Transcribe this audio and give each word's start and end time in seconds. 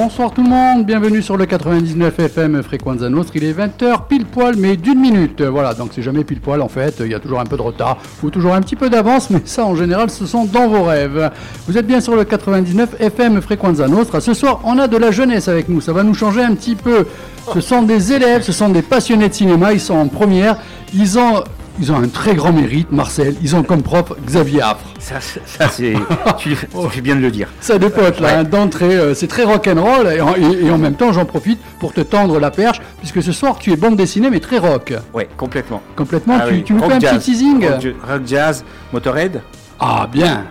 Bonsoir 0.00 0.30
tout 0.30 0.44
le 0.44 0.48
monde, 0.48 0.86
bienvenue 0.86 1.20
sur 1.20 1.36
le 1.36 1.44
99 1.44 2.20
FM 2.20 2.62
Fréquenza 2.62 3.08
Nostra. 3.08 3.34
Il 3.34 3.42
est 3.42 3.52
20h 3.52 4.06
pile 4.08 4.26
poil, 4.26 4.54
mais 4.56 4.76
d'une 4.76 5.00
minute. 5.00 5.42
Voilà, 5.42 5.74
donc 5.74 5.90
c'est 5.92 6.02
jamais 6.02 6.22
pile 6.22 6.40
poil 6.40 6.62
en 6.62 6.68
fait. 6.68 6.98
Il 7.00 7.10
y 7.10 7.14
a 7.14 7.18
toujours 7.18 7.40
un 7.40 7.44
peu 7.44 7.56
de 7.56 7.62
retard 7.62 7.98
ou 8.22 8.30
toujours 8.30 8.54
un 8.54 8.60
petit 8.60 8.76
peu 8.76 8.90
d'avance, 8.90 9.28
mais 9.28 9.40
ça 9.44 9.64
en 9.64 9.74
général 9.74 10.08
ce 10.08 10.24
sont 10.24 10.44
dans 10.44 10.68
vos 10.68 10.84
rêves. 10.84 11.32
Vous 11.66 11.76
êtes 11.76 11.86
bien 11.88 12.00
sur 12.00 12.14
le 12.14 12.22
99 12.22 12.94
FM 13.00 13.42
Fréquenza 13.42 13.88
Nostra. 13.88 14.20
Ce 14.20 14.34
soir, 14.34 14.60
on 14.62 14.78
a 14.78 14.86
de 14.86 14.96
la 14.96 15.10
jeunesse 15.10 15.48
avec 15.48 15.68
nous. 15.68 15.80
Ça 15.80 15.92
va 15.92 16.04
nous 16.04 16.14
changer 16.14 16.42
un 16.42 16.54
petit 16.54 16.76
peu. 16.76 17.04
Ce 17.52 17.60
sont 17.60 17.82
des 17.82 18.12
élèves, 18.12 18.42
ce 18.42 18.52
sont 18.52 18.68
des 18.68 18.82
passionnés 18.82 19.28
de 19.28 19.34
cinéma. 19.34 19.72
Ils 19.72 19.80
sont 19.80 19.96
en 19.96 20.06
première. 20.06 20.58
Ils 20.94 21.18
ont 21.18 21.42
ils 21.80 21.92
ont 21.92 21.96
un 21.96 22.08
très 22.08 22.34
grand 22.34 22.52
mérite, 22.52 22.90
Marcel. 22.92 23.34
Ils 23.42 23.54
ont 23.56 23.62
comme 23.62 23.82
prof 23.82 24.12
Xavier 24.26 24.62
Affre. 24.62 24.84
Ça, 24.98 25.16
ça 25.20 25.68
c'est. 25.68 25.94
tu, 26.38 26.54
fais 26.56 27.00
bien 27.00 27.16
de 27.16 27.20
le 27.20 27.30
dire. 27.30 27.48
Ça 27.60 27.78
des 27.78 27.90
potes, 27.90 28.20
là, 28.20 28.38
hein, 28.40 28.44
d'entrée. 28.44 28.96
Euh, 28.96 29.14
c'est 29.14 29.26
très 29.28 29.44
rock'n'roll. 29.44 30.08
Et, 30.08 30.20
en- 30.20 30.34
et, 30.36 30.66
et 30.66 30.70
en 30.70 30.78
même 30.78 30.94
temps, 30.94 31.12
j'en 31.12 31.24
profite 31.24 31.60
pour 31.80 31.92
te 31.92 32.00
tendre 32.00 32.38
la 32.40 32.50
perche, 32.50 32.80
puisque 32.98 33.22
ce 33.22 33.32
soir, 33.32 33.58
tu 33.58 33.72
es 33.72 33.76
bande 33.76 33.96
dessinée, 33.96 34.30
mais 34.30 34.40
très 34.40 34.58
rock. 34.58 34.92
Ouais, 35.14 35.28
complètement. 35.36 35.82
Complètement. 35.96 36.36
Ah 36.40 36.46
tu, 36.48 36.54
oui, 36.54 36.62
tu 36.64 36.72
nous 36.74 36.80
rock 36.82 36.90
fais 37.00 37.06
un 37.08 37.16
petit 37.16 37.32
teasing 37.32 37.64
rock 38.08 38.22
jazz, 38.26 38.64
Motorhead, 38.92 39.40
Ah, 39.80 40.08
bien. 40.10 40.44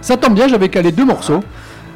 Ça 0.00 0.16
tombe 0.16 0.34
bien, 0.34 0.48
j'avais 0.48 0.68
calé 0.68 0.92
deux 0.92 1.04
morceaux. 1.06 1.40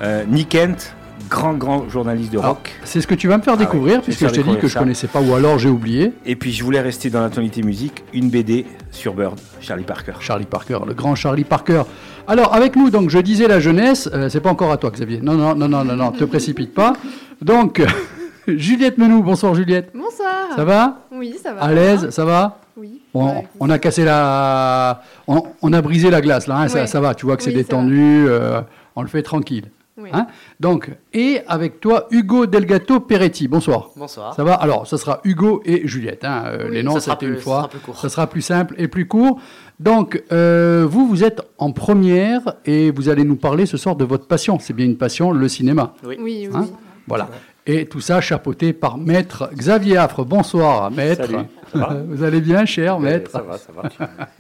euh, 0.03 0.25
Nick 0.29 0.51
Kent, 0.51 0.95
grand, 1.29 1.55
grand 1.55 1.89
journaliste 1.89 2.33
de 2.33 2.39
Alors, 2.39 2.55
rock. 2.57 2.71
C'est 2.85 3.01
ce 3.01 3.07
que 3.07 3.15
tu 3.15 3.29
vas 3.29 3.37
me 3.39 3.43
faire 3.43 3.55
Ah 3.55 3.59
découvrir, 3.59 3.97
je 3.97 4.05
puisque 4.05 4.27
je 4.29 4.33
t'ai 4.35 4.43
dit 4.43 4.57
que 4.57 4.67
je 4.69 4.73
ça. 4.73 4.81
connaissais 4.81 5.07
pas, 5.07 5.21
ou 5.21 5.35
alors 5.35 5.59
j'ai 5.59 5.69
oublié. 5.69 6.13
Et 6.27 6.35
puis 6.37 6.53
je 6.53 6.65
voulais 6.65 6.81
rester 6.81 7.11
dans 7.11 7.21
la 7.21 7.31
tonalité 7.31 7.63
musique, 7.63 8.03
une 8.13 8.31
BD 8.31 8.67
sur 8.91 9.15
Bird, 9.15 9.39
Charlie 9.61 9.85
Parker. 9.85 10.13
Charlie 10.21 10.47
Parker, 10.47 10.79
le 10.87 10.95
grand 10.95 11.15
Charlie 11.15 11.45
Parker. 11.45 11.83
Alors, 12.27 12.55
avec 12.55 12.77
nous, 12.77 12.91
donc, 12.91 13.09
je 13.11 13.19
disais 13.19 13.49
la 13.49 13.59
jeunesse, 13.61 14.09
euh, 14.13 14.29
c'est 14.29 14.41
pas 14.41 14.51
encore 14.51 14.71
à 14.73 14.77
toi, 14.77 14.91
Xavier. 14.91 15.21
Non, 15.23 15.35
non, 15.35 15.55
non, 15.55 15.69
non, 15.69 15.85
non, 15.85 15.97
non, 15.97 16.11
te 16.13 16.25
précipite 16.25 16.75
pas. 16.75 16.93
Donc, 17.41 17.83
Juliette 18.47 18.99
Menou, 18.99 19.23
bonsoir 19.23 19.55
Juliette. 19.55 19.91
Bonsoir. 19.95 20.55
Ça 20.57 20.65
va? 20.65 20.99
Oui, 21.13 21.35
ça 21.43 21.53
va. 21.55 21.63
À 21.63 21.73
l'aise, 21.73 22.11
ça 22.11 22.25
va? 22.25 22.59
Oui. 22.77 23.01
on, 23.15 23.27
Ouais. 23.27 23.47
on 23.61 23.71
a 23.71 23.79
cassé 23.79 24.05
la. 24.05 25.03
On, 25.27 25.43
on 25.63 25.73
a 25.73 25.81
brisé 25.83 26.11
la 26.11 26.21
glace, 26.21 26.47
là, 26.47 26.57
hein, 26.59 26.69
ça, 26.69 26.81
Ouais. 26.81 26.87
ça 26.87 27.01
va, 27.01 27.15
tu 27.15 27.27
vois 27.27 27.37
que 27.37 27.43
c'est 27.43 27.51
Oui, 27.51 27.57
détendu, 27.57 28.27
euh, 28.29 28.61
on 28.97 29.03
le 29.03 29.09
fait 29.09 29.23
tranquille. 29.23 29.65
Oui. 30.01 30.11
Hein 30.13 30.29
donc, 30.61 30.91
et 31.13 31.41
avec 31.49 31.81
toi, 31.81 32.07
Hugo 32.13 32.47
Delgato 32.47 33.01
Peretti, 33.01 33.49
bonsoir. 33.49 33.91
Bonsoir. 33.97 34.33
Ça 34.35 34.45
va 34.45 34.55
Alors, 34.55 34.87
ça 34.87 34.97
sera 34.97 35.21
Hugo 35.25 35.61
et 35.65 35.87
Juliette. 35.89 36.25
hein, 36.25 36.45
euh, 36.47 36.67
Oui, 36.69 36.75
les 36.77 36.83
noms, 36.85 36.95
ça 36.95 37.01
sera 37.01 37.15
c'était 37.17 37.27
plus- 37.27 37.35
une 37.35 37.39
ça 37.39 37.45
fois. 37.45 37.57
sera 37.59 37.69
plus 37.69 37.79
court. 37.81 37.97
Ça 37.99 38.09
sera 38.09 38.27
plus 38.29 38.43
simple 38.43 38.75
et 38.79 38.87
plus 38.87 39.07
court. 39.09 39.41
Donc, 39.81 40.23
euh, 40.33 40.87
vous, 40.89 41.07
vous 41.09 41.25
êtes 41.25 41.43
en 41.59 41.73
première 41.73 42.55
et 42.65 42.91
vous 42.93 43.09
allez 43.09 43.25
nous 43.25 43.37
parler 43.37 43.67
ce 43.67 43.77
soir 43.77 43.97
de 43.97 44.05
votre 44.05 44.27
passion. 44.27 44.59
C'est 44.61 44.73
bien 44.73 44.87
une 44.87 44.97
passion, 44.97 45.33
le 45.33 45.49
cinéma. 45.49 45.95
Oui. 46.05 46.17
Oui, 46.21 46.49
oui. 46.49 46.57
Hein 46.57 46.67
Voilà. 47.09 47.29
Et 47.71 47.85
tout 47.85 48.01
ça 48.01 48.23
chapeauté 48.23 48.73
par 48.73 48.97
Maître 48.97 49.51
Xavier 49.55 49.99
Affre. 49.99 50.25
Bonsoir, 50.25 50.91
Maître. 50.91 51.27
Salut, 51.27 51.45
ça 51.71 51.79
va 51.79 51.95
Vous 52.09 52.23
allez 52.23 52.41
bien, 52.41 52.65
cher 52.65 52.99
Maître 52.99 53.31
Ça 53.31 53.43
va, 53.43 53.59
ça 53.59 53.71
va. 53.73 53.91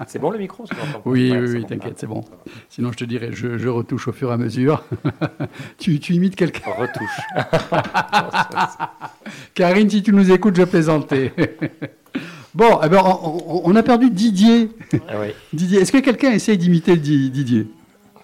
C'est 0.06 0.18
bon 0.18 0.30
le 0.30 0.38
micro 0.38 0.64
Oui, 1.04 1.30
Ouais, 1.30 1.38
oui, 1.38 1.50
oui, 1.56 1.66
t'inquiète, 1.66 1.98
c'est 1.98 2.06
bon. 2.06 2.24
Sinon, 2.70 2.90
je 2.90 2.96
te 2.96 3.04
dirais, 3.04 3.28
je, 3.32 3.58
je 3.58 3.68
retouche 3.68 4.08
au 4.08 4.12
fur 4.12 4.30
et 4.30 4.32
à 4.32 4.38
mesure. 4.38 4.82
tu, 5.78 6.00
tu 6.00 6.14
imites 6.14 6.36
quelqu'un. 6.36 6.70
Retouche. 6.70 7.18
Karine, 9.54 9.90
si 9.90 10.02
tu 10.02 10.14
nous 10.14 10.32
écoutes, 10.32 10.56
je 10.56 10.62
plaisantais. 10.64 11.34
bon, 12.54 12.80
eh 12.82 12.88
ben, 12.88 13.02
on, 13.04 13.76
a 13.76 13.82
perdu 13.82 14.08
Didier. 14.10 14.70
Ah 15.06 15.16
oui. 15.20 15.34
Didier, 15.52 15.80
est-ce 15.82 15.92
que 15.92 15.98
quelqu'un 15.98 16.30
essaye 16.30 16.56
d'imiter 16.56 16.96
Di- 16.96 17.28
Didier? 17.30 17.66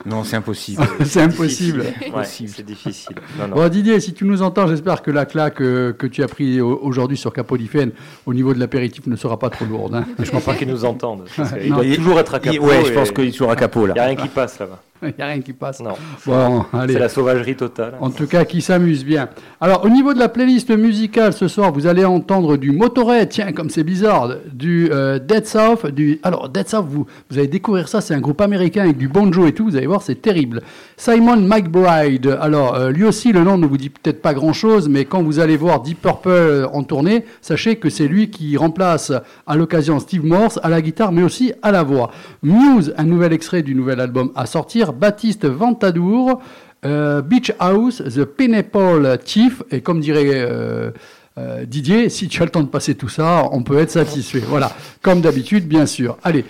Non, 0.07 0.23
c'est 0.23 0.37
impossible. 0.37 0.83
C'est 1.05 1.23
impossible. 1.23 1.85
Ouais, 2.15 2.25
c'est 2.25 2.63
difficile. 2.63 3.17
Non, 3.39 3.49
non. 3.49 3.57
Bon, 3.57 3.69
Didier, 3.71 4.01
si 4.01 4.13
tu 4.13 4.25
nous 4.27 4.43
entends, 4.43 4.67
j'espère 4.67 5.01
que 5.03 5.11
la 5.11 5.25
claque 5.25 5.61
euh, 5.63 5.93
que 5.93 6.07
tu 6.07 6.23
as 6.23 6.29
pris 6.29 6.61
au- 6.61 6.79
aujourd'hui 6.83 7.17
sur 7.17 7.33
Capodiphen 7.33 7.91
au 8.27 8.35
niveau 8.35 8.53
de 8.53 8.61
l'apéritif 8.61 9.07
ne 9.07 9.17
sera 9.17 9.39
pas 9.39 9.49
trop 9.51 9.65
lourde. 9.65 9.95
hein. 9.95 10.05
Je 10.19 10.31
pense 10.31 10.45
pas 10.45 10.55
qu'ils 10.55 10.69
nous 10.69 10.85
entendent. 10.85 11.25
Non. 11.39 11.77
doit 11.77 11.85
Il- 11.87 11.97
toujours 11.97 12.19
être 12.21 12.35
à 12.35 12.39
capot. 12.41 12.67
ouais, 12.67 12.85
je 12.87 12.93
pense 12.93 13.11
qu'il 13.13 13.29
est 13.29 13.33
toujours 13.33 13.51
à 13.51 13.57
capot 13.57 13.87
Il 13.87 13.93
n'y 13.93 13.95
là. 13.97 14.03
a 14.03 14.07
rien 14.09 14.17
qui 14.17 14.29
passe 14.29 14.59
là-bas. 14.59 14.83
Il 15.09 15.15
n'y 15.19 15.23
a 15.23 15.27
rien 15.27 15.41
qui 15.41 15.53
passe. 15.53 15.81
Non. 15.81 15.93
Bon, 16.27 16.65
allez. 16.73 16.95
C'est 16.95 16.99
la 16.99 17.09
sauvagerie 17.09 17.57
totale. 17.57 17.95
En 18.01 18.11
tout 18.11 18.27
cas, 18.27 18.45
qui 18.45 18.61
s'amuse 18.61 19.05
bien. 19.05 19.29
Alors, 19.61 19.85
au 19.85 19.89
niveau 19.89 20.15
de 20.15 20.19
la 20.19 20.29
playlist 20.29 20.71
musicale, 20.71 21.33
ce 21.33 21.49
soir, 21.49 21.73
vous 21.73 21.87
allez 21.87 22.05
entendre 22.05 22.57
du 22.57 22.71
Motorhead, 22.71 23.29
tiens, 23.29 23.53
comme 23.53 23.71
c'est 23.71 23.85
bizarre, 23.85 24.31
du 24.53 24.89
euh, 24.91 25.19
Dead 25.19 25.47
South, 25.47 25.87
du... 25.87 26.21
Alors, 26.23 26.49
Dead 26.49 26.69
South, 26.69 26.87
vous, 26.89 27.07
vous 27.31 27.39
allez 27.39 27.49
découvrir 27.49 27.89
ça, 27.89 28.01
c'est 28.01 28.15
un 28.15 28.21
groupe 28.21 28.41
américain 28.41 28.83
avec 28.83 28.97
du 28.97 29.09
banjo 29.09 29.47
et 29.47 29.53
tout, 29.53 29.65
vous 29.65 29.77
allez 29.77 29.87
voir, 29.87 30.03
c'est 30.03 30.21
terrible. 30.21 30.63
Simon 30.97 31.37
McBride, 31.37 32.39
alors, 32.41 32.75
euh, 32.75 32.91
lui 32.91 33.05
aussi, 33.05 33.33
le 33.33 33.43
nom 33.43 33.59
ne 33.59 33.67
vous 33.67 33.77
dit 33.77 33.91
peut-être 33.91 34.23
pas 34.23 34.35
grand-chose, 34.35 34.89
mais 34.89 35.05
quand 35.05 35.23
vous 35.23 35.41
allez 35.41 35.57
voir 35.57 35.83
Deep 35.83 36.01
Purple 36.01 36.69
en 36.73 36.83
tournée, 36.83 37.25
sachez 37.43 37.77
que 37.77 37.91
c'est 37.91 38.09
lui 38.09 38.31
qui 38.31 38.57
remplace 38.57 39.13
à 39.47 39.57
l'occasion 39.57 39.99
Steve 39.99 40.25
Morse 40.25 40.59
à 40.63 40.69
la 40.69 40.81
guitare, 40.81 41.13
mais 41.13 41.23
aussi 41.23 41.53
à 41.63 41.71
la 41.73 41.83
voix. 41.83 42.11
Muse, 42.43 42.95
un 42.97 43.05
nouvel 43.05 43.33
extrait 43.33 43.63
du 43.63 43.75
nouvel 43.75 44.01
album 44.01 44.31
à 44.35 44.47
sortir, 44.47 44.93
Baptiste 44.95 45.47
Ventadour, 45.47 46.41
euh, 46.85 47.23
Beach 47.23 47.53
House, 47.59 48.03
The 48.03 48.25
Pineapple 48.25 49.19
Chief, 49.25 49.63
et 49.71 49.81
comme 49.81 50.01
dirait 50.01 50.25
euh, 50.27 50.91
euh, 51.39 51.65
Didier, 51.65 52.09
si 52.09 52.29
tu 52.29 52.43
as 52.43 52.45
le 52.45 52.51
temps 52.51 52.63
de 52.63 52.69
passer 52.69 52.95
tout 52.95 53.09
ça, 53.09 53.49
on 53.53 53.63
peut 53.63 53.79
être 53.79 53.91
satisfait. 53.91 54.41
Voilà, 54.41 54.71
comme 55.03 55.21
d'habitude, 55.21 55.67
bien 55.67 55.87
sûr. 55.87 56.19
Allez, 56.23 56.45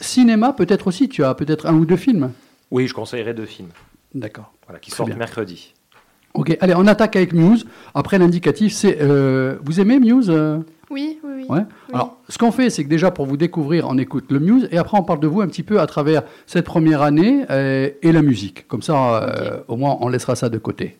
cinéma, 0.00 0.52
peut-être 0.52 0.88
aussi, 0.88 1.08
tu 1.08 1.24
as 1.24 1.34
peut-être 1.34 1.66
un 1.66 1.74
ou 1.74 1.86
deux 1.86 1.96
films 1.96 2.32
Oui, 2.70 2.86
je 2.88 2.94
conseillerais 2.94 3.34
deux 3.34 3.46
films 3.46 3.70
D'accord. 4.14 4.52
voilà, 4.66 4.80
qui 4.80 4.90
Très 4.90 4.96
sortent 4.98 5.10
bien. 5.10 5.18
mercredi. 5.18 5.74
Ok, 6.34 6.56
allez, 6.60 6.74
on 6.74 6.86
attaque 6.86 7.14
avec 7.16 7.32
Muse. 7.32 7.66
Après, 7.94 8.18
l'indicatif, 8.18 8.72
c'est... 8.72 8.98
vous 9.62 9.80
aimez 9.80 10.00
Muse 10.00 10.32
Oui, 10.92 11.18
oui, 11.24 11.30
oui. 11.36 11.46
Ouais. 11.48 11.60
Oui. 11.60 11.94
Alors, 11.94 12.18
ce 12.28 12.36
qu'on 12.36 12.52
fait, 12.52 12.68
c'est 12.68 12.84
que 12.84 12.88
déjà 12.88 13.10
pour 13.10 13.24
vous 13.24 13.38
découvrir, 13.38 13.88
on 13.88 13.96
écoute 13.96 14.26
le 14.30 14.38
Muse 14.38 14.68
et 14.70 14.76
après 14.76 14.98
on 14.98 15.02
parle 15.02 15.20
de 15.20 15.26
vous 15.26 15.40
un 15.40 15.46
petit 15.46 15.62
peu 15.62 15.80
à 15.80 15.86
travers 15.86 16.22
cette 16.46 16.66
première 16.66 17.00
année 17.00 17.46
euh, 17.50 17.88
et 18.02 18.12
la 18.12 18.20
musique. 18.20 18.68
Comme 18.68 18.82
ça, 18.82 19.22
euh, 19.22 19.60
au 19.68 19.76
moins, 19.76 19.96
on 20.00 20.08
laissera 20.08 20.36
ça 20.36 20.50
de 20.50 20.58
côté. 20.58 20.98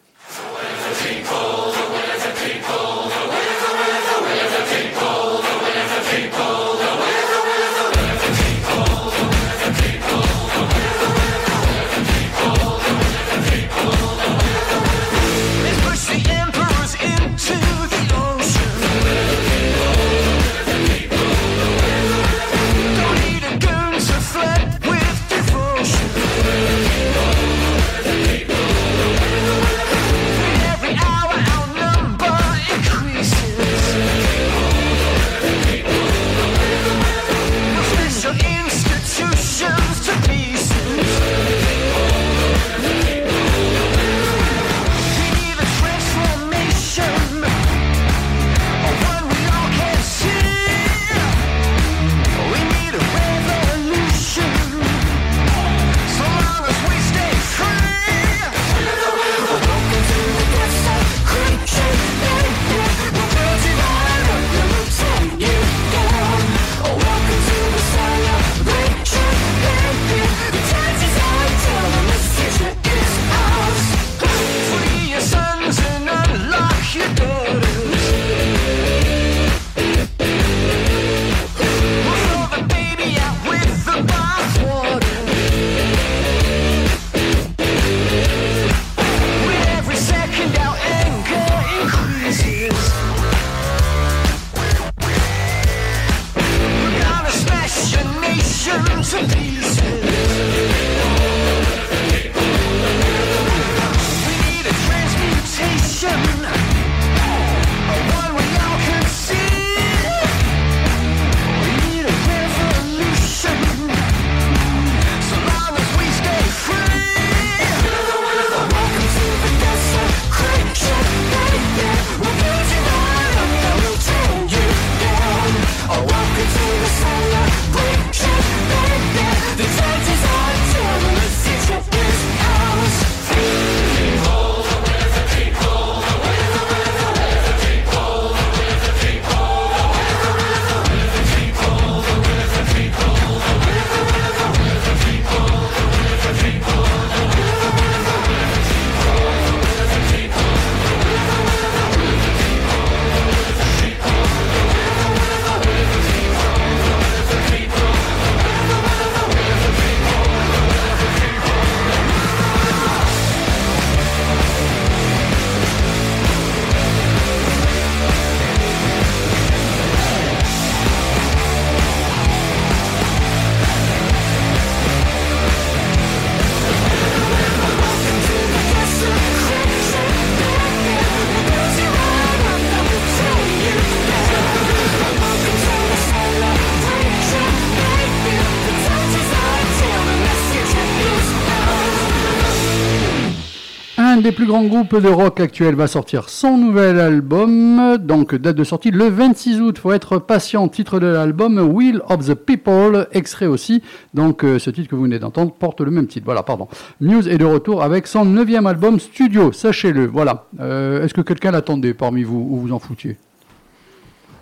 Des 194.32 194.36
plus 194.36 194.46
grands 194.46 194.64
groupes 194.64 194.96
de 194.96 195.10
rock 195.10 195.40
actuels 195.40 195.74
va 195.74 195.86
sortir 195.86 196.30
son 196.30 196.56
nouvel 196.56 196.98
album. 196.98 197.98
Donc, 197.98 198.34
date 198.34 198.56
de 198.56 198.64
sortie 198.64 198.90
le 198.90 199.10
26 199.10 199.60
août. 199.60 199.76
Faut 199.76 199.92
être 199.92 200.16
patient. 200.16 200.68
Titre 200.68 201.00
de 201.00 201.06
l'album 201.06 201.58
Will 201.58 202.00
of 202.08 202.26
the 202.26 202.32
People. 202.34 203.08
Extrait 203.12 203.44
aussi. 203.44 203.82
Donc, 204.14 204.42
euh, 204.42 204.58
ce 204.58 204.70
titre 204.70 204.88
que 204.88 204.94
vous 204.94 205.02
venez 205.02 205.18
d'entendre 205.18 205.52
porte 205.52 205.82
le 205.82 205.90
même 205.90 206.06
titre. 206.06 206.24
Voilà, 206.24 206.42
pardon. 206.42 206.66
Muse 207.02 207.28
est 207.28 207.36
de 207.36 207.44
retour 207.44 207.82
avec 207.82 208.06
son 208.06 208.24
neuvième 208.24 208.66
album 208.66 208.98
studio. 209.00 209.52
Sachez-le. 209.52 210.06
Voilà. 210.06 210.46
Euh, 210.60 211.04
Est-ce 211.04 211.12
que 211.12 211.20
quelqu'un 211.20 211.50
l'attendait 211.50 211.92
parmi 211.92 212.22
vous 212.22 212.48
ou 212.50 212.56
vous 212.56 212.72
en 212.72 212.78
foutiez? 212.78 213.18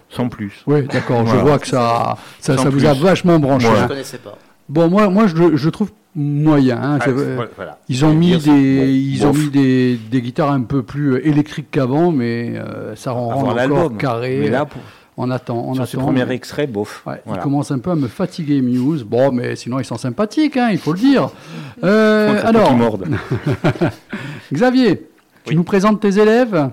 Sans 0.09 0.29
plus. 0.29 0.63
Oui, 0.69 0.83
d'accord. 0.83 1.27
Je 1.27 1.37
vois 1.37 1.59
que 1.59 1.67
ça, 1.67 2.17
ça, 2.39 2.55
vous 2.55 2.85
a 2.85 2.95
vachement 2.95 3.41
branché. 3.41 3.67
Ouais. 3.67 3.75
Je 3.75 3.79
hein. 3.81 3.83
ne 3.83 3.89
connaissais 3.89 4.19
pas. 4.19 4.39
Bon, 4.69 4.89
moi, 4.89 5.09
moi, 5.09 5.27
je, 5.27 5.57
je 5.57 5.69
trouve 5.69 5.91
moyen. 6.15 6.79
hein. 6.83 6.99
Ah, 7.01 7.07
voilà. 7.57 7.79
Ils 7.89 8.05
ont 8.05 8.13
mis 8.15 8.37
des, 8.37 8.49
bon, 8.79 8.85
ils 8.87 9.27
ont 9.27 9.33
mis 9.33 9.51
des, 9.51 9.97
des 9.97 10.21
guitares 10.23 10.51
un 10.51 10.63
peu 10.63 10.83
plus 10.83 11.15
euh, 11.15 11.27
électriques 11.27 11.71
qu'avant, 11.71 12.11
mais 12.13 12.55
euh, 12.57 12.95
ça 12.97 13.13
rend, 13.13 13.51
Avant 13.57 13.77
encore 13.85 13.97
carré. 13.97 14.39
Mais 14.43 14.51
là, 14.51 14.65
pour, 14.65 14.81
on 15.17 15.31
attend, 15.31 15.57
on 15.67 15.75
sur 15.75 15.87
ce 15.87 15.97
attend. 15.97 16.07
premier 16.07 16.31
extrait, 16.33 16.67
bof. 16.67 17.03
Ouais, 17.07 17.21
Voilà. 17.27 17.41
Il 17.41 17.45
commence 17.45 17.71
un 17.71 17.79
peu 17.79 17.91
à 17.91 17.95
me 17.95 18.09
fatiguer, 18.09 18.61
Muse. 18.63 19.05
Bon, 19.05 19.31
mais 19.33 19.55
sinon 19.57 19.79
ils 19.79 19.85
sont 19.85 19.99
sympathiques, 19.99 20.57
hein, 20.57 20.69
il 20.73 20.79
faut 20.79 20.93
le 20.93 20.99
dire. 20.99 21.31
Euh, 21.85 22.41
alors. 22.45 22.73
Xavier, 24.53 25.07
tu 25.45 25.55
nous 25.55 25.65
présentes 25.65 26.01
tes 26.01 26.19
élèves? 26.19 26.71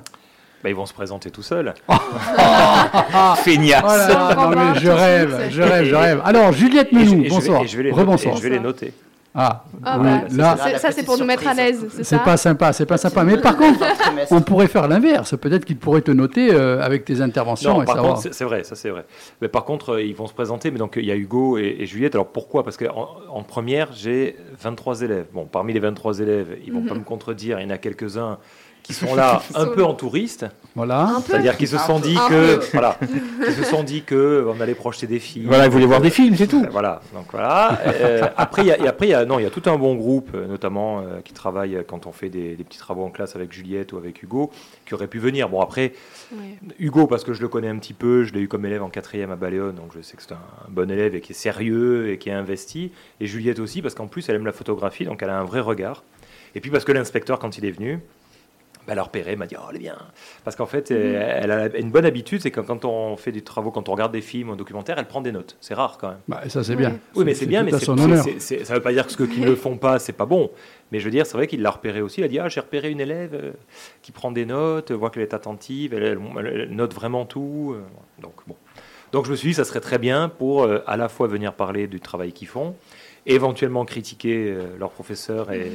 Bah, 0.64 0.70
ils 0.70 0.76
vont 0.76 0.86
se 0.88 0.94
présenter 0.94 1.30
tout 1.30 1.44
seuls. 1.44 1.74
Feignasse. 3.38 3.84
Oh 3.86 3.88
là 3.88 4.36
non, 4.36 4.50
mais 4.74 4.80
je 4.80 4.90
rêve, 4.90 5.48
je 5.52 5.62
rêve, 5.62 5.86
je 5.86 5.96
rêve. 5.96 6.22
Alors, 6.26 6.52
Juliette 6.52 6.92
Menou, 6.92 7.26
bonsoir. 7.30 7.62
et 7.64 7.68
je 7.68 7.78
vais 7.78 7.84
les 7.84 7.90
noter. 7.92 8.02
Rebonsoir. 8.02 8.34
et 8.34 8.38
je 8.38 8.44
vais 8.44 8.50
les 8.50 8.60
noter. 8.60 8.94
Ah, 9.36 9.64
Ah 9.84 10.00
oui, 10.00 10.06
bah, 10.06 10.22
là, 10.36 10.58
c'est- 10.64 10.78
ça 10.80 10.92
c'est 10.92 11.04
pour 11.04 11.18
nous 11.20 11.26
mettre 11.26 11.48
à 11.48 11.54
l'aise, 11.54 11.86
c'est 12.02 12.24
pas 12.24 12.38
sympa, 12.38 12.74
c'est 12.74 12.88
pas 12.88 12.98
sympa. 12.98 13.24
Mais 13.24 13.38
par 13.38 13.56
contre, 13.58 13.80
on 14.32 14.42
pourrait 14.42 14.68
faire 14.68 14.88
l'inverse. 14.88 15.36
Peut-être 15.38 15.64
qu'ils 15.64 15.78
pourraient 15.78 16.02
te 16.02 16.10
noter 16.10 16.52
euh, 16.54 16.82
avec 16.82 17.06
tes 17.06 17.22
interventions 17.22 17.76
Non, 17.76 17.82
et 17.84 17.86
par 17.86 17.96
savoir. 17.98 18.16
contre, 18.16 18.34
c'est 18.34 18.44
vrai, 18.46 18.64
ça 18.64 18.76
c'est 18.76 18.90
vrai. 18.90 19.06
Mais 19.42 19.48
par 19.48 19.64
contre, 19.64 19.92
euh, 19.96 20.02
ils 20.02 20.16
vont 20.16 20.26
se 20.26 20.34
présenter. 20.34 20.72
Mais 20.72 20.80
donc, 20.80 20.96
il 20.98 21.06
y 21.06 21.12
a 21.12 21.16
Hugo 21.16 21.58
et, 21.60 21.76
et 21.80 21.86
Juliette. 21.86 22.16
Alors 22.16 22.28
pourquoi? 22.28 22.64
Parce 22.64 22.78
qu'en 22.78 23.10
en 23.30 23.44
première, 23.44 23.90
j'ai 23.94 24.38
23 24.60 25.02
élèves. 25.02 25.28
Bon, 25.34 25.46
parmi 25.46 25.72
les 25.72 25.80
23 25.82 26.20
élèves, 26.20 26.58
ils 26.66 26.74
vont 26.74 26.82
pas 26.84 26.96
me 26.96 27.04
contredire. 27.04 27.60
Il 27.60 27.64
y 27.64 27.66
en 27.68 27.70
a 27.70 27.78
quelques-uns 27.78 28.40
qui 28.88 28.94
sont 28.94 29.16
là 29.16 29.42
un 29.56 29.66
peu 29.66 29.84
en 29.84 29.94
touriste. 29.94 30.46
Voilà. 30.74 31.02
Un 31.02 31.22
peu 31.22 31.32
C'est-à-dire 31.32 31.58
qu'ils 31.58 31.68
se 31.68 31.78
sont 31.78 32.00
dit 32.00 32.16
que, 32.30 32.60
voilà, 32.72 32.98
ils 33.48 33.54
se 33.54 33.64
sont 33.64 33.84
dit 33.84 34.04
que 34.04 34.48
on 34.48 34.62
allait 34.62 34.76
projeter 34.76 35.08
des 35.08 35.20
films. 35.20 35.48
Voilà, 35.48 35.66
ils 35.66 35.72
voulaient 35.72 35.86
voir 35.86 36.00
des 36.00 36.10
films, 36.10 36.36
c'est 36.36 36.48
tout. 36.48 36.66
Voilà, 36.72 37.02
donc 37.14 37.26
voilà. 37.32 37.80
Euh, 37.86 38.22
après, 38.38 38.62
il 38.62 38.68
y 38.68 38.72
a, 38.72 38.80
et 38.80 38.88
après, 38.88 39.08
il 39.08 39.10
y 39.10 39.14
a, 39.14 39.26
non, 39.26 39.40
il 39.40 39.44
y 39.44 39.46
a 39.46 39.50
tout 39.50 39.70
un 39.70 39.76
bon 39.78 39.96
groupe, 39.96 40.30
euh, 40.34 40.48
notamment 40.48 41.00
euh, 41.00 41.20
qui 41.24 41.34
travaille 41.34 41.84
quand 41.86 42.06
on 42.08 42.14
fait 42.14 42.30
des, 42.30 42.56
des 42.56 42.64
petits 42.64 42.78
travaux 42.78 43.04
en 43.04 43.10
classe 43.10 43.36
avec 43.36 43.52
Juliette 43.52 43.92
ou 43.92 43.98
avec 43.98 44.24
Hugo, 44.24 44.52
qui 44.86 44.94
aurait 44.94 45.08
pu 45.08 45.20
venir. 45.20 45.50
Bon, 45.50 45.62
après, 45.62 45.94
Ouais. 46.32 46.58
Hugo, 46.78 47.08
parce 47.08 47.24
que 47.24 47.34
je 47.34 47.42
le 47.42 47.48
connais 47.48 47.70
un 47.70 47.78
petit 47.78 47.94
peu, 47.94 48.26
je 48.26 48.34
l'ai 48.34 48.42
eu 48.42 48.48
comme 48.50 48.66
élève 48.66 48.84
en 48.84 48.90
quatrième 48.90 49.32
à 49.32 49.38
Baléone, 49.38 49.76
donc 49.76 49.92
je 49.96 50.02
sais 50.02 50.18
que 50.18 50.24
c'est 50.24 50.34
un, 50.34 50.36
un 50.36 50.70
bon 50.70 50.92
élève 50.92 51.16
et 51.16 51.22
qui 51.22 51.32
est 51.32 51.36
sérieux 51.36 52.10
et 52.10 52.18
qui 52.18 52.28
est 52.28 52.34
investi. 52.34 52.92
Et 53.22 53.28
Juliette 53.28 53.60
aussi, 53.60 53.82
parce 53.82 53.96
qu'en 53.96 54.08
plus, 54.08 54.28
elle 54.28 54.36
aime 54.36 54.46
la 54.46 54.52
photographie, 54.52 55.06
donc 55.06 55.24
elle 55.24 55.30
a 55.30 55.40
un 55.40 55.46
vrai 55.46 55.62
regard. 55.62 56.04
Et 56.54 56.60
puis 56.60 56.70
parce 56.70 56.84
que 56.84 56.92
l'inspecteur, 56.92 57.40
quand 57.40 57.58
il 57.58 57.66
est 57.66 57.72
venu, 57.72 58.00
bah, 58.88 58.94
elle 58.94 59.00
a 59.00 59.04
repéré, 59.04 59.36
m'a 59.36 59.46
dit 59.46 59.56
Oh, 59.60 59.66
elle 59.70 59.76
est 59.76 59.80
bien. 59.80 59.98
Parce 60.46 60.56
qu'en 60.56 60.66
fait, 60.66 60.90
euh, 60.92 61.40
elle 61.44 61.52
a 61.52 61.78
une 61.78 61.92
bonne 61.92 62.06
habitude, 62.06 62.42
c'est 62.42 62.52
que 62.52 62.62
quand 62.62 62.86
on 62.86 63.18
fait 63.18 63.32
des 63.34 63.42
travaux, 63.42 63.70
quand 63.70 63.90
on 63.90 63.92
regarde 63.92 64.12
des 64.14 64.22
films 64.22 64.50
ou 64.50 64.54
un 64.54 64.56
documentaire, 64.56 64.98
elle 64.98 65.08
prend 65.08 65.22
des 65.22 65.32
notes. 65.32 65.58
C'est 65.60 65.74
rare 65.74 65.98
quand 66.00 66.10
même. 66.10 66.20
Bah, 66.28 66.42
ça, 66.48 66.64
c'est 66.64 66.76
bien. 66.76 66.98
Oui, 67.16 67.26
mais 67.26 67.34
c'est 67.34 67.46
bien, 67.46 67.64
mais 67.64 67.72
ça 67.72 67.78
ne 67.94 68.74
veut 68.76 68.82
pas 68.82 68.94
dire 68.94 69.06
que 69.06 69.12
ceux 69.12 69.28
qui 69.28 69.42
ne 69.42 69.46
le 69.46 69.56
font 69.56 69.78
pas, 69.78 70.00
c'est 70.00 70.14
pas 70.14 70.26
bon. 70.26 70.50
Mais 70.92 71.00
je 71.00 71.06
veux 71.06 71.12
dire, 71.12 71.26
c'est 71.26 71.36
vrai 71.36 71.48
qu'il 71.48 71.62
l'a 71.62 71.70
repéré 71.72 72.02
aussi. 72.02 72.22
Il 72.22 72.24
a 72.24 72.28
dit 72.30 72.40
Ah, 72.40 72.48
j'ai 72.48 72.62
repéré 72.62 72.90
une 72.90 73.02
élève 73.02 73.34
euh, 73.34 73.52
qui 74.02 74.12
prend 74.14 74.32
des 74.32 74.46
notes, 74.46 74.92
voit 74.92 75.10
qu'elle 75.10 75.24
est 75.24 75.34
attentive, 75.34 75.94
elle, 75.94 76.04
elle- 76.04 76.48
elle 76.48 76.70
note 76.76 76.94
vraiment 76.94 77.26
tout. 77.26 77.74
euh, 77.76 77.84
donc, 78.22 78.34
bon. 78.48 78.56
Donc, 79.12 79.26
je 79.26 79.32
me 79.32 79.36
suis 79.36 79.50
dit, 79.50 79.54
ça 79.54 79.64
serait 79.64 79.80
très 79.80 80.00
bien 80.00 80.28
pour 80.30 80.64
euh, 80.64 80.80
à 80.86 80.98
la 80.98 81.08
fois 81.10 81.28
venir 81.28 81.54
parler 81.54 81.88
du 81.88 82.00
travail 82.02 82.32
qu'ils 82.34 82.48
font, 82.50 82.76
éventuellement 83.28 83.86
critiquer 83.86 84.48
euh, 84.50 84.64
leur 84.80 84.90
professeur 84.90 85.52
et, 85.52 85.72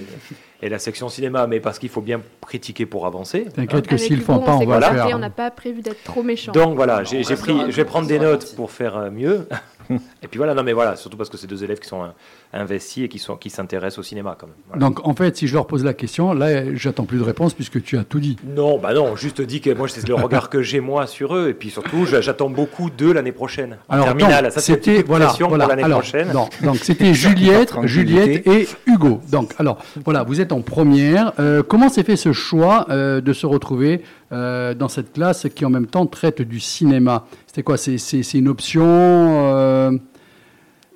et 0.62 0.68
la 0.68 0.78
section 0.78 1.08
cinéma, 1.08 1.46
mais 1.46 1.60
parce 1.60 1.78
qu'il 1.78 1.90
faut 1.90 2.00
bien 2.00 2.22
critiquer 2.40 2.86
pour 2.86 3.06
avancer. 3.06 3.46
T'inquiète 3.54 3.86
que 3.86 3.98
s'ils 3.98 4.22
font 4.22 4.40
pas, 4.40 4.56
on 4.56 4.64
va 4.64 4.80
faire. 4.80 5.10
On 5.14 5.18
n'a 5.18 5.30
pas 5.30 5.50
prévu 5.50 5.82
d'être 5.82 6.02
trop 6.02 6.22
méchants. 6.22 6.52
Donc 6.52 6.74
voilà, 6.76 7.04
j'ai 7.04 7.22
pris, 7.36 7.54
je 7.68 7.76
vais 7.76 7.84
prendre 7.84 8.08
des 8.08 8.18
notes 8.18 8.54
pour 8.56 8.70
faire 8.72 8.96
euh, 8.96 9.10
mieux. 9.10 9.46
Et 10.22 10.28
puis 10.28 10.38
voilà, 10.38 10.54
non 10.54 10.62
mais 10.62 10.72
voilà, 10.72 10.96
surtout 10.96 11.16
parce 11.16 11.28
que 11.28 11.36
c'est 11.36 11.46
deux 11.46 11.62
élèves 11.62 11.78
qui 11.78 11.88
sont 11.88 12.02
euh, 12.02 12.08
investis 12.52 13.04
et 13.04 13.08
qui 13.08 13.18
sont 13.18 13.36
qui 13.36 13.48
s'intéressent 13.50 13.98
au 13.98 14.02
cinéma 14.02 14.36
quand 14.38 14.46
même. 14.46 14.56
Voilà. 14.68 14.80
Donc, 14.80 15.06
en 15.06 15.14
fait, 15.14 15.36
si 15.36 15.46
je 15.46 15.54
leur 15.54 15.66
pose 15.66 15.84
la 15.84 15.94
question, 15.94 16.32
là, 16.34 16.74
j'attends 16.74 17.04
plus 17.04 17.18
de 17.18 17.22
réponse 17.22 17.54
puisque 17.54 17.82
tu 17.82 17.96
as 17.96 18.04
tout 18.04 18.20
dit. 18.20 18.36
Non, 18.44 18.78
bah 18.78 18.92
non, 18.94 19.16
juste 19.16 19.40
dit 19.40 19.60
que 19.60 19.70
moi 19.74 19.88
c'est 19.88 20.06
le 20.06 20.14
regard 20.14 20.50
que 20.50 20.60
j'ai 20.62 20.80
moi 20.80 21.06
sur 21.06 21.34
eux 21.34 21.48
et 21.48 21.54
puis 21.54 21.70
surtout 21.70 22.04
j'a- 22.06 22.20
j'attends 22.20 22.50
beaucoup 22.50 22.90
d'eux 22.90 23.12
l'année 23.12 23.32
prochaine. 23.32 23.78
Alors, 23.88 24.14
donc, 24.14 24.20
ça 24.30 24.60
c'était 24.60 25.02
voilà, 25.02 25.26
voilà. 25.28 25.46
pour 25.48 25.56
l'année 25.56 25.82
Alors, 25.82 26.00
prochaine. 26.00 26.32
non, 26.32 26.48
donc 26.62 26.76
c'était 26.76 27.14
Juliette. 27.22 27.72
Juliette 27.84 28.46
et 28.46 28.68
Hugo. 28.86 29.20
Donc, 29.30 29.52
alors, 29.58 29.78
voilà, 30.04 30.22
vous 30.22 30.40
êtes 30.40 30.52
en 30.52 30.60
première. 30.60 31.32
Euh, 31.40 31.62
comment 31.62 31.88
s'est 31.88 32.02
fait 32.04 32.16
ce 32.16 32.32
choix 32.32 32.86
euh, 32.90 33.20
de 33.20 33.32
se 33.32 33.46
retrouver 33.46 34.02
euh, 34.32 34.74
dans 34.74 34.88
cette 34.88 35.12
classe 35.12 35.46
qui 35.54 35.64
en 35.64 35.70
même 35.70 35.86
temps 35.86 36.06
traite 36.06 36.42
du 36.42 36.60
cinéma? 36.60 37.26
C'était 37.46 37.62
quoi? 37.62 37.76
C'est 37.76 37.98
une 38.34 38.48
option 38.48 38.82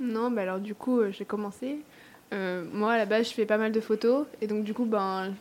Non, 0.01 0.31
bah 0.31 0.43
alors 0.43 0.61
du 0.61 0.75
coup, 0.75 1.01
euh, 1.01 1.11
j'ai 1.11 1.25
commencé. 1.25 1.79
Euh, 2.33 2.65
moi, 2.73 2.93
à 2.93 2.99
la 2.99 3.07
base, 3.07 3.29
je 3.29 3.35
fais 3.35 3.47
pas 3.47 3.59
mal 3.59 3.73
de 3.73 3.81
photos. 3.81 4.27
Et 4.41 4.47
donc, 4.47 4.65
du 4.65 4.75
coup, 4.75 4.85
ben, 4.85 5.33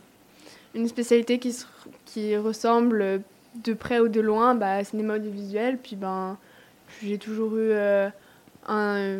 une 0.73 0.87
spécialité 0.87 1.39
qui, 1.39 1.55
qui 2.05 2.37
ressemble 2.37 3.21
de 3.55 3.73
près 3.73 3.99
ou 3.99 4.07
de 4.07 4.21
loin 4.21 4.55
bah, 4.55 4.83
cinéma 4.83 5.15
audiovisuel. 5.15 5.77
Puis, 5.77 5.95
ben, 5.95 6.37
j'ai 7.03 7.17
toujours 7.17 7.55
eu 7.55 7.71
euh, 7.71 8.09
un. 8.67 9.19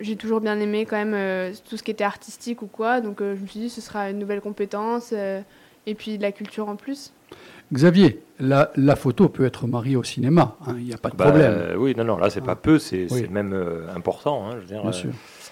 J'ai 0.00 0.14
toujours 0.14 0.40
bien 0.40 0.60
aimé 0.60 0.86
quand 0.86 1.04
même 1.04 1.52
tout 1.68 1.76
ce 1.76 1.82
qui 1.82 1.90
était 1.90 2.04
artistique 2.04 2.62
ou 2.62 2.68
quoi. 2.68 3.00
Donc, 3.00 3.18
je 3.18 3.40
me 3.40 3.46
suis 3.48 3.58
dit, 3.58 3.68
ce 3.68 3.80
sera 3.80 4.10
une 4.10 4.18
nouvelle 4.20 4.40
compétence. 4.40 5.12
et 5.12 5.94
puis, 5.96 6.18
de 6.18 6.22
la 6.22 6.30
culture 6.30 6.68
en 6.68 6.76
plus. 6.76 7.12
Xavier, 7.72 8.22
la, 8.40 8.70
la 8.76 8.96
photo 8.96 9.28
peut 9.28 9.44
être 9.44 9.66
mariée 9.66 9.96
au 9.96 10.02
cinéma. 10.02 10.56
hein, 10.66 10.74
Il 10.78 10.84
n'y 10.84 10.94
a 10.94 10.98
pas 10.98 11.10
de 11.10 11.16
Bah, 11.16 11.26
problème. 11.26 11.52
euh, 11.54 11.76
oui, 11.76 11.94
non, 11.96 12.04
non, 12.04 12.16
là 12.16 12.30
c'est 12.30 12.40
pas 12.40 12.56
peu, 12.56 12.78
c'est 12.78 13.06
Oui. 13.10 13.26
même 13.28 13.52
euh, 13.52 13.86
important. 13.94 14.46
hein, 14.46 14.52
je 14.54 14.60
veux 14.60 14.66
dire, 14.66 14.80
Bien 14.82 14.90
euh, 14.90 14.92
sûr. 14.92 15.10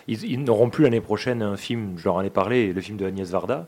Ils, 0.09 0.25
ils 0.25 0.43
n'auront 0.43 0.71
plus 0.71 0.85
l'année 0.85 1.01
prochaine 1.01 1.43
un 1.43 1.57
film, 1.57 1.95
je 1.99 2.05
leur 2.05 2.15
en 2.15 2.23
ai 2.23 2.31
parlé, 2.31 2.73
le 2.73 2.81
film 2.81 2.97
de 2.97 3.05
Agnès 3.07 3.29
Varda, 3.31 3.67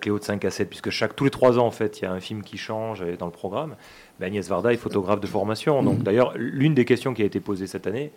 Cléo 0.00 0.18
de 0.18 0.24
5 0.24 0.44
à 0.44 0.50
7, 0.50 0.68
puisque 0.68 0.90
chaque, 0.90 1.16
tous 1.16 1.24
les 1.24 1.30
trois 1.30 1.58
ans, 1.58 1.66
en 1.66 1.70
fait, 1.70 2.00
il 2.00 2.02
y 2.02 2.06
a 2.06 2.12
un 2.12 2.20
film 2.20 2.42
qui 2.42 2.58
change 2.58 3.02
dans 3.18 3.24
le 3.26 3.32
programme. 3.32 3.76
Ben, 4.18 4.26
Agnès 4.26 4.46
Varda 4.46 4.72
est 4.74 4.76
photographe 4.76 5.20
de 5.20 5.26
formation. 5.26 5.82
Donc, 5.82 6.02
d'ailleurs, 6.02 6.34
l'une 6.36 6.74
des 6.74 6.84
questions 6.84 7.14
qui 7.14 7.22
a 7.22 7.24
été 7.24 7.40
posée 7.40 7.66
cette 7.66 7.86
année 7.86 8.10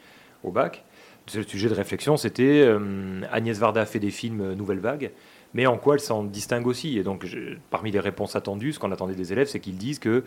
au 0.43 0.51
bac, 0.51 0.83
c'est 1.27 1.37
le 1.37 1.45
sujet 1.45 1.69
de 1.69 1.73
réflexion, 1.73 2.17
c'était 2.17 2.63
euh, 2.65 3.21
Agnès 3.31 3.57
Varda 3.57 3.81
a 3.81 3.85
fait 3.85 3.99
des 3.99 4.11
films 4.11 4.53
Nouvelle 4.55 4.79
Vague, 4.79 5.11
mais 5.53 5.65
en 5.65 5.77
quoi 5.77 5.95
elle 5.95 5.99
s'en 5.99 6.23
distingue 6.23 6.67
aussi 6.67 6.97
Et 6.97 7.03
donc, 7.03 7.25
je- 7.25 7.55
parmi 7.69 7.91
les 7.91 7.99
réponses 7.99 8.35
attendues, 8.35 8.73
ce 8.73 8.79
qu'on 8.79 8.91
attendait 8.91 9.15
des 9.15 9.31
élèves, 9.33 9.47
c'est 9.47 9.59
qu'ils 9.59 9.77
disent 9.77 9.99
que 9.99 10.23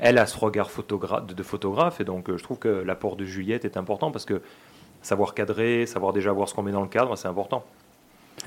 elle 0.00 0.18
a 0.18 0.26
ce 0.26 0.38
regard 0.38 0.70
photogra- 0.70 1.26
de, 1.26 1.42
photographe, 1.42 2.00
et 2.00 2.04
donc 2.04 2.30
euh, 2.30 2.36
je 2.38 2.42
trouve 2.44 2.58
que 2.58 2.68
l'apport 2.68 3.16
de 3.16 3.24
Juliette 3.24 3.64
est 3.64 3.76
important 3.76 4.10
parce 4.12 4.24
que 4.24 4.40
savoir 5.02 5.34
cadrer, 5.34 5.86
savoir 5.86 6.12
déjà 6.12 6.30
voir 6.32 6.48
ce 6.48 6.54
qu'on 6.54 6.62
met 6.62 6.72
dans 6.72 6.82
le 6.82 6.88
cadre, 6.88 7.16
c'est 7.16 7.28
important. 7.28 7.64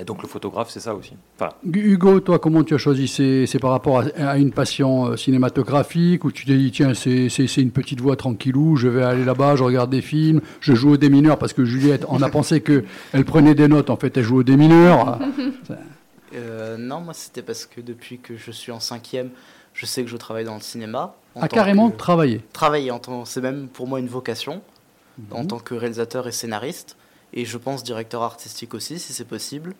Et 0.00 0.04
donc 0.04 0.22
le 0.22 0.28
photographe, 0.28 0.70
c'est 0.70 0.80
ça 0.80 0.94
aussi. 0.94 1.12
Enfin, 1.38 1.50
Hugo, 1.70 2.20
toi, 2.20 2.38
comment 2.38 2.64
tu 2.64 2.72
as 2.72 2.78
choisi 2.78 3.06
C'est 3.08 3.58
par 3.60 3.72
rapport 3.72 3.98
à, 4.00 4.04
à 4.30 4.38
une 4.38 4.50
passion 4.50 5.08
euh, 5.08 5.16
cinématographique 5.18 6.24
ou 6.24 6.32
tu 6.32 6.46
t'es 6.46 6.56
dit, 6.56 6.70
tiens, 6.70 6.94
c'est 6.94 7.28
une 7.58 7.70
petite 7.70 8.00
voix 8.00 8.16
tranquillou, 8.16 8.76
je 8.76 8.88
vais 8.88 9.02
aller 9.02 9.24
là-bas, 9.26 9.56
je 9.56 9.62
regarde 9.64 9.90
des 9.90 10.00
films, 10.00 10.40
je 10.60 10.72
joue 10.74 10.92
au 10.92 10.96
démineur 10.96 11.36
parce 11.36 11.52
que 11.52 11.66
Juliette, 11.66 12.06
on 12.08 12.22
a 12.22 12.30
pensé 12.30 12.62
qu'elle 12.62 13.24
prenait 13.26 13.54
des 13.54 13.68
notes, 13.68 13.90
en 13.90 13.96
fait, 13.96 14.16
elle 14.16 14.24
joue 14.24 14.38
au 14.38 14.42
démineur. 14.42 15.18
Euh, 16.34 16.76
non, 16.76 17.00
moi 17.00 17.14
c'était 17.14 17.42
parce 17.42 17.66
que 17.66 17.80
depuis 17.80 18.18
que 18.18 18.36
je 18.36 18.50
suis 18.50 18.72
en 18.72 18.80
cinquième, 18.80 19.30
je 19.74 19.86
sais 19.86 20.02
que 20.02 20.08
je 20.10 20.16
travaille 20.16 20.44
dans 20.44 20.54
le 20.54 20.60
cinéma. 20.62 21.14
en 21.34 21.40
A 21.40 21.48
tant 21.48 21.56
carrément 21.56 21.90
que- 21.90 21.96
travaillé. 21.96 22.42
Travailler, 22.52 22.90
en 22.90 22.98
tant- 22.98 23.24
c'est 23.24 23.40
même 23.40 23.68
pour 23.68 23.86
moi 23.86 23.98
une 24.00 24.06
vocation, 24.08 24.60
Mhm. 25.18 25.24
en 25.30 25.44
tant 25.46 25.58
que 25.58 25.74
réalisateur 25.74 26.28
et 26.28 26.32
scénariste, 26.32 26.96
et 27.32 27.46
je 27.46 27.56
pense 27.56 27.82
directeur 27.82 28.22
artistique 28.22 28.74
aussi, 28.74 28.98
si 28.98 29.12
c'est 29.14 29.24
possible. 29.24 29.74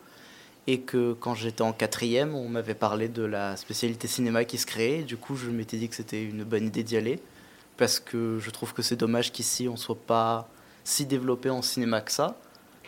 Et 0.67 0.81
que 0.81 1.13
quand 1.13 1.35
j'étais 1.35 1.61
en 1.63 1.73
quatrième, 1.75 2.35
on 2.35 2.49
m'avait 2.49 2.75
parlé 2.75 3.09
de 3.09 3.23
la 3.23 3.57
spécialité 3.57 4.09
cinéma 4.09 4.45
qui 4.45 4.57
se 4.59 4.65
créait, 4.67 5.01
et 5.01 5.03
du 5.03 5.17
coup 5.19 5.37
je 5.37 5.51
m'étais 5.51 5.77
dit 5.77 5.89
que 5.91 5.95
c'était 5.97 6.23
une 6.25 6.45
bonne 6.45 6.65
idée 6.67 6.83
d'y 6.85 6.97
aller, 6.97 7.21
parce 7.77 7.99
que 8.01 8.39
je 8.41 8.51
trouve 8.51 8.73
que 8.73 8.81
c'est 8.81 8.97
dommage 8.97 9.31
qu'ici 9.33 9.69
on 9.69 9.77
soit 9.77 9.99
pas 10.07 10.49
si 10.85 11.05
développé 11.05 11.51
en 11.51 11.61
cinéma 11.63 12.01
que 12.01 12.13
ça. 12.13 12.39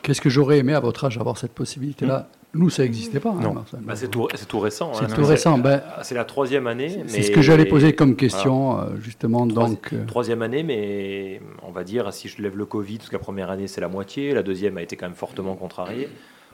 Qu'est-ce 0.02 0.20
que 0.22 0.30
j'aurais 0.30 0.58
aimé 0.58 0.72
à 0.72 0.80
votre 0.80 1.04
âge 1.04 1.18
avoir 1.18 1.36
cette 1.36 1.52
possibilité-là 1.52 2.28
Nous, 2.54 2.70
ça 2.70 2.82
n'existait 2.82 3.20
pas. 3.20 3.30
hein. 3.30 3.64
Bah, 3.80 3.96
c'est 3.96 4.08
tout, 4.08 4.28
c'est 4.34 4.46
tout 4.46 4.60
récent. 4.60 4.92
C'est 4.94 5.04
hein. 5.04 5.08
tout 5.14 5.24
récent. 5.24 5.58
Ben, 5.58 5.82
C'est 6.02 6.14
la 6.14 6.24
troisième 6.24 6.66
année. 6.66 7.02
c'est 7.06 7.22
ce 7.22 7.30
que 7.30 7.42
j'allais 7.42 7.64
poser 7.66 7.94
comme 7.94 8.16
question, 8.16 8.78
euh, 8.80 8.96
justement. 9.00 9.46
Donc, 9.46 9.92
euh, 9.92 10.04
Troisième 10.06 10.42
année, 10.42 10.62
mais 10.62 11.40
on 11.62 11.70
va 11.72 11.84
dire, 11.84 12.12
si 12.12 12.28
je 12.28 12.40
lève 12.42 12.56
le 12.56 12.66
Covid, 12.66 12.98
parce 12.98 13.08
que 13.10 13.14
la 13.16 13.20
première 13.20 13.50
année 13.50 13.66
c'est 13.66 13.80
la 13.80 13.88
moitié, 13.88 14.32
la 14.34 14.42
deuxième 14.42 14.76
a 14.78 14.82
été 14.82 14.96
quand 14.96 15.06
même 15.06 15.14
fortement 15.16 15.54
contrariée. 15.56 16.08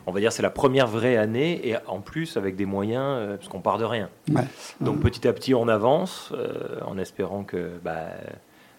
on 0.06 0.12
va 0.12 0.20
dire 0.20 0.32
c'est 0.32 0.42
la 0.42 0.50
première 0.50 0.86
vraie 0.86 1.16
année 1.18 1.60
et 1.68 1.76
en 1.86 2.00
plus 2.00 2.36
avec 2.38 2.56
des 2.56 2.64
moyens 2.64 3.04
euh, 3.04 3.36
parce 3.36 3.48
qu'on 3.48 3.60
part 3.60 3.76
de 3.78 3.84
rien. 3.84 4.08
Ouais. 4.32 4.42
Donc 4.80 5.00
petit 5.00 5.28
à 5.28 5.32
petit 5.34 5.54
on 5.54 5.68
avance 5.68 6.32
euh, 6.34 6.80
en 6.86 6.96
espérant 6.98 7.44
que 7.44 7.70
bah, 7.84 8.06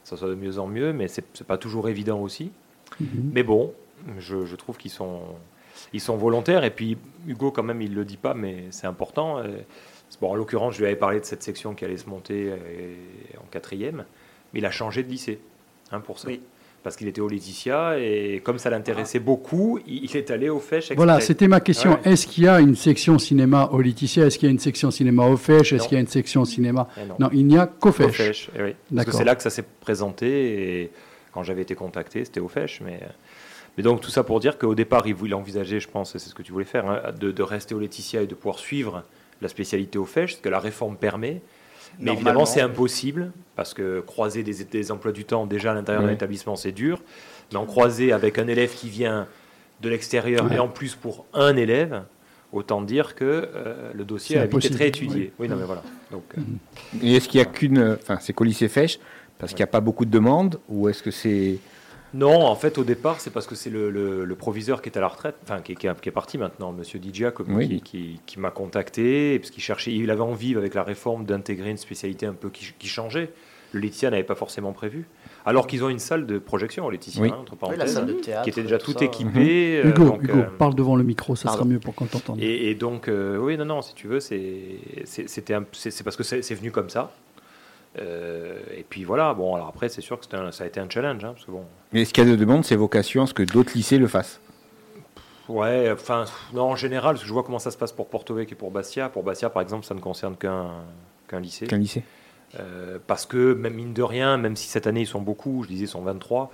ça 0.04 0.18
soit 0.18 0.30
de 0.30 0.36
mieux 0.36 0.58
en 0.58 0.66
mieux, 0.68 0.92
mais 0.94 1.08
c'est 1.08 1.24
c'est 1.34 1.46
pas 1.46 1.58
toujours 1.58 1.88
évident 1.90 2.20
aussi. 2.20 2.51
Mhm. 3.00 3.32
Mais 3.34 3.44
bon, 3.44 3.72
je, 4.18 4.46
je 4.46 4.56
trouve 4.56 4.78
qu'ils 4.78 4.92
sont, 4.92 5.20
ils 5.93 6.01
sont 6.01 6.17
volontaires. 6.17 6.63
Et 6.63 6.71
puis 6.71 6.97
Hugo, 7.27 7.51
quand 7.51 7.63
même, 7.63 7.81
il 7.81 7.93
le 7.93 8.05
dit 8.05 8.17
pas, 8.17 8.33
mais 8.33 8.65
c'est 8.71 8.88
important. 8.88 9.39
Euh, 9.39 9.57
Bon, 10.19 10.29
en 10.29 10.35
l'occurrence, 10.35 10.75
je 10.75 10.79
lui 10.79 10.88
avais 10.88 10.95
parlé 10.95 11.19
de 11.19 11.25
cette 11.25 11.43
section 11.43 11.73
qui 11.73 11.85
allait 11.85 11.97
se 11.97 12.09
monter 12.09 12.50
euh, 12.50 12.93
en 13.39 13.45
quatrième, 13.50 14.03
mais 14.53 14.59
il 14.59 14.65
a 14.65 14.71
changé 14.71 15.03
de 15.03 15.09
lycée 15.09 15.39
hein, 15.91 16.00
pour 16.00 16.19
ça. 16.19 16.27
Oui. 16.27 16.41
Parce 16.83 16.95
qu'il 16.95 17.07
était 17.07 17.21
au 17.21 17.27
Laetitia 17.27 18.00
et 18.00 18.41
comme 18.43 18.57
ça 18.57 18.71
l'intéressait 18.71 19.19
beaucoup, 19.19 19.79
il, 19.85 20.17
est 20.17 20.31
allé 20.31 20.50
au 20.50 20.57
exprès. 20.57 20.95
Voilà, 20.95 21.19
c'était 21.19 21.47
ma 21.47 21.59
question. 21.59 21.91
Ouais. 21.91 22.11
Est-ce 22.11 22.25
qu'il 22.25 22.45
y 22.45 22.47
a 22.47 22.59
une 22.59 22.75
section 22.75 23.19
cinéma 23.19 23.69
au 23.71 23.81
Laetitia? 23.81 24.25
Est-ce 24.25 24.39
qu'il 24.39 24.47
y 24.47 24.50
a 24.50 24.51
une 24.51 24.59
section 24.59 24.89
cinéma 24.89 25.27
au 25.27 25.38
FECH 25.38 25.73
Est-ce 25.73 25.88
qu'il 25.88 25.93
y 25.93 25.97
a 25.97 26.01
une 26.01 26.07
section 26.07 26.43
cinéma? 26.43 26.88
Eh 26.97 27.05
non. 27.05 27.15
Non, 27.19 27.29
il 27.33 27.45
n'y 27.45 27.55
a 27.55 27.67
qu'au. 27.67 27.91
FECH, 27.91 28.50
eh 28.57 28.63
oui. 28.63 28.75
Parce 28.95 29.05
que 29.05 29.13
c'est 29.13 29.23
là 29.23 29.35
que 29.35 29.43
ça 29.43 29.51
s'est 29.51 29.65
présenté 29.79 30.81
et 30.81 30.91
quand 31.31 31.43
j'avais 31.43 31.61
été 31.61 31.75
contacté, 31.75 32.25
c'était 32.25 32.39
au 32.39 32.47
FECH. 32.47 32.81
Mais, 32.83 33.00
mais 33.78 33.84
donc 33.84 34.01
tout 34.01 34.10
ça 34.12 34.24
pour 34.24 34.40
dire 34.40 34.58
qu'au 34.58 34.75
départ, 34.75 35.08
il 35.08 35.13
voulait 35.16 35.34
envisager, 35.34 35.80
je 35.80 35.88
pense, 35.88 36.16
et 36.16 36.20
c'est 36.20 36.30
ce 36.30 36.36
que 36.36 36.44
tu 36.44 36.51
voulais 36.51 36.66
faire, 36.66 36.88
hein, 36.90 37.01
de, 37.20 37.32
de 37.32 37.44
rester 37.44 37.74
au 37.75 37.80
Laetitia 37.80 38.22
et 38.22 38.28
de 38.28 38.36
pouvoir 38.36 38.60
suivre 38.60 39.04
la 39.42 39.48
spécialité 39.48 39.98
au 39.98 40.06
FECH, 40.06 40.36
ce 40.36 40.42
que 40.42 40.50
la 40.50 40.60
réforme 40.60 40.98
permet. 40.98 41.42
Mais 42.00 42.13
évidemment, 42.13 42.46
c'est 42.46 42.62
impossible 42.62 43.32
parce 43.56 43.74
que 43.74 44.00
croiser 44.01 44.44
des, 44.44 44.63
des 44.63 44.92
emplois 44.92 45.12
du 45.12 45.25
temps 45.25 45.46
déjà 45.46 45.72
à 45.72 45.74
l'intérieur 45.74 46.04
d'un 46.04 46.12
établissement, 46.13 46.56
c'est 46.56 46.72
dur. 46.72 47.01
Mais 47.51 47.58
en 47.58 47.66
croiser 47.66 48.13
avec 48.13 48.38
un 48.40 48.48
élève 48.48 48.74
qui 48.74 48.88
vient 48.88 49.28
de 49.82 49.90
l'extérieur 49.90 50.46
Ouais. 50.46 50.56
et 50.56 50.60
en 50.60 50.68
plus 50.70 50.96
pour 50.96 51.25
un 51.34 51.56
élève, 51.58 52.04
autant 52.54 52.82
dire 52.82 53.13
que 53.16 53.25
euh, 53.25 53.92
le 53.94 54.04
dossier 54.06 54.38
a 54.38 54.46
été 54.46 54.88
étudié. 54.88 55.16
oui. 55.22 55.32
Oui, 55.40 55.50
non, 55.50 55.56
mais 55.58 55.66
voilà. 55.66 55.84
Donc, 56.12 56.24
euh, 56.38 56.42
Et 57.01 57.16
est-ce 57.16 57.28
qu'il 57.28 57.40
n'y 57.42 57.46
a 57.48 57.50
qu'une. 57.50 57.98
Enfin, 58.01 58.20
c'est 58.22 58.32
qu'au 58.34 58.44
lycée 58.46 58.70
Fèche 58.70 59.00
Parce 59.38 59.51
qu'il 59.51 59.60
n'y 59.60 59.63
a 59.63 59.68
pas 59.68 59.82
beaucoup 59.82 60.06
de 60.06 60.12
demandes 60.12 60.60
Ou 60.70 60.88
est-ce 60.88 61.01
que 61.04 61.12
c'est. 61.12 61.58
Non, 62.13 62.41
en 62.46 62.56
fait, 62.56 62.77
au 62.77 62.84
départ, 62.84 63.22
c'est 63.22 63.30
parce 63.30 63.48
que 63.48 63.56
c'est 63.56 63.70
le, 63.70 63.89
le- 63.89 64.25
le 64.25 64.36
proviseur 64.36 64.82
qui 64.82 64.89
est 64.89 64.98
à 64.98 65.01
la 65.01 65.08
retraite, 65.08 65.36
enfin, 65.44 65.62
qui, 65.62 65.75
qui 65.75 65.88
est- 65.88 66.01
qui 66.01 66.10
est 66.10 66.12
parti 66.12 66.38
maintenant, 66.38 66.74
Monsieur 66.74 67.00
Didia, 67.00 67.32
comme- 67.32 67.56
Oui. 67.56 67.68
qui, 67.68 67.82
qui- 67.82 68.20
qui 68.25 68.39
m'a 68.39 68.51
contacté, 68.51 69.39
parce 69.39 69.50
qu'il 69.51 69.63
cherchait, 69.63 69.94
il 69.94 70.12
avait 70.12 70.20
envie, 70.22 70.56
avec 70.56 70.74
la 70.74 70.84
réforme, 70.84 71.25
d'intégrer 71.25 71.70
une 71.70 71.77
spécialité 71.77 72.25
un 72.25 72.34
peu 72.34 72.50
qui, 72.50 72.74
qui 72.77 72.88
changeait. 72.88 73.32
Le 73.74 73.80
Laetitia 73.80 74.10
n'avait 74.10 74.24
pas 74.25 74.36
forcément 74.36 74.74
prévu. 74.74 75.06
Alors 75.46 75.65
qu'ils 75.65 75.82
ont 75.86 75.89
une 75.89 76.00
salle 76.00 76.25
de 76.25 76.38
projection 76.38 76.86
au 76.86 76.89
Laetitia, 76.91 77.22
Oui. 77.22 77.30
hein, 77.32 77.38
entre 77.39 77.53
Oui, 77.53 77.60
la 77.62 77.68
parenthèses, 77.77 77.94
salle 77.94 78.06
de 78.08 78.13
théâtre. 78.13 78.44
qui 78.44 78.50
était 78.50 78.63
déjà 78.63 78.77
tout 78.77 79.01
équipée. 79.01 79.82
euh, 79.86 79.89
Hugo, 79.89 80.03
donc, 80.03 80.24
Hugo 80.24 80.34
euh, 80.39 80.44
parle 80.58 80.75
devant 80.75 80.98
le 80.98 81.03
micro, 81.06 81.38
ça 81.38 81.50
sera 81.50 81.63
mieux 81.63 81.80
pour 81.80 81.96
qu'on 81.96 82.06
t'entende. 82.08 82.41
et, 82.41 82.70
et 82.70 82.75
donc, 82.75 83.08
euh, 83.08 83.38
oui, 83.38 83.58
non, 83.58 83.63
non, 83.63 83.82
si 83.82 83.96
tu 83.96 84.08
veux, 84.08 84.20
c'est 84.20 84.44
parce 86.03 86.18
que 86.18 86.24
c'est 86.24 86.53
venu 86.56 86.72
comme 86.72 86.89
ça. 86.89 87.13
Euh, 88.00 88.57
et 88.77 88.86
puis 88.88 89.03
voilà, 89.03 89.33
bon, 89.33 89.53
alors 89.55 89.67
après, 89.67 89.89
c'est 89.89 90.01
sûr 90.01 90.19
que 90.19 90.36
un- 90.36 90.51
ça 90.51 90.63
a 90.63 90.67
été 90.67 90.79
un 90.79 90.89
challenge, 90.89 91.24
hein, 91.25 91.33
parce 91.33 91.45
que 91.45 91.51
bon, 91.51 91.63
Mais 91.91 92.01
est-ce 92.03 92.13
qu'il 92.13 92.25
y 92.25 92.27
a 92.27 92.31
de 92.31 92.38
demandes 92.38 92.63
C'est 92.63 92.75
vocation 92.77 93.24
à 93.24 93.27
ce 93.27 93.33
que 93.33 93.43
d'autres 93.43 93.74
lycées 93.75 93.98
le 93.98 94.07
fassent 94.07 94.39
Ouais, 95.50 95.91
enfin, 95.91 96.25
non, 96.53 96.63
en 96.63 96.75
général, 96.77 97.13
parce 97.15 97.24
que 97.24 97.27
je 97.27 97.33
vois 97.33 97.43
comment 97.43 97.60
ça 97.60 97.71
se 97.71 97.77
passe 97.77 97.91
pour 97.91 98.07
Porto 98.07 98.33
Vecchio 98.33 98.53
et 98.53 98.55
pour 98.55 98.71
Bastia. 98.71 99.10
Pour 99.10 99.24
Bastia, 99.24 99.50
par 99.50 99.62
exemple, 99.62 99.86
ça 99.86 99.93
ne 99.93 100.00
concerne 100.00 100.36
qu'un 100.38 100.69
qu'un 101.27 101.39
lycée. 101.41 101.67
Qu'un 101.67 101.77
lycée 101.77 102.03
Euh, 102.60 102.98
parce 103.07 103.25
que, 103.25 103.53
même 103.53 103.74
mine 103.74 103.93
de 103.93 104.03
rien, 104.03 104.38
même 104.38 104.55
si 104.55 104.67
cette 104.67 104.86
année 104.88 105.01
ils 105.01 105.07
sont 105.07 105.21
beaucoup, 105.21 105.63
je 105.63 105.69
disais 105.69 105.86
ils 105.86 105.88
sont 105.89 106.01
23, 106.01 106.51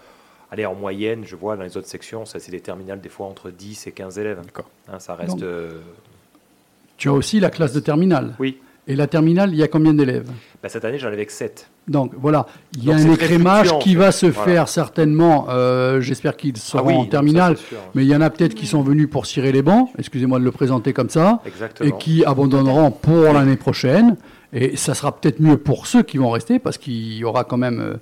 allez, 0.51 0.65
en 0.65 0.73
moyenne, 0.75 1.23
je 1.25 1.35
vois 1.35 1.55
dans 1.57 1.63
les 1.63 1.75
autres 1.77 1.87
sections, 1.87 2.25
ça 2.25 2.39
c'est 2.39 2.51
des 2.51 2.59
terminales 2.61 3.01
des 3.01 3.09
fois 3.09 3.25
entre 3.27 3.49
10 3.51 3.85
et 3.87 3.91
15 3.91 4.17
élèves. 4.19 4.39
D'accord. 4.43 4.69
Hein, 4.91 4.99
ça 4.99 5.13
reste. 5.15 5.31
Donc- 5.31 5.43
euh, 5.43 5.81
Tu 6.97 7.09
as 7.09 7.13
aussi 7.13 7.39
la 7.39 7.49
classe 7.51 7.73
de 7.73 7.79
terminale. 7.79 8.35
Oui, 8.39 8.59
Et 8.89 8.95
la 8.95 9.07
terminale, 9.07 9.49
il 9.51 9.57
y 9.57 9.63
a 9.63 9.67
combien 9.67 9.93
d'élèves 9.93 10.29
Bah, 10.63 10.69
cette 10.69 10.85
année 10.85 10.97
j'en 10.97 11.07
avais 11.09 11.25
que 11.25 11.31
7. 11.33 11.69
Donc 11.89 12.13
voilà, 12.17 12.47
il 12.77 12.85
y 12.85 12.91
a 12.91 12.95
Donc, 12.95 13.05
un 13.05 13.13
écrémage 13.13 13.77
qui 13.79 13.95
va 13.95 14.11
se 14.11 14.25
Voilà. 14.27 14.51
faire 14.51 14.67
certainement. 14.69 15.47
euh, 15.49 15.99
J'espère 16.01 16.35
qu'ils 16.37 16.55
seront 16.57 16.99
en 16.99 17.05
terminale. 17.05 17.55
Mais 17.95 18.03
il 18.03 18.07
y 18.09 18.15
en 18.15 18.21
a 18.21 18.29
peut-être 18.29 18.55
qui 18.55 18.65
sont 18.65 18.81
venus 18.81 19.09
pour 19.09 19.25
cirer 19.25 19.51
les 19.51 19.61
bancs, 19.61 19.89
excusez-moi 19.97 20.39
de 20.39 20.43
le 20.45 20.51
présenter 20.51 20.93
comme 20.93 21.09
ça, 21.09 21.41
Exactement. 21.45 21.89
et 21.89 21.97
qui 21.97 22.23
abandonneront 22.25 22.91
pour 22.91 23.33
l'année 23.33 23.57
prochaine. 23.57 24.15
Et 24.53 24.77
ça 24.77 24.93
sera 24.93 25.11
peut-être 25.17 25.41
mieux 25.41 25.57
pour 25.57 25.87
ceux 25.87 26.03
qui 26.03 26.17
vont 26.17 26.29
rester, 26.29 26.57
parce 26.59 26.77
qu'il 26.77 27.13
y 27.17 27.23
aura 27.25 27.43
quand 27.43 27.57
même 27.57 27.79
euh, 27.81 27.93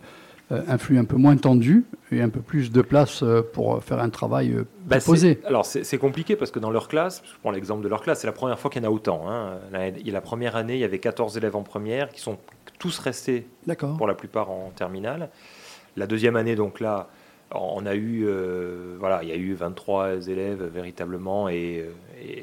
un 0.51 0.77
flux 0.77 0.97
un 0.99 1.05
peu 1.05 1.15
moins 1.15 1.35
tendu 1.37 1.85
et 2.11 2.21
un 2.21 2.29
peu 2.29 2.39
plus 2.39 2.71
de 2.71 2.81
place 2.81 3.23
euh, 3.23 3.41
pour 3.41 3.83
faire 3.83 3.99
un 3.99 4.09
travail 4.09 4.51
euh, 4.53 4.65
Bah, 4.85 4.97
posé. 5.03 5.39
alors 5.45 5.65
c'est 5.65 5.97
compliqué 5.97 6.35
parce 6.35 6.51
que 6.51 6.59
dans 6.59 6.69
leur 6.71 6.87
classe, 6.87 7.23
je 7.25 7.31
prends 7.41 7.51
l'exemple 7.51 7.83
de 7.83 7.87
leur 7.89 8.01
classe, 8.01 8.19
c'est 8.21 8.27
la 8.27 8.33
première 8.33 8.59
fois 8.59 8.69
qu'il 8.69 8.83
y 8.83 8.85
en 8.85 8.89
a 8.89 8.91
autant. 8.91 9.23
hein. 9.27 9.57
La, 9.71 10.21
première 10.21 10.55
année, 10.55 10.75
il 10.75 10.79
y 10.79 10.83
avait 10.83 10.99
14 10.99 11.35
élèves 11.37 11.55
en 11.55 11.63
première 11.63 12.09
qui 12.09 12.21
sont 12.21 12.37
tous 12.77 12.99
restés 12.99 13.47
pour 13.97 14.07
la 14.07 14.13
plupart 14.13 14.51
en 14.51 14.71
terminale. 14.75 15.29
La 15.97 16.05
deuxième 16.07 16.35
année, 16.35 16.55
donc 16.55 16.79
là, 16.79 17.07
on 17.51 17.85
a 17.85 17.95
eu, 17.95 18.25
euh, 18.27 18.95
voilà, 18.99 19.21
il 19.23 19.29
y 19.29 19.31
a 19.31 19.35
eu 19.37 19.53
23 19.53 20.27
élèves 20.27 20.63
véritablement, 20.73 21.47
et, 21.47 21.85
euh, 21.87 21.91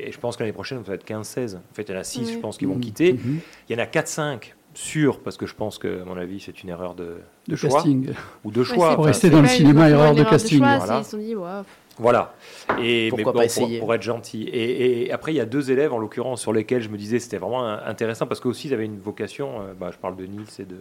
et 0.07 0.11
je 0.11 0.19
pense 0.19 0.37
que 0.37 0.43
l'année 0.43 0.53
prochaine, 0.55 0.79
ça 0.85 0.89
va 0.91 0.95
être 0.95 1.05
15-16. 1.05 1.57
En 1.57 1.75
fait, 1.75 1.83
il 1.83 1.93
y 1.93 1.97
en 1.97 2.01
a 2.01 2.05
6, 2.05 2.21
Oui. 2.21 2.33
je 2.35 2.39
pense, 2.39 2.57
qui 2.57 2.65
vont 2.65 2.77
Mhm. 2.77 2.81
quitter. 2.81 3.13
Mhm. 3.13 3.39
Il 3.69 3.77
y 3.77 3.81
en 3.81 3.83
a 3.83 3.87
4-5 3.87 4.55
sûrs, 4.75 5.21
parce 5.21 5.37
que 5.37 5.47
je 5.47 5.55
pense 5.55 5.79
que, 5.79 6.03
à 6.03 6.05
mon 6.05 6.17
avis, 6.17 6.41
c'est 6.41 6.63
une 6.63 6.69
erreur 6.71 6.95
de, 6.95 7.05
de 7.05 7.51
De 7.53 7.57
choix 7.57 7.71
casting. 7.71 8.11
ou 8.45 8.51
de 8.51 8.63
choix. 8.65 8.91
Pour 8.91 9.01
Enfin, 9.01 9.09
rester 9.09 9.31
dans 9.31 9.43
le 9.43 9.49
cinéma, 9.49 9.89
erreur 9.91 10.15
de 10.15 10.23
casting, 10.25 10.59
choix, 10.59 10.77
voilà. 10.79 10.95
c'est- 10.95 11.01
Ils 11.01 11.05
se 11.05 11.11
sont 11.11 11.19
dit, 11.19 11.35
waouh. 11.37 11.65
Voilà. 11.99 12.35
Et, 12.81 13.09
Pourquoi 13.11 13.19
mais 13.19 13.25
pas 13.25 13.31
bon, 13.33 13.33
pour, 13.33 13.43
essayer 13.43 13.79
pour 13.79 13.95
être 13.95 14.03
gentil. 14.03 14.45
Et, 14.45 15.03
et 15.09 15.13
après, 15.13 15.33
il 15.33 15.37
y 15.37 15.41
a 15.41 15.45
deux 15.45 15.71
élèves, 15.71 15.93
en 15.93 15.99
l'occurrence, 15.99 16.41
sur 16.41 16.53
lesquels 16.53 16.81
je 16.83 16.89
me 16.89 16.97
disais 16.97 17.19
c'était 17.19 17.37
vraiment 17.37 17.65
intéressant 17.69 18.27
parce 18.27 18.41
qu'aussi, 18.41 18.69
ils 18.69 18.75
avaient 18.75 18.87
une 18.87 18.99
vocation. 18.99 19.61
euh, 19.61 19.75
bah, 19.79 19.91
je 19.93 19.99
parle 19.99 20.17
de 20.17 20.25
Nils 20.25 20.47
et 20.59 20.65
de, 20.65 20.77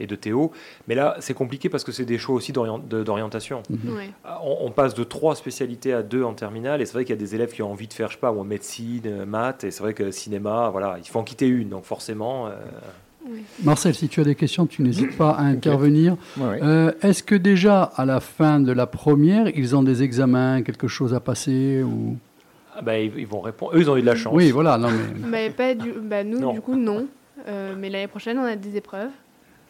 et 0.00 0.06
de 0.06 0.14
Théo. 0.16 0.52
Mais 0.86 0.94
là, 0.94 1.16
c'est 1.20 1.34
compliqué 1.34 1.68
parce 1.68 1.84
que 1.84 1.92
c'est 1.92 2.04
des 2.04 2.18
choix 2.18 2.34
aussi 2.36 2.52
d'orientation. 2.52 3.62
Ouais. 3.70 4.10
On, 4.44 4.66
on 4.66 4.70
passe 4.70 4.94
de 4.94 5.04
trois 5.04 5.34
spécialités 5.36 5.92
à 5.92 6.02
deux 6.02 6.22
en 6.22 6.34
terminale. 6.34 6.80
Et 6.82 6.86
c'est 6.86 6.92
vrai 6.94 7.04
qu'il 7.04 7.14
y 7.14 7.18
a 7.18 7.20
des 7.20 7.34
élèves 7.34 7.52
qui 7.52 7.62
ont 7.62 7.70
envie 7.72 7.88
de 7.88 7.92
faire, 7.92 8.08
je 8.08 8.14
sais 8.14 8.20
pas, 8.20 8.32
moi, 8.32 8.44
médecine, 8.44 9.02
euh, 9.06 9.26
maths. 9.26 9.64
Et 9.64 9.70
c'est 9.70 9.82
vrai 9.82 9.94
que 9.94 10.10
cinéma, 10.10 10.68
voilà, 10.70 10.96
il 10.98 11.06
faut 11.08 11.18
en 11.18 11.24
quitter 11.24 11.46
une. 11.48 11.68
Donc 11.68 11.84
forcément. 11.84 12.46
euh, 12.48 12.50
Marcel, 13.62 13.94
si 13.94 14.08
tu 14.08 14.20
as 14.20 14.24
des 14.24 14.34
questions, 14.34 14.66
tu 14.66 14.82
n'hésites 14.82 15.16
pas 15.16 15.30
à 15.32 15.42
intervenir. 15.44 16.16
Ouais, 16.36 16.46
ouais. 16.46 16.58
Euh, 16.62 16.92
Est-ce 17.02 17.22
que 17.22 17.34
déjà, 17.34 17.82
à 17.82 18.04
la 18.06 18.20
fin 18.20 18.60
de 18.60 18.72
la 18.72 18.86
première, 18.86 19.48
ils 19.48 19.76
ont 19.76 19.82
des 19.82 20.02
examens, 20.02 20.62
quelque 20.62 20.88
chose 20.88 21.12
à 21.12 21.20
passer 21.20 21.82
ou... 21.82 22.16
ah 22.74 22.80
bah, 22.80 22.98
ils, 22.98 23.12
ils 23.18 23.26
vont 23.26 23.40
répondre. 23.40 23.72
Eux, 23.76 23.80
ils 23.80 23.90
ont 23.90 23.96
eu 23.96 24.00
de 24.00 24.06
la 24.06 24.16
chance. 24.16 24.32
Oui, 24.34 24.50
voilà, 24.50 24.78
non 24.78 24.88
mais... 24.90 25.48
Bah, 25.48 25.54
pas 25.56 25.74
du... 25.74 25.92
bah, 25.92 26.24
nous, 26.24 26.38
Non. 26.38 26.52
du 26.54 26.60
coup, 26.62 26.74
non. 26.76 27.06
Euh, 27.46 27.74
mais 27.78 27.90
l'année 27.90 28.06
prochaine, 28.08 28.38
on 28.38 28.44
a 28.44 28.56
des 28.56 28.76
épreuves. 28.76 29.10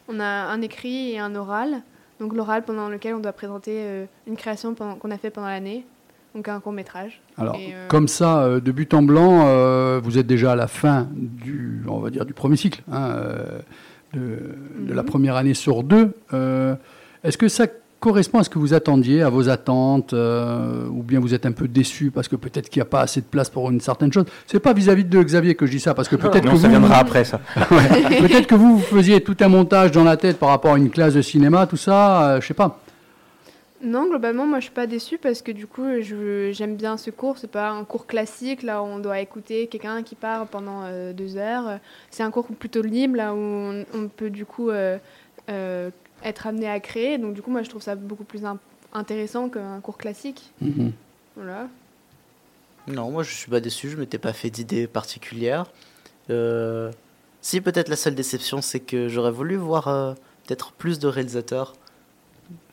On 0.08 0.20
a 0.20 0.24
un 0.24 0.60
écrit 0.62 1.12
et 1.12 1.18
un 1.18 1.34
oral. 1.34 1.82
Donc 2.20 2.34
l'oral 2.34 2.64
pendant 2.64 2.88
lequel 2.88 3.14
on 3.14 3.20
doit 3.20 3.32
présenter 3.32 3.72
euh, 3.76 4.04
une 4.26 4.36
création 4.36 4.74
qu'on 4.74 5.10
a 5.10 5.18
fait 5.18 5.30
pendant 5.30 5.48
l'année. 5.48 5.84
Donc 6.34 6.48
un 6.48 6.60
court 6.60 6.72
métrage. 6.72 7.20
Alors, 7.36 7.56
euh, 7.58 7.88
comme 7.88 8.08
ça, 8.08 8.42
euh, 8.42 8.60
de 8.60 8.70
but 8.72 8.92
en 8.94 9.02
blanc, 9.02 9.46
euh, 9.46 10.00
vous 10.02 10.18
êtes 10.18 10.26
déjà 10.26 10.52
à 10.52 10.56
la 10.56 10.66
fin 10.66 11.08
du, 11.12 11.82
on 11.88 11.98
va 12.00 12.10
dire, 12.10 12.26
du 12.26 12.34
premier 12.34 12.56
cycle, 12.56 12.82
hein, 12.92 13.14
de, 14.14 14.38
de 14.80 14.92
la 14.94 15.02
Mhm. 15.02 15.08
première 15.08 15.36
année 15.36 15.54
sur 15.54 15.82
deux. 15.82 16.12
Euh, 16.34 16.74
Est-ce 17.24 17.36
que 17.38 17.48
ça 17.48 17.66
correspond 18.00 18.38
à 18.38 18.44
ce 18.44 18.50
que 18.50 18.58
vous 18.58 18.74
attendiez, 18.74 19.22
à 19.22 19.28
vos 19.28 19.48
attentes, 19.48 20.12
euh, 20.12 20.86
ou 20.88 21.02
bien 21.02 21.18
vous 21.20 21.34
êtes 21.34 21.46
un 21.46 21.52
peu 21.52 21.66
déçu 21.66 22.10
parce 22.10 22.28
que 22.28 22.36
peut-être 22.36 22.68
qu'il 22.68 22.80
n'y 22.80 22.86
a 22.86 22.90
pas 22.90 23.00
assez 23.00 23.20
de 23.20 23.26
place 23.26 23.50
pour 23.50 23.70
une 23.70 23.80
certaine 23.80 24.12
chose 24.12 24.24
C'est 24.46 24.60
pas 24.60 24.72
vis-à-vis 24.72 25.04
de 25.04 25.22
Xavier 25.22 25.54
que 25.54 25.66
je 25.66 25.72
dis 25.72 25.80
ça, 25.80 25.94
parce 25.94 26.08
que 26.08 26.16
peut-être 26.16 26.44
Non, 26.44 26.52
que 26.52 26.58
ça 26.58 26.68
vous, 26.68 26.70
viendra 26.70 26.96
après 26.98 27.24
ça. 27.24 27.40
Ouais. 27.70 28.20
peut-être 28.20 28.46
que 28.46 28.54
vous, 28.54 28.78
vous 28.78 28.82
faisiez 28.84 29.20
tout 29.20 29.36
un 29.40 29.48
montage 29.48 29.90
dans 29.90 30.04
la 30.04 30.16
tête 30.16 30.38
par 30.38 30.50
rapport 30.50 30.74
à 30.74 30.78
une 30.78 30.90
classe 30.90 31.14
de 31.14 31.22
cinéma, 31.22 31.66
tout 31.66 31.76
ça, 31.76 32.30
euh, 32.30 32.40
je 32.40 32.46
sais 32.46 32.54
pas. 32.54 32.80
Non, 33.80 34.08
globalement, 34.08 34.44
moi, 34.44 34.58
je 34.58 34.64
suis 34.64 34.72
pas 34.74 34.88
déçue 34.88 35.18
parce 35.18 35.40
que 35.40 35.52
du 35.52 35.68
coup, 35.68 35.84
j'aime 36.50 36.74
bien 36.74 36.96
ce 36.96 37.10
cours. 37.10 37.38
C'est 37.38 37.50
pas 37.50 37.70
un 37.70 37.84
cours 37.84 38.06
classique 38.08 38.64
là 38.64 38.82
où 38.82 38.86
on 38.86 38.98
doit 38.98 39.20
écouter 39.20 39.68
quelqu'un 39.68 40.02
qui 40.02 40.16
parle 40.16 40.48
pendant 40.48 40.82
euh, 40.84 41.12
deux 41.12 41.36
heures. 41.36 41.78
C'est 42.10 42.24
un 42.24 42.30
cours 42.32 42.48
plutôt 42.48 42.82
libre 42.82 43.16
là 43.16 43.32
où 43.34 43.38
on, 43.38 43.84
on 43.94 44.08
peut 44.08 44.30
du 44.30 44.44
coup 44.44 44.70
euh, 44.70 44.98
euh, 45.48 45.90
être 46.24 46.46
amené 46.46 46.68
à 46.68 46.80
créer. 46.80 47.18
Donc 47.18 47.34
du 47.34 47.42
coup, 47.42 47.50
moi, 47.50 47.62
je 47.62 47.68
trouve 47.70 47.82
ça 47.82 47.94
beaucoup 47.94 48.24
plus 48.24 48.44
in- 48.44 48.58
intéressant 48.92 49.48
qu'un 49.48 49.80
cours 49.80 49.98
classique. 49.98 50.52
Mhm. 50.60 50.92
Voilà. 51.36 51.68
Non, 52.86 53.10
moi 53.10 53.22
je 53.22 53.34
suis 53.34 53.50
pas 53.50 53.60
déçu, 53.60 53.90
je 53.90 53.96
m'étais 53.96 54.18
pas 54.18 54.32
fait 54.32 54.48
d'idées 54.50 54.86
particulières. 54.86 55.66
Euh, 56.30 56.90
si 57.42 57.60
peut-être 57.60 57.88
la 57.88 57.96
seule 57.96 58.14
déception, 58.14 58.62
c'est 58.62 58.80
que 58.80 59.08
j'aurais 59.08 59.30
voulu 59.30 59.56
voir 59.56 59.88
euh, 59.88 60.14
peut-être 60.46 60.72
plus 60.72 60.98
de 60.98 61.06
réalisateurs. 61.06 61.74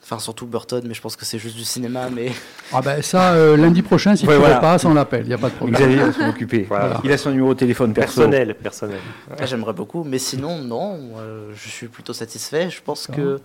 Enfin, 0.07 0.19
surtout 0.19 0.45
Burton, 0.45 0.83
mais 0.87 0.93
je 0.93 1.01
pense 1.01 1.15
que 1.15 1.25
c'est 1.25 1.39
juste 1.39 1.55
du 1.57 1.63
cinéma. 1.63 2.09
Mais 2.11 2.31
Ah 2.71 2.79
ben 2.79 3.01
ça, 3.01 3.33
euh, 3.33 3.57
lundi 3.57 3.81
prochain, 3.81 4.15
si 4.15 4.27
Ouais, 4.27 4.35
tu 4.35 4.39
voilà. 4.39 4.59
pas, 4.59 4.77
on 4.85 4.93
l'appelle, 4.93 5.23
il 5.25 5.29
n'y 5.29 5.33
a 5.33 5.37
pas 5.39 5.49
de 5.49 5.55
problème. 5.55 5.79
Xavier 5.79 5.97
va 5.97 6.13
s'en 6.13 6.29
occuper. 6.29 6.65
Voilà. 6.69 7.01
Il 7.03 7.11
a 7.11 7.17
son 7.17 7.31
numéro 7.31 7.55
de 7.55 7.59
téléphone 7.59 7.91
perso. 7.91 8.21
Personnel, 8.21 8.53
personnel. 8.53 8.99
Ah, 9.35 9.47
j'aimerais 9.47 9.73
beaucoup. 9.73 10.03
Mais 10.03 10.19
sinon, 10.19 10.59
non, 10.59 10.99
euh, 11.17 11.49
je 11.55 11.69
suis 11.69 11.87
plutôt 11.87 12.13
satisfait. 12.13 12.69
Je 12.69 12.81
pense 12.83 13.07
que 13.07 13.39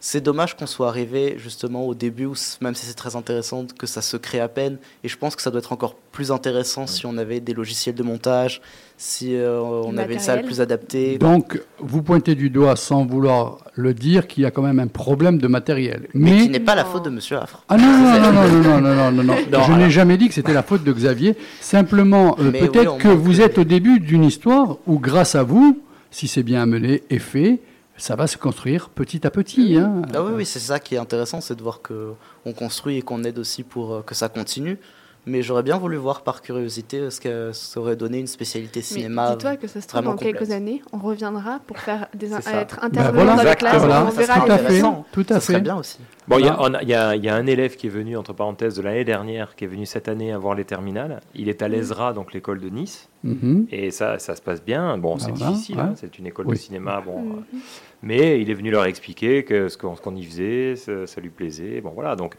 c'est 0.00 0.22
dommage 0.22 0.56
qu'on 0.56 0.66
soit 0.66 0.88
arrivé 0.88 1.34
justement 1.36 1.86
au 1.86 1.94
début, 1.94 2.24
où, 2.24 2.34
même 2.62 2.74
si 2.74 2.86
c'est 2.86 2.94
très 2.94 3.16
intéressant, 3.16 3.66
que 3.78 3.86
ça 3.86 4.00
se 4.00 4.16
crée 4.16 4.40
à 4.40 4.48
peine. 4.48 4.78
Et 5.04 5.08
je 5.08 5.16
pense 5.18 5.36
que 5.36 5.42
ça 5.42 5.50
doit 5.50 5.58
être 5.58 5.72
encore 5.72 5.94
plus 5.94 6.32
intéressant 6.32 6.86
si 6.86 7.04
on 7.04 7.18
avait 7.18 7.40
des 7.40 7.52
logiciels 7.52 7.94
de 7.94 8.02
montage, 8.02 8.62
si 8.96 9.36
euh, 9.36 9.60
on 9.60 9.98
avait 9.98 10.14
une 10.14 10.20
salle 10.20 10.42
plus 10.42 10.62
adaptée. 10.62 11.18
Donc, 11.18 11.62
vous 11.78 12.02
pointez 12.02 12.34
du 12.34 12.48
doigt 12.48 12.76
sans 12.76 13.04
vouloir 13.04 13.58
le 13.74 13.92
dire 13.92 14.26
qu'il 14.26 14.42
y 14.42 14.46
a 14.46 14.50
quand 14.50 14.62
même 14.62 14.78
un 14.78 14.86
problème 14.86 15.36
de 15.38 15.48
matériel. 15.48 16.08
mais 16.14 16.30
Mais 16.30 16.42
qui 16.42 16.48
n'est 16.48 16.60
pas 16.60 16.74
la 16.74 16.86
faute 16.86 17.04
de 17.04 17.10
Monsieur 17.10 17.36
Affre. 17.36 17.62
Ah 17.68 17.76
non, 17.76 17.86
non, 17.86 18.20
non, 18.20 18.32
non, 18.32 18.48
non, 18.48 18.62
non, 18.62 18.80
non, 18.80 18.94
non, 18.94 19.12
non, 19.12 19.22
non. 19.22 19.36
Non, 19.52 19.62
Je 19.64 19.72
n'ai 19.72 19.90
jamais 19.90 20.16
dit 20.16 20.28
que 20.28 20.34
c'était 20.34 20.54
la 20.54 20.62
faute 20.62 20.82
de 20.82 20.92
Xavier. 20.92 21.36
Simplement, 21.60 22.36
euh, 22.40 22.50
oui, 22.52 22.60
peut-être 22.60 22.96
que 22.96 23.08
vous 23.08 23.42
êtes 23.42 23.58
au 23.58 23.64
début 23.64 24.00
d'une 24.00 24.24
histoire 24.24 24.78
où, 24.86 24.98
grâce 24.98 25.34
à 25.34 25.42
vous, 25.42 25.78
si 26.10 26.26
c'est 26.26 26.42
bien 26.42 26.62
amené 26.62 27.02
et 27.10 27.18
fait, 27.18 27.60
ça 28.00 28.16
va 28.16 28.26
se 28.26 28.36
construire 28.36 28.88
petit 28.88 29.26
à 29.26 29.30
petit. 29.30 29.76
hein. 29.76 30.02
Ah 30.14 30.22
oui, 30.22 30.32
oui, 30.36 30.46
c'est 30.46 30.58
ça 30.58 30.78
qui 30.80 30.94
est 30.94 30.98
intéressant, 30.98 31.40
c'est 31.40 31.54
de 31.54 31.62
voir 31.62 31.82
que 31.82 32.12
on 32.46 32.52
construit 32.52 32.96
et 32.98 33.02
qu'on 33.02 33.22
aide 33.24 33.38
aussi 33.38 33.62
pour 33.62 33.92
euh, 33.94 34.02
que 34.02 34.14
ça 34.14 34.28
continue. 34.28 34.78
Mais 35.26 35.42
j'aurais 35.42 35.62
bien 35.62 35.76
voulu 35.76 35.98
voir 35.98 36.22
par 36.22 36.40
curiosité 36.40 36.98
euh, 36.98 37.10
ce 37.10 37.20
que 37.20 37.50
ça 37.52 37.78
aurait 37.78 37.94
donné 37.94 38.18
une 38.20 38.26
spécialité 38.26 38.80
Mais 38.80 38.82
cinéma. 38.82 39.32
dis-toi 39.36 39.56
que 39.56 39.66
ça 39.66 39.82
se 39.82 39.86
trouve, 39.86 40.00
dans 40.00 40.16
quelques 40.16 40.50
années, 40.50 40.80
on 40.94 40.98
reviendra 40.98 41.60
pour 41.66 41.78
faire 41.78 42.08
des 42.14 42.32
être 42.32 42.78
Ben 42.80 42.86
intervenant 42.86 43.12
voilà, 43.12 43.30
dans 43.36 43.42
les 43.42 43.48
Exactement. 43.50 43.70
classes. 43.70 43.80
voilà, 43.82 44.04
on 44.06 44.10
ça 44.12 44.16
verra 44.22 44.40
tout 44.40 44.50
à 44.52 44.58
fait, 44.58 44.80
tout 45.12 45.26
à 45.28 45.34
ça 45.34 45.40
serait 45.40 45.54
fait. 45.56 45.60
bien 45.60 45.76
aussi. 45.76 45.98
Bon, 46.26 46.38
il 46.38 46.46
y, 46.46 46.48
a- 46.48 46.54
Voilà. 46.54 46.70
on 46.70 46.74
a- 46.74 46.82
il 46.82 46.88
y 46.88 46.94
a, 46.94 47.16
il 47.16 47.22
y 47.24 47.28
a 47.28 47.34
un 47.36 47.46
élève 47.46 47.76
qui 47.76 47.88
est 47.88 47.90
venu, 47.90 48.16
entre 48.16 48.32
parenthèses, 48.32 48.76
de 48.76 48.80
l'année 48.82 49.04
dernière, 49.04 49.54
qui 49.56 49.64
est 49.64 49.68
venu 49.68 49.84
cette 49.84 50.08
année 50.08 50.32
avoir 50.32 50.54
les 50.54 50.64
terminales. 50.64 51.20
Il 51.34 51.50
est 51.50 51.60
à 51.60 51.68
l'ESRA, 51.68 52.14
donc 52.14 52.32
l'école 52.32 52.58
de 52.60 52.70
Nice. 52.70 53.10
Mhm. 53.22 53.66
Et 53.70 53.90
ça, 53.90 54.18
ça 54.18 54.34
se 54.36 54.40
passe 54.40 54.64
bien. 54.64 54.96
Bon, 54.96 55.18
c'est 55.18 55.26
Ah, 55.28 55.32
voilà, 55.36 55.52
difficile, 55.52 55.76
ouais. 55.76 55.82
hein, 55.82 55.92
c'est 55.96 56.18
une 56.18 56.28
école 56.28 56.46
Oui. 56.46 56.54
de 56.56 56.58
cinéma. 56.60 57.02
Bon, 57.04 57.20
Mhm. 57.20 57.32
euh, 57.52 57.58
mais 58.02 58.40
il 58.40 58.50
est 58.50 58.54
venu 58.54 58.70
leur 58.70 58.84
expliquer 58.84 59.44
que 59.44 59.68
ce 59.68 59.76
qu'on 59.76 60.16
y 60.16 60.24
faisait, 60.24 60.76
ça, 60.76 61.06
ça 61.06 61.20
lui 61.20 61.30
plaisait. 61.30 61.80
Bon, 61.80 61.90
voilà. 61.90 62.16
Donc, 62.16 62.34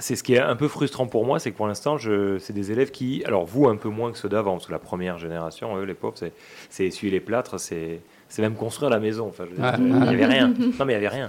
c'est 0.00 0.16
ce 0.16 0.22
qui 0.22 0.34
est 0.34 0.40
un 0.40 0.56
peu 0.56 0.66
frustrant 0.68 1.06
pour 1.06 1.24
moi, 1.24 1.38
c'est 1.38 1.50
que 1.52 1.56
pour 1.56 1.66
l'instant, 1.68 1.98
c'est 1.98 2.52
des 2.52 2.72
élèves 2.72 2.90
qui, 2.90 3.22
alors 3.24 3.44
vous 3.44 3.68
un 3.68 3.76
peu 3.76 3.88
moins 3.88 4.10
que 4.12 4.18
ceux 4.18 4.28
d'avant, 4.28 4.52
parce 4.52 4.66
que 4.66 4.72
la 4.72 4.78
première 4.78 5.18
génération, 5.18 5.76
eux, 5.76 5.84
les 5.84 5.94
pauvres, 5.94 6.16
c'est- 6.16 6.84
essuyer 6.84 7.12
les 7.12 7.20
plâtres, 7.20 7.60
c'est 7.60 8.00
même 8.38 8.54
construire 8.56 8.90
la 8.90 8.98
maison. 8.98 9.28
Enfin, 9.28 9.44
je 9.48 9.60
Ah. 9.62 9.74
il 9.78 9.84
n'y 9.84 10.08
avait 10.08 10.26
rien. 10.26 10.48
Non, 10.48 10.84
mais 10.84 10.94
il 10.94 10.98
n'y 10.98 11.06
avait 11.06 11.08
rien. 11.08 11.28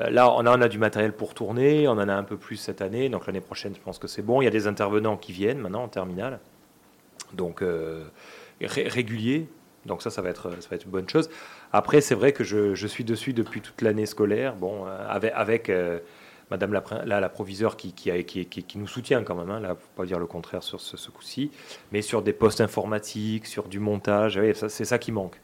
Euh, 0.00 0.10
Là, 0.10 0.30
on 0.30 0.44
a, 0.44 0.58
on 0.58 0.60
a 0.60 0.68
du 0.68 0.76
matériel 0.78 1.12
pour 1.14 1.32
tourner, 1.32 1.88
on 1.88 1.92
en 1.92 2.06
a 2.08 2.12
un 2.14 2.22
peu 2.24 2.36
plus 2.36 2.56
cette 2.56 2.82
année, 2.82 3.08
donc 3.08 3.26
l'année 3.26 3.40
prochaine, 3.40 3.74
je 3.74 3.80
pense 3.80 3.98
que 3.98 4.06
c'est 4.08 4.20
bon. 4.20 4.42
Il 4.42 4.44
y 4.44 4.48
a 4.48 4.50
des 4.50 4.66
intervenants 4.66 5.16
qui 5.16 5.32
viennent 5.32 5.58
maintenant 5.58 5.84
en 5.84 5.88
terminale, 5.88 6.38
donc 7.32 7.62
euh, 7.62 8.04
ré- 8.60 8.88
réguliers. 8.88 9.46
Donc 9.86 10.02
ça, 10.02 10.10
ça 10.10 10.20
va 10.20 10.28
être, 10.30 10.50
ça 10.60 10.68
va 10.68 10.76
être 10.76 10.84
une 10.84 10.90
bonne 10.90 11.08
chose. 11.08 11.30
Après, 11.72 12.00
c'est 12.00 12.14
vrai 12.14 12.32
que 12.32 12.44
je, 12.44 12.86
suis 12.86 13.04
dessus 13.04 13.32
depuis 13.32 13.60
toute 13.60 13.82
l'année 13.82 14.06
scolaire, 14.06 14.54
bon, 14.54 14.86
euh, 14.86 15.30
avec, 15.34 15.68
euh, 15.70 15.98
Madame 16.50 16.72
la, 16.72 17.28
proviseure 17.28 17.76
qui, 17.76 17.94
nous 18.76 18.86
soutient 18.86 19.24
quand 19.24 19.34
même, 19.34 19.50
hein, 19.50 19.60
là, 19.60 19.74
faut 19.74 19.88
pas 19.96 20.06
dire 20.06 20.18
le 20.18 20.26
contraire 20.26 20.62
sur 20.62 20.80
ce, 20.80 21.10
coup-ci, 21.10 21.50
mais 21.90 22.02
sur 22.02 22.22
des 22.22 22.32
postes 22.32 22.60
informatiques, 22.60 23.46
sur 23.46 23.68
du 23.68 23.80
montage, 23.80 24.40
c'est 24.68 24.84
ça 24.84 24.98
qui 24.98 25.10
manque. 25.10 25.40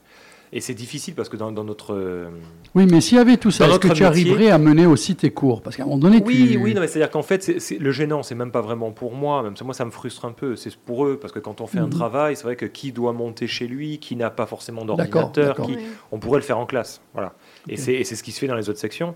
Et 0.54 0.60
c'est 0.60 0.74
difficile 0.74 1.14
parce 1.14 1.30
que 1.30 1.36
dans, 1.38 1.50
dans 1.50 1.64
notre... 1.64 1.94
euh, 1.94 2.28
Oui, 2.74 2.84
mais 2.90 3.00
s'il 3.00 3.16
y 3.16 3.20
avait 3.20 3.38
tout 3.38 3.50
ça, 3.50 3.66
est-ce 3.66 3.78
que 3.78 3.86
tu 3.88 3.88
métier- 3.88 4.04
arriverais 4.04 4.50
à 4.50 4.58
mener 4.58 4.84
aussi 4.84 5.16
tes 5.16 5.30
cours 5.30 5.62
Parce 5.62 5.76
qu'à 5.76 5.82
un 5.84 5.86
moment 5.86 5.96
donné, 5.98 6.22
Oui, 6.26 6.48
tu... 6.52 6.58
oui, 6.58 6.74
non, 6.74 6.82
mais 6.82 6.88
c'est-à-dire 6.88 7.10
qu'en 7.10 7.22
fait, 7.22 7.42
c'est, 7.42 7.58
c'est- 7.58 7.78
le 7.78 7.90
gênant, 7.90 8.22
c'est 8.22 8.34
même 8.34 8.50
pas 8.52 8.60
vraiment 8.60 8.90
pour 8.92 9.14
moi, 9.14 9.42
même 9.42 9.56
ça, 9.56 9.64
moi, 9.64 9.72
ça 9.72 9.86
me 9.86 9.90
frustre 9.90 10.26
un 10.26 10.32
peu. 10.32 10.54
C'est 10.56 10.76
pour 10.76 11.06
eux, 11.06 11.18
parce 11.18 11.32
que 11.32 11.38
quand 11.38 11.62
on 11.62 11.66
fait 11.66 11.78
un 11.78 11.84
Mhm. 11.86 11.90
travail, 11.90 12.36
c'est 12.36 12.42
vrai 12.42 12.56
que 12.56 12.66
qui 12.66 12.92
doit 12.92 13.14
monter 13.14 13.46
chez 13.46 13.66
lui, 13.66 13.98
qui 13.98 14.14
n'a 14.14 14.28
pas 14.28 14.44
forcément 14.44 14.84
d'ordinateur, 14.84 15.56
qui, 15.62 15.78
on 16.10 16.18
pourrait 16.18 16.40
le 16.40 16.44
faire 16.44 16.58
en 16.58 16.66
classe. 16.66 17.00
Voilà. 17.14 17.32
Et 17.70 17.78
c'est 17.78 17.94
et 17.94 18.04
c'est 18.04 18.14
ce 18.16 18.22
qui 18.22 18.32
se 18.32 18.38
fait 18.38 18.46
dans 18.46 18.54
les 18.56 18.68
autres 18.68 18.78
sections. 18.78 19.14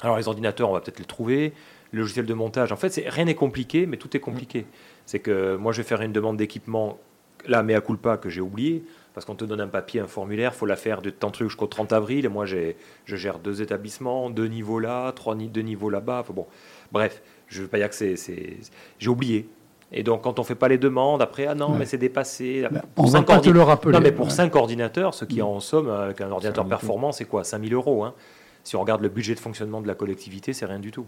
Alors, 0.00 0.16
les 0.16 0.28
ordinateurs, 0.28 0.70
on 0.70 0.72
va 0.74 0.80
peut-être 0.80 1.00
les 1.00 1.04
trouver. 1.04 1.52
Le 1.90 2.00
logiciel 2.02 2.24
de 2.24 2.34
montage, 2.34 2.70
en 2.72 2.76
fait, 2.76 2.88
c'est, 2.90 3.08
rien 3.08 3.24
n'est 3.24 3.34
compliqué, 3.34 3.86
mais 3.86 3.96
tout 3.96 4.16
est 4.16 4.20
compliqué. 4.20 4.64
C'est 5.06 5.18
que 5.18 5.56
moi, 5.56 5.72
je 5.72 5.78
vais 5.82 5.86
faire 5.88 6.00
une 6.02 6.12
demande 6.12 6.36
d'équipement, 6.36 6.98
là, 7.48 7.62
mais 7.64 7.74
à 7.74 7.80
culpa, 7.80 8.16
que 8.16 8.30
j'ai 8.30 8.40
oublié. 8.40 8.84
Parce 9.14 9.26
qu'on 9.26 9.34
te 9.34 9.44
donne 9.44 9.60
un 9.60 9.68
papier, 9.68 10.00
un 10.00 10.06
formulaire, 10.06 10.54
faut 10.54 10.64
la 10.66 10.76
faire 10.76 11.02
de 11.02 11.10
tant 11.10 11.30
truc 11.30 11.48
jusqu'au 11.48 11.66
30 11.66 11.92
avril. 11.92 12.24
Et 12.24 12.28
moi, 12.28 12.46
j'ai, 12.46 12.76
je 13.04 13.16
gère 13.16 13.38
deux 13.38 13.60
établissements, 13.60 14.30
deux 14.30 14.46
niveaux 14.46 14.78
là, 14.78 15.12
trois 15.12 15.34
deux 15.34 15.60
niveaux 15.60 15.90
là-bas. 15.90 16.20
Enfin, 16.20 16.32
bon, 16.34 16.46
bref, 16.92 17.22
je 17.48 17.62
veux 17.62 17.68
pas 17.68 17.76
dire 17.78 17.90
que 17.90 17.94
c'est, 17.94 18.16
c'est- 18.16 18.56
j'ai 18.98 19.08
oublié. 19.10 19.48
Et 19.94 20.02
donc, 20.02 20.22
quand 20.22 20.38
on 20.38 20.44
fait 20.44 20.54
pas 20.54 20.68
les 20.68 20.78
demandes, 20.78 21.20
après, 21.20 21.44
ah 21.46 21.54
non, 21.54 21.72
Ouais. 21.72 21.78
mais 21.80 21.84
c'est 21.84 21.98
dépassé. 21.98 22.66
Pour 22.94 23.04
on 23.04 23.08
va 23.08 23.18
cinq 23.22 23.42
te 23.42 23.50
le 23.50 23.60
rappeler. 23.62 23.92
non, 23.92 24.00
mais 24.00 24.12
pour 24.12 24.24
Ouais. 24.26 24.30
5 24.32 24.56
ordinateurs, 24.56 25.12
ce 25.12 25.26
qui 25.26 25.42
en 25.42 25.60
somme, 25.60 25.90
avec 25.90 26.22
un 26.22 26.30
ordinateur 26.30 26.66
performant, 26.66 27.12
c'est 27.12 27.26
quoi? 27.26 27.44
5000 27.44 27.74
euros. 27.74 28.02
Hein. 28.04 28.14
Si 28.64 28.76
on 28.76 28.80
regarde 28.80 29.02
le 29.02 29.10
budget 29.10 29.34
de 29.34 29.40
fonctionnement 29.40 29.82
de 29.82 29.86
la 29.88 29.94
collectivité, 29.94 30.54
c'est 30.54 30.64
rien 30.64 30.78
du 30.78 30.90
tout. 30.92 31.04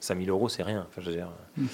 5000 0.00 0.28
euros, 0.30 0.48
c'est 0.48 0.62
rien. 0.62 0.86
Enfin, 0.88 1.00
je 1.02 1.10
veux 1.10 1.16
dire. 1.16 1.28
Mhm. 1.56 1.66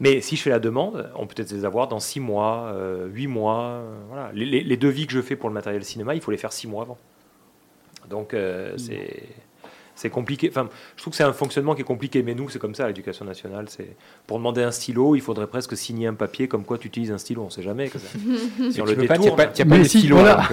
Mais 0.00 0.20
si 0.20 0.36
je 0.36 0.42
fais 0.42 0.50
la 0.50 0.58
demande, 0.60 1.10
on 1.16 1.26
peut 1.26 1.34
peut-être 1.34 1.52
les 1.52 1.64
avoir 1.64 1.88
dans 1.88 2.00
6 2.00 2.20
mois, 2.20 2.74
8 3.12 3.26
mois. 3.26 3.62
euh, 3.64 3.94
voilà. 4.08 4.30
Les, 4.32 4.46
les- 4.46 4.62
les 4.64 4.76
devis 4.76 5.06
que 5.06 5.12
je 5.12 5.20
fais 5.20 5.36
pour 5.36 5.48
le 5.48 5.54
matériel 5.54 5.84
cinéma, 5.84 6.14
il 6.14 6.20
faut 6.20 6.30
les 6.30 6.36
faire 6.38 6.52
6 6.52 6.66
mois 6.68 6.82
avant. 6.82 6.98
Donc, 8.08 8.34
euh, 8.34 8.72
Mhm. 8.72 8.78
c'est. 8.78 9.22
C'est 9.96 10.10
compliqué. 10.10 10.48
Enfin, 10.50 10.68
je 10.96 11.02
trouve 11.02 11.12
que 11.12 11.16
c'est 11.16 11.22
un 11.22 11.32
fonctionnement 11.32 11.76
qui 11.76 11.82
est 11.82 11.84
compliqué, 11.84 12.24
mais 12.24 12.34
nous, 12.34 12.48
c'est 12.48 12.58
comme 12.58 12.74
ça, 12.74 12.82
à 12.82 12.86
l'éducation 12.88 13.24
nationale. 13.24 13.66
C'est 13.68 13.94
pour 14.26 14.38
demander 14.38 14.64
un 14.64 14.72
stylo, 14.72 15.14
il 15.14 15.20
faudrait 15.20 15.46
presque 15.46 15.76
signer 15.76 16.08
un 16.08 16.14
papier 16.14 16.48
comme 16.48 16.64
quoi 16.64 16.78
tu 16.78 16.88
utilises 16.88 17.12
un 17.12 17.18
stylo. 17.18 17.42
On 17.42 17.44
ne 17.44 17.50
sait 17.50 17.62
jamais. 17.62 17.88
Que 17.88 18.00
ça. 18.00 18.08
si 18.72 18.82
on 18.82 18.86
le 18.86 18.96
pas, 18.96 19.02
détourne. 19.16 19.36
t'y 19.52 19.62
as 19.62 19.64
pas, 19.64 19.70
pas 19.70 19.78
de 19.78 19.84
si, 19.84 19.98
stylo. 20.00 20.16
voilà. 20.16 20.48
donc, 20.48 20.50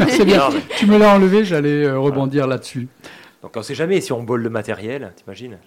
euh, 0.00 0.04
C'est 0.10 0.24
bien. 0.24 0.48
Non, 0.48 0.54
mais- 0.54 0.60
Tu 0.76 0.86
me 0.86 0.96
l'as 0.96 1.12
enlevé, 1.12 1.44
j'allais 1.44 1.86
euh, 1.86 1.98
rebondir 1.98 2.46
là-dessus. 2.46 2.86
Donc 3.44 3.52
on 3.56 3.58
ne 3.58 3.64
sait 3.64 3.74
jamais 3.74 4.00
si 4.00 4.10
on 4.10 4.24
vole 4.24 4.40
le 4.42 4.48
matériel, 4.48 5.12
t'imagines 5.16 5.58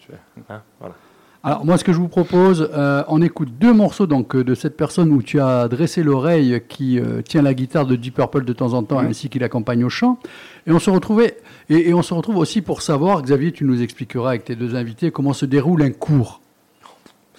hein, 0.49 0.61
voilà. 0.79 0.95
Alors 1.43 1.63
moi, 1.63 1.77
ce 1.77 1.83
que 1.83 1.93
je 1.93 1.99
vous 1.99 2.07
propose, 2.07 2.71
euh, 2.73 3.03
on 3.07 3.21
écoute 3.21 3.49
deux 3.59 3.71
morceaux 3.71 4.07
donc 4.07 4.35
euh, 4.35 4.43
de 4.43 4.55
cette 4.55 4.75
personne 4.75 5.11
où 5.11 5.21
tu 5.21 5.39
as 5.39 5.67
dressé 5.67 6.01
l'oreille, 6.01 6.59
qui 6.67 6.99
euh, 6.99 7.21
tient 7.21 7.43
la 7.43 7.53
guitare 7.53 7.85
de 7.85 7.95
Deep 7.95 8.15
Purple 8.15 8.45
de 8.45 8.51
temps 8.53 8.73
en 8.73 8.81
temps, 8.81 8.97
ainsi 8.97 9.29
qu'il 9.29 9.43
accompagne 9.43 9.85
au 9.85 9.89
chant. 9.89 10.17
Et 10.65 10.71
on 10.71 10.79
se 10.79 10.89
retrouvait, 10.89 11.37
et, 11.69 11.89
et 11.89 11.93
on 11.93 12.01
se 12.01 12.15
retrouve 12.15 12.37
aussi 12.37 12.63
pour 12.63 12.81
savoir, 12.81 13.21
Xavier, 13.21 13.51
tu 13.51 13.63
nous 13.63 13.83
expliqueras 13.83 14.29
avec 14.29 14.45
tes 14.45 14.55
deux 14.55 14.75
invités 14.75 15.11
comment 15.11 15.33
se 15.33 15.45
déroule 15.45 15.83
un 15.83 15.91
cours. 15.91 16.41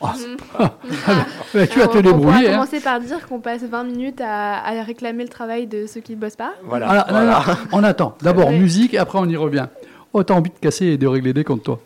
Ah, 0.01 0.15
bah, 0.57 1.67
tu 1.67 1.81
vas 1.81 1.89
te 1.89 1.97
on- 1.97 1.99
On 1.99 2.03
débrouiller. 2.03 2.21
pourra 2.23 2.39
hein. 2.39 2.53
commencer 2.53 2.81
par 2.81 3.01
dire 3.01 3.27
qu'on 3.27 3.41
passe 3.41 3.65
20 3.65 3.83
minutes 3.83 4.21
à, 4.21 4.65
à 4.65 4.83
réclamer 4.85 5.25
le 5.25 5.29
travail 5.29 5.67
de 5.67 5.87
ceux 5.87 6.01
qui 6.01 6.13
ne 6.15 6.21
bossent 6.21 6.37
pas. 6.37 6.53
Voilà. 6.63 6.89
Alors, 6.89 7.07
non, 7.09 7.13
voilà. 7.13 7.45
non, 7.49 7.55
on 7.73 7.83
attend. 7.83 8.15
D'abord 8.23 8.53
musique, 8.53 8.95
et 8.95 8.99
après 8.99 9.19
on 9.19 9.27
y 9.29 9.37
revient. 9.37 9.67
Oh, 10.13 10.23
t'as 10.23 10.35
envie 10.35 10.51
de 10.51 10.59
casser 10.61 10.87
et 10.87 10.99
de 10.99 11.07
régler 11.07 11.33
des 11.33 11.45
comptes, 11.45 11.63
toi. 11.65 11.81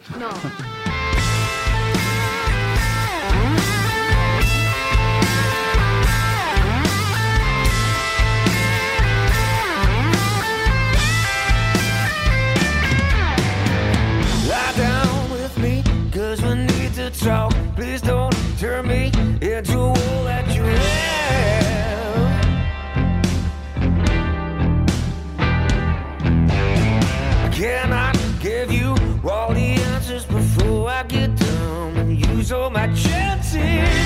All 32.53 32.71
my 32.71 32.87
chances. 32.95 34.02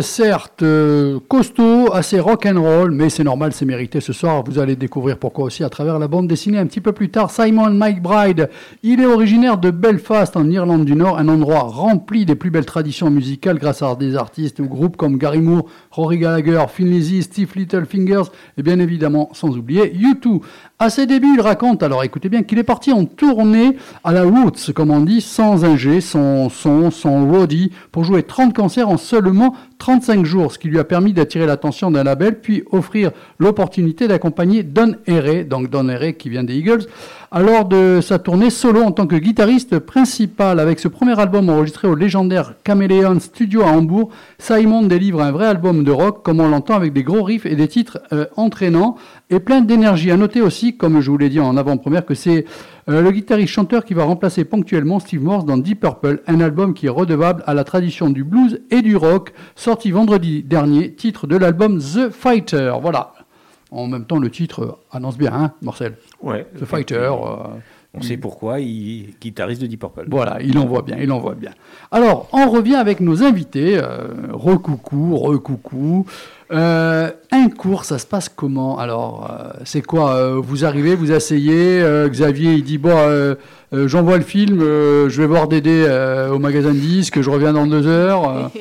Certes 0.00 0.62
euh, 0.62 1.18
costaud, 1.28 1.92
assez 1.92 2.20
rock 2.20 2.46
and 2.46 2.60
roll, 2.60 2.92
mais 2.92 3.10
c'est 3.10 3.24
normal, 3.24 3.52
c'est 3.52 3.64
mérité 3.64 4.00
ce 4.00 4.12
soir. 4.12 4.44
Vous 4.46 4.58
allez 4.58 4.76
découvrir 4.76 5.18
pourquoi 5.18 5.46
aussi 5.46 5.64
à 5.64 5.68
travers 5.68 5.98
la 5.98 6.06
bande 6.06 6.28
dessinée 6.28 6.58
un 6.58 6.66
petit 6.66 6.80
peu 6.80 6.92
plus 6.92 7.10
tard. 7.10 7.30
Simon 7.30 7.70
McBride, 7.70 8.48
il 8.82 9.00
est 9.00 9.06
originaire 9.06 9.58
de 9.58 9.70
Belfast 9.70 10.36
en 10.36 10.48
Irlande 10.48 10.84
du 10.84 10.94
Nord, 10.94 11.18
un 11.18 11.28
endroit 11.28 11.62
rempli 11.62 12.24
des 12.24 12.36
plus 12.36 12.50
belles 12.50 12.66
traditions 12.66 13.10
musicales 13.10 13.58
grâce 13.58 13.82
à 13.82 13.94
des 13.96 14.14
artistes 14.14 14.60
ou 14.60 14.66
groupes 14.66 14.96
comme 14.96 15.18
Gary 15.18 15.40
Moore, 15.40 15.66
Rory 15.90 16.18
Gallagher, 16.18 16.64
Finn 16.68 16.88
Lizzy, 16.88 17.22
Steve 17.22 17.50
Littlefingers 17.56 18.30
et 18.56 18.62
bien 18.62 18.78
évidemment 18.78 19.30
sans 19.32 19.56
oublier 19.56 19.92
U2. 19.92 20.40
À 20.82 20.88
ses 20.88 21.04
débuts, 21.04 21.34
il 21.34 21.42
raconte, 21.42 21.82
alors 21.82 22.04
écoutez 22.04 22.30
bien, 22.30 22.42
qu'il 22.42 22.58
est 22.58 22.62
parti 22.62 22.90
en 22.90 23.04
tournée 23.04 23.76
à 24.02 24.12
la 24.12 24.22
Roots, 24.22 24.72
comme 24.74 24.90
on 24.90 25.00
dit, 25.00 25.20
sans 25.20 25.66
ingé, 25.66 26.00
sans 26.00 26.48
son, 26.48 26.90
sans 26.90 27.26
roadie, 27.26 27.70
pour 27.92 28.02
jouer 28.02 28.22
30 28.22 28.56
concerts 28.56 28.88
en 28.88 28.96
seulement 28.96 29.54
35 29.76 30.24
jours, 30.24 30.52
ce 30.52 30.58
qui 30.58 30.68
lui 30.68 30.78
a 30.78 30.84
permis 30.84 31.12
d'attirer 31.12 31.44
l'attention 31.44 31.90
d'un 31.90 32.02
label, 32.02 32.40
puis 32.40 32.64
offrir 32.72 33.10
l'opportunité 33.38 34.08
d'accompagner 34.08 34.62
Don 34.62 34.94
Herrey, 35.06 35.44
donc 35.44 35.68
Don 35.68 35.86
Herrey 35.90 36.14
qui 36.14 36.30
vient 36.30 36.44
des 36.44 36.56
Eagles, 36.56 36.86
alors 37.32 37.64
de 37.64 38.00
sa 38.02 38.18
tournée 38.18 38.50
solo 38.50 38.82
en 38.82 38.90
tant 38.90 39.06
que 39.06 39.14
guitariste 39.14 39.78
principal. 39.78 40.58
Avec 40.58 40.80
ce 40.80 40.88
premier 40.88 41.18
album 41.18 41.48
enregistré 41.48 41.86
au 41.86 41.94
légendaire 41.94 42.54
Chameleon 42.66 43.20
Studio 43.20 43.62
à 43.62 43.66
Hambourg, 43.66 44.10
Simon 44.38 44.82
délivre 44.82 45.22
un 45.22 45.30
vrai 45.30 45.46
album 45.46 45.84
de 45.84 45.92
rock, 45.92 46.24
comme 46.24 46.40
on 46.40 46.48
l'entend, 46.48 46.74
avec 46.74 46.92
des 46.92 47.04
gros 47.04 47.22
riffs 47.22 47.46
et 47.46 47.54
des 47.54 47.68
titres 47.68 48.00
euh, 48.12 48.26
entraînants 48.36 48.96
et 49.30 49.38
plein 49.38 49.60
d'énergie. 49.60 50.10
À 50.10 50.16
noter 50.16 50.40
aussi, 50.40 50.76
comme 50.76 51.00
je 51.00 51.08
vous 51.08 51.18
l'ai 51.18 51.28
dit 51.28 51.38
en 51.38 51.56
avant-première, 51.56 52.04
que 52.04 52.14
c'est 52.14 52.46
euh, 52.88 53.00
le 53.00 53.10
guitariste-chanteur 53.12 53.84
qui 53.84 53.94
va 53.94 54.02
remplacer 54.02 54.44
ponctuellement 54.44 54.98
Steve 54.98 55.22
Morse 55.22 55.44
dans 55.44 55.56
Deep 55.56 55.80
Purple, 55.80 56.22
un 56.26 56.40
album 56.40 56.74
qui 56.74 56.86
est 56.86 56.90
redevable 56.90 57.44
à 57.46 57.54
la 57.54 57.62
tradition 57.62 58.10
du 58.10 58.24
blues 58.24 58.60
et 58.72 58.82
du 58.82 58.96
rock, 58.96 59.32
sorti 59.54 59.92
vendredi 59.92 60.42
dernier, 60.42 60.94
titre 60.94 61.28
de 61.28 61.36
l'album 61.36 61.78
The 61.78 62.10
Fighter. 62.10 62.72
Voilà. 62.82 63.12
En 63.70 63.86
même 63.86 64.04
temps, 64.04 64.18
le 64.18 64.30
titre 64.30 64.62
euh, 64.62 64.72
annonce 64.96 65.16
bien, 65.18 65.32
hein, 65.32 65.52
Marcel 65.62 65.94
Ouais. 66.22 66.46
The 66.58 66.64
Fighter. 66.64 66.96
euh, 66.96 67.36
On 67.94 68.02
sait 68.02 68.16
pourquoi, 68.16 68.60
il 68.60 69.00
est 69.10 69.20
guitariste 69.20 69.60
de 69.62 69.66
Deep 69.66 69.80
Purple. 69.80 70.04
voilà, 70.08 70.38
il 70.42 70.56
en 70.58 70.64
voit 70.66 70.82
bien, 70.82 70.96
il 71.00 71.10
en 71.10 71.18
voit 71.18 71.34
bien. 71.34 71.50
Alors, 71.90 72.28
on 72.32 72.48
revient 72.48 72.76
avec 72.76 73.00
nos 73.00 73.22
invités. 73.24 73.78
Euh, 73.78 74.08
recoucou, 74.32 75.16
recoucou. 75.16 76.06
Euh, 76.52 77.10
un 77.32 77.48
cours, 77.48 77.84
ça 77.84 77.98
se 77.98 78.06
passe 78.06 78.28
comment 78.28 78.78
Alors, 78.78 79.30
euh, 79.30 79.50
c'est 79.64 79.82
quoi 79.82 80.14
euh, 80.14 80.40
Vous 80.42 80.64
arrivez, 80.64 80.94
vous 80.94 81.10
asseyez. 81.12 81.80
euh, 81.80 82.08
Xavier, 82.08 82.52
il 82.54 82.62
dit 82.64 82.78
Bon, 82.78 82.90
euh, 82.96 83.34
euh, 83.72 83.86
j'envoie 83.88 84.16
le 84.18 84.24
film, 84.24 84.60
euh, 84.60 85.08
je 85.08 85.20
vais 85.22 85.28
voir 85.28 85.46
Dédé 85.48 85.84
euh, 85.88 86.30
au 86.30 86.38
magasin 86.38 86.70
de 86.72 86.78
disques, 86.78 87.20
je 87.20 87.30
reviens 87.30 87.52
dans 87.52 87.66
deux 87.66 87.86
heures. 87.86 88.50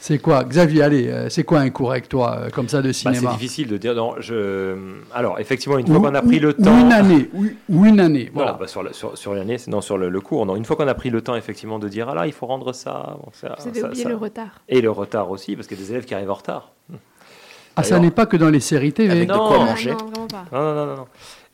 c'est 0.00 0.18
quoi 0.18 0.44
Xavier, 0.44 0.82
allez, 0.82 1.08
euh, 1.08 1.28
c'est 1.28 1.42
quoi 1.44 1.58
un 1.60 1.70
cours 1.70 1.90
avec 1.90 2.08
toi, 2.08 2.38
euh, 2.38 2.50
comme 2.50 2.68
ça, 2.68 2.78
de 2.78 2.88
Bah, 2.88 2.92
c'est 2.92 3.14
cinéma 3.14 3.32
difficile 3.32 3.68
de 3.68 3.76
dire. 3.76 3.94
Non, 3.94 4.14
je... 4.20 4.76
Alors, 5.12 5.38
effectivement, 5.40 5.76
une 5.78 5.88
Ou- 5.90 6.00
fois 6.00 6.08
qu'on 6.10 6.14
a 6.14 6.22
pris 6.22 6.38
ou- 6.38 6.42
le 6.42 6.48
ou 6.50 6.52
temps. 6.64 6.78
une 6.80 6.92
année, 6.92 7.28
ou, 7.34 7.46
ou 7.68 7.84
une 7.84 8.00
année, 8.00 8.30
Voilà, 8.32 8.52
voilà. 8.52 8.58
bah, 8.58 8.66
sur, 8.68 8.94
sur, 8.94 9.18
sur 9.18 9.34
l'année, 9.34 9.58
c'est- 9.58 9.70
non, 9.70 9.80
sur 9.80 9.98
le, 9.98 10.08
le 10.08 10.20
cours. 10.20 10.46
Non, 10.46 10.56
une 10.56 10.64
fois 10.64 10.76
qu'on 10.76 10.86
a 10.88 10.94
pris 10.94 11.10
le 11.10 11.20
temps, 11.20 11.34
effectivement, 11.36 11.78
de 11.78 11.88
dire, 11.88 12.08
ah 12.08 12.14
là, 12.14 12.26
il 12.26 12.32
faut 12.32 12.46
rendre 12.46 12.72
ça. 12.72 13.16
bon, 13.22 13.30
ça, 13.32 13.56
Vous 13.58 13.68
avez 13.68 13.80
ça- 13.80 13.86
oublié 13.88 14.02
ça- 14.04 14.08
le 14.08 14.16
retard. 14.16 14.60
Et 14.68 14.80
le 14.80 14.90
retard 14.90 15.30
aussi, 15.30 15.56
parce 15.56 15.66
qu'il 15.66 15.76
y 15.78 15.80
a 15.80 15.84
des 15.84 15.90
élèves 15.92 16.04
qui 16.04 16.14
arrivent 16.14 16.30
en 16.30 16.34
retard. 16.34 16.72
Ah, 17.80 17.84
ça 17.84 18.00
n'est 18.00 18.10
pas 18.10 18.26
que 18.26 18.36
dans 18.36 18.50
les 18.50 18.58
séries 18.58 18.92
TV. 18.92 19.10
Avec 19.12 19.28
de 19.28 19.32
Non. 19.32 19.46
quoi 19.46 19.58
Ah, 19.60 19.64
manger. 19.66 19.90
non, 19.92 20.26
pas. 20.26 20.44
Non, 20.52 20.60
non, 20.62 20.74
non, 20.74 20.86
non. 20.86 20.96
non. 20.96 21.06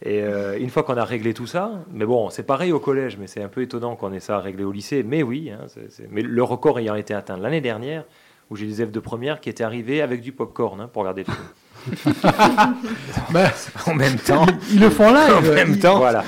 Et 0.02 0.22
euh, 0.22 0.58
une 0.58 0.70
fois 0.70 0.82
qu'on 0.82 0.96
a 0.96 1.04
réglé 1.04 1.34
tout 1.34 1.46
ça, 1.46 1.70
mais 1.92 2.06
bon, 2.06 2.30
c'est 2.30 2.42
pareil 2.44 2.72
au 2.72 2.80
collège, 2.80 3.18
mais 3.20 3.26
c'est 3.26 3.42
un 3.42 3.48
peu 3.48 3.60
étonnant 3.62 3.94
qu'on 3.94 4.10
ait 4.12 4.20
ça 4.20 4.36
à 4.36 4.40
régler 4.40 4.64
au 4.64 4.72
lycée. 4.72 5.02
Mais 5.02 5.22
oui, 5.22 5.50
hein, 5.50 5.64
c'est- 5.68 5.90
c'est- 5.90 6.08
mais 6.10 6.22
le 6.22 6.42
record 6.42 6.78
ayant 6.78 6.94
été 6.94 7.12
atteint 7.14 7.36
l'année 7.36 7.60
dernière, 7.60 8.04
où 8.50 8.56
j'ai 8.56 8.66
des 8.66 8.80
élèves 8.80 8.90
de 8.92 9.00
première 9.00 9.40
qui 9.40 9.48
étaient 9.48 9.64
arrivés 9.64 10.02
avec 10.02 10.20
du 10.20 10.32
popcorn 10.32 10.80
hein, 10.80 10.88
pour 10.92 11.02
regarder 11.02 11.24
le 11.26 11.32
film. 11.32 11.46
Bah, 13.30 13.50
En 13.86 13.94
même 13.94 14.16
temps, 14.16 14.46
ils 14.72 14.80
le 14.80 14.90
font 14.90 15.12
là. 15.12 15.36
en 15.36 15.42
même 15.42 15.78
temps, 15.78 15.98
Voilà. 15.98 16.24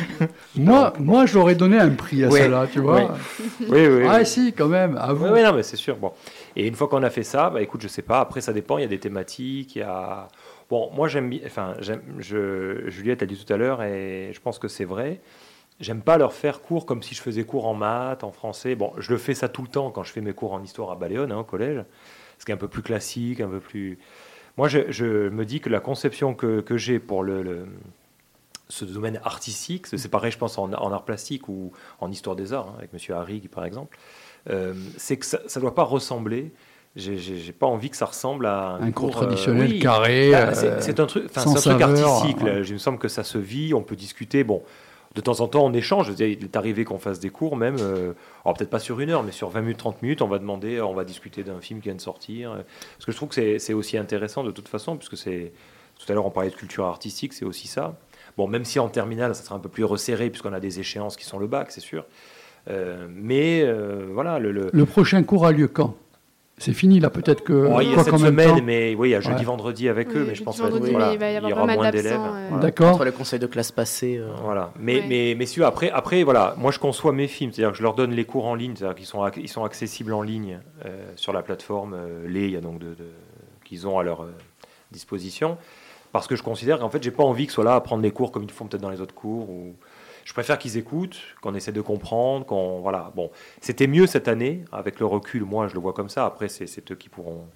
Moi, 0.54 0.92
moi 0.98 1.26
j'aurais 1.26 1.54
donné 1.54 1.78
un 1.78 1.90
prix 1.90 2.24
à 2.24 2.28
Oui, 2.28 2.40
celle-là, 2.40 2.66
tu 2.70 2.80
vois. 2.80 3.14
Oui, 3.60 3.86
oui. 3.86 4.04
Ah 4.08 4.18
oui. 4.18 4.26
si, 4.26 4.52
quand 4.52 4.68
même, 4.68 4.96
à 4.98 5.12
vous. 5.12 5.26
Oui, 5.26 5.30
oui, 5.34 5.42
non, 5.42 5.52
mais 5.54 5.62
c'est 5.62 5.76
sûr. 5.76 5.96
Bon. 5.96 6.12
Et 6.56 6.66
une 6.66 6.74
fois 6.74 6.88
qu'on 6.88 7.02
a 7.02 7.10
fait 7.10 7.22
ça, 7.22 7.50
bah, 7.50 7.62
écoute, 7.62 7.80
je 7.82 7.88
sais 7.88 8.02
pas. 8.02 8.20
Après, 8.20 8.40
ça 8.40 8.52
dépend. 8.52 8.78
Il 8.78 8.82
y 8.82 8.84
a 8.84 8.88
des 8.88 8.98
thématiques. 8.98 9.76
Il 9.76 9.80
y 9.80 9.82
a. 9.82 10.28
Bon, 10.68 10.90
moi, 10.94 11.08
j'aime 11.08 11.30
bien. 11.30 11.40
Enfin, 11.46 11.74
j'aime. 11.80 12.02
Je... 12.18 12.88
Juliette 12.88 13.22
a 13.22 13.26
dit 13.26 13.42
tout 13.42 13.50
à 13.52 13.56
l'heure, 13.56 13.82
et 13.82 14.30
je 14.34 14.40
pense 14.40 14.58
que 14.58 14.68
c'est 14.68 14.84
vrai. 14.84 15.20
J'aime 15.80 16.00
pas 16.00 16.16
leur 16.16 16.32
faire 16.32 16.62
cours 16.62 16.86
comme 16.86 17.02
si 17.02 17.14
je 17.14 17.20
faisais 17.20 17.44
cours 17.44 17.66
en 17.66 17.74
maths, 17.74 18.24
en 18.24 18.32
français. 18.32 18.74
Bon, 18.74 18.92
je 18.98 19.10
le 19.12 19.18
fais 19.18 19.34
ça 19.34 19.48
tout 19.48 19.62
le 19.62 19.68
temps 19.68 19.90
quand 19.90 20.02
je 20.04 20.12
fais 20.12 20.22
mes 20.22 20.32
cours 20.32 20.52
en 20.54 20.62
histoire 20.62 20.90
à 20.90 20.96
Baléone, 20.96 21.32
hein, 21.32 21.38
au 21.40 21.44
collège. 21.44 21.84
Ce 22.38 22.44
qui 22.44 22.50
est 22.50 22.54
un 22.54 22.58
peu 22.58 22.68
plus 22.68 22.82
classique, 22.82 23.40
un 23.40 23.48
peu 23.48 23.60
plus. 23.60 23.98
Moi, 24.56 24.68
je, 24.68 24.90
je 24.90 25.28
me 25.28 25.44
dis 25.44 25.60
que 25.60 25.68
la 25.68 25.80
conception 25.80 26.32
que, 26.34 26.60
que 26.62 26.78
j'ai 26.78 26.98
pour 26.98 27.22
le, 27.22 27.42
le- 27.42 27.66
ce 28.68 28.84
domaine 28.86 29.20
artistique, 29.22 29.86
c'est 29.86 30.08
pareil, 30.10 30.32
je 30.32 30.38
pense, 30.38 30.56
en, 30.58 30.72
en 30.72 30.92
art 30.92 31.04
plastique 31.04 31.48
ou 31.48 31.72
en 32.00 32.10
histoire 32.10 32.36
des 32.36 32.52
arts, 32.54 32.68
hein, 32.68 32.74
avec 32.78 32.92
Monsieur 32.94 33.14
Harrig, 33.14 33.48
par 33.48 33.64
exemple, 33.64 33.96
euh, 34.50 34.72
c'est 34.96 35.18
que 35.18 35.26
ça 35.26 35.38
ne 35.56 35.60
doit 35.60 35.74
pas 35.74 35.84
ressembler. 35.84 36.52
J'ai- 36.96 37.52
pas 37.52 37.66
envie 37.66 37.90
que 37.90 37.96
ça 37.98 38.06
ressemble 38.06 38.46
à 38.46 38.70
un, 38.76 38.82
Un 38.84 38.90
cours 38.92 39.08
euh, 39.10 39.12
traditionnel 39.12 39.70
oui. 39.72 39.78
carré. 39.78 40.34
Euh, 40.34 40.80
c'est 40.80 40.98
un 40.98 41.04
truc, 41.06 41.24
un 41.36 41.44
truc 41.54 41.80
artistique. 41.82 42.40
ouais. 42.42 42.54
là. 42.54 42.60
Il 42.66 42.72
me 42.72 42.78
semble 42.78 42.98
que 42.98 43.08
ça 43.08 43.22
se 43.22 43.36
vit, 43.36 43.74
on 43.74 43.82
peut 43.82 43.96
discuter. 43.96 44.42
Bon, 44.44 44.62
de 45.16 45.20
temps 45.22 45.40
en 45.40 45.48
temps, 45.48 45.64
on 45.64 45.72
échange. 45.72 46.12
Il 46.18 46.44
est 46.44 46.56
arrivé 46.56 46.84
qu'on 46.84 46.98
fasse 46.98 47.18
des 47.18 47.30
cours, 47.30 47.56
même, 47.56 47.76
euh, 47.80 48.12
peut-être 48.44 48.70
pas 48.70 48.78
sur 48.78 49.00
une 49.00 49.10
heure, 49.10 49.22
mais 49.24 49.32
sur 49.32 49.48
20 49.48 49.62
minutes, 49.62 49.78
30 49.78 50.02
minutes, 50.02 50.22
on 50.22 50.28
va 50.28 50.38
demander, 50.38 50.80
on 50.80 50.94
va 50.94 51.04
discuter 51.04 51.42
d'un 51.42 51.60
film 51.60 51.80
qui 51.80 51.88
vient 51.88 51.94
de 51.96 52.00
sortir. 52.00 52.52
Parce 52.52 53.06
que 53.06 53.12
je 53.12 53.16
trouve 53.16 53.30
que 53.30 53.58
c'est- 53.58 53.72
aussi 53.72 53.96
intéressant 53.98 54.44
de 54.44 54.50
toute 54.52 54.68
façon, 54.68 54.96
puisque 54.96 55.16
c'est. 55.16 55.52
Tout 55.98 56.12
à 56.12 56.14
l'heure, 56.14 56.26
on 56.26 56.30
parlait 56.30 56.50
de 56.50 56.54
culture 56.54 56.84
artistique, 56.84 57.32
c'est 57.32 57.46
aussi 57.46 57.66
ça. 57.68 57.98
Bon, 58.36 58.46
même 58.46 58.66
si 58.66 58.78
en 58.78 58.88
terminale, 58.90 59.34
ça 59.34 59.42
sera 59.42 59.54
un 59.56 59.58
peu 59.60 59.70
plus 59.70 59.84
resserré, 59.84 60.28
puisqu'on 60.28 60.52
a 60.52 60.60
des 60.60 60.78
échéances 60.78 61.16
qui 61.16 61.24
sont 61.24 61.38
le 61.38 61.46
bac, 61.46 61.70
c'est 61.70 61.80
sûr. 61.80 62.04
Euh, 62.68 63.06
mais 63.10 63.62
euh, 63.62 64.06
voilà, 64.12 64.38
le- 64.38 64.68
Le 64.70 64.84
prochain 64.86 65.22
cours 65.22 65.46
a 65.46 65.52
lieu 65.52 65.68
quand? 65.68 65.94
C'est 66.58 66.72
fini 66.72 67.00
là, 67.00 67.10
peut-être 67.10 67.44
que. 67.44 67.52
Bon, 67.68 67.80
il 67.80 67.90
y 67.90 67.94
a 67.94 68.02
cette 68.02 68.16
semaine, 68.16 68.48
temps 68.56 68.62
mais 68.64 68.94
oui, 68.94 69.08
il 69.08 69.12
y 69.12 69.14
a 69.14 69.20
jeudi, 69.20 69.40
Ouais. 69.40 69.44
vendredi 69.44 69.90
avec 69.90 70.08
eux, 70.16 70.24
mais 70.26 70.34
je 70.34 70.42
pense 70.42 70.54
que 70.56 70.62
ça 70.62 70.62
va 70.62 70.68
être- 70.68 70.74
vendredi, 70.76 70.92
voilà, 70.92 71.08
mais 71.08 71.14
il 71.14 71.18
va 71.18 71.30
y 71.30 71.36
avoir 71.36 71.64
aura 71.64 71.74
moins 71.74 71.90
d'élèves. 71.90 72.18
euh. 72.18 72.46
Voilà. 72.48 72.62
D'accord. 72.62 72.94
Entre 72.94 73.04
les 73.04 73.12
conseils 73.12 73.38
de 73.38 73.46
classe 73.46 73.72
passés. 73.72 74.16
euh, 74.16 74.30
Voilà. 74.42 74.72
Mais, 74.78 75.00
Ouais. 75.00 75.04
mais, 75.06 75.34
mais 75.38 75.44
si, 75.44 75.62
après, 75.62 75.90
après, 75.90 76.22
voilà, 76.22 76.54
moi 76.56 76.70
je 76.70 76.78
conçois 76.78 77.12
mes 77.12 77.26
films, 77.28 77.52
c'est-à-dire 77.52 77.72
que 77.72 77.76
je 77.78 77.82
leur 77.82 77.92
donne 77.94 78.12
les 78.12 78.24
cours 78.24 78.46
en 78.46 78.54
ligne, 78.54 78.72
c'est-à-dire 78.74 78.96
qu'ils 78.96 79.04
sont, 79.06 79.22
ac- 79.22 79.38
ils 79.38 79.48
sont 79.50 79.64
accessibles 79.64 80.14
en 80.14 80.22
ligne 80.22 80.60
euh, 80.86 81.04
sur 81.16 81.34
la 81.34 81.42
plateforme 81.42 81.92
euh, 81.94 82.26
Les, 82.26 82.46
il 82.46 82.52
y 82.52 82.56
a 82.56 82.62
donc 82.62 82.78
de, 82.78 82.86
de- 82.86 83.12
qu'ils 83.64 83.86
ont 83.86 83.98
à 83.98 84.02
leur 84.02 84.22
euh, 84.22 84.32
disposition, 84.92 85.58
parce 86.12 86.26
que 86.26 86.36
je 86.36 86.42
considère 86.42 86.78
qu'en 86.78 86.88
fait, 86.88 87.02
j'ai 87.02 87.10
pas 87.10 87.24
envie 87.24 87.44
qu'ils 87.44 87.52
soient 87.52 87.64
là 87.64 87.74
à 87.74 87.80
prendre 87.82 88.02
les 88.02 88.12
cours 88.12 88.32
comme 88.32 88.44
ils 88.44 88.50
font 88.50 88.64
peut-être 88.66 88.80
dans 88.82 88.88
les 88.90 89.02
autres 89.02 89.14
cours. 89.14 89.50
Ou... 89.50 89.74
Je 90.26 90.32
préfère 90.32 90.58
qu'ils 90.58 90.76
écoutent, 90.76 91.20
qu'on 91.40 91.54
essaie 91.54 91.70
de 91.70 91.80
comprendre, 91.80 92.44
qu'on 92.44 92.80
voilà. 92.80 93.12
Bon, 93.14 93.30
c'était 93.60 93.86
mieux 93.86 94.08
cette 94.08 94.26
année 94.26 94.64
avec 94.72 94.98
le 94.98 95.06
recul. 95.06 95.44
Moi, 95.44 95.68
je 95.68 95.74
le 95.74 95.80
vois 95.80 95.92
comme 95.92 96.08
ça. 96.08 96.26
Après, 96.26 96.48
c'est 96.48 96.90
eux 96.90 96.96
qui 96.96 97.08
pourront 97.08 97.46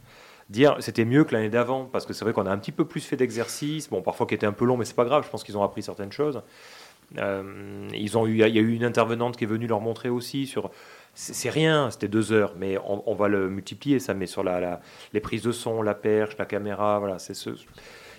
dire 0.50 0.76
c'était 0.78 1.04
mieux 1.04 1.24
que 1.24 1.34
l'année 1.34 1.48
d'avant 1.48 1.84
parce 1.86 2.06
que 2.06 2.12
c'est 2.12 2.24
vrai 2.24 2.32
qu'on 2.32 2.46
a 2.46 2.50
un 2.50 2.58
petit 2.58 2.72
peu 2.72 2.84
plus 2.84 3.00
fait 3.02 3.16
d'exercices 3.16 3.88
bon 3.88 4.02
parfois 4.02 4.26
qui 4.26 4.34
était 4.34 4.46
un 4.46 4.52
peu 4.52 4.64
long 4.64 4.76
mais 4.76 4.84
c'est 4.84 4.96
pas 4.96 5.04
grave 5.04 5.24
je 5.24 5.30
pense 5.30 5.44
qu'ils 5.44 5.56
ont 5.56 5.62
appris 5.62 5.82
certaines 5.82 6.10
choses 6.12 6.42
Euh, 7.18 7.88
ils 7.92 8.18
ont 8.18 8.26
eu 8.26 8.32
il 8.32 8.54
y 8.54 8.58
a 8.58 8.62
eu 8.62 8.72
une 8.72 8.84
intervenante 8.84 9.36
qui 9.36 9.44
est 9.44 9.46
venue 9.46 9.66
leur 9.68 9.80
montrer 9.80 10.08
aussi 10.08 10.46
sur 10.46 10.70
c'est 11.14 11.50
rien 11.50 11.90
c'était 11.90 12.08
deux 12.08 12.32
heures 12.32 12.54
mais 12.56 12.78
on, 12.84 13.14
va 13.14 13.28
le 13.28 13.48
multiplier 13.48 13.98
ça 14.00 14.14
met 14.14 14.26
sur 14.26 14.42
la- 14.44 14.80
les 15.12 15.20
prises 15.20 15.42
de 15.42 15.52
son 15.52 15.82
la 15.82 15.94
perche 15.94 16.36
la 16.38 16.46
caméra 16.46 16.98
voilà 17.00 17.18
c'est 17.18 17.34
ce 17.34 17.50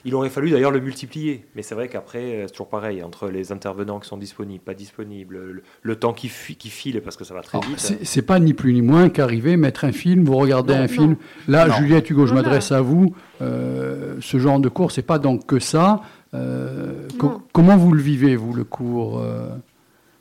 il 0.06 0.16
aurait 0.16 0.30
fallu 0.30 0.50
d'ailleurs 0.50 0.72
le 0.72 0.80
multiplier 0.80 1.46
mais 1.56 1.62
c'est 1.62 1.76
vrai 1.76 1.88
qu'après 1.88 2.20
euh, 2.36 2.44
c'est 2.48 2.54
toujours 2.54 2.70
pareil 2.70 3.04
entre 3.04 3.28
les 3.30 3.52
intervenants 3.52 4.00
qui 4.00 4.08
sont 4.08 4.18
disponibles 4.18 4.64
pas 4.64 4.74
disponibles 4.74 5.36
le, 5.38 5.64
le 5.82 5.96
temps 5.96 6.14
qui, 6.14 6.28
fi- 6.28 6.56
qui 6.56 6.70
file 6.70 7.02
parce 7.02 7.16
que 7.18 7.24
ça 7.24 7.34
va 7.34 7.42
très 7.42 7.58
Alors, 7.60 7.70
vite 7.70 7.98
c'est 8.04 8.22
pas 8.22 8.40
ni 8.40 8.54
plus 8.54 8.74
ni 8.74 8.82
moins 8.82 9.10
qu'arriver, 9.10 9.58
mettre 9.58 9.86
un 9.86 9.92
film, 9.92 10.24
vous 10.26 10.36
regardez 10.38 10.74
Non, 10.74 10.80
un 10.80 10.84
non. 10.84 10.88
film. 10.88 11.16
Là, 11.48 11.68
Non. 11.68 11.74
Juliette 11.76 12.10
Hugo, 12.10 12.26
je 12.26 12.34
m'adresse 12.34 12.72
à 12.72 12.82
vous. 12.82 13.14
Euh, 13.42 14.16
ce 14.22 14.38
genre 14.40 14.60
de 14.60 14.70
cours, 14.70 14.92
c'est 14.92 15.02
pas 15.02 15.20
donc 15.20 15.46
que 15.46 15.60
ça. 15.60 16.02
Euh, 16.34 17.08
co- 17.20 17.42
comment 17.54 17.76
vous 17.78 17.92
le 17.94 18.02
vivez, 18.02 18.36
vous, 18.36 18.54
le 18.54 18.64
cours 18.64 19.20
euh? 19.20 19.50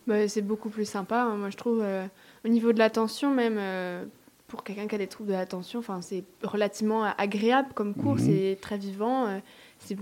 Bah, 0.07 0.27
c'est 0.29 0.43
beaucoup 0.43 0.69
plus 0.71 0.85
sympa, 0.89 1.23
hein, 1.23 1.37
moi 1.37 1.51
je 1.51 1.57
trouve. 1.57 1.81
euh, 1.83 2.05
au 2.45 2.49
niveau 2.49 2.73
de 2.73 2.79
l'attention, 2.79 3.33
même 3.35 3.57
euh, 3.59 4.05
pour 4.49 4.65
quelqu'un 4.65 4.87
qui 4.87 4.95
a 4.95 4.99
des 4.99 5.07
troubles 5.07 5.29
de 5.31 5.35
l'attention, 5.35 5.79
enfin, 5.79 6.01
c'est 6.03 6.25
relativement 6.43 7.05
agréable 7.19 7.69
comme 7.75 7.95
cours, 7.95 8.15
Mhm. 8.15 8.19
c'est 8.19 8.59
très 8.61 8.79
vivant. 8.79 9.27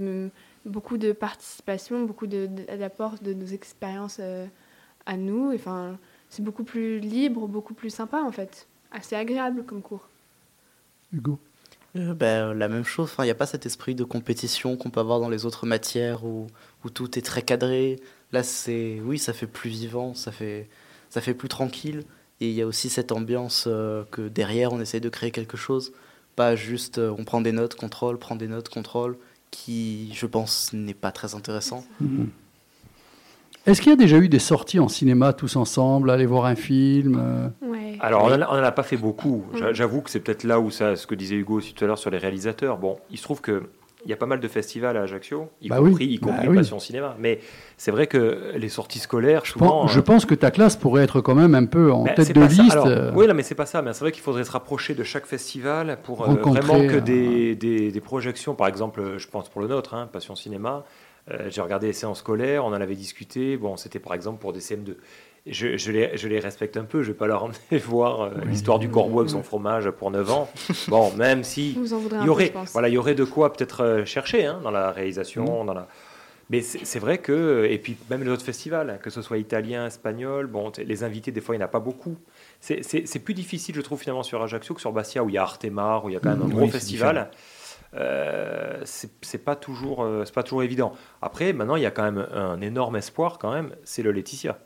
Euh, 0.01 0.29
c'est 0.65 0.71
beaucoup 0.71 0.99
de 0.99 1.13
participation, 1.13 2.05
beaucoup 2.05 2.27
de- 2.27 2.47
de- 2.47 2.77
d'apport 2.77 3.15
de, 3.23 3.33
nos 3.33 3.47
expériences 3.47 4.19
euh, 4.21 4.47
à 5.07 5.17
nous. 5.17 5.53
Enfin, 5.55 5.99
c'est 6.29 6.43
beaucoup 6.43 6.65
plus 6.65 6.99
libre, 7.01 7.47
beaucoup 7.49 7.75
plus 7.75 7.91
sympa 7.91 8.21
en 8.21 8.33
fait. 8.33 8.67
Assez 8.93 9.17
agréable 9.17 9.65
comme 9.65 9.83
cours. 9.83 10.09
Hugo? 11.13 11.39
Euh, 11.97 12.15
ben, 12.15 12.53
la 12.53 12.69
même 12.69 12.85
chose, 12.85 13.15
il 13.19 13.25
n'y 13.25 13.31
a 13.31 13.35
pas 13.35 13.47
cet 13.47 13.67
esprit 13.67 13.95
de 13.95 14.05
compétition 14.05 14.77
qu'on 14.77 14.91
peut 14.91 15.01
avoir 15.01 15.21
dans 15.21 15.31
les 15.31 15.47
autres 15.47 15.67
matières 15.67 16.25
où, 16.25 16.47
où 16.85 16.91
tout 16.91 17.19
est 17.19 17.23
très 17.23 17.43
cadré. 17.43 17.99
Là, 18.33 18.43
c'est 18.43 19.01
oui, 19.05 19.19
ça 19.19 19.33
fait 19.33 19.47
plus 19.47 19.71
vivant, 19.71 20.15
ça 20.15 20.33
fait, 20.33 20.69
ça 21.09 21.21
fait 21.21 21.35
plus 21.35 21.49
tranquille. 21.49 22.05
Et 22.41 22.51
il 22.51 22.55
y 22.55 22.63
a 22.63 22.67
aussi 22.67 22.89
cette 22.91 23.11
ambiance 23.11 23.65
euh, 23.67 24.05
que 24.11 24.29
derrière, 24.29 24.73
on 24.73 24.81
essaie 24.81 25.01
de 25.01 25.09
créer 25.09 25.31
quelque 25.31 25.57
chose. 25.57 25.93
Pas 26.37 26.55
juste 26.57 26.99
euh, 26.99 27.15
on 27.19 27.25
prend 27.25 27.41
des 27.41 27.53
notes, 27.53 27.75
contrôle, 27.75 28.19
prend 28.19 28.37
des 28.37 28.49
notes, 28.49 28.69
contrôle, 28.69 29.19
qui, 29.51 30.13
je 30.15 30.27
pense, 30.27 30.73
n'est 30.73 30.95
pas 30.95 31.13
très 31.13 31.35
intéressant. 31.35 31.85
Mhm. 32.01 32.29
Est-ce 33.67 33.83
qu'il 33.83 33.91
y 33.91 33.93
a 33.93 33.97
déjà 33.97 34.17
eu 34.17 34.31
des 34.31 34.39
sorties 34.39 34.79
en 34.79 34.89
cinéma 34.89 35.35
tous 35.35 35.57
ensemble, 35.57 36.11
aller 36.11 36.25
voir 36.25 36.47
un 36.47 36.55
film 36.55 37.21
euh, 37.21 37.49
Ouais. 37.61 37.99
Alors, 38.01 38.25
on 38.25 38.37
n'en 38.37 38.63
a 38.63 38.73
pas 38.73 38.83
fait 38.83 38.97
beaucoup. 38.97 39.45
Mm. 39.53 39.73
J'avoue 39.73 40.01
que 40.01 40.09
c'est 40.09 40.21
peut-être 40.21 40.45
là 40.45 40.59
où 40.59 40.71
ça, 40.71 40.97
ce 40.97 41.07
que 41.07 41.15
disait 41.15 41.35
Hugo 41.35 41.57
aussi 41.57 41.75
tout 41.75 41.85
à 41.85 41.87
l'heure 41.87 41.99
sur 41.99 42.11
les 42.11 42.17
réalisateurs. 42.17 42.79
Bon, 42.79 42.99
il 43.11 43.19
se 43.19 43.23
trouve 43.25 43.43
que 43.43 43.65
il 44.05 44.11
y 44.11 44.13
a 44.13 44.17
pas 44.17 44.27
mal 44.27 44.39
de 44.41 44.49
festivals 44.49 44.97
à 44.97 45.03
Ajaccio, 45.03 45.49
y 45.61 45.69
Bah 45.69 45.81
oui, 45.81 45.91
compris, 45.91 46.07
y 46.07 46.19
bah 46.19 46.27
compris 46.29 46.49
oui. 46.49 46.57
Passion 46.57 46.79
Cinéma. 46.79 47.17
Mais 47.19 47.41
c'est 47.77 47.91
vrai 47.91 48.07
que 48.07 48.53
les 48.57 48.69
sorties 48.69 49.01
scolaires, 49.01 49.45
je, 49.45 49.53
souvent. 49.53 49.83
pense, 49.83 49.93
je 49.93 49.99
euh, 49.99 50.03
pense 50.03 50.25
que 50.25 50.35
ta 50.35 50.51
classe 50.51 50.77
pourrait 50.77 51.03
être 51.03 51.21
quand 51.21 51.35
même 51.35 51.55
un 51.55 51.65
peu 51.65 51.93
en 51.93 52.05
tête 52.05 52.33
de 52.33 52.41
liste. 52.43 52.73
Alors, 52.73 52.89
oui, 53.17 53.27
là, 53.27 53.35
mais 53.35 53.43
c'est 53.43 53.55
pas 53.57 53.67
ça. 53.67 53.83
Mais 53.83 53.93
c'est 53.93 54.01
vrai 54.01 54.13
qu'il 54.13 54.23
faudrait 54.23 54.45
se 54.45 54.53
rapprocher 54.53 54.95
de 54.95 55.03
chaque 55.03 55.27
festival 55.27 55.99
pour 56.05 56.23
euh, 56.23 56.27
Rencontrer, 56.27 56.61
vraiment 56.61 56.87
que 56.93 56.99
des, 56.99 57.55
des, 57.57 57.91
des 57.91 58.01
projections. 58.01 58.55
Par 58.55 58.69
exemple, 58.69 59.19
je 59.19 59.27
pense 59.29 59.49
pour 59.49 59.61
le 59.61 59.67
nôtre, 59.69 59.95
hein, 59.95 60.09
Passion 60.13 60.35
Cinéma. 60.37 60.85
euh, 61.33 61.49
J'ai 61.51 61.61
regardé 61.61 61.89
les 61.89 61.93
séances 61.93 62.21
scolaires, 62.21 62.65
on 62.65 62.69
en 62.69 62.81
avait 62.81 62.95
discuté. 62.95 63.57
Bon, 63.57 63.77
c'était 63.77 63.99
par 63.99 64.15
exemple 64.15 64.41
pour 64.41 64.53
des 64.53 64.61
CM2. 64.61 64.95
Je, 65.47 65.77
je, 65.79 65.93
les, 65.93 66.17
je 66.17 66.29
les 66.29 66.41
respecte 66.41 66.77
un 66.77 66.85
peu, 66.85 67.03
je 67.03 67.09
vais 67.13 67.17
pas 67.17 67.27
leur 67.27 67.45
emmener 67.45 67.57
voir 67.87 68.21
euh, 68.23 68.31
l'histoire 68.47 68.79
du 68.79 68.91
corbeau 68.91 69.21
avec 69.21 69.31
son 69.31 69.43
fromage 69.43 69.91
pour 69.91 70.11
9 70.11 70.31
ans. 70.31 70.51
Bon, 70.89 71.11
même 71.15 71.43
si 71.45 71.73
Vous 71.73 71.95
en 71.95 71.99
voudrez 71.99 72.19
un 72.19 72.21
il 72.21 72.25
y 72.25 72.27
peu, 72.27 72.33
aurait, 72.33 72.47
je 72.47 72.53
pense. 72.53 72.73
voilà, 72.73 72.89
il 72.89 72.95
y 72.95 72.99
aurait 72.99 73.15
de 73.15 73.25
quoi 73.25 73.53
peut-être 73.53 73.83
euh, 73.83 74.05
chercher 74.05 74.45
hein, 74.47 74.61
dans 74.63 74.71
la 74.71 74.91
réalisation, 74.91 75.63
Mmh. 75.63 75.67
dans 75.67 75.75
la. 75.75 75.89
Mais 76.51 76.63
c'est 76.63 76.99
vrai 76.99 77.19
que, 77.19 77.67
et 77.71 77.77
puis 77.79 77.95
même 78.09 78.25
les 78.25 78.31
autres 78.31 78.43
festivals, 78.45 78.89
hein, 78.89 78.97
que 79.03 79.11
ce 79.11 79.21
soit 79.21 79.37
italien, 79.37 79.87
espagnol, 79.87 80.47
bon, 80.47 80.73
les 80.79 81.05
invités, 81.05 81.31
des 81.31 81.43
fois, 81.43 81.55
il 81.55 81.59
n'y 81.59 81.63
en 81.65 81.67
a 81.67 81.71
pas 81.71 81.79
beaucoup. 81.81 82.17
C'est- 82.61 83.19
plus 83.23 83.35
difficile, 83.35 83.75
je 83.75 83.83
trouve, 83.83 84.01
finalement, 84.01 84.23
sur 84.23 84.43
Ajaccio 84.43 84.75
que 84.75 84.81
sur 84.81 84.91
Bastia, 84.93 85.23
où 85.23 85.29
il 85.29 85.35
y 85.35 85.39
a 85.39 85.43
Artemar, 85.43 86.07
où 86.07 86.09
il 86.09 86.15
y 86.15 86.17
a 86.17 86.21
quand 86.21 86.31
même 86.31 86.41
un 86.41 86.47
Mmh, 86.47 86.55
gros 86.55 86.67
festival. 86.69 87.31
Euh, 87.95 88.81
c'est 88.85 89.45
pas 89.45 89.57
toujours, 89.57 90.03
euh, 90.03 90.23
c'est 90.25 90.35
pas 90.35 90.43
toujours 90.43 90.63
évident. 90.63 90.93
Après, 91.23 91.53
maintenant, 91.53 91.77
il 91.77 91.83
y 91.83 91.87
a 91.87 91.91
quand 91.91 92.03
même 92.05 92.27
un 92.35 92.61
énorme 92.63 92.97
espoir, 92.97 93.39
quand 93.39 93.53
même, 93.53 93.75
c'est 93.85 94.03
le 94.03 94.11
Laetitia. 94.13 94.59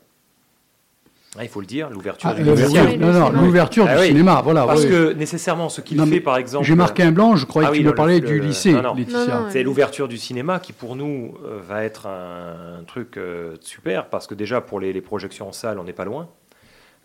Ah, 1.37 1.43
il 1.43 1.49
faut 1.49 1.61
le 1.61 1.65
dire, 1.65 1.89
l'ouverture 1.89 2.29
ah, 2.29 2.35
du 2.35 2.43
oui, 2.43 2.47
non, 2.49 2.55
non, 2.55 3.25
cinéma. 3.25 3.29
l'ouverture 3.31 3.85
Ah 3.89 3.95
du 3.95 4.01
oui. 4.01 4.07
cinéma, 4.09 4.41
voilà. 4.43 4.65
Parce 4.67 4.83
oui. 4.83 4.89
que 4.89 5.13
nécessairement, 5.13 5.67
ce 5.67 5.81
qu'il 5.81 5.99
fait, 6.05 6.19
par 6.19 6.37
exemple. 6.37 6.63
J'ai 6.65 6.75
marqué 6.75 7.01
un 7.01 7.11
blanc, 7.11 7.35
je 7.35 7.47
croyais 7.47 7.69
Ah 7.69 7.71
oui, 7.71 7.83
non, 7.83 7.89
me 7.89 7.95
parlais 7.95 8.19
le- 8.19 8.27
du 8.27 8.37
le- 8.39 8.45
lycée, 8.45 8.71
non, 8.73 8.83
non. 8.83 8.93
Laetitia. 8.93 9.19
Non, 9.25 9.39
non, 9.41 9.45
C'est 9.49 9.63
l'ouverture 9.63 10.07
du 10.07 10.17
cinéma 10.19 10.59
qui, 10.59 10.73
pour 10.73 10.95
nous, 10.95 11.33
euh, 11.43 11.59
va 11.67 11.83
être 11.83 12.05
un, 12.05 12.81
un 12.81 12.83
truc 12.83 13.17
euh, 13.17 13.55
super 13.61 14.09
parce 14.09 14.27
que 14.27 14.35
déjà, 14.35 14.61
pour 14.61 14.79
les, 14.79 14.93
les 14.93 15.01
projections 15.01 15.47
en 15.47 15.51
salle, 15.53 15.79
on 15.79 15.83
n'est 15.85 15.93
pas 15.93 16.05
loin. 16.05 16.29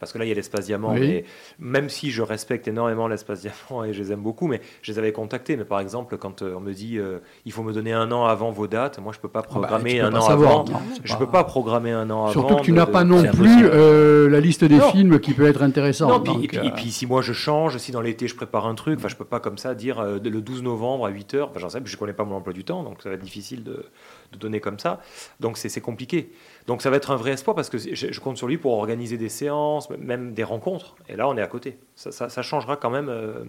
Parce 0.01 0.13
que 0.13 0.19
là, 0.19 0.25
il 0.25 0.29
y 0.29 0.33
a 0.33 0.35
l'espace 0.35 0.67
diamant. 0.67 0.93
Oui. 0.93 1.01
Mais 1.01 1.25
même 1.59 1.89
si 1.89 2.11
je 2.11 2.23
respecte 2.23 2.69
énormément 2.69 3.09
l'espace 3.09 3.41
diamant 3.41 3.85
et 3.85 3.93
je 3.93 4.03
les 4.03 4.13
aime 4.13 4.21
beaucoup, 4.21 4.47
mais 4.47 4.61
je 4.83 4.93
les 4.93 4.99
avais 4.99 5.13
contactés. 5.13 5.57
Mais 5.57 5.65
par 5.65 5.81
exemple, 5.81 6.17
quand 6.19 6.43
euh, 6.43 6.55
on 6.57 6.61
me 6.61 6.73
dit 6.73 6.99
euh, 6.99 7.19
il 7.45 7.53
faut 7.53 7.63
me 7.63 7.73
donner 7.73 7.93
un 7.93 8.11
an 8.13 8.25
avant 8.27 8.51
vos 8.51 8.67
dates, 8.67 8.99
moi, 9.01 9.13
je 9.13 9.19
peux 9.19 9.29
pas 9.29 9.41
Ah 9.41 9.43
bah, 9.43 9.49
programmer 9.49 9.99
peux 10.01 10.05
un 10.07 10.11
pas 10.13 10.19
an 10.19 10.21
savoir, 10.23 10.51
avant. 10.53 10.65
non, 10.65 10.79
Je 11.03 11.17
peux 11.17 11.27
pas 11.27 11.45
programmer 11.45 11.93
un 11.93 12.09
an 12.11 12.29
Surtout 12.29 12.47
avant. 12.49 12.57
que 12.61 12.65
tu 12.65 12.73
n'as 12.73 12.87
pas 12.87 13.05
non 13.05 13.23
plus 13.33 13.67
euh, 13.67 14.29
la 14.29 14.41
liste 14.41 14.65
des 14.65 14.77
Non. 14.79 14.91
films 14.91 15.19
qui 15.21 15.33
peut 15.35 15.47
être 15.47 15.63
intéressante. 15.63 16.11
Non, 16.11 16.21
puis- 16.21 16.33
donc, 16.33 16.45
et, 16.45 16.49
puis, 16.49 16.59
euh, 16.59 16.63
et 16.65 16.71
puis 16.73 16.91
si 16.91 17.07
moi 17.07 17.23
je 17.23 17.33
change, 17.33 17.77
si 17.79 17.93
dans 17.93 18.01
l'été 18.01 18.29
je 18.29 18.35
prépare 18.37 18.67
un 18.67 18.75
truc, 18.75 18.99
enfin 18.99 19.09
je 19.09 19.17
peux 19.17 19.25
pas 19.25 19.41
comme 19.41 19.59
ça 19.59 19.75
dire 19.75 19.99
euh, 20.01 20.19
le 20.23 20.41
12 20.41 20.63
novembre 20.63 21.07
à 21.07 21.11
8h, 21.11 21.43
enfin 21.51 21.59
j'en 21.59 21.69
sais, 21.69 21.81
je 21.85 21.97
connais 21.97 22.13
pas 22.13 22.25
mon 22.25 22.37
emploi 22.37 22.53
du 22.53 22.65
temps, 22.65 22.83
donc 22.83 23.03
ça 23.03 23.09
va 23.09 23.15
être 23.17 23.23
difficile 23.23 23.65
de, 23.65 23.85
de 24.33 24.39
donner 24.39 24.61
comme 24.61 24.79
ça. 24.79 25.01
Donc 25.41 25.57
c'est 25.59 25.81
compliqué. 25.81 26.31
Donc 26.69 26.83
ça 26.83 26.91
va 26.91 26.97
être 26.99 27.11
un 27.11 27.17
vrai 27.17 27.33
espoir 27.33 27.57
parce 27.57 27.71
que 27.71 27.79
je, 27.79 28.21
compte 28.21 28.37
sur 28.37 28.47
lui 28.47 28.59
pour 28.59 28.75
organiser 28.75 29.17
des 29.17 29.31
séances, 29.31 29.89
même 29.91 30.35
des 30.35 30.45
rencontres. 30.45 30.95
Et 31.09 31.17
là 31.17 31.27
on 31.27 31.37
est 31.37 31.43
à 31.43 31.47
côté. 31.49 31.79
Ça, 31.97 32.13
ça- 32.13 32.29
ça 32.29 32.43
changera 32.43 32.77
quand 32.77 32.91
même 32.91 33.09
euh, 33.09 33.43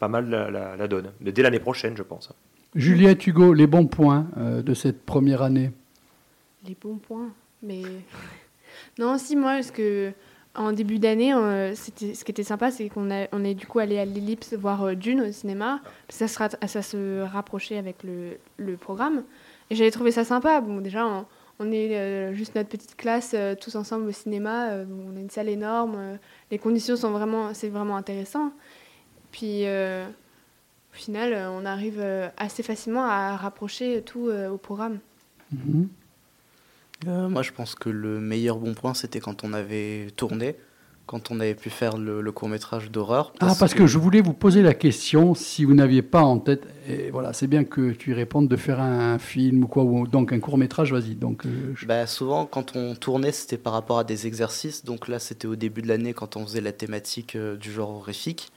pas 0.00 0.08
mal 0.08 0.28
la, 0.30 0.50
la- 0.50 0.74
la 0.74 0.88
donne. 0.88 1.12
Mais 1.20 1.32
dès 1.32 1.42
l'année 1.42 1.60
prochaine, 1.60 1.96
je 1.96 2.02
pense. 2.02 2.32
Juliette 2.74 3.26
Hugo, 3.26 3.52
les 3.52 3.66
bons 3.66 3.86
points 3.86 4.26
euh, 4.38 4.62
de 4.62 4.74
cette 4.74 5.04
première 5.04 5.42
année. 5.42 5.70
Les 6.66 6.76
bons 6.80 6.96
points. 6.96 7.28
Mais. 7.62 7.82
non, 8.98 9.18
si, 9.18 9.36
moi, 9.36 9.52
parce 9.54 9.70
que. 9.70 10.12
En 10.58 10.72
début 10.72 10.98
d'année, 10.98 11.34
euh, 11.34 11.74
ce 11.74 11.90
qui 11.90 12.30
était 12.30 12.42
sympa, 12.42 12.70
c'est 12.70 12.88
qu'on 12.88 13.10
on 13.32 13.44
est 13.44 13.52
du 13.54 13.66
coup 13.66 13.78
allé 13.78 13.98
à 13.98 14.06
l'Ellipse 14.06 14.54
voir 14.54 14.84
euh, 14.84 14.94
Dune 14.94 15.20
au 15.20 15.30
cinéma. 15.30 15.80
Ça 16.08 16.28
se, 16.28 16.38
ça 16.66 16.80
se 16.80 17.20
rapprochait 17.24 17.76
avec 17.76 18.02
le, 18.02 18.38
le 18.56 18.78
programme. 18.78 19.22
Et 19.68 19.74
j'avais 19.74 19.90
trouvé 19.90 20.12
ça 20.12 20.24
sympa. 20.24 20.62
Bon, 20.62 20.80
déjà, 20.80 21.06
on, 21.06 21.26
on 21.58 21.72
est 21.72 21.96
euh, 21.96 22.34
juste 22.34 22.54
notre 22.54 22.68
petite 22.68 22.96
classe, 22.96 23.32
euh, 23.34 23.54
tous 23.54 23.76
ensemble 23.76 24.08
au 24.08 24.12
cinéma. 24.12 24.70
euh, 24.70 24.84
on 25.08 25.16
a 25.16 25.20
une 25.20 25.30
salle 25.30 25.48
énorme. 25.48 25.94
euh, 25.96 26.16
les 26.50 26.58
conditions 26.58 26.96
sont 26.96 27.10
vraiment, 27.10 27.54
c'est 27.54 27.68
vraiment 27.68 27.96
intéressant. 27.96 28.52
Puis, 29.32 29.66
euh, 29.66 30.06
au 30.06 30.96
final, 30.96 31.32
euh, 31.32 31.50
on 31.50 31.64
arrive 31.64 31.98
euh, 31.98 32.28
assez 32.36 32.62
facilement 32.62 33.04
à 33.04 33.36
rapprocher 33.36 34.02
tout 34.02 34.28
euh, 34.28 34.48
au 34.48 34.58
programme. 34.58 34.98
Mhm. 35.52 35.88
Euh, 37.06 37.28
moi, 37.28 37.42
je 37.42 37.52
pense 37.52 37.74
que 37.74 37.90
le 37.90 38.20
meilleur 38.20 38.56
bon 38.58 38.74
point, 38.74 38.94
c'était 38.94 39.20
quand 39.20 39.44
on 39.44 39.52
avait 39.52 40.08
tourné, 40.16 40.56
quand 41.06 41.30
on 41.30 41.38
avait 41.38 41.54
pu 41.54 41.70
faire 41.70 41.96
le, 41.96 42.20
le 42.20 42.32
court-métrage 42.32 42.90
d'horreur. 42.90 43.32
Ah, 43.40 43.54
parce 43.58 43.74
que 43.74 43.86
je 43.86 43.96
voulais 43.96 44.20
vous 44.20 44.32
poser 44.32 44.60
la 44.62 44.74
question, 44.74 45.34
si 45.34 45.64
vous 45.64 45.74
n'aviez 45.74 46.02
pas 46.02 46.22
en 46.22 46.38
tête, 46.38 46.66
et 46.88 47.10
voilà, 47.10 47.32
c'est 47.32 47.46
bien 47.46 47.62
que 47.64 47.92
tu 47.92 48.10
y 48.10 48.14
répondes 48.14 48.48
de 48.48 48.56
faire 48.56 48.80
un 48.80 49.18
film 49.20 49.62
ou 49.64 49.68
quoi, 49.68 49.84
ou 49.84 50.06
donc 50.08 50.32
un 50.32 50.40
court 50.40 50.58
métrage, 50.58 50.92
vas-y. 50.92 51.14
Donc, 51.14 51.46
euh, 51.46 51.72
je- 51.76 51.86
Bah, 51.86 52.06
souvent, 52.08 52.44
quand 52.44 52.74
on 52.74 52.94
tournait, 52.96 53.30
c'était 53.32 53.56
par 53.58 53.72
rapport 53.72 53.98
à 54.00 54.04
des 54.04 54.26
exercices. 54.26 54.84
Donc 54.84 55.06
là, 55.06 55.18
c'était 55.20 55.46
au 55.46 55.54
début 55.56 55.80
de 55.82 55.88
l'année 55.88 56.12
quand 56.12 56.36
on 56.36 56.44
faisait 56.44 56.60
la 56.60 56.72
thématique 56.72 57.36
euh, 57.36 57.56
du 57.56 57.70
genre 57.70 57.90
horrifique. 57.90 58.50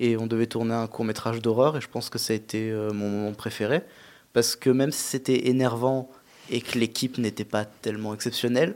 Et 0.00 0.16
on 0.16 0.26
devait 0.26 0.46
tourner 0.46 0.74
un 0.74 0.86
court 0.86 1.04
métrage 1.04 1.40
d'horreur. 1.42 1.76
Et 1.76 1.80
je 1.80 1.88
pense 1.88 2.08
que 2.10 2.18
ça 2.18 2.32
a 2.32 2.36
été 2.36 2.70
euh, 2.70 2.92
mon 2.92 3.08
moment 3.10 3.32
préféré. 3.32 3.82
Parce 4.32 4.56
que 4.56 4.70
même 4.70 4.90
si 4.92 5.02
c'était 5.02 5.48
énervant 5.48 6.08
et 6.50 6.60
que 6.60 6.78
l'équipe 6.78 7.18
n'était 7.18 7.44
pas 7.44 7.64
tellement 7.64 8.14
exceptionnelle, 8.14 8.74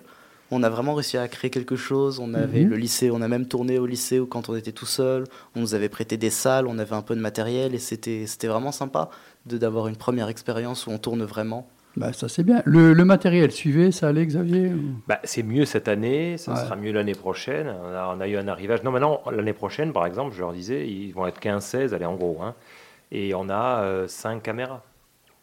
on 0.50 0.62
a 0.62 0.68
vraiment 0.68 0.94
réussi 0.94 1.16
à 1.16 1.26
créer 1.28 1.50
quelque 1.50 1.76
chose. 1.76 2.20
On 2.20 2.32
avait 2.34 2.62
Mhm. 2.64 2.70
le 2.70 2.76
lycée, 2.76 3.10
on 3.10 3.20
a 3.22 3.28
même 3.28 3.46
tourné 3.46 3.78
au 3.78 3.86
lycée 3.86 4.20
où 4.20 4.26
quand 4.26 4.48
on 4.48 4.54
était 4.56 4.72
tout 4.72 4.86
seul. 4.86 5.24
On 5.54 5.60
nous 5.60 5.74
avait 5.74 5.88
prêté 5.88 6.16
des 6.16 6.30
salles, 6.30 6.66
on 6.66 6.78
avait 6.78 6.94
un 6.94 7.02
peu 7.02 7.16
de 7.16 7.20
matériel. 7.20 7.74
Et 7.74 7.78
c'était 7.78 8.26
c'était 8.26 8.46
vraiment 8.48 8.72
sympa 8.72 9.10
de- 9.46 9.58
d'avoir 9.58 9.88
une 9.88 9.96
première 9.96 10.28
expérience 10.28 10.86
où 10.86 10.90
on 10.90 10.98
tourne 10.98 11.22
vraiment. 11.24 11.68
bah, 11.98 12.12
ça 12.12 12.28
c'est 12.28 12.42
bien. 12.42 12.60
Le, 12.66 12.92
le 12.92 13.04
matériel, 13.06 13.50
suivez, 13.50 13.90
ça 13.90 14.08
allait, 14.08 14.26
Xavier 14.26 14.66
ou- 14.68 15.00
Bah, 15.08 15.18
c'est 15.24 15.42
mieux 15.42 15.64
cette 15.64 15.88
année, 15.88 16.36
ça 16.36 16.52
Ouais. 16.52 16.60
sera 16.60 16.76
mieux 16.76 16.92
l'année 16.92 17.14
prochaine. 17.14 17.68
On 17.82 17.86
a, 17.88 18.14
on 18.14 18.20
a 18.20 18.28
eu 18.28 18.36
un 18.36 18.48
arrivage. 18.48 18.82
Non, 18.82 18.90
maintenant, 18.90 19.22
l'année 19.32 19.54
prochaine, 19.54 19.94
par 19.94 20.04
exemple, 20.04 20.34
je 20.34 20.40
leur 20.40 20.52
disais, 20.52 20.86
ils 20.86 21.12
vont 21.12 21.26
être 21.26 21.40
15-16, 21.40 21.94
allez, 21.94 22.04
en 22.04 22.14
gros. 22.14 22.36
Hein, 22.42 22.54
et 23.12 23.34
on 23.34 23.48
a 23.48 24.06
5 24.08 24.42
caméras. 24.42 24.82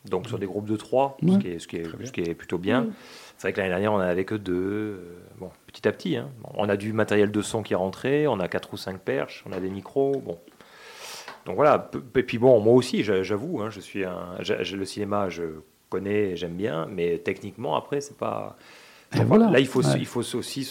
Donc, 0.05 0.27
sur 0.27 0.37
des 0.37 0.45
groupes 0.45 0.67
de 0.69 0.75
3, 0.75 1.17
Ouais. 1.23 1.31
ce, 1.33 1.37
qui 1.39 1.47
est, 1.47 1.59
ce, 1.59 1.67
qui 1.67 1.77
est, 1.77 1.85
ce 2.05 2.11
qui 2.11 2.21
est 2.21 2.35
plutôt 2.35 2.59
bien. 2.59 2.81
Mm. 2.81 2.91
C'est 3.43 3.49
vrai 3.49 3.53
que 3.55 3.57
l'année 3.59 3.71
dernière, 3.71 3.91
on 3.91 3.97
n'en 3.97 4.05
avait 4.05 4.23
que 4.23 4.35
deux. 4.35 4.53
euh, 4.55 4.97
Bon, 5.37 5.49
petit 5.67 5.85
à 5.85 5.91
petit. 5.91 6.15
Hein. 6.15 6.29
On 6.53 6.69
a 6.69 6.77
du 6.77 6.93
matériel 6.93 7.29
de 7.29 7.41
son 7.41 7.61
qui 7.61 7.73
est 7.73 7.75
rentré, 7.75 8.25
on 8.25 8.39
a 8.39 8.47
4 8.47 8.73
ou 8.73 8.77
5 8.77 9.01
perches, 9.01 9.43
on 9.45 9.51
a 9.51 9.59
des 9.59 9.69
micros. 9.69 10.13
Bon. 10.25 10.39
Donc 11.45 11.55
voilà. 11.57 11.91
Et 12.15 12.23
puis 12.23 12.37
bon, 12.37 12.61
moi 12.61 12.73
aussi, 12.73 13.03
j'a- 13.03 13.21
j'avoue, 13.21 13.59
hein, 13.61 13.69
je 13.69 13.81
suis 13.81 14.05
un, 14.05 14.37
le 14.39 14.85
cinéma, 14.85 15.27
je 15.27 15.43
connais, 15.89 16.37
j'aime 16.37 16.53
bien, 16.53 16.87
mais 16.89 17.17
techniquement, 17.17 17.75
après, 17.75 17.99
c'est 17.99 18.15
pas. 18.15 18.55
Donc, 19.13 19.25
voilà. 19.27 19.49
Là, 19.51 19.59
il 19.59 19.67
faut, 19.67 19.83
Ouais. 19.85 19.99
il 19.99 20.05
faut 20.05 20.21
aussi 20.37 20.63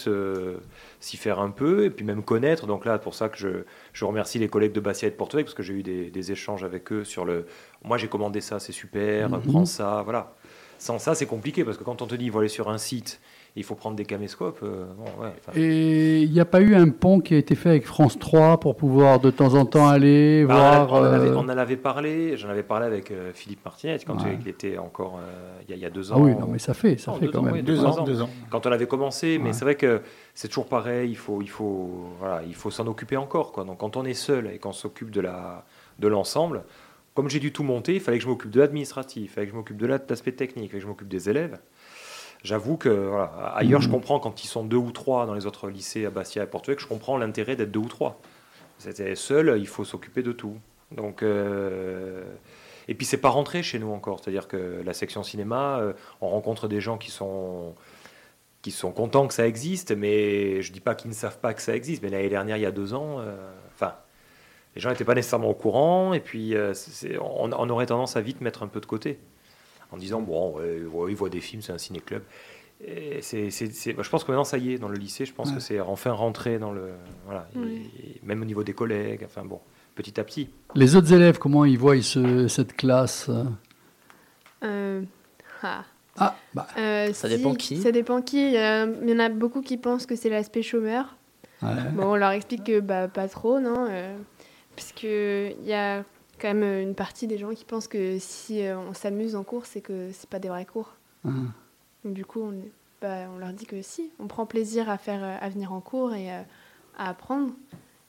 s'y 0.99 1.17
faire 1.17 1.39
un 1.39 1.51
peu 1.51 1.85
et 1.85 1.91
puis 1.91 2.03
même 2.03 2.23
connaître. 2.23 2.65
Donc 2.65 2.85
là, 2.85 2.97
pour 2.97 3.13
ça 3.13 3.29
que 3.29 3.37
je, 3.37 3.49
je 3.93 4.03
remercie 4.03 4.39
les 4.39 4.47
collègues 4.49 4.73
de 4.73 4.79
Bastia 4.79 5.07
et 5.09 5.11
de 5.11 5.15
Porto 5.15 5.37
parce 5.37 5.53
que 5.53 5.61
j'ai 5.61 5.75
eu 5.75 5.83
des, 5.83 6.09
des 6.09 6.31
échanges 6.31 6.63
avec 6.63 6.91
eux 6.91 7.03
sur 7.03 7.23
le. 7.23 7.45
Moi, 7.83 7.99
j'ai 7.99 8.07
commandé 8.07 8.41
ça, 8.41 8.57
c'est 8.59 8.71
super, 8.73 9.29
Mhm. 9.29 9.41
prends 9.43 9.65
ça, 9.65 10.01
voilà. 10.03 10.33
Sans 10.83 10.99
ça, 10.99 11.15
c'est 11.15 11.25
compliqué 11.27 11.63
parce 11.63 11.77
que 11.77 11.83
quand 11.85 12.01
on 12.01 12.07
te 12.07 12.15
dit 12.15 12.25
il 12.25 12.31
faut 12.31 12.39
aller 12.39 12.49
sur 12.49 12.69
un 12.69 12.77
site, 12.77 13.21
il 13.55 13.63
faut 13.63 13.73
prendre 13.75 13.95
des 13.95 14.03
caméscopes. 14.03 14.59
euh, 14.63 14.83
bon, 14.97 15.23
ouais, 15.23 15.31
enfin, 15.39 15.53
Et 15.57 16.23
il 16.23 16.29
n'y 16.33 16.41
a 16.41 16.45
pas 16.45 16.59
eu 16.59 16.75
un 16.75 16.89
pont 16.89 17.21
qui 17.21 17.35
a 17.35 17.37
été 17.37 17.55
fait 17.55 17.69
avec 17.69 17.85
France 17.85 18.19
3 18.19 18.59
pour 18.59 18.75
pouvoir 18.75 19.21
de 19.21 19.31
temps 19.31 19.53
en 19.53 19.65
temps 19.65 19.87
aller 19.87 20.43
bah, 20.45 20.55
voir. 20.87 20.91
on, 20.91 20.95
en 20.97 21.03
avait, 21.05 21.29
euh, 21.29 21.35
on 21.37 21.39
en 21.45 21.47
avait 21.49 21.77
parlé, 21.77 22.35
j'en 22.35 22.49
avais 22.49 22.63
parlé 22.63 22.85
avec 22.85 23.11
euh, 23.11 23.31
Philippe 23.33 23.63
Martinez 23.63 23.95
quand 24.05 24.15
Ouais. 24.25 24.37
il 24.41 24.45
était 24.49 24.77
encore 24.77 25.19
euh, 25.23 25.59
il 25.65 25.69
y, 25.69 25.73
a- 25.73 25.77
il 25.77 25.81
y 25.83 25.85
a 25.85 25.89
deux 25.89 26.11
ans. 26.11 26.15
Ah 26.17 26.21
oui, 26.21 26.35
non, 26.35 26.47
mais 26.51 26.59
ça 26.59 26.73
fait, 26.73 26.97
ça 26.97 27.11
Non, 27.11 27.17
fait 27.17 27.27
quand 27.27 27.39
ans, 27.39 27.43
même. 27.43 27.53
oui, 27.53 27.63
Deux 27.63 27.85
ans, 27.85 27.99
ans. 27.99 28.03
deux 28.03 28.21
ans. 28.21 28.29
quand 28.49 28.65
on 28.67 28.71
avait 28.73 28.85
commencé, 28.87 29.37
mais 29.37 29.47
Ouais. 29.47 29.53
c'est 29.53 29.63
vrai 29.63 29.75
que 29.75 30.01
c'est 30.33 30.49
toujours 30.49 30.67
pareil, 30.67 31.09
il 31.11 31.15
faut, 31.17 31.41
il 31.41 31.49
faut, 31.49 32.09
voilà, 32.19 32.41
il 32.45 32.55
faut 32.55 32.71
s'en 32.71 32.87
occuper 32.87 33.15
encore. 33.15 33.53
Quoi. 33.53 33.63
Donc 33.63 33.77
quand 33.77 33.95
on 33.95 34.03
est 34.03 34.13
seul 34.15 34.47
et 34.53 34.57
qu'on 34.57 34.73
s'occupe 34.73 35.11
de 35.11 35.21
la, 35.21 35.63
de 35.99 36.09
l'ensemble, 36.09 36.63
comme 37.13 37.29
j'ai 37.29 37.39
dû 37.39 37.51
tout 37.53 37.63
monter, 37.63 37.93
il 37.95 37.99
fallait 38.01 38.17
que 38.17 38.23
je 38.23 38.29
m'occupe 38.29 38.51
de 38.51 38.59
l'administratif, 38.59 39.23
il 39.23 39.29
fallait 39.29 39.47
que 39.47 39.51
je 39.51 39.57
m'occupe 39.57 39.77
de 39.77 39.85
la- 39.85 39.97
de 39.99 40.05
l'aspect 40.09 40.31
technique, 40.31 40.65
il 40.65 40.69
fallait 40.69 40.79
que 40.79 40.83
je 40.83 40.87
m'occupe 40.87 41.07
des 41.07 41.29
élèves. 41.29 41.59
J'avoue 42.43 42.75
que 42.75 42.89
voilà, 42.89 43.25
ailleurs, 43.55 43.81
je 43.81 43.87
Mhm. 43.87 43.93
comprends 43.93 44.19
quand 44.19 44.43
ils 44.43 44.47
sont 44.47 44.65
deux 44.65 44.77
ou 44.77 44.91
trois 44.91 45.25
dans 45.25 45.33
les 45.33 45.45
autres 45.45 45.69
lycées 45.69 46.05
à 46.05 46.09
Bastia 46.09 46.43
et 46.43 46.45
Vecchio, 46.45 46.75
je 46.77 46.87
comprends 46.87 47.17
l'intérêt 47.17 47.55
d'être 47.55 47.71
deux 47.71 47.79
ou 47.79 47.87
trois. 47.87 48.19
C'était 48.79 49.15
seul, 49.15 49.55
il 49.59 49.67
faut 49.67 49.85
s'occuper 49.85 50.23
de 50.23 50.33
tout. 50.33 50.57
Donc, 50.91 51.23
euh, 51.23 52.23
et 52.89 52.95
puis 52.95 53.05
c'est 53.05 53.17
pas 53.17 53.29
rentré 53.29 53.63
chez 53.63 53.79
nous 53.79 53.91
encore, 53.91 54.19
c'est-à-dire 54.21 54.47
que 54.49 54.81
la 54.85 54.93
section 54.93 55.23
cinéma, 55.23 55.79
euh, 55.79 55.93
on 56.19 56.27
rencontre 56.27 56.67
des 56.67 56.81
gens 56.81 56.97
qui 56.97 57.11
sont 57.11 57.75
qui 58.61 58.71
sont 58.71 58.93
contents 58.93 59.27
que 59.27 59.33
ça 59.33 59.45
existe, 59.45 59.91
mais 59.91 60.61
je 60.61 60.71
dis 60.71 60.79
pas 60.79 60.95
qu'ils 60.95 61.09
ne 61.09 61.15
savent 61.15 61.39
pas 61.39 61.53
que 61.53 61.61
ça 61.61 61.75
existe. 61.75 62.01
Mais 62.01 62.07
l'année 62.09 62.29
dernière, 62.29 62.55
il 62.55 62.61
y 62.63 62.65
a 62.65 62.71
deux 62.71 62.93
ans, 62.93 63.17
euh, 63.19 63.35
les 64.75 64.81
gens 64.81 64.89
n'étaient 64.89 65.03
pas 65.05 65.15
nécessairement 65.15 65.49
au 65.49 65.53
courant, 65.53 66.13
et 66.13 66.19
puis 66.19 66.55
euh, 66.55 66.73
c'est- 66.73 67.17
on, 67.19 67.51
on 67.53 67.69
aurait 67.69 67.85
tendance 67.85 68.15
à 68.17 68.21
vite 68.21 68.41
mettre 68.41 68.63
un 68.63 68.67
peu 68.67 68.79
de 68.79 68.85
côté, 68.85 69.19
en 69.91 69.97
disant 69.97 70.21
bon, 70.21 70.57
ouais, 70.57 70.81
ouais, 70.91 71.11
ils 71.11 71.15
voient 71.15 71.29
des 71.29 71.41
films, 71.41 71.61
c'est 71.61 71.73
un 71.73 71.77
ciné-club. 71.77 72.23
Et 72.85 73.21
c'est- 73.21 73.49
c'est- 73.49 73.71
c'est- 73.71 73.95
je 74.01 74.09
pense 74.09 74.23
que 74.23 74.31
maintenant 74.31 74.43
ça 74.43 74.57
y 74.57 74.73
est 74.73 74.77
dans 74.77 74.89
le 74.89 74.97
lycée, 74.97 75.25
je 75.25 75.33
pense 75.33 75.49
Ouais. 75.49 75.55
que 75.55 75.61
c'est 75.61 75.79
enfin 75.79 76.11
rentré 76.11 76.57
dans 76.59 76.71
le 76.73 76.89
voilà, 77.25 77.47
et- 77.55 77.59
Oui. 77.59 77.91
et 78.03 78.19
même 78.25 78.41
au 78.41 78.45
niveau 78.45 78.63
des 78.63 78.73
collègues, 78.73 79.21
enfin 79.25 79.45
bon, 79.45 79.59
petit 79.95 80.19
à 80.19 80.23
petit. 80.23 80.49
Les 80.75 80.95
autres 80.95 81.13
élèves, 81.13 81.37
comment 81.37 81.63
ils 81.65 81.77
voient 81.77 82.01
ce- 82.01 82.47
cette 82.49 82.75
classe 82.75 83.29
Euh, 84.63 85.01
ah. 85.61 85.83
Ah, 86.17 86.35
bah, 86.53 86.67
Euh, 86.77 87.11
Ça 87.13 87.27
si, 87.29 87.37
dépend 87.37 87.55
qui. 87.55 87.77
Ça 87.81 87.91
dépend 87.91 88.21
qui. 88.21 88.55
Euh, 88.57 88.93
Il 89.03 89.09
y 89.09 89.13
en 89.13 89.19
a 89.19 89.29
beaucoup 89.29 89.61
qui 89.61 89.77
pensent 89.77 90.05
que 90.05 90.15
c'est 90.15 90.29
l'aspect 90.29 90.61
chômeur. 90.61 91.15
ouais. 91.63 91.69
Bon, 91.93 92.11
on 92.11 92.15
leur 92.15 92.31
explique 92.31 92.63
que 92.65 92.79
bah, 92.79 93.07
pas 93.07 93.27
trop, 93.27 93.59
non 93.59 93.87
euh, 94.73 94.75
Puisque 94.75 95.03
il 95.03 95.65
y 95.67 95.73
a 95.73 96.03
quand 96.41 96.53
même 96.53 96.81
une 96.81 96.95
partie 96.95 97.27
des 97.27 97.37
gens 97.37 97.51
qui 97.51 97.65
pensent 97.65 97.87
que 97.87 98.17
si 98.19 98.65
euh, 98.65 98.77
on 98.77 98.93
s'amuse 98.93 99.35
en 99.35 99.43
cours, 99.43 99.65
c'est 99.65 99.81
que 99.81 100.09
c'est 100.13 100.29
pas 100.29 100.39
des 100.39 100.49
vrais 100.49 100.65
cours. 100.65 100.93
Ah. 101.25 101.29
Donc, 102.03 102.13
du 102.13 102.25
coup, 102.25 102.41
on, 102.41 102.53
bah, 103.01 103.27
on 103.33 103.37
leur 103.39 103.53
dit 103.53 103.65
que 103.65 103.81
si, 103.81 104.09
on 104.19 104.27
prend 104.27 104.45
plaisir 104.45 104.89
à, 104.89 104.97
faire, 104.97 105.23
euh, 105.23 105.37
à 105.39 105.49
venir 105.49 105.71
en 105.73 105.79
cours 105.79 106.13
et 106.13 106.31
euh, 106.31 106.41
à 106.97 107.09
apprendre. 107.09 107.51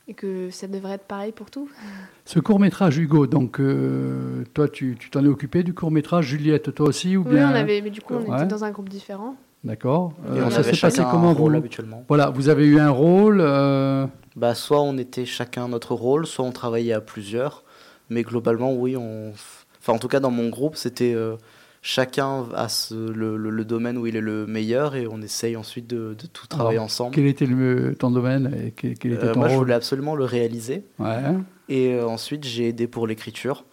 Et 0.06 0.12
que 0.12 0.50
ça 0.50 0.66
devrait 0.66 0.92
être 0.94 1.06
pareil 1.06 1.32
pour 1.32 1.50
tout. 1.50 1.66
Ce 2.26 2.38
court-métrage, 2.38 2.98
Hugo, 2.98 3.26
donc 3.26 3.58
euh, 3.58 4.44
toi, 4.52 4.68
tu 4.68 4.96
tu 5.00 5.08
t'en 5.08 5.24
es 5.24 5.28
occupé 5.28 5.62
du 5.62 5.72
court-métrage. 5.72 6.26
Juliette, 6.26 6.74
toi 6.74 6.88
aussi 6.88 7.16
ou 7.16 7.22
Oui, 7.22 7.36
bien 7.36 7.50
on 7.50 7.54
avait, 7.54 7.80
mais 7.80 7.88
du 7.88 8.02
coup, 8.02 8.12
on 8.12 8.30
Ouais. 8.30 8.36
était 8.36 8.46
dans 8.46 8.64
un 8.64 8.70
groupe 8.70 8.90
différent. 8.90 9.34
D'accord. 9.62 10.12
Et 10.26 10.40
Euh, 10.40 10.44
on 10.46 10.50
ça 10.50 10.62
s'est 10.62 10.76
passé 10.78 11.00
comment 11.10 11.30
un 11.30 11.32
vous 11.32 11.44
rôle 11.44 11.56
habituellement. 11.56 12.04
Voilà, 12.06 12.28
vous 12.28 12.50
avez 12.50 12.66
eu 12.66 12.78
un 12.78 12.90
rôle. 12.90 13.40
euh, 13.40 14.06
Bah, 14.36 14.54
soit 14.54 14.80
on 14.80 14.98
était 14.98 15.26
chacun 15.26 15.68
notre 15.68 15.94
rôle, 15.94 16.26
soit 16.26 16.44
on 16.44 16.52
travaillait 16.52 16.92
à 16.92 17.00
plusieurs. 17.00 17.62
Mais 18.10 18.22
globalement, 18.22 18.72
oui, 18.74 18.96
on. 18.96 19.32
Enfin, 19.80 19.92
en 19.92 19.98
tout 19.98 20.08
cas, 20.08 20.20
dans 20.20 20.30
mon 20.30 20.48
groupe, 20.48 20.76
c'était 20.76 21.14
euh, 21.14 21.36
chacun 21.82 22.46
a 22.54 22.68
ce- 22.68 22.94
le, 23.12 23.36
le- 23.36 23.50
le 23.50 23.64
domaine 23.64 23.96
où 23.98 24.06
il 24.06 24.16
est 24.16 24.20
le 24.20 24.46
meilleur 24.46 24.94
et 24.96 25.06
on 25.06 25.20
essaye 25.22 25.56
ensuite 25.56 25.86
de, 25.86 26.14
de 26.18 26.26
tout 26.26 26.46
travailler 26.46 26.76
Alors, 26.78 26.84
ensemble. 26.86 27.14
Quel 27.14 27.26
était 27.26 27.46
le, 27.46 27.94
ton 27.98 28.10
domaine 28.10 28.52
et 28.66 28.72
quel, 28.72 28.98
quel 28.98 29.12
était 29.12 29.26
Euh, 29.26 29.32
ton 29.34 29.40
moi, 29.40 29.48
je 29.48 29.54
rôle? 29.54 29.64
voulais 29.64 29.74
absolument 29.74 30.14
le 30.16 30.24
réaliser. 30.24 30.84
Ouais. 30.98 31.22
Et 31.68 31.94
euh, 31.94 32.06
ensuite, 32.06 32.44
j'ai 32.44 32.68
aidé 32.68 32.86
pour 32.88 33.06
l'écriture 33.06 33.64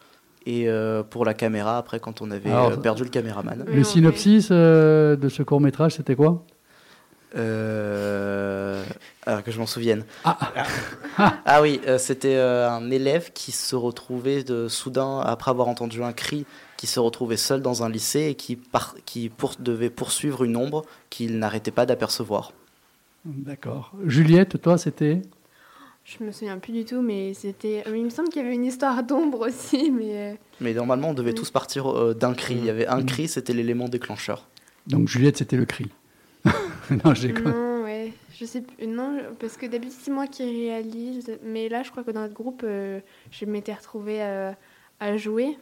et 0.46 0.68
euh, 0.70 1.04
pour 1.04 1.24
la 1.26 1.34
caméra 1.34 1.78
après 1.78 2.00
quand 2.00 2.22
on 2.22 2.32
avait 2.32 2.50
Alors, 2.52 2.82
perdu 2.82 3.04
le 3.04 3.10
caméraman. 3.10 3.66
Le 3.68 3.84
synopsis 3.84 4.50
euh, 4.52 5.16
de 5.16 5.30
ce 5.30 5.44
court-métrage, 5.44 5.96
c'était 5.96 6.16
quoi? 6.16 6.46
Euh, 7.36 8.84
alors 9.26 9.44
que 9.44 9.52
je 9.52 9.60
m'en 9.60 9.66
souvienne. 9.66 10.04
Ah. 10.24 10.38
Ah 11.46 11.62
oui, 11.62 11.80
euh, 11.88 11.98
c'était 11.98 12.36
euh, 12.36 12.70
un 12.70 12.90
élève 12.92 13.32
qui 13.34 13.52
se 13.52 13.76
retrouvait 13.76 14.44
de, 14.44 14.68
soudain, 14.68 15.20
après 15.20 15.52
avoir 15.52 15.68
entendu 15.68 16.04
un 16.04 16.14
cri, 16.14 16.46
qui 16.78 16.88
se 16.88 17.00
retrouvait 17.00 17.38
seul 17.38 17.62
dans 17.62 17.84
un 17.84 17.90
lycée 17.90 18.28
et 18.30 18.36
qui, 18.36 18.56
par- 18.56 18.96
qui 19.06 19.30
pour- 19.30 19.54
devait 19.60 19.90
poursuivre 19.90 20.44
une 20.44 20.58
ombre 20.58 20.84
qu'il 21.10 21.38
n'arrêtait 21.40 21.72
pas 21.72 21.86
d'apercevoir. 21.86 22.54
D'accord. 23.26 23.92
Juliette, 24.06 24.62
toi, 24.62 24.78
c'était? 24.78 25.22
Je 26.04 26.24
me 26.24 26.32
souviens 26.32 26.58
plus 26.58 26.74
du 26.74 26.84
tout, 26.86 27.02
mais 27.04 27.36
c'était. 27.36 27.84
Il 27.88 28.04
me 28.04 28.10
semble 28.10 28.30
qu'il 28.30 28.42
y 28.42 28.46
avait 28.46 28.56
une 28.56 28.66
histoire 28.66 29.04
d'ombre 29.04 29.48
aussi, 29.48 29.92
mais. 29.92 30.40
Mais 30.60 30.74
normalement, 30.74 31.10
on 31.10 31.14
devait 31.14 31.30
Oui. 31.30 31.36
tous 31.36 31.52
partir 31.52 31.88
euh, 31.96 32.16
d'un 32.16 32.34
cri. 32.34 32.56
Il 32.56 32.66
y 32.66 32.70
avait 32.72 32.88
un 32.88 33.02
Mm. 33.02 33.06
cri, 33.06 33.28
c'était 33.28 33.54
l'élément 33.54 33.88
déclencheur. 33.88 34.48
Donc 34.88 35.08
Juliette, 35.08 35.38
c'était 35.38 35.58
le 35.58 35.66
cri. 35.66 35.90
non, 37.06 37.14
j'ai 37.14 37.32
Non, 37.34 37.84
ouais. 37.84 38.12
Je 38.34 38.46
sais 38.46 38.62
plus. 38.62 38.88
Non, 38.88 39.18
parce 39.40 39.58
que 39.58 39.66
d'habitude, 39.66 39.98
c'est 40.02 40.12
moi 40.12 40.28
qui 40.28 40.44
réalise. 40.44 41.38
Mais 41.44 41.70
là, 41.70 41.84
je 41.84 41.92
crois 41.92 42.04
que 42.04 42.12
dans 42.12 42.22
notre 42.22 42.34
groupe, 42.34 42.62
euh, 42.64 43.00
je 43.32 43.46
m'étais 43.46 43.74
retrouvée 43.74 44.22
euh, 44.22 44.52
à 45.00 45.18
jouer. 45.18 45.58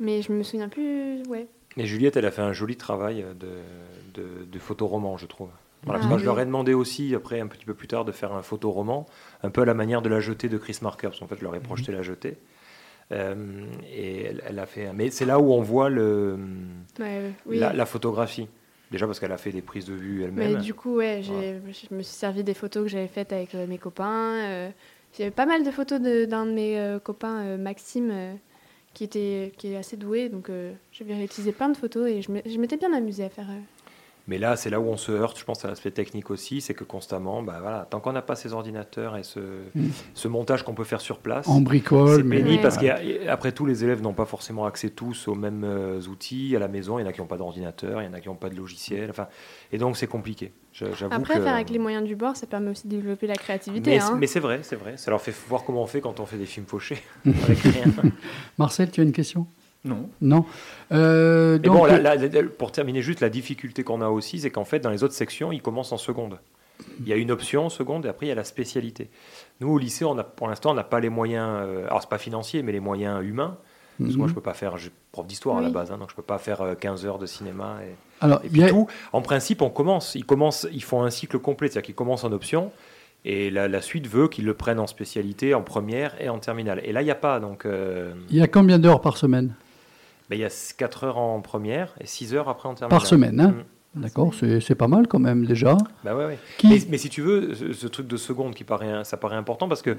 Mais 0.00 0.22
je 0.22 0.32
me 0.32 0.42
souviens 0.42 0.68
plus. 0.68 1.22
Ouais. 1.28 1.46
Et 1.76 1.86
Juliette, 1.86 2.16
elle 2.16 2.26
a 2.26 2.30
fait 2.30 2.42
un 2.42 2.52
joli 2.52 2.76
travail 2.76 3.24
de, 3.38 4.20
de, 4.20 4.44
de 4.44 4.58
photoroman, 4.58 5.16
je 5.18 5.26
trouve. 5.26 5.48
Voilà, 5.84 6.00
Ah 6.10 6.18
je 6.18 6.24
leur 6.24 6.40
ai 6.40 6.46
demandé 6.46 6.72
aussi, 6.72 7.14
après, 7.14 7.40
un 7.40 7.46
petit 7.46 7.64
peu 7.66 7.74
plus 7.74 7.88
tard, 7.88 8.04
de 8.04 8.12
faire 8.12 8.32
un 8.32 8.42
photoroman, 8.42 9.04
un 9.42 9.50
peu 9.50 9.62
à 9.62 9.64
la 9.66 9.74
manière 9.74 10.00
de 10.00 10.08
la 10.08 10.18
jetée 10.20 10.48
de 10.48 10.56
Chris 10.56 10.78
Marker, 10.82 11.08
parce 11.08 11.20
qu'en 11.20 11.26
fait, 11.26 11.36
je 11.38 11.44
leur 11.44 11.54
ai 11.54 11.60
projeté 11.60 11.92
la 11.92 12.02
jetée. 12.02 12.38
Euh, 13.12 13.66
et 13.92 14.22
elle, 14.22 14.42
elle 14.46 14.58
a 14.58 14.66
fait. 14.66 14.90
Mais 14.94 15.10
c'est 15.10 15.26
là 15.26 15.38
où 15.38 15.52
on 15.52 15.60
voit 15.60 15.90
le, 15.90 16.38
Ouais, 16.98 17.06
euh, 17.20 17.30
oui. 17.46 17.58
la, 17.58 17.72
la 17.74 17.86
photographie. 17.86 18.48
Déjà 18.90 19.06
parce 19.06 19.18
qu'elle 19.18 19.32
a 19.32 19.38
fait 19.38 19.50
des 19.50 19.62
prises 19.62 19.86
de 19.86 19.94
vue 19.94 20.18
Mais 20.32 20.44
elle-même. 20.44 20.62
du 20.62 20.74
coup, 20.74 20.96
ouais, 20.96 21.22
je 21.22 21.94
me 21.94 22.02
suis 22.02 22.14
servi 22.14 22.44
des 22.44 22.54
photos 22.54 22.84
que 22.84 22.88
j'avais 22.88 23.08
faites 23.08 23.32
avec 23.32 23.54
euh, 23.54 23.66
mes 23.66 23.78
copains. 23.78 24.34
euh, 24.44 24.70
J'avais 25.16 25.30
pas 25.30 25.46
mal 25.46 25.64
de 25.64 25.70
photos 25.70 26.00
d'un 26.00 26.46
de, 26.46 26.52
mes 26.52 26.78
euh, 26.78 26.98
copains, 26.98 27.56
Maxime, 27.56 28.12
qui, 28.92 29.04
était, 29.04 29.52
qui 29.56 29.72
est 29.72 29.76
assez 29.76 29.96
doué. 29.96 30.28
Donc, 30.28 30.50
j'avais 30.92 31.14
réutilisé 31.14 31.52
plein 31.52 31.68
de 31.68 31.76
photos 31.76 32.08
et 32.08 32.22
je 32.22 32.58
m'étais 32.58 32.76
bien 32.76 32.92
amusée 32.92 33.24
à 33.24 33.28
faire. 33.30 33.46
Mais 34.26 34.38
là, 34.38 34.56
c'est 34.56 34.70
là 34.70 34.80
où 34.80 34.84
on 34.88 34.96
se 34.96 35.12
heurte, 35.12 35.38
je 35.38 35.44
pense, 35.44 35.66
à 35.66 35.68
l'aspect 35.68 35.90
technique 35.90 36.30
aussi, 36.30 36.62
c'est 36.62 36.72
que 36.72 36.82
constamment, 36.84 37.42
bah, 37.42 37.58
voilà, 37.60 37.86
tant 37.90 38.00
qu'on 38.00 38.12
n'a 38.12 38.22
pas 38.22 38.36
ces 38.36 38.54
ordinateurs 38.54 39.18
et 39.18 39.22
ce, 39.22 39.38
Mm. 39.74 39.88
ce 40.14 40.28
montage 40.28 40.62
qu'on 40.62 40.72
peut 40.74 40.84
faire 40.84 41.02
sur 41.02 41.18
place, 41.18 41.46
en 41.46 41.60
bricole. 41.60 42.16
c'est 42.16 42.22
mais- 42.22 42.36
pénible 42.42 42.62
parce 42.62 42.78
qu'après 42.78 43.52
tout, 43.52 43.66
les 43.66 43.84
élèves 43.84 44.00
n'ont 44.00 44.14
pas 44.14 44.24
forcément 44.24 44.64
accès 44.64 44.88
tous 44.88 45.28
aux 45.28 45.34
mêmes 45.34 45.64
euh, 45.64 46.00
outils 46.08 46.56
à 46.56 46.58
la 46.58 46.68
maison. 46.68 46.98
Il 46.98 47.02
y 47.02 47.04
en 47.04 47.08
a 47.08 47.12
qui 47.12 47.20
n'ont 47.20 47.26
pas 47.26 47.36
d'ordinateur, 47.36 48.00
il 48.00 48.06
y 48.06 48.08
en 48.08 48.14
a 48.14 48.20
qui 48.20 48.28
n'ont 48.28 48.34
pas 48.34 48.48
de 48.48 48.56
logiciel. 48.56 49.10
Enfin, 49.10 49.28
et 49.72 49.76
donc, 49.78 49.98
c'est 49.98 50.06
compliqué. 50.06 50.52
Après, 51.10 51.34
que- 51.36 51.42
faire 51.42 51.54
avec 51.54 51.68
les 51.70 51.78
moyens 51.78 52.04
du 52.04 52.16
bord, 52.16 52.34
ça 52.34 52.46
permet 52.46 52.70
aussi 52.70 52.88
de 52.88 52.96
développer 52.96 53.26
la 53.26 53.34
créativité. 53.36 53.90
Mais, 53.90 54.00
hein. 54.02 54.16
mais 54.18 54.26
c'est 54.26 54.40
vrai, 54.40 54.60
c'est 54.62 54.76
vrai. 54.76 54.96
Ça 54.96 55.10
leur 55.10 55.20
fait 55.20 55.34
voir 55.48 55.64
comment 55.64 55.82
on 55.82 55.86
fait 55.86 56.00
quand 56.00 56.18
on 56.18 56.24
fait 56.26 56.38
des 56.38 56.46
films 56.46 56.66
fauchés 56.66 56.96
avec 57.26 57.58
rien. 57.58 57.84
Marcel, 58.58 58.90
tu 58.90 59.00
as 59.00 59.04
une 59.04 59.12
question? 59.12 59.46
Non. 59.84 60.08
Non. 60.20 60.44
Euh, 60.92 61.58
donc, 61.58 61.76
bon, 61.76 61.84
la- 61.84 61.98
la- 61.98 62.16
la- 62.16 62.42
pour 62.44 62.72
terminer 62.72 63.02
juste, 63.02 63.20
la 63.20 63.28
difficulté 63.28 63.84
qu'on 63.84 64.00
a 64.00 64.08
aussi, 64.08 64.40
c'est 64.40 64.50
qu'en 64.50 64.64
fait, 64.64 64.80
dans 64.80 64.90
les 64.90 65.04
autres 65.04 65.14
sections, 65.14 65.52
ils 65.52 65.62
commencent 65.62 65.92
en 65.92 65.98
seconde. 65.98 66.38
Il 67.00 67.08
y 67.08 67.12
a 67.12 67.16
une 67.16 67.30
option 67.30 67.66
en 67.66 67.68
seconde 67.68 68.06
et 68.06 68.08
après, 68.08 68.26
il 68.26 68.28
y 68.30 68.32
a 68.32 68.34
la 68.34 68.44
spécialité. 68.44 69.08
Nous, 69.60 69.68
au 69.68 69.78
lycée, 69.78 70.04
on 70.04 70.18
a, 70.18 70.24
pour 70.24 70.48
l'instant, 70.48 70.72
on 70.72 70.74
n'a 70.74 70.82
pas 70.84 71.00
les 71.00 71.08
moyens, 71.10 71.48
euh, 71.62 71.86
alors 71.86 72.00
c'est 72.02 72.08
pas 72.08 72.18
financier, 72.18 72.62
mais 72.62 72.72
les 72.72 72.80
moyens 72.80 73.24
humains. 73.24 73.56
Parce 74.00 74.10
que 74.10 74.16
moi, 74.16 74.24
Mhm. 74.26 74.30
je 74.30 74.34
peux 74.34 74.40
pas 74.40 74.54
faire, 74.54 74.76
je 74.76 74.82
suis 74.84 74.92
prof 75.12 75.24
d'histoire 75.24 75.58
à 75.58 75.60
la 75.60 75.70
base, 75.70 75.92
hein, 75.92 75.98
donc 75.98 76.10
je 76.10 76.16
peux 76.16 76.22
pas 76.22 76.38
faire 76.38 76.62
euh, 76.62 76.74
15 76.74 77.06
heures 77.06 77.18
de 77.20 77.26
cinéma. 77.26 77.76
Et, 77.86 77.94
alors, 78.20 78.40
et 78.42 78.46
il 78.46 78.50
puis 78.50 78.60
y 78.62 78.64
a- 78.64 78.68
tout, 78.70 78.88
en 79.12 79.22
principe, 79.22 79.62
on 79.62 79.70
commence, 79.70 80.16
ils, 80.16 80.24
commencent, 80.24 80.66
ils 80.72 80.82
font 80.82 81.04
un 81.04 81.10
cycle 81.10 81.38
complet, 81.38 81.68
c'est-à-dire 81.68 81.86
qu'ils 81.86 81.94
commencent 81.94 82.24
en 82.24 82.32
option. 82.32 82.72
Et 83.24 83.50
la, 83.50 83.68
la 83.68 83.80
suite 83.80 84.08
veut 84.08 84.26
qu'ils 84.26 84.44
le 84.46 84.54
prennent 84.54 84.80
en 84.80 84.88
spécialité, 84.88 85.54
en 85.54 85.62
première 85.62 86.20
et 86.20 86.28
en 86.28 86.40
terminale. 86.40 86.80
Et 86.84 86.90
là, 86.92 87.02
il 87.02 87.04
n'y 87.04 87.10
a 87.12 87.14
pas. 87.14 87.38
Donc, 87.38 87.66
euh, 87.66 88.12
il 88.30 88.36
y 88.36 88.42
a 88.42 88.48
combien 88.48 88.80
d'heures 88.80 89.00
par 89.00 89.16
semaine? 89.16 89.54
Ben, 90.30 90.36
il 90.36 90.40
y 90.40 90.44
a 90.44 90.74
4 90.76 91.04
heures 91.04 91.18
en 91.18 91.40
première 91.40 91.94
et 92.00 92.06
6 92.06 92.34
heures 92.34 92.48
après 92.48 92.68
en 92.68 92.74
terminale. 92.74 92.98
Par 93.00 93.06
semaine, 93.06 93.40
hein 93.40 93.54
Mm. 93.96 94.00
D'accord, 94.00 94.34
c'est 94.34 94.58
c'est 94.60 94.74
pas 94.74 94.88
mal 94.88 95.06
quand 95.06 95.20
même 95.20 95.46
déjà. 95.46 95.76
Bah 96.02 96.16
ouais, 96.16 96.24
ouais. 96.26 96.38
Qui 96.58 96.66
Mais, 96.68 96.78
mais 96.90 96.98
si 96.98 97.08
tu 97.08 97.22
veux, 97.22 97.54
ce, 97.54 97.72
ce 97.72 97.86
truc 97.86 98.08
de 98.08 98.16
seconde 98.16 98.52
qui 98.56 98.64
paraît, 98.64 99.04
ça 99.04 99.16
paraît 99.16 99.36
important 99.36 99.68
parce 99.68 99.82
que 99.82 99.96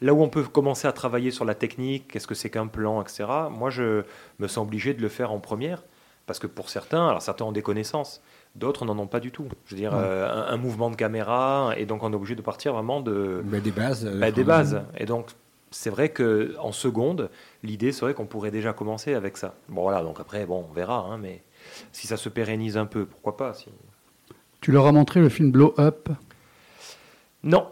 là 0.00 0.12
où 0.14 0.20
on 0.20 0.28
peut 0.28 0.42
commencer 0.42 0.88
à 0.88 0.92
travailler 0.92 1.30
sur 1.30 1.44
la 1.44 1.54
technique, 1.54 2.08
qu'est-ce 2.08 2.26
que 2.26 2.34
c'est 2.34 2.50
qu'un 2.50 2.66
plan, 2.66 3.00
etc. 3.00 3.24
Moi, 3.52 3.70
je 3.70 4.02
me 4.40 4.48
sens 4.48 4.66
obligé 4.66 4.94
de 4.94 5.00
le 5.00 5.08
faire 5.08 5.30
en 5.30 5.38
première 5.38 5.84
parce 6.26 6.40
que 6.40 6.48
pour 6.48 6.70
certains, 6.70 7.06
alors 7.08 7.22
certains 7.22 7.44
ont 7.44 7.52
des 7.52 7.62
connaissances, 7.62 8.20
d'autres 8.56 8.84
n'en 8.84 8.98
ont 8.98 9.06
pas 9.06 9.20
du 9.20 9.30
tout. 9.30 9.46
Je 9.66 9.76
veux 9.76 9.80
dire, 9.80 9.92
Ouais. 9.92 9.98
euh, 10.02 10.28
un, 10.28 10.52
un 10.52 10.56
mouvement 10.56 10.90
de 10.90 10.96
caméra 10.96 11.72
et 11.76 11.86
donc 11.86 12.02
on 12.02 12.12
est 12.12 12.16
obligé 12.16 12.34
de 12.34 12.42
partir 12.42 12.72
vraiment 12.72 13.00
de 13.00 13.42
Bah, 13.44 13.60
des 13.60 13.70
bases. 13.70 14.06
euh, 14.06 14.18
bah, 14.18 14.32
des 14.32 14.42
bases. 14.42 14.82
Et 14.98 15.06
donc 15.06 15.26
c'est 15.76 15.90
vrai 15.90 16.08
que 16.10 16.54
en 16.58 16.72
seconde, 16.72 17.30
l'idée 17.62 17.92
serait 17.92 18.14
qu'on 18.14 18.26
pourrait 18.26 18.50
déjà 18.50 18.72
commencer 18.72 19.14
avec 19.14 19.36
ça. 19.36 19.54
Bon 19.68 19.82
voilà, 19.82 20.02
donc 20.02 20.18
après, 20.20 20.46
bon, 20.46 20.66
on 20.68 20.72
verra, 20.72 20.98
hein, 21.00 21.18
mais 21.18 21.42
si 21.92 22.06
ça 22.06 22.16
se 22.16 22.28
pérennise 22.28 22.76
un 22.76 22.86
peu, 22.86 23.06
pourquoi 23.06 23.36
pas 23.36 23.54
si... 23.54 23.66
Tu 24.60 24.72
leur 24.72 24.86
as 24.86 24.92
montré 24.92 25.20
le 25.20 25.28
film 25.28 25.50
Blow 25.52 25.74
Up? 25.78 26.08
Non. 27.42 27.68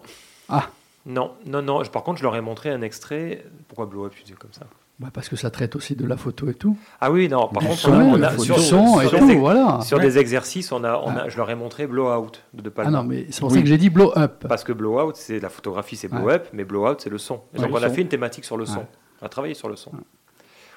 Ah. 0.49 0.69
Non, 1.07 1.33
non, 1.47 1.63
non. 1.63 1.83
Je- 1.83 1.91
Par 1.91 2.03
contre, 2.05 2.19
je 2.19 2.23
leur 2.25 2.37
ai 2.37 2.41
montré 2.41 2.71
un 2.71 2.83
extrait. 2.83 3.45
Pourquoi 3.69 3.87
Blow 3.87 4.05
Up, 4.07 4.13
tu 4.17 4.23
dis 4.23 4.33
comme 4.33 4.53
ça? 4.53 4.67
Bah, 5.05 5.11
parce 5.13 5.29
que 5.29 5.37
ça 5.37 5.51
traite 5.51 5.77
aussi 5.77 5.95
de 5.97 6.07
la 6.07 6.17
photo 6.17 6.49
et 6.49 6.55
tout. 6.55 6.79
Ah 6.99 7.13
oui, 7.13 7.29
non. 7.29 7.49
Par 7.49 7.61
Du 7.63 7.69
contre, 7.69 7.79
son, 7.79 7.93
on 7.93 8.23
a, 8.23 8.39
sur, 8.39 8.59
son 8.59 9.03
et 9.03 9.07
sur 9.09 9.19
tout, 9.19 9.27
des, 9.27 9.37
voilà. 9.37 9.81
sur 9.83 9.99
Ouais. 9.99 10.05
des 10.05 10.17
exercices, 10.17 10.73
on 10.73 10.83
a, 10.83 10.97
on 10.97 11.11
a, 11.11 11.25
Ah. 11.25 11.29
je 11.29 11.37
leur 11.37 11.51
ai 11.51 11.55
montré 11.55 11.87
Blow 11.87 12.11
Out 12.11 12.43
de 12.55 12.63
De 12.63 12.71
Ah 12.71 12.73
Palma. 12.73 12.91
non, 13.03 13.05
mais 13.05 13.27
c'est 13.29 13.41
pour 13.41 13.53
ça 13.53 13.61
que 13.61 13.67
j'ai 13.67 13.77
dit 13.77 13.91
Blow 13.91 14.17
Up. 14.17 14.47
Parce 14.49 14.65
que 14.65 14.73
Blow 14.73 14.99
Out, 15.03 15.17
c'est 15.17 15.41
la 15.41 15.51
photographie, 15.51 15.97
c'est 15.97 16.09
Blow. 16.09 16.31
Up, 16.31 16.47
mais 16.55 16.65
Blow 16.65 16.89
Out, 16.89 17.03
c'est 17.03 17.11
le 17.11 17.19
son. 17.19 17.43
Et 17.55 17.59
Ouais, 17.59 17.67
donc, 17.69 17.77
on 17.79 17.83
a 17.83 17.91
fait 17.91 18.01
une 18.01 18.09
thématique 18.09 18.47
sur 18.47 18.57
le 18.57 18.65
son. 18.65 18.87
On 19.21 19.27
a 19.27 19.29
travaillé 19.29 19.53
sur 19.53 19.69
le 19.69 19.77
son. 19.77 19.91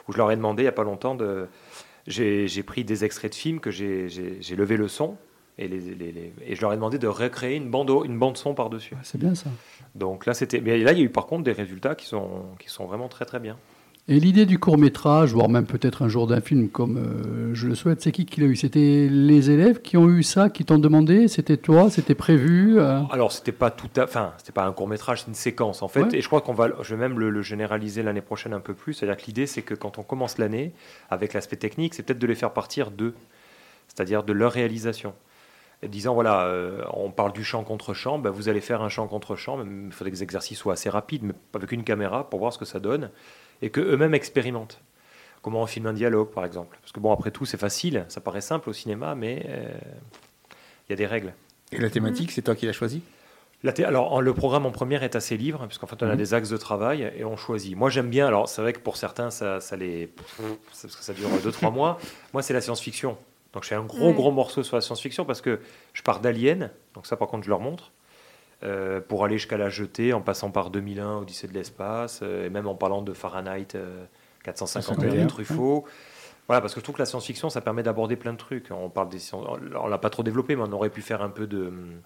Où 0.10 0.12
je 0.12 0.18
leur 0.18 0.30
ai 0.30 0.36
demandé 0.36 0.64
il 0.64 0.66
n'y 0.66 0.70
a 0.70 0.74
pas 0.74 0.84
longtemps 0.84 1.16
de. 1.16 1.48
J'ai 2.06 2.64
pris 2.64 2.84
des 2.84 3.06
extraits 3.06 3.32
de 3.32 3.36
films 3.36 3.60
que 3.62 3.72
j'ai- 3.72 4.10
levé 4.58 4.76
le 4.76 4.90
son. 4.90 5.16
Et, 5.60 5.68
les, 5.68 5.80
les- 5.80 6.12
les- 6.12 6.34
et 6.46 6.54
je 6.56 6.62
leur 6.62 6.72
ai 6.72 6.76
demandé 6.76 7.00
de 7.00 7.08
recréer 7.08 7.56
une 7.56 7.72
bande, 7.72 7.90
une 8.06 8.20
bande 8.20 8.38
son 8.38 8.54
par-dessus. 8.54 8.96
C'est 9.02 9.18
bien 9.18 9.34
ça. 9.34 9.50
Donc 9.96 10.28
là, 10.28 10.36
c'était. 10.36 10.62
Mais 10.62 10.78
là, 10.78 10.92
il 10.92 11.00
y 11.00 11.02
a 11.02 11.04
eu 11.06 11.10
par 11.10 11.26
contre 11.26 11.44
des 11.46 11.52
résultats 11.52 11.96
qui 11.96 12.06
sont, 12.06 12.44
qui 12.60 12.70
sont 12.70 12.86
vraiment 12.86 13.08
très 13.08 13.26
très 13.26 13.40
bien. 13.40 13.58
Et 14.10 14.22
l'idée 14.22 14.46
du 14.46 14.58
court 14.58 14.78
métrage, 14.78 15.34
voire 15.34 15.50
même 15.50 15.66
peut-être 15.66 16.02
un 16.02 16.08
jour 16.08 16.28
d'un 16.28 16.40
film 16.40 16.70
comme 16.70 16.96
euh, 16.96 17.54
je 17.54 17.68
le 17.68 17.76
souhaite, 17.76 18.02
c'est 18.02 18.14
qui 18.14 18.26
qui 18.26 18.40
l'a 18.40 18.48
eu? 18.48 18.56
C'était 18.56 19.10
les 19.12 19.52
élèves 19.52 19.82
qui 19.82 19.98
ont 19.98 20.08
eu 20.08 20.24
ça, 20.24 20.50
qui 20.50 20.64
t'ont 20.64 20.78
demandé? 20.78 21.28
C'était 21.28 21.58
toi? 21.58 21.90
C'était 21.90 22.16
prévu 22.16 22.80
euh? 22.80 23.02
Alors, 23.12 23.34
c'était 23.34 23.52
pas 23.52 23.70
tout 23.70 23.90
à, 23.98 24.06
enfin, 24.06 24.32
c'était 24.38 24.54
pas 24.54 24.66
un 24.66 24.72
court 24.72 24.88
métrage, 24.88 25.24
c'est 25.24 25.28
une 25.28 25.34
séquence 25.34 25.82
en 25.82 25.90
fait. 25.90 26.04
Ouais. 26.04 26.16
Et 26.16 26.22
je 26.22 26.28
crois 26.28 26.40
qu'on 26.40 26.54
va, 26.54 26.70
je 26.82 26.96
vais 26.96 27.00
même 27.00 27.20
le, 27.20 27.30
le 27.30 27.42
généraliser 27.42 28.02
l'année 28.02 28.22
prochaine 28.22 28.54
un 28.54 28.62
peu 28.62 28.74
plus. 28.74 28.94
C'est-à-dire 28.94 29.18
que 29.22 29.28
l'idée, 29.28 29.46
c'est 29.46 29.62
que 29.62 29.74
quand 29.74 29.98
on 29.98 30.04
commence 30.04 30.38
l'année 30.38 30.72
avec 31.10 31.34
l'aspect 31.34 31.58
technique, 31.58 31.94
c'est 31.94 32.04
peut-être 32.04 32.20
de 32.20 32.28
les 32.28 32.36
faire 32.36 32.54
partir 32.54 32.92
d'eux, 32.92 33.14
c'est-à-dire 33.90 34.24
de 34.24 34.32
leur 34.32 34.54
réalisation. 34.54 35.16
Disant 35.86 36.14
voilà, 36.14 36.46
euh, 36.46 36.82
on 36.94 37.12
parle 37.12 37.34
du 37.34 37.44
chant 37.44 37.64
contre 37.66 37.94
chant, 37.94 38.20
ben, 38.20 38.32
vous 38.32 38.48
allez 38.48 38.62
faire 38.62 38.82
un 38.82 38.90
chant 38.90 39.08
contre 39.08 39.36
mais 39.58 39.88
Il 39.88 39.92
faudrait 39.92 40.12
que 40.12 40.16
les 40.16 40.24
exercices 40.24 40.58
soient 40.60 40.74
assez 40.74 40.90
rapides, 40.90 41.24
mais 41.24 41.34
avec 41.54 41.74
une 41.74 41.84
caméra 41.84 42.30
pour 42.30 42.40
voir 42.40 42.54
ce 42.54 42.58
que 42.58 42.66
ça 42.66 42.80
donne, 42.80 43.12
et 43.62 43.70
que 43.70 43.82
eux-mêmes 43.82 44.14
expérimentent. 44.14 44.82
Comment 45.42 45.62
on 45.62 45.66
filme 45.68 45.88
un 45.88 45.94
dialogue, 45.94 46.30
par 46.32 46.46
exemple? 46.46 46.78
Parce 46.82 46.92
que 46.92 47.00
bon, 47.00 47.12
après 47.14 47.32
tout, 47.32 47.46
c'est 47.46 47.58
facile, 47.58 48.06
ça 48.10 48.20
paraît 48.22 48.42
simple 48.42 48.70
au 48.70 48.74
cinéma, 48.74 49.16
mais 49.16 49.46
euh, 49.48 49.70
il 50.88 50.92
y 50.92 50.94
a 50.94 50.96
des 50.96 51.06
règles. 51.06 51.34
Et 51.72 51.78
la 51.80 51.90
thématique, 51.90 52.32
c'est 52.32 52.42
toi 52.42 52.56
qui 52.56 52.66
l'as 52.66 52.74
choisi 52.74 53.02
La 53.64 53.74
thé- 53.74 53.86
alors, 53.86 54.14
en- 54.14 54.22
le 54.22 54.34
programme 54.34 54.66
en 54.68 54.72
première 54.72 55.02
est 55.04 55.16
assez 55.16 55.36
libre, 55.36 55.66
puisqu'en 55.68 55.88
fait, 55.88 56.02
on 56.04 56.08
a 56.08 56.12
Mhm. 56.12 56.18
des 56.18 56.34
axes 56.36 56.50
de 56.50 56.58
travail 56.58 57.12
et 57.18 57.24
on 57.26 57.36
choisit. 57.38 57.76
Moi, 57.76 57.90
j'aime 57.90 58.10
bien, 58.10 58.28
alors 58.28 58.48
c'est 58.50 58.62
vrai 58.62 58.72
que 58.74 58.80
pour 58.80 58.98
certains, 58.98 59.32
ça, 59.32 59.60
ça 59.62 59.76
les. 59.76 60.08
Parce 60.08 60.82
que 60.96 61.04
ça 61.04 61.14
dure 61.14 61.30
2-3 61.44 61.72
mois. 61.72 61.98
Moi, 62.34 62.44
c'est 62.44 62.54
la 62.54 62.62
science-fiction. 62.62 63.18
Donc, 63.54 63.64
je 63.64 63.70
fais 63.70 63.76
un 63.76 63.84
gros, 63.84 64.14
gros 64.14 64.32
morceau 64.32 64.62
sur 64.64 64.76
la 64.76 64.82
science-fiction 64.82 65.26
parce 65.26 65.42
que 65.42 65.60
je 65.94 66.02
pars 66.04 66.20
d'Alien, 66.20 66.70
donc 66.94 67.08
ça, 67.08 67.16
par 67.18 67.28
contre, 67.30 67.46
je 67.46 67.50
leur 67.50 67.60
montre, 67.60 67.92
euh, 68.64 69.02
pour 69.02 69.24
aller 69.24 69.38
jusqu'à 69.38 69.58
la 69.58 69.70
jetée 69.70 70.14
en 70.14 70.22
passant 70.22 70.50
par 70.50 70.72
2001, 70.72 71.20
Odyssée 71.20 71.48
de 71.48 71.54
l'espace, 71.54 72.22
euh, 72.24 72.48
et 72.48 72.50
même 72.50 72.66
en 72.66 72.74
parlant 72.74 73.04
de 73.04 73.14
Fahrenheit 73.14 73.76
euh, 73.76 74.06
451 74.44 74.98
de 74.98 75.04
451, 75.04 75.28
Truffaut. 75.28 75.86
Voilà, 76.48 76.62
parce 76.62 76.74
que 76.74 76.80
je 76.80 76.84
trouve 76.84 76.96
que 76.96 77.02
la 77.02 77.06
science-fiction, 77.06 77.50
ça 77.52 77.62
permet 77.62 77.84
d'aborder 77.84 78.16
plein 78.16 78.34
de 78.34 78.38
trucs. 78.38 78.72
On 78.72 78.90
parle 78.90 79.10
des 79.10 79.20
on 79.34 79.88
l'a 79.88 79.98
pas 80.00 80.10
trop 80.10 80.24
développé, 80.24 80.56
mais 80.56 80.64
on 80.64 80.72
aurait 80.72 80.90
pu 80.90 81.02
faire 81.02 81.22
un 81.22 81.30
peu 81.30 81.46
de, 81.46 81.68
hum, 81.68 82.02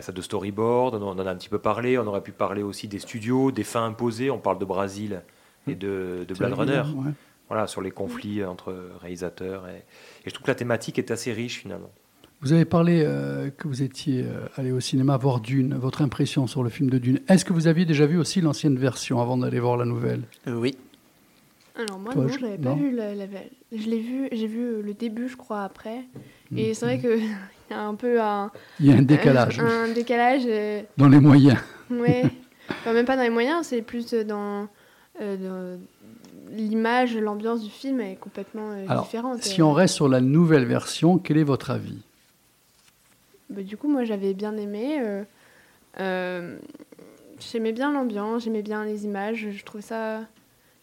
ça, 0.00 0.12
de 0.12 0.22
storyboard. 0.22 0.94
On 1.02 1.08
en 1.08 1.26
a 1.26 1.30
un 1.30 1.36
petit 1.36 1.48
peu 1.48 1.58
parlé. 1.58 1.98
On 1.98 2.06
aurait 2.06 2.22
pu 2.22 2.32
parler 2.32 2.62
aussi 2.62 2.86
des 2.86 2.98
studios, 2.98 3.50
des 3.50 3.64
fins 3.64 3.86
imposées. 3.86 4.30
On 4.30 4.38
parle 4.38 4.58
de 4.58 4.66
Brésil 4.66 5.22
et 5.66 5.74
de, 5.74 6.26
de 6.28 6.34
Blade 6.34 6.52
Runner. 6.52 6.82
Ouais. 6.94 7.12
Voilà, 7.48 7.66
sur 7.66 7.80
les 7.80 7.90
conflits 7.90 8.44
entre 8.44 8.76
réalisateurs. 9.00 9.66
Et, 9.68 9.78
et 9.78 10.30
je 10.30 10.30
trouve 10.30 10.44
que 10.44 10.50
la 10.50 10.56
thématique 10.56 10.98
est 10.98 11.10
assez 11.10 11.32
riche 11.32 11.60
finalement. 11.60 11.90
Vous 12.46 12.52
avez 12.52 12.64
parlé 12.64 13.02
euh, 13.04 13.50
que 13.50 13.66
vous 13.66 13.82
étiez 13.82 14.22
euh, 14.22 14.46
allé 14.54 14.70
au 14.70 14.78
cinéma 14.78 15.16
voir 15.16 15.40
Dune, 15.40 15.74
votre 15.74 16.00
impression 16.00 16.46
sur 16.46 16.62
le 16.62 16.70
film 16.70 16.88
de 16.90 16.98
Dune. 16.98 17.18
Est-ce 17.26 17.44
que 17.44 17.52
vous 17.52 17.66
aviez 17.66 17.84
déjà 17.84 18.06
vu 18.06 18.18
aussi 18.18 18.40
l'ancienne 18.40 18.76
version 18.76 19.20
avant 19.20 19.36
d'aller 19.36 19.58
voir 19.58 19.76
la 19.76 19.84
nouvelle? 19.84 20.22
Euh, 20.46 20.54
oui, 20.54 20.76
Alors 21.74 21.98
moi, 21.98 22.12
Toi, 22.12 22.22
non, 22.26 22.28
je- 22.28 22.40
l'avais 22.42 22.58
pas 22.58 22.72
vu. 22.74 22.94
La, 22.94 23.16
la- 23.16 23.26
je 23.72 23.90
l'ai 23.90 23.98
vu, 23.98 24.28
j'ai 24.30 24.46
vu 24.46 24.80
le 24.80 24.94
début, 24.94 25.28
je 25.28 25.36
crois, 25.36 25.64
après. 25.64 26.04
Et 26.56 26.68
Mhm. 26.68 26.74
c'est 26.74 26.86
vrai 26.86 26.98
qu'il 27.00 27.18
y 27.70 27.74
a 27.74 27.82
un 27.82 27.96
peu 27.96 28.20
un 28.22 28.52
Il 28.78 28.86
y 28.86 28.92
a 28.92 28.94
un 28.94 29.02
décalage 29.02 29.58
Un, 29.58 29.88
décalage, 29.88 30.42
euh, 30.46 30.82
dans 30.98 31.08
les 31.08 31.18
moyens. 31.18 31.58
ouais. 31.90 32.30
Enfin, 32.82 32.92
même 32.92 33.06
pas 33.06 33.16
dans 33.16 33.22
les 33.24 33.30
moyens, 33.30 33.66
c'est 33.66 33.82
plus 33.82 34.08
dans, 34.14 34.68
euh, 35.20 35.36
dans 35.36 35.80
l'image, 36.56 37.16
l'ambiance 37.16 37.64
du 37.64 37.70
film 37.70 38.00
est 38.00 38.14
complètement 38.14 38.70
euh, 38.70 38.86
Alors, 38.88 39.02
différente. 39.02 39.42
si 39.42 39.62
on 39.62 39.72
reste 39.72 39.96
sur 39.96 40.06
la 40.08 40.20
nouvelle 40.20 40.64
version, 40.66 41.18
quel 41.18 41.38
est 41.38 41.42
votre 41.42 41.72
avis? 41.72 42.04
Bah, 43.50 43.62
du 43.62 43.76
coup, 43.76 43.88
moi, 43.88 44.04
j'avais 44.04 44.34
bien 44.34 44.56
aimé. 44.56 44.98
euh, 45.00 45.24
euh, 46.00 46.58
j'aimais 47.38 47.72
bien 47.72 47.92
l'ambiance, 47.92 48.44
j'aimais 48.44 48.62
bien 48.62 48.84
les 48.84 49.04
images. 49.04 49.48
Je 49.50 49.64
trouvais 49.64 49.82
ça. 49.82 50.22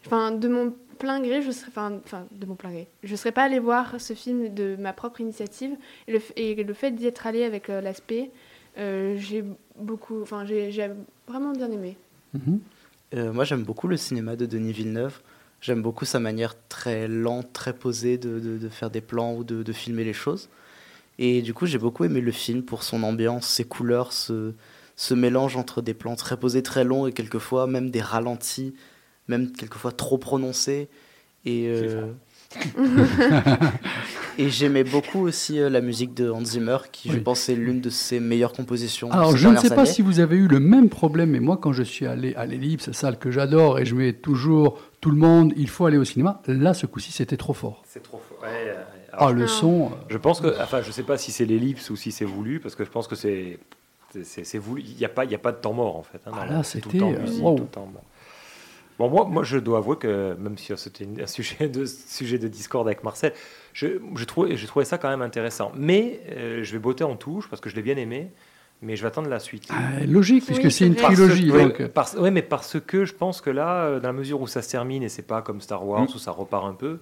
Enfin, 0.06 0.32
de 0.32 0.48
mon 0.48 0.74
plein 0.98 1.20
gré, 1.20 1.42
je 1.42 1.50
serais. 1.50 1.68
Enfin, 1.68 2.00
enfin, 2.04 2.26
de 2.32 2.46
mon 2.46 2.54
plein 2.54 2.70
gré. 2.70 2.88
Je 3.02 3.16
serais 3.16 3.32
pas 3.32 3.42
allée 3.44 3.58
voir 3.58 4.00
ce 4.00 4.12
film 4.14 4.52
de 4.54 4.76
ma 4.78 4.92
propre 4.92 5.20
initiative. 5.20 5.76
Et 6.08 6.12
le, 6.12 6.18
f- 6.18 6.32
et 6.36 6.62
le 6.62 6.74
fait 6.74 6.90
d'y 6.92 7.06
être 7.06 7.26
allée 7.26 7.44
avec 7.44 7.70
euh, 7.70 7.80
l'aspect, 7.80 8.30
euh, 8.78 9.16
j'ai 9.18 9.44
beaucoup. 9.76 10.20
Enfin, 10.22 10.44
j'ai 10.44 10.90
vraiment 11.28 11.52
bien 11.52 11.70
aimé. 11.70 11.96
Mhm. 12.34 12.60
Euh, 13.14 13.32
moi 13.32 13.44
j'aime 13.44 13.62
beaucoup 13.62 13.86
le 13.86 13.96
cinéma 13.96 14.34
de 14.34 14.44
Denis 14.46 14.72
Villeneuve. 14.72 15.20
J'aime 15.60 15.82
beaucoup 15.82 16.04
sa 16.04 16.18
manière 16.18 16.54
très 16.68 17.06
lente, 17.08 17.52
très 17.52 17.72
posée 17.72 18.18
de, 18.18 18.40
de- 18.40 18.58
de 18.58 18.68
faire 18.68 18.90
des 18.90 19.00
plans 19.00 19.34
ou 19.36 19.44
de, 19.44 19.62
de 19.62 19.72
filmer 19.72 20.02
les 20.04 20.12
choses. 20.12 20.48
Et 21.18 21.42
du 21.42 21.54
coup, 21.54 21.66
j'ai 21.66 21.78
beaucoup 21.78 22.04
aimé 22.04 22.20
le 22.20 22.32
film 22.32 22.62
pour 22.62 22.82
son 22.82 23.02
ambiance, 23.02 23.46
ses 23.46 23.64
couleurs, 23.64 24.12
ce, 24.12 24.52
ce 24.96 25.14
mélange 25.14 25.56
entre 25.56 25.82
des 25.82 25.94
plans 25.94 26.16
très 26.16 26.36
posés, 26.36 26.62
très 26.62 26.84
longs 26.84 27.06
et 27.06 27.12
quelquefois 27.12 27.66
même 27.66 27.90
des 27.90 28.00
ralentis, 28.00 28.74
même 29.28 29.52
quelquefois 29.52 29.92
trop 29.92 30.18
prononcés. 30.18 30.88
Et, 31.46 31.68
euh, 31.68 32.06
et 34.38 34.48
j'aimais 34.48 34.84
beaucoup 34.84 35.20
aussi 35.20 35.60
euh, 35.60 35.68
la 35.68 35.80
musique 35.80 36.14
de 36.14 36.30
Hans 36.30 36.44
Zimmer, 36.44 36.78
qui 36.90 37.10
je 37.10 37.18
pense 37.18 37.48
est 37.48 37.54
l'une 37.54 37.80
de 37.80 37.90
ses 37.90 38.18
meilleures 38.18 38.52
compositions. 38.52 39.10
Alors, 39.10 39.36
je 39.36 39.48
ne 39.48 39.56
sais 39.56 39.68
pas 39.68 39.82
années. 39.82 39.90
si 39.90 40.02
vous 40.02 40.20
avez 40.20 40.36
eu 40.36 40.48
le 40.48 40.60
même 40.60 40.88
problème, 40.88 41.30
mais 41.30 41.40
moi, 41.40 41.58
quand 41.58 41.72
je 41.72 41.82
suis 41.82 42.06
allé 42.06 42.34
à 42.34 42.46
l'Ellipse, 42.46 42.90
salle 42.92 43.18
que 43.18 43.30
j'adore, 43.30 43.78
et 43.78 43.84
je 43.84 43.94
mets 43.94 44.12
toujours 44.12 44.78
tout 45.00 45.10
le 45.10 45.18
monde, 45.18 45.52
il 45.56 45.68
faut 45.68 45.84
aller 45.84 45.98
au 45.98 46.04
cinéma, 46.04 46.40
là, 46.46 46.72
ce 46.72 46.86
coup-ci, 46.86 47.12
c'était 47.12 47.36
trop 47.36 47.52
fort. 47.52 47.82
C'est 47.86 48.02
trop 48.02 48.22
fort. 48.26 48.38
Ouais, 48.42 48.68
euh, 48.68 48.82
Ah, 49.18 49.24
alors, 49.26 49.32
le 49.34 49.44
Ah. 49.44 49.48
son. 49.48 49.86
euh, 49.86 49.88
Je 50.08 50.18
pense 50.18 50.40
que, 50.40 50.48
enfin, 50.60 50.80
je 50.82 50.90
sais 50.90 51.02
pas 51.02 51.16
si 51.18 51.32
c'est 51.32 51.44
l'ellipse 51.44 51.90
ou 51.90 51.96
si 51.96 52.12
c'est 52.12 52.24
voulu, 52.24 52.60
parce 52.60 52.74
que 52.74 52.84
je 52.84 52.90
pense 52.90 53.06
que 53.08 53.14
c'est, 53.16 53.58
c'est- 54.22 54.58
voulu. 54.58 54.82
Il 54.82 54.96
n'y 54.96 55.04
a 55.04 55.08
pas, 55.08 55.24
il 55.24 55.30
y 55.30 55.34
a 55.34 55.38
pas 55.38 55.52
de 55.52 55.58
temps 55.58 55.72
mort 55.72 55.96
en 55.96 56.02
fait. 56.02 56.20
hein, 56.26 56.32
Ah 56.34 56.46
là, 56.46 56.52
la- 56.58 56.62
c'est 56.62 56.80
tout 56.80 56.88
le 56.90 56.98
c'était, 56.98 57.04
temps 57.04 57.12
euh, 57.12 57.20
musique, 57.22 57.42
wow. 57.44 57.56
tout 57.56 57.62
le 57.64 57.68
temps. 57.68 57.88
Bon. 57.92 58.00
Bon, 58.96 59.08
moi, 59.10 59.24
moi, 59.24 59.42
je 59.42 59.58
dois 59.58 59.78
avouer 59.78 59.96
que 59.96 60.36
même 60.38 60.56
si 60.56 60.72
c'était 60.76 61.02
une- 61.04 61.20
un 61.20 61.26
sujet 61.26 61.68
de 61.68 61.84
sujet 61.84 62.38
de 62.38 62.46
discorde 62.46 62.86
avec 62.86 63.02
Marcel, 63.02 63.32
je, 63.72 63.88
je 64.14 64.24
trouvais, 64.24 64.56
j'ai 64.56 64.66
trouvé 64.68 64.84
ça 64.84 64.98
quand 64.98 65.08
même 65.08 65.22
intéressant. 65.22 65.72
Mais 65.76 66.20
euh, 66.30 66.62
je 66.62 66.72
vais 66.72 66.78
botter 66.78 67.02
en 67.02 67.16
touche 67.16 67.48
parce 67.48 67.60
que 67.60 67.68
je 67.68 67.74
l'ai 67.74 67.82
bien 67.82 67.96
aimé, 67.96 68.30
mais 68.82 68.94
je 68.94 69.02
vais 69.02 69.08
attendre 69.08 69.28
la 69.28 69.40
suite. 69.40 69.68
euh, 69.72 70.06
logique, 70.06 70.44
puisque 70.44 70.62
Oui, 70.62 70.70
c'est 70.70 70.78
c'est 70.78 70.86
une 70.86 70.94
trilogie. 70.94 71.50
ouais, 71.50 72.30
mais 72.30 72.42
parce 72.42 72.78
que 72.78 73.04
je 73.04 73.14
pense 73.14 73.40
que 73.40 73.50
là, 73.50 73.86
euh, 73.86 73.98
dans 74.00 74.08
la 74.10 74.12
mesure 74.12 74.40
où 74.40 74.46
ça 74.46 74.62
se 74.62 74.70
termine 74.70 75.02
et 75.02 75.08
c'est 75.08 75.22
pas 75.26 75.42
comme 75.42 75.60
Star 75.60 75.84
Wars 75.84 76.02
Mm. 76.02 76.08
où 76.14 76.18
ça 76.18 76.30
repart 76.30 76.64
un 76.64 76.74
peu, 76.74 77.00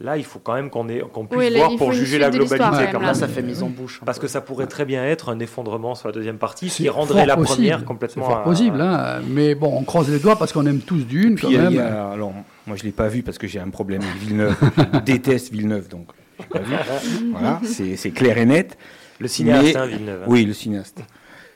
là, 0.00 0.16
il 0.16 0.24
faut 0.24 0.38
quand 0.38 0.54
même 0.54 0.70
qu'on 0.70 0.84
puisse 0.86 1.06
Oui, 1.36 1.50
là, 1.50 1.58
voir 1.66 1.76
pour 1.76 1.92
juger 1.92 2.18
la 2.18 2.30
globalité. 2.30 2.58
quand 2.92 2.98
même, 2.98 3.02
Là, 3.08 3.14
ça 3.14 3.26
fait 3.28 3.42
mise 3.42 3.62
en 3.62 3.68
bouche. 3.68 4.00
Parce 4.04 4.18
que 4.18 4.28
ça 4.28 4.40
pourrait 4.40 4.66
très 4.66 4.84
bien 4.84 5.04
être 5.04 5.28
un 5.30 5.38
effondrement 5.40 5.94
sur 5.94 6.08
la 6.08 6.12
deuxième 6.12 6.38
partie, 6.38 6.68
ce 6.68 6.76
c'est 6.78 6.82
qui 6.84 6.88
rendrait 6.88 7.26
la 7.26 7.36
possible, 7.36 7.54
première 7.56 7.78
C'est 7.80 7.84
complètement. 7.84 8.24
fort 8.26 8.38
à- 8.38 8.44
possible, 8.44 8.80
hein, 8.80 9.20
mais 9.28 9.54
bon, 9.54 9.72
on 9.76 9.82
croise 9.84 10.08
les 10.10 10.18
doigts 10.18 10.36
parce 10.36 10.52
qu'on 10.52 10.66
aime 10.66 10.80
tous 10.80 11.04
Dune, 11.06 11.34
Puis 11.34 11.46
quand 11.46 11.50
même. 11.50 11.70
il 11.72 11.76
y 11.76 11.80
a- 11.80 12.08
alors, 12.10 12.32
moi 12.66 12.76
je 12.76 12.84
l'ai 12.84 12.92
pas 12.92 13.08
vu 13.08 13.22
parce 13.22 13.38
que 13.38 13.46
j'ai 13.46 13.60
un 13.60 13.70
problème 13.70 14.02
avec 14.02 14.16
Villeneuve. 14.22 14.56
je 14.94 14.98
déteste 15.00 15.52
Villeneuve, 15.52 15.88
donc 15.88 16.08
pas 16.50 16.60
vu. 16.60 16.74
Voilà, 17.32 17.60
c'est 17.64 17.96
c'est 17.96 18.10
clair 18.10 18.38
et 18.38 18.46
net. 18.46 18.76
Le 19.20 19.26
cinéaste, 19.26 19.64
Mais- 19.64 19.76
hein, 19.76 19.86
Villeneuve. 19.86 20.22
hein. 20.22 20.26
Oui, 20.28 20.44
le 20.44 20.52
cinéaste. 20.52 21.00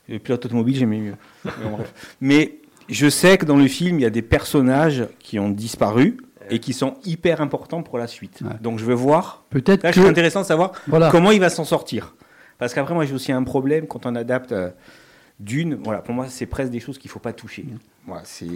Le 0.09 0.19
pilote 0.19 0.45
automobile, 0.45 0.77
j'aimais 0.77 0.99
mieux. 0.99 1.15
Mais, 1.45 1.51
bon, 1.63 1.71
bref. 1.77 1.95
Mais 2.21 2.57
je 2.89 3.09
sais 3.09 3.39
que 3.39 3.45
dans 3.47 3.57
le 3.57 3.69
film, 3.69 4.01
il 4.01 4.03
y 4.03 4.07
a 4.07 4.11
des 4.11 4.21
personnages 4.23 5.07
qui 5.21 5.39
ont 5.39 5.49
disparu 5.49 6.17
et 6.51 6.59
qui 6.59 6.73
sont 6.73 6.95
hyper 7.05 7.41
importants 7.41 7.83
pour 7.83 7.99
la 7.99 8.07
suite. 8.07 8.41
Ouais. 8.43 8.51
Donc 8.61 8.79
je 8.79 8.85
veux 8.85 8.95
voir. 8.95 9.45
Peut-être 9.51 9.83
Là, 9.83 9.93
que. 9.93 10.01
suis 10.01 10.09
intéressant 10.09 10.41
de 10.43 10.47
savoir 10.47 10.73
Voilà. 10.87 11.11
comment 11.11 11.31
il 11.31 11.41
va 11.41 11.51
s'en 11.51 11.65
sortir. 11.65 12.15
Parce 12.59 12.75
qu'après, 12.75 12.95
moi, 12.95 13.05
j'ai 13.05 13.15
aussi 13.15 13.33
un 13.33 13.43
problème 13.43 13.87
quand 13.87 14.07
on 14.07 14.15
adapte 14.15 14.53
euh, 14.53 14.71
d'une. 15.41 15.75
Voilà, 15.77 16.01
pour 16.01 16.15
moi, 16.15 16.27
c'est 16.29 16.47
presque 16.47 16.71
des 16.71 16.81
choses 16.81 16.99
qu'il 16.99 17.11
faut 17.11 17.19
pas 17.19 17.33
toucher. 17.33 17.67
Voilà, 18.07 18.23
c'est. 18.25 18.49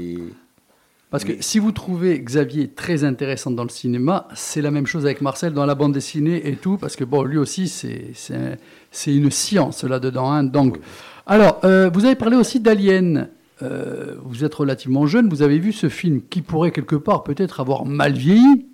Parce 1.10 1.24
que 1.24 1.32
Mais- 1.32 1.42
si 1.42 1.58
vous 1.60 1.72
trouvez 1.72 2.18
Xavier 2.20 2.68
très 2.68 3.04
intéressant 3.04 3.50
dans 3.50 3.62
le 3.62 3.68
cinéma, 3.68 4.26
c'est 4.34 4.60
la 4.60 4.70
même 4.70 4.86
chose 4.86 5.04
avec 5.06 5.20
Marcel 5.20 5.52
dans 5.52 5.64
la 5.66 5.74
bande 5.74 5.92
dessinée 5.92 6.48
et 6.48 6.56
tout, 6.56 6.76
parce 6.78 6.96
que 6.96 7.04
bon, 7.04 7.22
lui 7.22 7.38
aussi, 7.38 7.68
c'est 7.68 8.10
c'est 8.14 8.58
c'est 8.90 9.14
une 9.14 9.30
science 9.30 9.84
là-dedans. 9.84 10.30
hein. 10.32 10.42
Donc, 10.44 10.78
alors, 11.26 11.60
euh, 11.64 11.90
vous 11.92 12.04
avez 12.04 12.16
parlé 12.16 12.36
aussi 12.36 12.60
d'Alien. 12.60 13.28
Euh, 13.62 14.16
vous 14.22 14.44
êtes 14.44 14.54
relativement 14.54 15.06
jeune, 15.06 15.28
vous 15.30 15.42
avez 15.42 15.58
vu 15.58 15.72
ce 15.72 15.88
film 15.88 16.20
qui 16.28 16.42
pourrait 16.42 16.72
quelque 16.72 16.96
part 16.96 17.24
peut-être 17.24 17.60
avoir 17.60 17.86
mal 17.86 18.12
vieilli. 18.12 18.66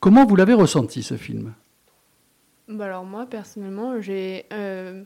Comment 0.00 0.26
vous 0.26 0.36
l'avez 0.36 0.52
ressenti 0.52 1.02
ce 1.02 1.14
film? 1.16 1.54
Bah, 2.68 2.84
alors, 2.86 3.04
moi, 3.04 3.24
personnellement, 3.26 4.00
j'ai. 4.00 4.44
euh, 4.52 5.02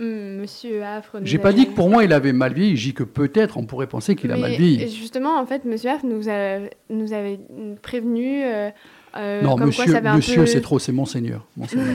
hum, 0.00 0.38
Monsieur 0.40 0.82
Affre. 0.82 1.18
J'ai 1.22 1.38
pas 1.38 1.50
avait- 1.50 1.58
dit 1.58 1.66
que 1.68 1.74
pour 1.74 1.88
moi 1.90 2.02
il 2.04 2.12
avait 2.12 2.32
mal 2.32 2.54
vieilli, 2.54 2.76
j'ai 2.76 2.88
dit 2.88 2.94
que 2.94 3.04
peut-être 3.04 3.56
on 3.56 3.66
pourrait 3.66 3.86
penser 3.86 4.16
qu'il 4.16 4.32
a 4.32 4.36
mal 4.36 4.52
vieilli. 4.52 4.88
Justement, 4.88 5.38
en 5.38 5.46
fait, 5.46 5.64
Monsieur 5.64 5.90
Affre 5.90 6.06
nous, 6.06 6.28
a, 6.28 6.58
nous 6.90 7.12
avait 7.12 7.38
prévenu. 7.82 8.42
euh, 8.44 8.70
non, 9.42 9.56
comme 9.56 9.68
monsieur, 9.68 10.00
monsieur 10.00 10.40
peu- 10.40 10.46
c'est 10.46 10.60
trop, 10.60 10.78
c'est 10.78 10.92
monseigneur. 10.92 11.46
Monseigneur. 11.56 11.86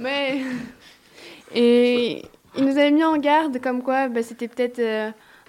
Mais. 0.00 0.40
Et 1.54 2.22
il 2.56 2.64
nous 2.64 2.72
avait 2.78 2.90
mis 2.90 3.04
en 3.04 3.16
garde 3.18 3.60
comme 3.60 3.82
quoi 3.82 4.08
bah, 4.08 4.22
c'était 4.22 4.48
peut-être 4.48 4.80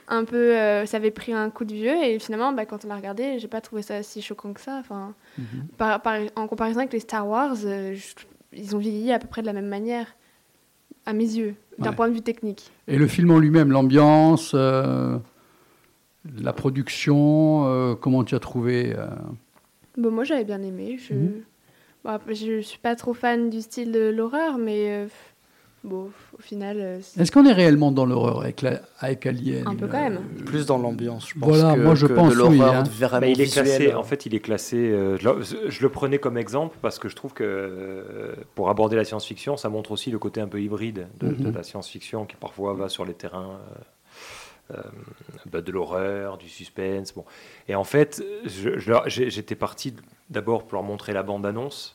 un 0.07 0.23
peu. 0.25 0.55
euh, 0.57 0.85
ça 0.85 0.97
avait 0.97 1.11
pris 1.11 1.33
un 1.33 1.49
coup 1.49 1.65
de 1.65 1.73
vieux 1.73 2.03
et 2.03 2.19
finalement, 2.19 2.53
bah, 2.53 2.65
quand 2.65 2.85
on 2.85 2.87
l'a 2.89 2.95
regardé, 2.95 3.39
j'ai 3.39 3.47
pas 3.47 3.61
trouvé 3.61 3.81
ça 3.81 4.03
si 4.03 4.21
choquant 4.21 4.53
que 4.53 4.61
ça. 4.61 4.77
Enfin, 4.79 5.13
Mhm. 5.37 5.45
par- 5.77 6.01
par- 6.01 6.19
en 6.35 6.47
comparaison 6.47 6.79
avec 6.79 6.93
les 6.93 6.99
Star 6.99 7.27
Wars, 7.27 7.55
euh, 7.65 7.95
je- 7.95 8.13
ils 8.57 8.75
ont 8.75 8.79
vieilli 8.79 9.11
à 9.11 9.19
peu 9.19 9.27
près 9.27 9.41
de 9.41 9.47
la 9.47 9.53
même 9.53 9.67
manière, 9.67 10.15
à 11.05 11.13
mes 11.13 11.23
yeux, 11.25 11.55
d'un 11.79 11.89
Ouais. 11.89 11.95
point 11.95 12.07
de 12.09 12.13
vue 12.13 12.21
technique. 12.21 12.71
Et 12.87 12.97
le 12.97 13.07
film 13.07 13.31
en 13.31 13.39
lui-même, 13.39 13.71
l'ambiance, 13.71 14.51
euh, 14.55 15.17
la 16.41 16.53
production, 16.53 17.95
comment 18.01 18.23
tu 18.23 18.35
as 18.35 18.39
trouvé 18.39 18.95
Bon, 19.97 20.11
moi, 20.11 20.23
j'avais 20.23 20.43
bien 20.43 20.61
aimé. 20.61 20.97
Je... 20.97 21.13
Mhm. 21.13 21.41
Bon, 22.03 22.09
après, 22.11 22.35
je 22.35 22.59
suis 22.61 22.79
pas 22.79 22.95
trop 22.95 23.13
fan 23.13 23.49
du 23.49 23.61
style 23.61 23.91
de 23.91 24.09
l'horreur, 24.09 24.57
mais 24.57 25.07
bon, 25.85 26.09
au 26.37 26.41
final, 26.41 26.77
euh, 26.79 26.99
Est-ce 27.19 27.31
qu'on 27.31 27.45
est 27.45 27.53
réellement 27.53 27.91
dans 27.91 28.05
l'horreur 28.05 28.41
avec, 28.41 28.61
la- 28.61 28.81
avec 28.99 29.25
Alien 29.25 29.67
Un 29.67 29.75
peu 29.75 29.87
quand 29.87 30.01
même. 30.01 30.17
euh, 30.39 30.43
Plus 30.43 30.65
dans 30.65 30.77
l'ambiance, 30.77 31.29
je 31.29 31.39
pense. 31.39 31.47
Voilà, 31.49 31.75
que, 31.75 31.79
moi, 31.79 31.95
je 31.95 32.07
que 32.07 32.13
pense, 32.13 32.35
de 32.35 32.41
oui, 32.41 32.57
l'horreur 32.57 32.75
hein. 32.75 32.83
vraiment 32.83 33.21
Bah, 33.21 33.27
il 33.27 33.39
est 33.39 33.45
classé, 33.53 33.77
visuelle. 33.77 33.95
en 33.95 34.03
fait, 34.03 34.25
il 34.25 34.35
est 34.35 34.39
classé. 34.39 34.77
euh, 34.77 35.17
je, 35.17 35.29
le, 35.29 35.69
je 35.69 35.81
le 35.81 35.89
prenais 35.89 36.17
comme 36.19 36.37
exemple 36.37 36.77
parce 36.81 36.99
que 36.99 37.07
je 37.07 37.15
trouve 37.15 37.33
que 37.33 37.43
euh, 37.45 38.33
pour 38.55 38.69
aborder 38.69 38.95
la 38.95 39.05
science-fiction, 39.05 39.55
ça 39.57 39.69
montre 39.69 39.91
aussi 39.91 40.11
le 40.11 40.19
côté 40.19 40.41
un 40.41 40.47
peu 40.47 40.61
hybride 40.61 41.07
de, 41.19 41.27
de 41.29 41.47
Mhm. 41.47 41.53
la 41.55 41.63
science-fiction 41.63 42.25
qui 42.25 42.35
parfois 42.35 42.73
va 42.73 42.89
sur 42.89 43.05
les 43.05 43.13
terrains 43.13 43.59
euh, 44.71 44.77
euh, 44.77 44.81
bah, 45.51 45.61
de 45.61 45.71
l'horreur, 45.71 46.37
du 46.37 46.49
suspense. 46.49 47.13
Bon. 47.13 47.23
Et 47.67 47.75
en 47.75 47.83
fait, 47.83 48.23
j'étais 49.05 49.55
parti 49.55 49.93
d'abord 50.29 50.63
pour 50.63 50.73
leur 50.77 50.83
montrer 50.83 51.13
la 51.13 51.21
bande-annonce 51.23 51.94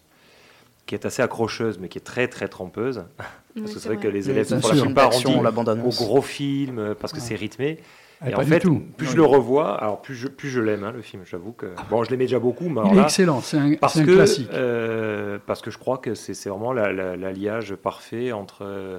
qui 0.87 0.95
est 0.95 1.07
assez 1.07 1.22
accrocheuse 1.22 1.78
mais 1.78 1.89
qui 1.89 1.99
est 1.99 2.03
très 2.03 2.28
très 2.28 2.49
trempeuse 2.49 3.05
parce 3.59 3.74
que 3.74 3.78
c'est 3.81 3.89
vrai 3.89 3.99
que 3.99 4.09
les 4.09 4.28
élèves 4.31 4.49
pour 4.61 4.72
la 4.72 4.83
plupart 4.83 5.11
on 5.26 5.43
la 5.43 5.51
au 5.51 5.53
bande-annonce. 5.53 5.97
gros 5.99 6.22
film 6.22 6.78
euh, 6.78 6.95
parce 6.99 7.12
que 7.12 7.18
Ouais. 7.18 7.24
c'est 7.24 7.35
rythmé 7.37 7.78
Ah, 8.22 8.31
et 8.31 8.35
en 8.35 8.43
fait, 8.43 8.61
tout. 8.61 8.83
plus 8.99 9.07
Non, 9.07 9.12
je 9.12 9.16
le 9.16 9.24
revois, 9.24 9.74
alors 9.83 10.03
plus 10.03 10.14
je, 10.14 10.28
plus 10.28 10.51
je 10.51 10.61
l'aime, 10.61 10.85
hein, 10.85 10.93
le 10.93 11.01
film, 11.01 11.22
j'avoue 11.24 11.53
que... 11.53 11.66
Bon, 11.89 12.05
je 12.05 12.11
l'aimais 12.11 12.24
déjà 12.26 12.39
beaucoup, 12.39 12.68
mais 12.68 12.81
alors 12.81 12.93
Il 12.93 12.97
est 12.97 13.01
là, 13.01 13.05
excellent, 13.05 13.41
c'est 13.41 13.57
un, 13.57 13.74
parce 13.76 13.95
c'est 13.95 14.01
un 14.01 14.05
que, 14.05 14.14
classique. 14.14 14.51
euh, 14.53 15.39
parce 15.47 15.62
que 15.62 15.70
je 15.70 15.78
crois 15.78 15.97
que 15.97 16.14
c'est 16.14 16.35
vraiment 16.51 16.74
la- 16.74 16.93
la- 16.93 17.16
l'alliage 17.16 17.74
parfait 17.76 18.33
entre 18.33 18.59
euh, 18.66 18.99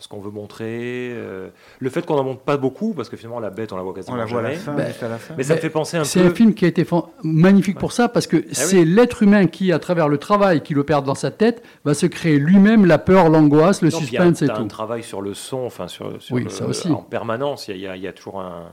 ce 0.00 0.08
qu'on 0.08 0.18
veut 0.20 0.30
montrer, 0.32 1.10
euh, 1.12 1.48
le 1.78 1.90
fait 1.90 2.04
qu'on 2.04 2.16
n'en 2.16 2.24
montre 2.24 2.40
pas 2.40 2.56
beaucoup, 2.56 2.94
parce 2.94 3.08
que 3.08 3.16
finalement 3.16 3.38
la 3.38 3.50
bête, 3.50 3.72
on 3.72 3.76
la 3.76 3.82
voit 3.82 3.94
quasiment 3.94 4.16
On 4.16 4.18
la 4.18 4.24
voit 4.24 4.40
à 4.40 4.42
la 4.42 4.54
jamais. 4.54 4.60
fin, 4.82 4.86
juste 4.86 5.02
à 5.04 5.08
la 5.08 5.18
fin. 5.18 5.34
Mais 5.36 5.44
ça 5.44 5.54
me 5.54 5.60
fait 5.60 5.70
penser 5.70 5.96
un 5.98 6.04
C'est 6.04 6.20
peu... 6.22 6.26
un 6.28 6.34
film 6.34 6.54
qui 6.54 6.64
a 6.64 6.68
été 6.68 6.84
magnifique 7.22 7.78
pour 7.78 7.92
ça 7.92 8.08
parce 8.08 8.26
que 8.26 8.44
c'est 8.52 8.84
l'être 8.84 9.22
humain 9.22 9.46
qui, 9.46 9.70
à 9.72 9.78
travers 9.78 10.08
le 10.08 10.18
travail 10.18 10.62
qu'il 10.62 10.78
opère 10.78 11.02
dans 11.02 11.14
sa 11.14 11.30
tête, 11.30 11.62
va 11.84 11.94
se 11.94 12.06
créer 12.06 12.38
lui-même 12.38 12.86
la 12.86 12.98
peur, 12.98 13.28
l'angoisse, 13.28 13.82
le 13.82 13.90
Non, 13.90 13.98
il 13.98 14.12
y 14.12 14.16
a- 14.16 14.20
suspense 14.24 14.42
et 14.42 14.46
t'as 14.46 14.54
un 14.56 14.62
tout. 14.62 14.68
travail 14.68 15.02
sur 15.02 15.20
le 15.22 15.34
son, 15.34 15.58
enfin 15.66 15.86
sur, 15.86 16.20
sur 16.20 16.34
Oui, 16.34 16.44
le- 16.44 16.50
ça 16.50 16.66
aussi. 16.66 16.90
en 16.90 16.96
permanence. 17.02 17.68
Il 17.68 17.76
y 17.76 17.86
a, 17.86 17.96
y 17.96 18.06
y 18.06 18.12
toujours 18.12 18.40
un, 18.40 18.70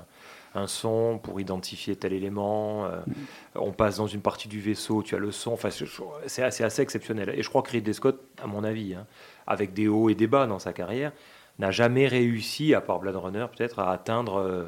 un 0.56 0.66
son 0.68 1.20
pour 1.22 1.40
identifier 1.42 1.96
tel 1.96 2.14
élément. 2.14 2.86
euh, 2.86 2.98
Mm. 3.06 3.14
On 3.60 3.72
passe 3.72 3.98
dans 3.98 4.06
une 4.08 4.22
partie 4.22 4.48
du 4.48 4.60
vaisseau, 4.60 5.02
tu 5.04 5.16
as 5.16 5.20
le 5.20 5.32
son. 5.32 5.52
Enfin, 5.52 5.70
c'est- 5.72 5.86
c'est 6.28 6.44
assez, 6.44 6.64
assez 6.64 6.82
exceptionnel. 6.82 7.34
Et 7.36 7.42
je 7.44 7.50
crois 7.50 7.62
que 7.64 7.72
Ridley 7.72 7.94
Scott, 7.94 8.20
à 8.44 8.46
mon 8.48 8.64
avis, 8.64 8.94
hein, 8.94 9.06
avec 9.48 9.74
des 9.74 9.88
hauts 9.88 10.10
et 10.10 10.16
des 10.16 10.28
bas 10.28 10.46
dans 10.46 10.60
sa 10.60 10.74
carrière, 10.74 11.12
n'a 11.60 11.72
jamais 11.72 12.08
réussi, 12.08 12.74
à 12.76 12.82
part 12.82 13.00
Blade 13.00 13.16
Runner 13.16 13.46
peut-être, 13.56 13.80
à 13.80 13.92
atteindre 13.92 14.36
euh, 14.40 14.66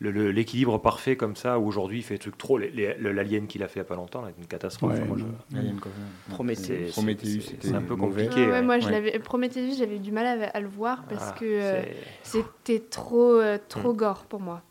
l'équilibre 0.00 0.78
parfait 0.78 1.16
comme 1.16 1.34
ça. 1.36 1.58
Où 1.58 1.66
aujourd'hui, 1.66 1.98
il 1.98 2.02
fait 2.02 2.14
des 2.14 2.18
trucs 2.20 2.38
trop. 2.38 2.56
L'Alien 2.58 3.46
qu'il 3.48 3.62
a 3.62 3.68
fait 3.68 3.80
il 3.80 3.82
n'y 3.82 3.86
a 3.86 3.88
pas 3.88 3.96
longtemps, 3.96 4.22
là, 4.22 4.28
une 4.38 4.46
catastrophe. 4.46 4.92
Ouais, 4.92 4.98
Enfin, 4.98 5.06
moi, 5.08 5.16
je- 5.18 5.24
c'est- 6.54 6.90
Prometheus, 6.92 7.40
c'est- 7.60 7.74
un 7.74 7.82
peu 7.82 7.94
mauvais. 7.96 8.26
compliqué. 8.26 8.44
Ah 8.44 8.46
ouais, 8.46 8.52
ouais. 8.52 8.62
moi, 8.62 8.78
je 8.78 8.86
Ouais. 8.86 8.92
l'avais 8.92 9.18
Prometheus, 9.18 9.76
j'avais 9.78 9.98
du 9.98 10.12
mal 10.12 10.40
à, 10.42 10.48
à 10.50 10.60
le 10.60 10.68
voir 10.68 11.04
parce 11.08 11.30
Ah, 11.30 11.38
que 11.38 11.44
euh, 11.44 11.82
c'était 12.22 12.78
trop, 12.80 13.32
euh, 13.34 13.58
trop 13.68 13.92
Mm. 13.92 13.96
gore 13.96 14.24
pour 14.26 14.40
moi. 14.40 14.62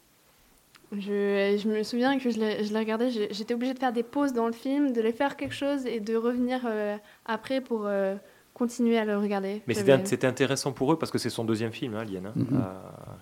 Je, 0.91 1.59
je 1.61 1.67
me 1.69 1.83
souviens 1.83 2.17
que 2.17 2.31
je 2.31 2.39
l'ai 2.39 2.63
je 2.63 2.73
l'ai 2.73 2.79
regardé, 2.79 3.11
j'ai- 3.11 3.31
j'étais 3.31 3.53
obligée 3.53 3.75
de 3.75 3.79
faire 3.79 3.93
des 3.93 4.01
pauses 4.01 4.33
dans 4.33 4.47
le 4.47 4.53
film, 4.53 4.91
de 4.91 5.01
les 5.01 5.11
faire 5.11 5.37
quelque 5.37 5.53
chose 5.53 5.85
et 5.85 5.99
de 5.99 6.15
revenir 6.15 6.61
euh, 6.65 6.97
après 7.27 7.61
pour 7.61 7.83
euh, 7.85 8.15
continuer 8.59 8.97
à 8.99 9.05
le 9.05 9.17
regarder. 9.17 9.61
Mais 9.67 9.73
c'était 9.73 10.27
intéressant 10.27 10.71
pour 10.71 10.93
eux 10.93 10.99
parce 10.99 11.11
que 11.11 11.17
c'est 11.17 11.29
son 11.31 11.43
deuxième 11.45 11.71
film, 11.71 11.95
hein, 11.95 12.01
Alien. 12.01 12.27
hein. 12.27 12.33
Mhm. 12.35 12.47
Euh, 12.53 12.59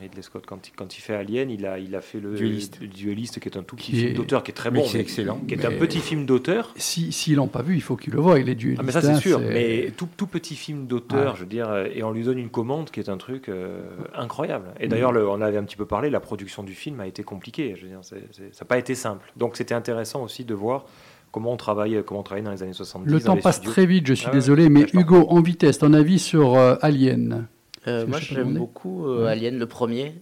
Ridley 0.01 0.21
Scott, 0.21 0.45
quand 0.45 0.67
il, 0.67 0.71
quand 0.73 0.97
il 0.97 1.01
fait 1.01 1.13
Alien, 1.15 1.49
il 1.49 1.65
a, 1.65 1.79
il 1.79 1.95
a 1.95 2.01
fait 2.01 2.19
le 2.19 2.35
Dueliste. 2.35 2.79
le 2.81 2.87
Dueliste, 2.87 3.39
qui 3.39 3.47
est 3.47 3.57
un 3.57 3.63
tout 3.63 3.75
petit 3.75 3.91
Qui 3.91 3.99
film 3.99 4.13
d'auteur 4.15 4.43
qui 4.43 4.51
est 4.51 4.53
très 4.53 4.71
bon, 4.71 4.81
qui 4.83 4.89
est 4.89 4.93
mais- 4.95 4.99
excellent. 4.99 5.39
qui 5.47 5.53
est 5.53 5.65
un 5.65 5.71
petit 5.71 5.99
film 5.99 6.25
d'auteur. 6.25 6.73
Si- 6.75 7.11
S'ils 7.13 7.35
l'ont 7.35 7.47
pas 7.47 7.61
vu, 7.61 7.75
il 7.75 7.81
faut 7.81 7.95
qu'ils 7.95 8.13
le 8.13 8.19
voient. 8.19 8.39
Il 8.39 8.49
est 8.49 8.55
dueliste. 8.55 8.81
Ah, 8.81 8.85
mais 8.85 8.91
ça 8.91 9.01
c'est 9.01 9.07
hein, 9.09 9.19
sûr, 9.19 9.39
c'est- 9.39 9.53
mais 9.53 9.91
tout, 9.95 10.09
tout 10.17 10.27
petit 10.27 10.55
film 10.55 10.87
d'auteur, 10.87 11.35
je 11.35 11.41
veux 11.41 11.47
dire, 11.47 11.69
euh, 11.69 11.87
et 11.93 12.03
on 12.03 12.11
lui 12.11 12.23
donne 12.23 12.39
une 12.39 12.49
commande 12.49 12.89
qui 12.91 12.99
est 12.99 13.09
un 13.09 13.17
truc 13.17 13.47
euh, 13.47 13.81
incroyable. 14.15 14.65
Et 14.79 14.87
d'ailleurs, 14.87 15.11
le- 15.11 15.27
on 15.29 15.39
avait 15.41 15.57
un 15.57 15.63
petit 15.63 15.77
peu 15.77 15.85
parlé, 15.85 16.09
la 16.09 16.19
production 16.19 16.63
du 16.63 16.73
film 16.73 16.99
a 16.99 17.07
été 17.07 17.23
compliquée. 17.23 17.75
Je 17.77 17.83
veux 17.83 17.89
dire, 17.89 17.99
c'est- 18.01 18.23
c'est- 18.31 18.53
ça 18.53 18.65
n'a 18.65 18.67
pas 18.67 18.77
été 18.77 18.95
simple. 18.95 19.31
Donc 19.35 19.55
c'était 19.57 19.75
intéressant 19.75 20.23
aussi 20.23 20.45
de 20.45 20.53
voir 20.53 20.85
comment 21.31 21.51
on 21.53 21.57
travaille, 21.57 22.01
comment 22.05 22.21
on 22.21 22.23
travaille 22.23 22.43
dans 22.43 22.51
les 22.51 22.63
années 22.63 22.73
70. 22.73 23.11
Le 23.11 23.19
temps 23.21 23.37
passe 23.37 23.55
studios. 23.57 23.71
très 23.73 23.85
vite, 23.85 24.07
je 24.07 24.13
suis 24.13 24.27
Ah 24.29 24.31
désolé, 24.31 24.69
mais 24.69 24.83
Ouais, 24.93 25.01
Hugo, 25.01 25.25
en 25.29 25.41
vitesse, 25.41 25.77
ton 25.79 25.93
avis 25.93 26.19
sur 26.19 26.55
euh, 26.55 26.75
Alien? 26.81 27.47
Euh, 27.87 28.01
Je 28.01 28.05
moi, 28.05 28.19
j'aime 28.19 28.55
beaucoup 28.55 29.07
euh, 29.07 29.25
Ouais. 29.25 29.31
Alien, 29.31 29.57
le 29.59 29.65
premier. 29.67 30.15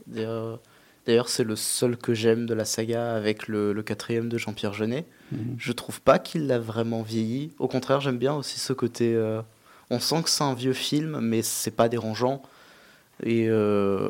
D'ailleurs, 1.05 1.29
c'est 1.29 1.43
le 1.43 1.55
seul 1.55 1.97
que 1.97 2.13
j'aime 2.15 2.47
de 2.47 2.53
la 2.55 2.65
saga 2.65 3.13
avec 3.15 3.47
le, 3.47 3.73
le 3.73 3.83
quatrième 3.83 4.27
de 4.27 4.37
Jean-Pierre 4.39 4.73
Jeunet. 4.73 5.05
Mhm. 5.31 5.55
Je 5.59 5.71
trouve 5.71 6.01
pas 6.01 6.17
qu'il 6.17 6.47
l'a 6.47 6.57
vraiment 6.57 7.03
vieilli. 7.03 7.51
Au 7.59 7.67
contraire, 7.67 8.01
j'aime 8.01 8.17
bien 8.17 8.33
aussi 8.33 8.59
ce 8.59 8.73
côté. 8.73 9.13
euh, 9.13 9.41
on 9.91 9.99
sent 9.99 10.23
que 10.23 10.29
c'est 10.31 10.43
un 10.43 10.55
vieux 10.55 10.73
film, 10.73 11.19
mais 11.21 11.43
c'est 11.43 11.69
pas 11.69 11.89
dérangeant. 11.89 12.41
Et 13.23 13.47
euh, 13.49 14.09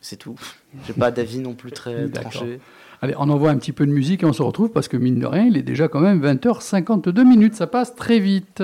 c'est 0.00 0.16
tout. 0.16 0.36
J'ai 0.86 0.94
pas 0.94 1.10
d'avis 1.10 1.40
non 1.40 1.52
plus 1.54 1.72
très 1.72 2.08
tranché. 2.10 2.58
Allez, 3.04 3.14
on 3.18 3.28
envoie 3.30 3.50
un 3.50 3.56
petit 3.56 3.72
peu 3.72 3.84
de 3.84 3.90
musique 3.90 4.22
et 4.22 4.26
on 4.26 4.32
se 4.32 4.44
retrouve 4.44 4.70
parce 4.70 4.86
que 4.86 4.96
mine 4.96 5.18
de 5.18 5.26
rien, 5.26 5.46
il 5.46 5.56
est 5.56 5.62
déjà 5.62 5.88
quand 5.88 5.98
même 5.98 6.24
20h52 6.24 7.24
minutes. 7.24 7.56
Ça 7.56 7.66
passe 7.66 7.96
très 7.96 8.20
vite. 8.20 8.62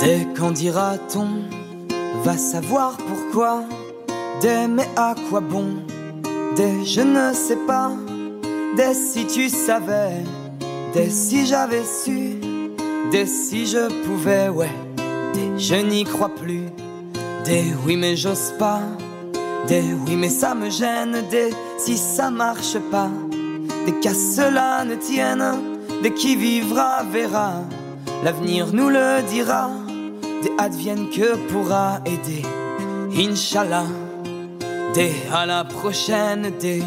Dès 0.00 0.28
quand 0.36 0.50
dira-t-on 0.50 1.28
Va 2.24 2.36
savoir 2.36 2.98
pourquoi. 2.98 3.64
Des 4.42 4.66
mais 4.68 4.88
à 4.96 5.14
quoi 5.30 5.40
bon? 5.40 5.68
Des 6.54 6.84
je 6.84 7.00
ne 7.00 7.32
sais 7.32 7.58
pas. 7.66 7.90
Des 8.76 8.92
si 8.92 9.26
tu 9.26 9.48
savais. 9.48 10.24
Des 10.92 11.08
si 11.08 11.46
j'avais 11.46 11.84
su. 11.84 12.34
Des 13.10 13.24
si 13.24 13.64
je 13.64 13.88
pouvais 14.04 14.50
ouais. 14.50 14.68
Des 15.32 15.58
je 15.58 15.76
n'y 15.76 16.04
crois 16.04 16.28
plus 16.28 16.66
Des 17.44 17.74
oui 17.84 17.96
mais 17.96 18.16
j'ose 18.16 18.54
pas. 18.58 18.80
Des 19.66 19.82
oui 20.06 20.16
mais 20.16 20.28
ça 20.28 20.54
me 20.54 20.70
gêne. 20.70 21.24
Des 21.28 21.50
si 21.76 21.96
ça 21.96 22.30
marche 22.30 22.78
pas. 22.90 23.10
Des 23.84 23.98
qu'à 24.00 24.14
cela 24.14 24.84
ne 24.84 24.94
tienne. 24.94 25.44
Des 26.02 26.14
qui 26.14 26.36
vivra 26.36 27.02
verra. 27.10 27.54
L'avenir 28.22 28.68
nous 28.72 28.88
le 28.88 29.22
dira. 29.28 29.70
Des 30.42 30.52
advienne 30.58 31.10
que 31.10 31.36
pourra 31.48 32.00
aider. 32.06 32.42
Inch'Allah. 33.16 33.86
Des 34.94 35.12
à 35.32 35.44
la 35.44 35.64
prochaine. 35.64 36.52
Des 36.60 36.82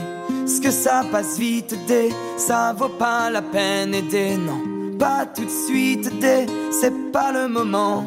ce 0.45 0.61
que 0.61 0.71
ça 0.71 1.03
passe 1.11 1.37
vite. 1.37 1.75
Des 1.85 2.13
ça 2.37 2.73
vaut 2.77 2.87
pas 2.87 3.29
la 3.29 3.41
peine. 3.41 3.91
Des 4.09 4.37
non 4.37 4.61
pas 4.97 5.25
tout 5.25 5.43
de 5.43 5.49
suite. 5.67 6.17
Des 6.19 6.45
c'est 6.71 7.11
pas 7.11 7.33
le 7.33 7.49
moment 7.49 8.05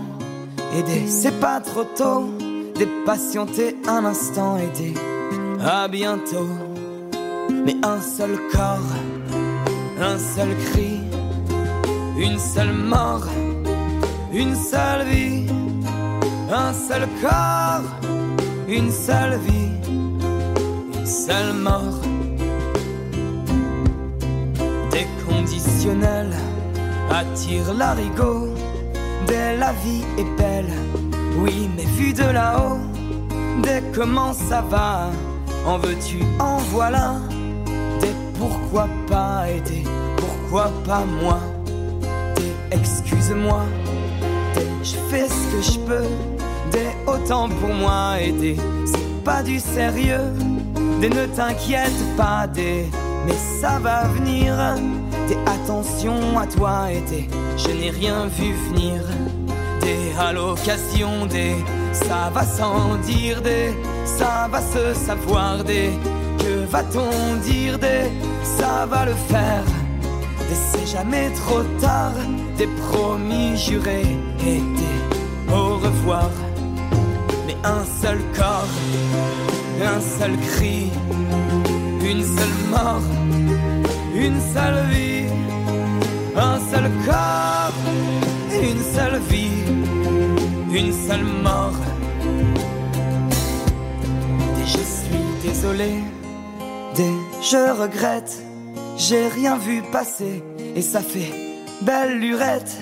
Des 0.72 1.06
c'est 1.06 1.38
pas 1.40 1.60
trop 1.60 1.84
tôt. 1.84 2.30
Des 2.76 2.88
patienter 3.04 3.76
un 3.86 4.04
instant 4.04 4.56
des 4.78 4.94
à 5.64 5.88
bientôt. 5.88 6.48
Mais 7.64 7.76
un 7.82 8.00
seul 8.00 8.38
corps 8.52 8.92
Un 10.00 10.16
seul 10.18 10.48
cri 10.70 11.00
Une 12.16 12.38
seule 12.38 12.72
mort 12.72 13.26
une 14.32 14.54
seule 14.54 15.06
vie, 15.06 15.46
un 16.52 16.72
seul 16.72 17.08
corps, 17.20 17.82
une 18.68 18.90
seule 18.92 19.38
vie, 19.38 19.72
une 20.94 21.06
seule 21.06 21.54
mort. 21.54 22.00
Des 24.90 25.06
conditionnels 25.26 26.34
attirent 27.10 27.72
l'arigot, 27.74 28.48
dès 29.28 29.56
la 29.56 29.72
vie 29.84 30.04
est 30.18 30.36
belle, 30.36 30.72
oui, 31.38 31.70
mais 31.76 31.84
vu 31.84 32.12
de 32.12 32.24
là-haut, 32.24 32.78
dès 33.62 33.82
comment 33.94 34.32
ça 34.32 34.60
va, 34.62 35.10
en 35.64 35.78
veux-tu, 35.78 36.18
en 36.40 36.56
voilà, 36.72 37.16
des 38.00 38.14
pourquoi 38.38 38.88
pas 39.06 39.48
aider, 39.48 39.84
pourquoi 40.16 40.72
pas 40.84 41.04
moi, 41.20 41.38
des 42.34 42.76
excuse-moi 42.76 43.64
je 44.82 44.96
fais 45.10 45.28
ce 45.28 45.56
que 45.56 45.62
je 45.72 45.78
peux, 45.80 46.08
des 46.70 47.10
autant 47.10 47.48
pour 47.48 47.74
moi 47.74 48.20
aider. 48.20 48.56
C'est 48.86 49.24
pas 49.24 49.42
du 49.42 49.58
sérieux, 49.58 50.32
des 51.00 51.10
ne 51.10 51.26
t'inquiète 51.26 52.16
pas, 52.16 52.46
des 52.46 52.86
mais 53.26 53.34
ça 53.60 53.78
va 53.78 54.04
venir. 54.08 54.54
Des 55.28 55.36
attention 55.46 56.38
à 56.38 56.46
toi 56.46 56.90
et 56.90 57.02
des 57.02 57.28
je 57.56 57.68
n'ai 57.68 57.90
rien 57.90 58.26
vu 58.28 58.54
venir. 58.70 59.02
Des 59.82 60.12
à 60.18 60.32
l'occasion, 60.32 61.26
des 61.26 61.54
ça 61.92 62.30
va 62.32 62.44
sans 62.44 62.96
dire, 63.04 63.42
des 63.42 63.74
ça 64.06 64.48
va 64.50 64.60
se 64.62 64.94
savoir, 64.94 65.62
des 65.64 65.90
que 66.38 66.64
va-t-on 66.70 67.36
dire, 67.42 67.78
des 67.78 68.10
ça 68.42 68.86
va 68.86 69.04
le 69.04 69.14
faire. 69.14 69.64
Des 70.48 70.60
c'est 70.70 70.86
jamais 70.86 71.30
trop 71.30 71.62
tard, 71.78 72.16
des 72.56 72.68
promis 72.88 73.56
jurés 73.56 74.16
et 74.46 74.60
des 74.78 75.52
au 75.54 75.76
revoir. 75.76 76.30
Mais 77.46 77.56
un 77.64 77.84
seul 78.00 78.18
corps, 78.34 78.74
un 79.82 80.00
seul 80.00 80.36
cri, 80.50 80.90
une 82.00 82.22
seule 82.22 82.58
mort, 82.70 83.02
une 84.20 84.40
seule 84.52 84.84
vie, 84.90 85.26
un 86.36 86.58
seul 86.70 86.90
corps, 87.06 87.72
une 88.60 88.82
seule 88.94 89.20
vie, 89.30 89.62
une 90.72 90.92
seule 90.92 91.24
mort. 91.24 91.80
Et 94.60 94.66
je 94.66 94.82
suis 94.96 95.24
désolé, 95.42 95.92
des 96.96 97.14
je 97.40 97.80
regrette, 97.80 98.42
j'ai 98.96 99.28
rien 99.28 99.56
vu 99.56 99.82
passer 99.92 100.42
et 100.74 100.82
ça 100.82 101.00
fait 101.00 101.32
belle 101.82 102.18
lurette, 102.18 102.76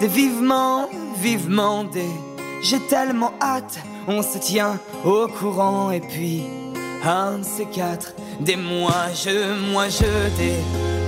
des 0.00 0.08
vivement, 0.08 0.88
vivement 1.18 1.84
des. 1.84 2.14
J'ai 2.62 2.80
tellement 2.88 3.32
hâte, 3.42 3.78
on 4.06 4.22
se 4.22 4.38
tient 4.38 4.80
au 5.04 5.28
courant 5.28 5.90
et 5.90 6.00
puis 6.00 6.44
un 7.04 7.38
de 7.38 7.44
ces 7.44 7.66
quatre, 7.66 8.14
des 8.40 8.56
moi 8.56 8.92
je, 9.14 9.72
moi 9.72 9.88
je 9.88 10.36
des. 10.36 10.58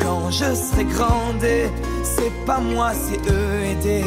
Quand 0.03 0.31
je 0.31 0.55
serai 0.55 0.85
grandé, 0.85 1.71
c'est 2.03 2.33
pas 2.47 2.59
moi, 2.59 2.93
c'est 2.95 3.21
eux 3.31 3.65
et 3.71 3.75
des. 3.77 4.05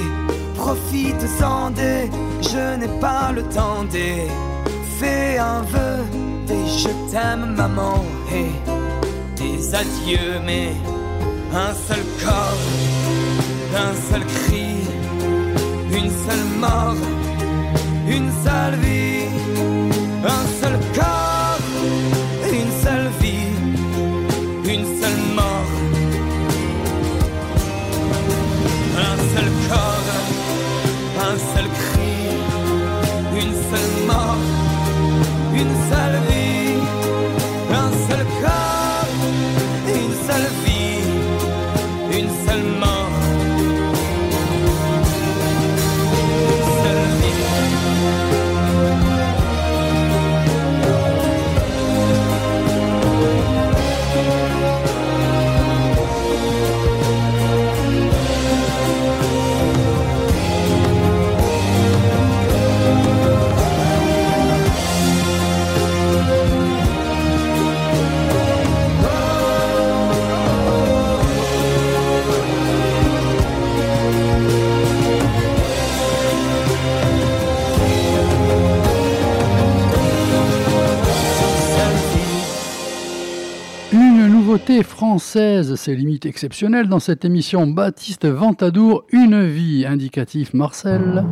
Profite-en 0.55 1.71
des, 1.71 2.09
je 2.41 2.78
n'ai 2.78 2.99
pas 2.99 3.32
le 3.32 3.43
temps 3.43 3.84
des. 3.91 4.28
Fais 4.99 5.38
un 5.38 5.61
vœu, 5.63 6.03
des 6.47 6.65
je 6.67 6.89
t'aime 7.11 7.55
maman 7.55 8.03
et 8.32 8.51
des 9.36 9.76
adieux, 9.76 10.39
mais 10.45 10.69
un 11.53 11.74
seul 11.74 12.03
corps, 12.24 12.65
un 13.76 13.93
seul 14.09 14.26
cri, 14.26 14.76
une 15.91 16.11
seule 16.26 16.47
mort, 16.59 16.95
une 18.07 18.32
seule 18.43 18.76
vie, 18.80 19.28
un 20.24 20.45
seul 20.61 20.80
corps, 20.95 21.12
une 23.26 24.86
seule 24.99 25.21
mort, 25.34 25.71
un 28.97 29.17
seul 29.34 29.49
corps, 29.69 30.09
un 31.21 31.38
seul 31.38 31.67
cri, 31.69 31.82
nouveauté 84.53 84.83
française, 84.83 85.73
c'est 85.77 85.95
limite 85.95 86.27
exceptionnel 86.27 86.87
dans 86.87 86.99
cette 86.99 87.25
émission 87.25 87.65
Baptiste 87.65 88.27
Ventadour, 88.27 89.03
Une 89.11 89.47
vie, 89.47 89.83
indicatif 89.87 90.53
Marcel. 90.53 91.25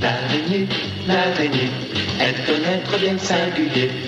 L'araignée, 0.00 0.66
l'araignée, 1.06 1.70
elle 2.18 2.34
connaît 2.46 2.82
bien 2.98 3.18
singulier. 3.18 4.07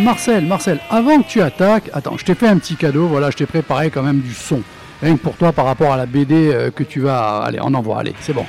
Marcel, 0.00 0.44
Marcel, 0.44 0.78
avant 0.90 1.20
que 1.22 1.28
tu 1.28 1.40
attaques, 1.40 1.90
attends, 1.92 2.16
je 2.16 2.24
t'ai 2.24 2.34
fait 2.34 2.48
un 2.48 2.58
petit 2.58 2.76
cadeau, 2.76 3.06
voilà, 3.08 3.30
je 3.30 3.36
t'ai 3.36 3.46
préparé 3.46 3.90
quand 3.90 4.02
même 4.02 4.20
du 4.20 4.32
son. 4.32 4.62
Rien 5.02 5.16
que 5.16 5.22
pour 5.22 5.36
toi 5.36 5.52
par 5.52 5.64
rapport 5.64 5.92
à 5.92 5.96
la 5.96 6.06
BD 6.06 6.50
euh, 6.52 6.70
que 6.70 6.82
tu 6.82 7.00
vas... 7.00 7.38
Allez, 7.38 7.58
on 7.60 7.74
envoie, 7.74 8.00
allez, 8.00 8.14
c'est 8.20 8.32
bon. 8.32 8.44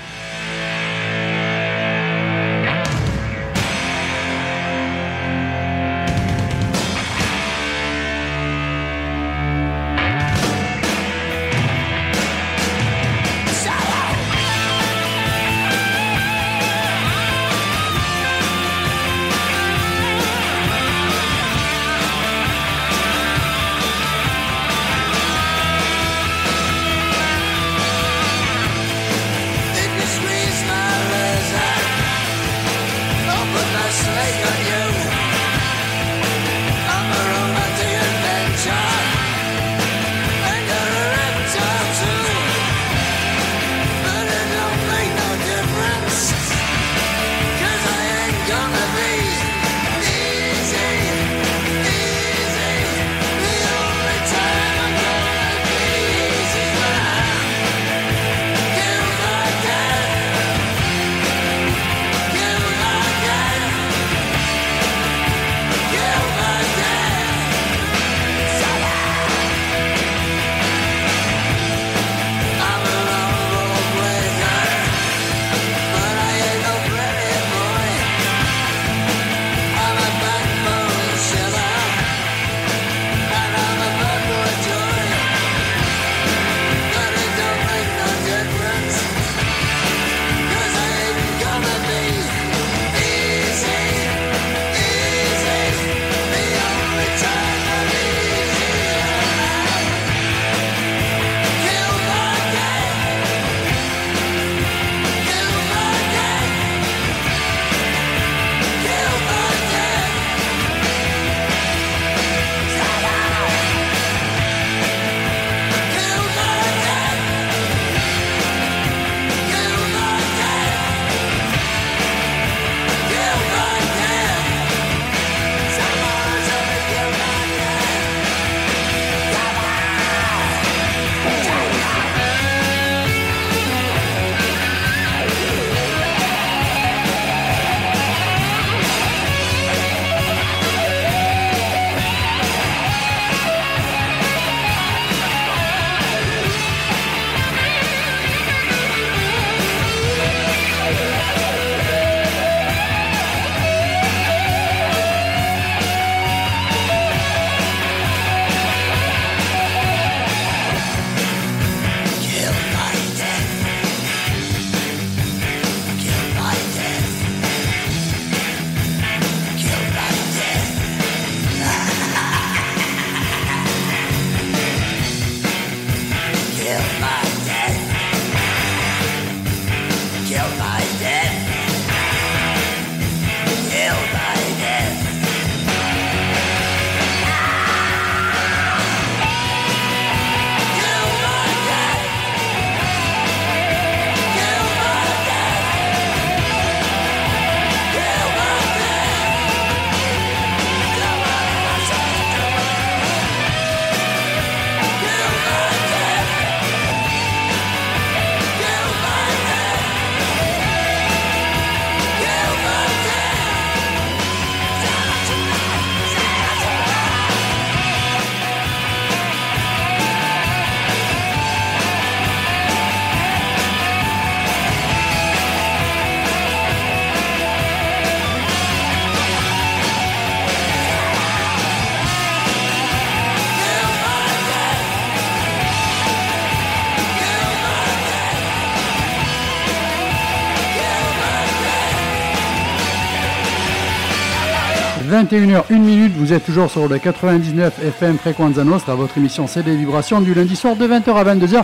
21h, 245.23 245.63
1 245.69 245.79
minute, 245.79 246.13
vous 246.15 246.31
êtes 246.31 246.45
toujours 246.45 246.71
sur 246.71 246.87
le 246.87 246.97
99 246.97 247.83
FM 247.83 248.17
Frequenza 248.17 248.63
Nostra, 248.63 248.95
votre 248.95 249.17
émission 249.17 249.47
CD 249.47 249.75
Vibrations 249.75 250.21
du 250.21 250.33
lundi 250.33 250.55
soir 250.55 250.77
de 250.77 250.87
20h 250.87 251.13
à 251.13 251.35
22h. 251.35 251.63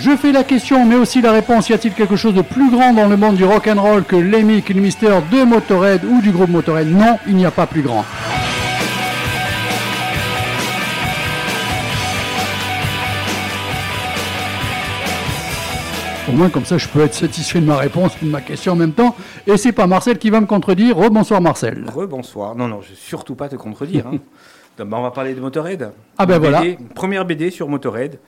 Je 0.00 0.16
fais 0.16 0.32
la 0.32 0.42
question, 0.42 0.84
mais 0.84 0.96
aussi 0.96 1.20
la 1.20 1.30
réponse. 1.30 1.68
Y 1.68 1.74
a-t-il 1.74 1.94
quelque 1.94 2.16
chose 2.16 2.34
de 2.34 2.42
plus 2.42 2.70
grand 2.72 2.92
dans 2.94 3.06
le 3.06 3.16
monde 3.16 3.36
du 3.36 3.44
rock 3.44 3.68
and 3.68 3.80
roll 3.80 4.02
que 4.02 4.16
Lemmy 4.16 4.62
Kilmister 4.62 5.14
de 5.30 5.44
Motorhead 5.44 6.04
ou 6.04 6.20
du 6.20 6.32
groupe 6.32 6.50
Motorhead? 6.50 6.90
Non, 6.90 7.18
il 7.28 7.36
n'y 7.36 7.46
a 7.46 7.52
pas 7.52 7.66
plus 7.66 7.82
grand. 7.82 8.04
Au 16.28 16.32
moins, 16.32 16.50
comme 16.50 16.64
ça, 16.64 16.76
je 16.78 16.88
peux 16.88 17.00
être 17.00 17.14
satisfait 17.14 17.60
de 17.60 17.66
ma 17.66 17.76
réponse 17.76 18.12
et 18.22 18.26
de 18.26 18.30
ma 18.30 18.40
question 18.40 18.72
en 18.72 18.76
même 18.76 18.92
temps. 18.92 19.14
Et 19.46 19.56
c'est 19.56 19.72
pas 19.72 19.86
Marcel 19.86 20.18
qui 20.18 20.30
va 20.30 20.40
me 20.40 20.46
contredire. 20.46 20.96
Rebonsoir, 20.96 21.40
Marcel. 21.40 21.84
Rebonsoir. 21.94 22.54
Non, 22.54 22.68
non, 22.68 22.80
je 22.82 22.90
vais 22.90 22.94
surtout 22.96 23.34
pas 23.34 23.48
te 23.48 23.56
contredire. 23.56 24.06
hein. 24.06 24.18
D'abord, 24.76 25.00
on 25.00 25.02
va 25.02 25.10
parler 25.10 25.34
de 25.34 25.40
Motorhead. 25.40 25.90
Ah 26.18 26.26
ben 26.26 26.38
voilà. 26.38 26.62
Première 26.94 27.24
BD 27.24 27.50
sur 27.50 27.68
Motorhead, 27.68 28.20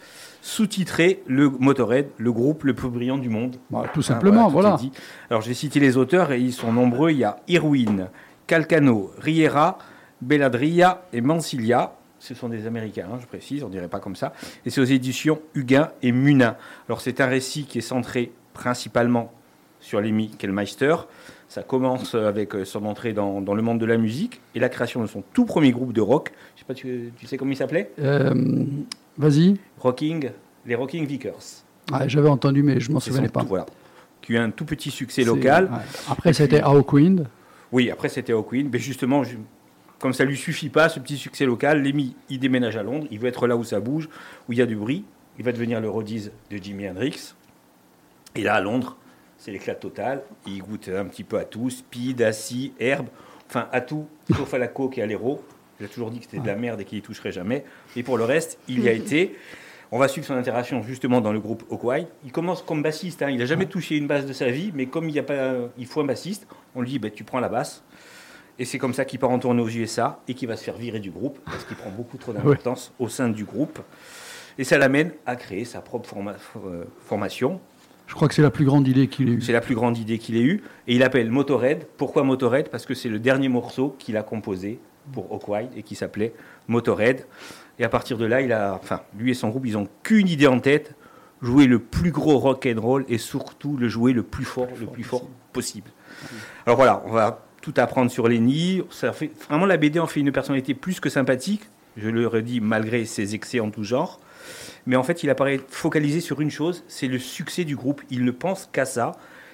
sous-titré 0.43 1.23
le 1.29 1.49
Motorhead, 1.49 2.09
le 2.17 2.33
groupe 2.33 2.65
le 2.65 2.75
plus 2.75 2.89
brillant 2.89 3.19
du 3.19 3.29
monde. 3.29 3.57
Bah, 3.71 3.85
tout 3.95 4.03
simplement, 4.03 4.49
voilà. 4.49 4.77
dit. 4.77 4.91
Alors, 5.31 5.43
je 5.43 5.49
vais 5.49 5.55
citer 5.55 5.79
les 5.79 5.97
auteurs 5.97 6.33
et 6.33 6.41
ils 6.41 6.53
sont 6.53 6.73
nombreux. 6.73 7.13
Il 7.13 7.19
y 7.19 7.25
a 7.25 7.37
Irwin, 7.47 8.09
Calcano, 8.49 9.13
Riera, 9.21 9.79
Belladria 10.23 11.03
et 11.13 11.21
Mancilia. 11.21 11.93
Ce 12.21 12.35
sont 12.35 12.49
des 12.49 12.67
Américains, 12.67 13.09
hein, 13.13 13.19
je 13.21 13.27
précise, 13.27 13.65
on 13.65 13.69
dirait 13.69 13.89
pas 13.89 13.99
comme 13.99 14.15
ça. 14.15 14.33
Et 14.65 14.71
c'est 14.71 14.81
aux 14.81 14.85
éditions 14.85 15.41
Huguin 15.55 15.91
et 16.03 16.13
Munin. 16.13 16.55
Alors, 16.87 17.01
c'est 17.01 17.21
un 17.21 17.27
récit 17.27 17.65
qui 17.65 17.79
est 17.79 17.81
centré 17.83 18.31
principalement 18.53 19.33
sur 19.81 20.01
Lemmy 20.03 20.29
Kellmeister. 20.39 20.95
Ça 21.49 21.63
commence 21.63 22.15
avec 22.15 22.55
euh, 22.55 22.65
son 22.67 22.85
entrée 22.85 23.13
dans, 23.15 23.41
dans 23.41 23.55
le 23.55 23.63
monde 23.63 23.81
de 23.81 23.87
la 23.87 23.97
musique 23.97 24.41
et 24.55 24.61
la 24.61 24.69
création 24.69 25.01
de 25.01 25.07
son 25.07 25.25
tout 25.33 25.47
premier 25.47 25.73
groupe 25.73 25.93
de 25.95 26.01
rock. 26.03 26.31
Je 26.55 26.61
sais 26.61 26.65
pas, 26.67 26.75
tu, 26.75 27.11
tu 27.17 27.27
sais 27.27 27.37
comment 27.39 27.51
il 27.53 27.57
s'appelait? 27.57 27.91
Euh, 27.99 28.35
Vas-y. 29.19 29.57
Rocking, 29.79 30.31
les 30.67 30.75
Rocking 30.75 31.07
Vickers. 31.07 31.65
Ah, 31.93 32.07
J'avais 32.07 32.29
entendu, 32.29 32.63
mais 32.63 32.79
je 32.81 32.93
m'en 32.93 33.01
souvenais 33.01 33.29
pas. 33.29 33.41
tout- 33.41 33.47
voilà. 33.49 33.67
Qui 34.23 34.33
a 34.33 34.37
eu 34.37 34.39
un 34.39 34.51
tout 34.51 34.67
petit 34.67 34.91
succès 34.91 35.25
local. 35.25 35.65
ouais. 35.73 35.79
Après, 36.11 36.31
été 36.31 36.61
Hawkwind. 36.61 37.27
Oui, 37.73 37.91
après 37.91 38.09
c'était 38.11 38.33
Hawkwind. 38.35 38.69
Mais 38.71 38.79
justement, 38.79 39.23
comme 40.01 40.15
ça 40.15 40.25
lui 40.25 40.37
suffit 40.37 40.71
pas, 40.71 40.89
ce 40.89 40.99
petit 40.99 41.19
succès 41.19 41.45
local, 41.45 41.83
Lemmy, 41.83 42.17
il 42.31 42.41
déménage 42.41 42.77
à 42.77 42.83
Londres. 42.83 43.07
Il 43.11 43.21
veut 43.21 43.29
être 43.29 43.47
là 43.47 43.57
où 43.57 43.63
ça 43.65 43.81
bouge, 43.81 44.09
où 44.49 44.53
il 44.53 44.59
y 44.59 44.63
a 44.63 44.67
du 44.67 44.75
bruit. 44.75 45.05
Il 45.39 45.45
va 45.45 45.53
devenir 45.53 45.81
le 45.81 45.89
Rhodes 45.89 46.33
de 46.51 46.57
Jimi 46.57 46.89
Hendrix. 46.89 47.35
Et 48.35 48.43
là, 48.43 48.55
à 48.55 48.61
Londres, 48.61 48.97
c'est 49.39 49.53
l'éclat 49.53 49.75
total. 49.75 50.23
Il 50.47 50.63
goûte 50.63 50.89
un 50.89 51.05
petit 51.05 51.23
peu 51.23 51.39
à 51.39 51.45
tout, 51.45 51.69
speed, 51.71 52.23
assis, 52.23 52.73
herbe, 52.81 53.07
enfin 53.49 53.69
à 53.73 53.81
tout, 53.81 54.07
sauf 54.35 54.53
à 54.55 54.59
la 54.59 54.69
coke 54.69 54.99
et 54.99 55.03
à 55.03 55.07
l'héros. 55.07 55.45
Il 55.79 55.87
a 55.87 55.89
toujours 55.89 56.11
dit 56.11 56.19
que 56.19 56.25
c'était 56.25 56.41
de 56.41 56.47
la 56.47 56.57
merde 56.57 56.81
et 56.81 56.85
qu'il 56.85 56.99
y 56.99 57.03
toucherait 57.03 57.33
jamais. 57.33 57.65
Et 57.95 58.03
pour 58.03 58.19
le 58.19 58.25
reste, 58.25 58.59
il 58.69 58.81
y 58.81 58.89
a 58.89 58.93
été. 58.93 59.37
On 59.93 59.99
va 59.99 60.09
suivre 60.09 60.27
son 60.27 60.35
interaction 60.35 60.83
justement 60.83 61.21
dans 61.21 61.33
le 61.33 61.41
groupe 61.41 61.65
Hawkwind. 61.71 62.07
Il 62.25 62.33
commence 62.33 62.63
comme 62.63 62.83
bassiste. 62.83 63.23
hein. 63.23 63.31
Il 63.31 63.39
n'a 63.39 63.47
jamais 63.47 63.67
touché 63.67 63.97
une 63.97 64.07
basse 64.07 64.25
de 64.25 64.33
sa 64.33 64.49
vie, 64.51 64.71
mais 64.75 64.87
comme 64.87 65.09
il, 65.09 65.15
y 65.15 65.19
a 65.19 65.23
pas, 65.23 65.55
il 65.79 65.87
faut 65.87 66.01
un 66.01 66.05
bassiste, 66.05 66.47
on 66.75 66.81
lui 66.83 66.91
dit 66.91 66.99
bah, 66.99 67.11
tu 67.11 67.25
prends 67.25 67.41
la 67.41 67.49
basse. 67.49 67.83
Et 68.61 68.65
c'est 68.67 68.79
comme 68.79 68.93
ça 68.95 69.05
qu'il 69.07 69.19
part 69.19 69.31
en 69.31 69.39
tournée 69.39 69.63
aux 69.63 69.69
USA 69.71 70.21
et 70.29 70.35
qu'il 70.35 70.47
va 70.47 70.55
se 70.57 70.63
faire 70.63 70.77
virer 70.77 71.01
du 71.01 71.11
groupe 71.11 71.39
parce 71.47 71.65
qu'il 71.65 71.77
prend 71.77 71.91
beaucoup 71.91 72.19
trop 72.19 72.33
d'importance 72.35 72.93
au 72.99 73.09
sein 73.09 73.29
du 73.29 73.45
groupe. 73.45 73.81
Et 74.59 74.65
ça 74.65 74.77
l'amène 74.77 75.13
à 75.25 75.35
créer 75.35 75.65
sa 75.65 75.81
propre 75.81 76.07
forma- 76.09 76.37
euh, 76.67 76.85
formation. 77.07 77.59
Je 78.07 78.15
crois 78.15 78.29
que 78.29 78.35
c'est 78.35 78.43
la 78.43 78.51
plus 78.51 78.67
grande 78.67 78.87
idée 78.87 79.07
qu'il 79.09 79.31
ait 79.31 79.33
eue. 79.33 79.41
C'est 79.41 79.53
la 79.53 79.63
plus 79.63 79.75
grande 79.75 79.97
idée 79.97 80.19
qu'il 80.19 80.37
ait 80.37 80.43
eue. 80.43 80.63
Et 80.87 80.95
il 80.95 81.03
appelle 81.03 81.31
Motorhead. 81.31 81.87
Pourquoi 81.97 82.23
Motorhead? 82.23 82.69
Parce 82.69 82.85
que 82.85 82.93
c'est 82.93 83.09
le 83.09 83.19
dernier 83.19 83.49
morceau 83.49 83.97
qu'il 83.99 84.17
a 84.19 84.23
composé 84.23 84.79
pour 85.13 85.33
Hawkwind 85.33 85.71
et 85.75 85.83
qui 85.83 85.95
s'appelait 85.95 86.35
Motorhead. 86.69 87.25
Et 87.79 87.85
à 87.85 87.89
partir 87.89 88.19
de 88.19 88.27
là, 88.27 88.43
il 88.43 88.53
a, 88.53 88.75
enfin, 88.75 89.01
lui 89.17 89.31
et 89.31 89.35
son 89.35 89.49
groupe, 89.49 89.65
ils 89.65 89.73
n'ont 89.73 89.89
qu'une 90.03 90.29
idée 90.29 90.47
en 90.49 90.61
tête 90.61 90.95
jouer 91.41 91.67
le 91.67 91.79
plus 91.79 92.11
gros 92.11 92.37
rock 92.39 92.69
and 92.71 92.79
roll 92.79 93.07
et 93.09 93.17
surtout 93.17 93.79
le 93.79 93.89
jouer 93.89 94.13
le 94.13 94.23
plus 94.23 94.45
fort, 94.45 94.69
le 94.79 94.85
plus 94.87 95.05
fort 95.05 95.27
possible. 95.55 95.91
Alors 96.67 96.77
voilà, 96.77 97.03
on 97.07 97.13
va 97.13 97.47
tout 97.61 97.75
apprendre 97.77 98.11
sur 98.11 98.29
Lenny. 98.29 98.83
Ça 98.91 99.13
fait 99.13 99.31
vraiment 99.49 99.67
la 99.67 99.77
BD 99.77 99.99
en 99.99 100.07
fait 100.07 100.21
une 100.21 100.33
personnalité 100.33 100.75
plus 100.75 101.01
que 101.01 101.09
sympathique. 101.09 101.63
Je 101.97 102.09
le 102.09 102.27
redis 102.27 102.61
malgré 102.61 103.05
ses 103.05 103.35
excès 103.35 103.61
en 103.61 103.71
tout 103.71 103.85
genre. 103.85 104.21
Mais 104.87 104.97
en 104.97 105.03
fait, 105.03 105.23
il 105.23 105.31
apparaît 105.31 105.61
focalisé 105.69 106.21
sur 106.21 106.41
une 106.41 106.51
chose, 106.51 106.83
c'est 106.89 107.07
le 107.09 107.19
succès 107.19 107.65
du 107.65 107.77
groupe. 107.77 108.01
Il 108.11 108.25
ne 108.25 108.31
pense 108.31 108.69
qu'à 108.73 108.85
ça. 108.87 109.13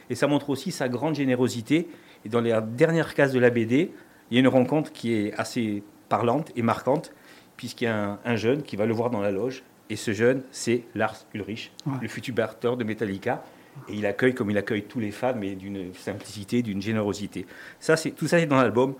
Et 0.08 0.14
ça 0.14 0.28
montre 0.28 0.50
aussi 0.50 0.70
sa 0.70 0.88
grande 0.88 1.16
générosité. 1.16 1.88
Et 2.24 2.28
dans 2.28 2.40
les 2.40 2.56
dernières 2.76 3.14
cases 3.14 3.32
de 3.32 3.40
la 3.40 3.50
BD, 3.50 3.90
il 4.30 4.34
y 4.34 4.38
a 4.38 4.40
une 4.40 4.48
rencontre 4.48 4.92
qui 4.92 5.12
est 5.14 5.34
assez 5.34 5.82
parlante 6.08 6.52
et 6.54 6.62
marquante, 6.62 7.12
puisqu'il 7.56 7.84
y 7.84 7.88
a 7.88 7.96
un, 8.12 8.18
un 8.24 8.36
jeune 8.36 8.62
qui 8.62 8.76
va 8.76 8.86
le 8.86 8.94
voir 8.94 9.10
dans 9.10 9.20
la 9.20 9.32
loge. 9.32 9.64
Et 9.90 9.96
ce 9.96 10.12
jeune, 10.12 10.42
c'est 10.52 10.82
Lars 10.94 11.16
Ulrich, 11.34 11.72
Ouais. 11.86 11.94
le 12.02 12.08
futur 12.08 12.34
batteur 12.34 12.76
de 12.76 12.84
Metallica. 12.84 13.42
Et 13.88 13.94
il 13.94 14.06
accueille 14.06 14.34
comme 14.34 14.50
il 14.50 14.58
accueille 14.58 14.84
tous 14.84 15.00
les 15.00 15.10
fans, 15.10 15.34
mais 15.36 15.54
d'une 15.54 15.94
simplicité, 15.94 16.62
d'une 16.62 16.82
générosité. 16.82 17.46
Ça, 17.78 17.96
c'est 17.96 18.10
tout 18.10 18.26
ça 18.26 18.38
est 18.38 18.46
dans 18.46 18.56
l'album. 18.56 18.94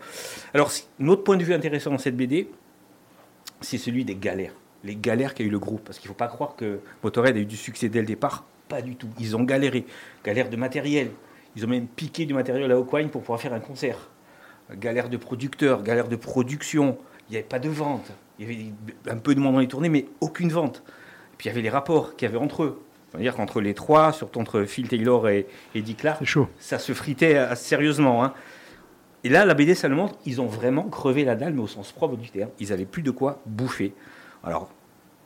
Alors, 0.55 0.71
un 1.01 1.09
autre 1.09 1.25
point 1.25 1.37
de 1.37 1.45
vue 1.45 1.55
intéressant 1.55 1.91
dans 1.91 1.99
cette 1.99 2.17
BD, 2.17 2.51
c'est 3.61 3.79
celui 3.79 4.05
des 4.05 4.17
galères. 4.17 4.55
Les 4.85 4.97
galères 4.97 5.35
qu'a 5.35 5.45
eu 5.45 5.51
le 5.51 5.59
groupe. 5.59 5.85
Parce 5.85 5.99
qu'il 5.99 6.07
ne 6.07 6.15
faut 6.15 6.19
pas 6.19 6.29
croire 6.29 6.57
que 6.57 6.81
Motorhead 7.03 7.37
a 7.37 7.41
eu 7.41 7.47
du 7.47 7.57
succès 7.57 7.89
dès 7.89 8.01
le 8.01 8.07
départ. 8.07 8.45
Pas 8.69 8.83
du 8.83 8.97
tout. 8.97 9.09
Ils 9.19 9.37
ont 9.37 9.45
galéré. 9.45 9.87
Galère 10.25 10.51
de 10.51 10.57
matériel. 10.57 11.11
Ils 11.57 11.65
ont 11.65 11.69
même 11.69 11.87
piqué 11.87 12.27
du 12.27 12.35
matériel 12.35 12.71
à 12.71 12.77
Hawkwind 12.77 13.11
pour 13.11 13.23
pouvoir 13.23 13.41
faire 13.41 13.55
un 13.55 13.61
concert. 13.61 14.11
Galère 14.73 15.09
de 15.09 15.17
producteurs, 15.17 15.83
galère 15.83 16.09
de 16.09 16.17
production. 16.17 16.99
Il 17.29 17.33
n'y 17.33 17.39
avait 17.39 17.47
pas 17.47 17.59
de 17.59 17.69
vente. 17.69 18.13
Il 18.39 18.47
y 18.47 18.55
avait 18.55 18.73
un 19.11 19.17
peu 19.17 19.35
de 19.35 19.41
monde 19.41 19.55
dans 19.55 19.61
les 19.61 19.69
tournées, 19.69 19.89
mais 19.89 20.07
aucune 20.21 20.51
vente. 20.51 20.83
Et 21.33 21.37
puis 21.39 21.47
il 21.47 21.49
y 21.49 21.53
avait 21.53 21.63
les 21.63 21.71
rapports 21.71 22.15
qu'il 22.17 22.29
y 22.29 22.29
avait 22.29 22.39
entre 22.39 22.65
eux. 22.65 22.83
C'est-à-dire 23.11 23.35
qu'entre 23.37 23.61
les 23.61 23.73
trois, 23.75 24.13
surtout 24.13 24.41
entre 24.41 24.65
Phil 24.65 24.89
Taylor 24.89 25.29
et 25.29 25.47
Eddie 25.75 25.95
Clark, 25.95 26.19
C'est 26.21 26.25
chaud. 26.27 26.49
ça 26.59 26.79
se 26.79 26.93
fritait 26.93 27.37
euh, 27.37 27.55
sérieusement. 27.55 28.25
hein. 28.25 28.35
Et 29.25 29.29
là, 29.29 29.45
la 29.45 29.55
BD, 29.55 29.75
ça 29.75 29.89
le 29.89 29.95
montre, 29.95 30.15
ils 30.27 30.41
ont 30.41 30.47
vraiment 30.47 30.85
crevé 30.85 31.25
la 31.25 31.35
dalle, 31.35 31.55
mais 31.55 31.63
au 31.63 31.67
sens 31.67 31.93
propre 31.93 32.17
du 32.17 32.31
terme. 32.31 32.51
Ils 32.61 32.69
n'avaient 32.71 32.85
plus 32.85 33.03
de 33.03 33.11
quoi 33.11 33.41
bouffer. 33.47 33.93
Alors, 34.45 34.71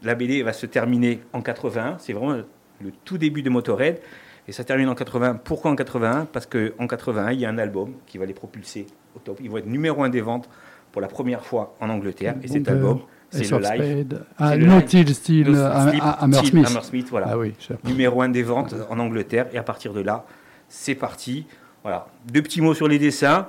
la 0.03 0.15
BD 0.15 0.43
va 0.43 0.53
se 0.53 0.65
terminer 0.67 1.21
en 1.33 1.43
81. 1.43 1.97
C'est 1.99 2.13
vraiment 2.15 2.33
le 2.81 2.93
tout 3.05 3.19
début 3.19 3.43
de 3.43 3.51
Motorhead. 3.51 4.01
Et 4.49 4.53
ça 4.53 4.65
termine 4.65 4.89
en 4.89 4.95
81. 4.95 5.35
Pourquoi 5.35 5.71
en 5.71 5.77
81 5.77 6.25
Parce 6.27 6.47
qu'en 6.47 6.87
81, 6.87 7.33
il 7.33 7.41
y 7.41 7.45
a 7.45 7.51
un 7.51 7.59
album 7.59 7.93
qui 8.07 8.17
va 8.17 8.25
les 8.25 8.33
propulser 8.33 8.87
au 9.15 9.19
top. 9.19 9.39
Ils 9.43 9.51
vont 9.51 9.59
être 9.59 9.67
numéro 9.67 10.03
un 10.03 10.09
des 10.09 10.23
ventes 10.23 10.49
pour 10.93 11.03
la 11.03 11.09
première 11.09 11.45
fois 11.45 11.77
en 11.81 11.91
Angleterre. 11.91 12.37
Et 12.43 12.49
cet 12.49 12.69
album, 12.69 13.01
c'est 13.31 13.51
le 13.51 13.59
live. 13.59 14.25
Ah, 14.39 14.57
No. 14.57 14.81
Till 14.83 15.05
Till 15.19 15.57
Hammersmith. 15.57 16.67
Hammersmith, 16.67 17.09
voilà 17.11 17.29
Ah 17.31 17.39
oui, 17.39 17.55
numéro 17.85 18.23
un 18.23 18.29
des 18.29 18.43
ventes 18.43 18.75
en 18.89 18.99
Angleterre. 18.99 19.47
Et 19.53 19.59
à 19.59 19.63
partir 19.63 19.93
de 19.93 20.01
là, 20.01 20.25
c'est 20.69 20.95
parti. 20.95 21.47
Voilà. 21.83 22.07
Deux 22.33 22.43
petits 22.43 22.61
mots 22.61 22.75
sur 22.75 22.89
les 22.89 22.99
dessins. 22.99 23.49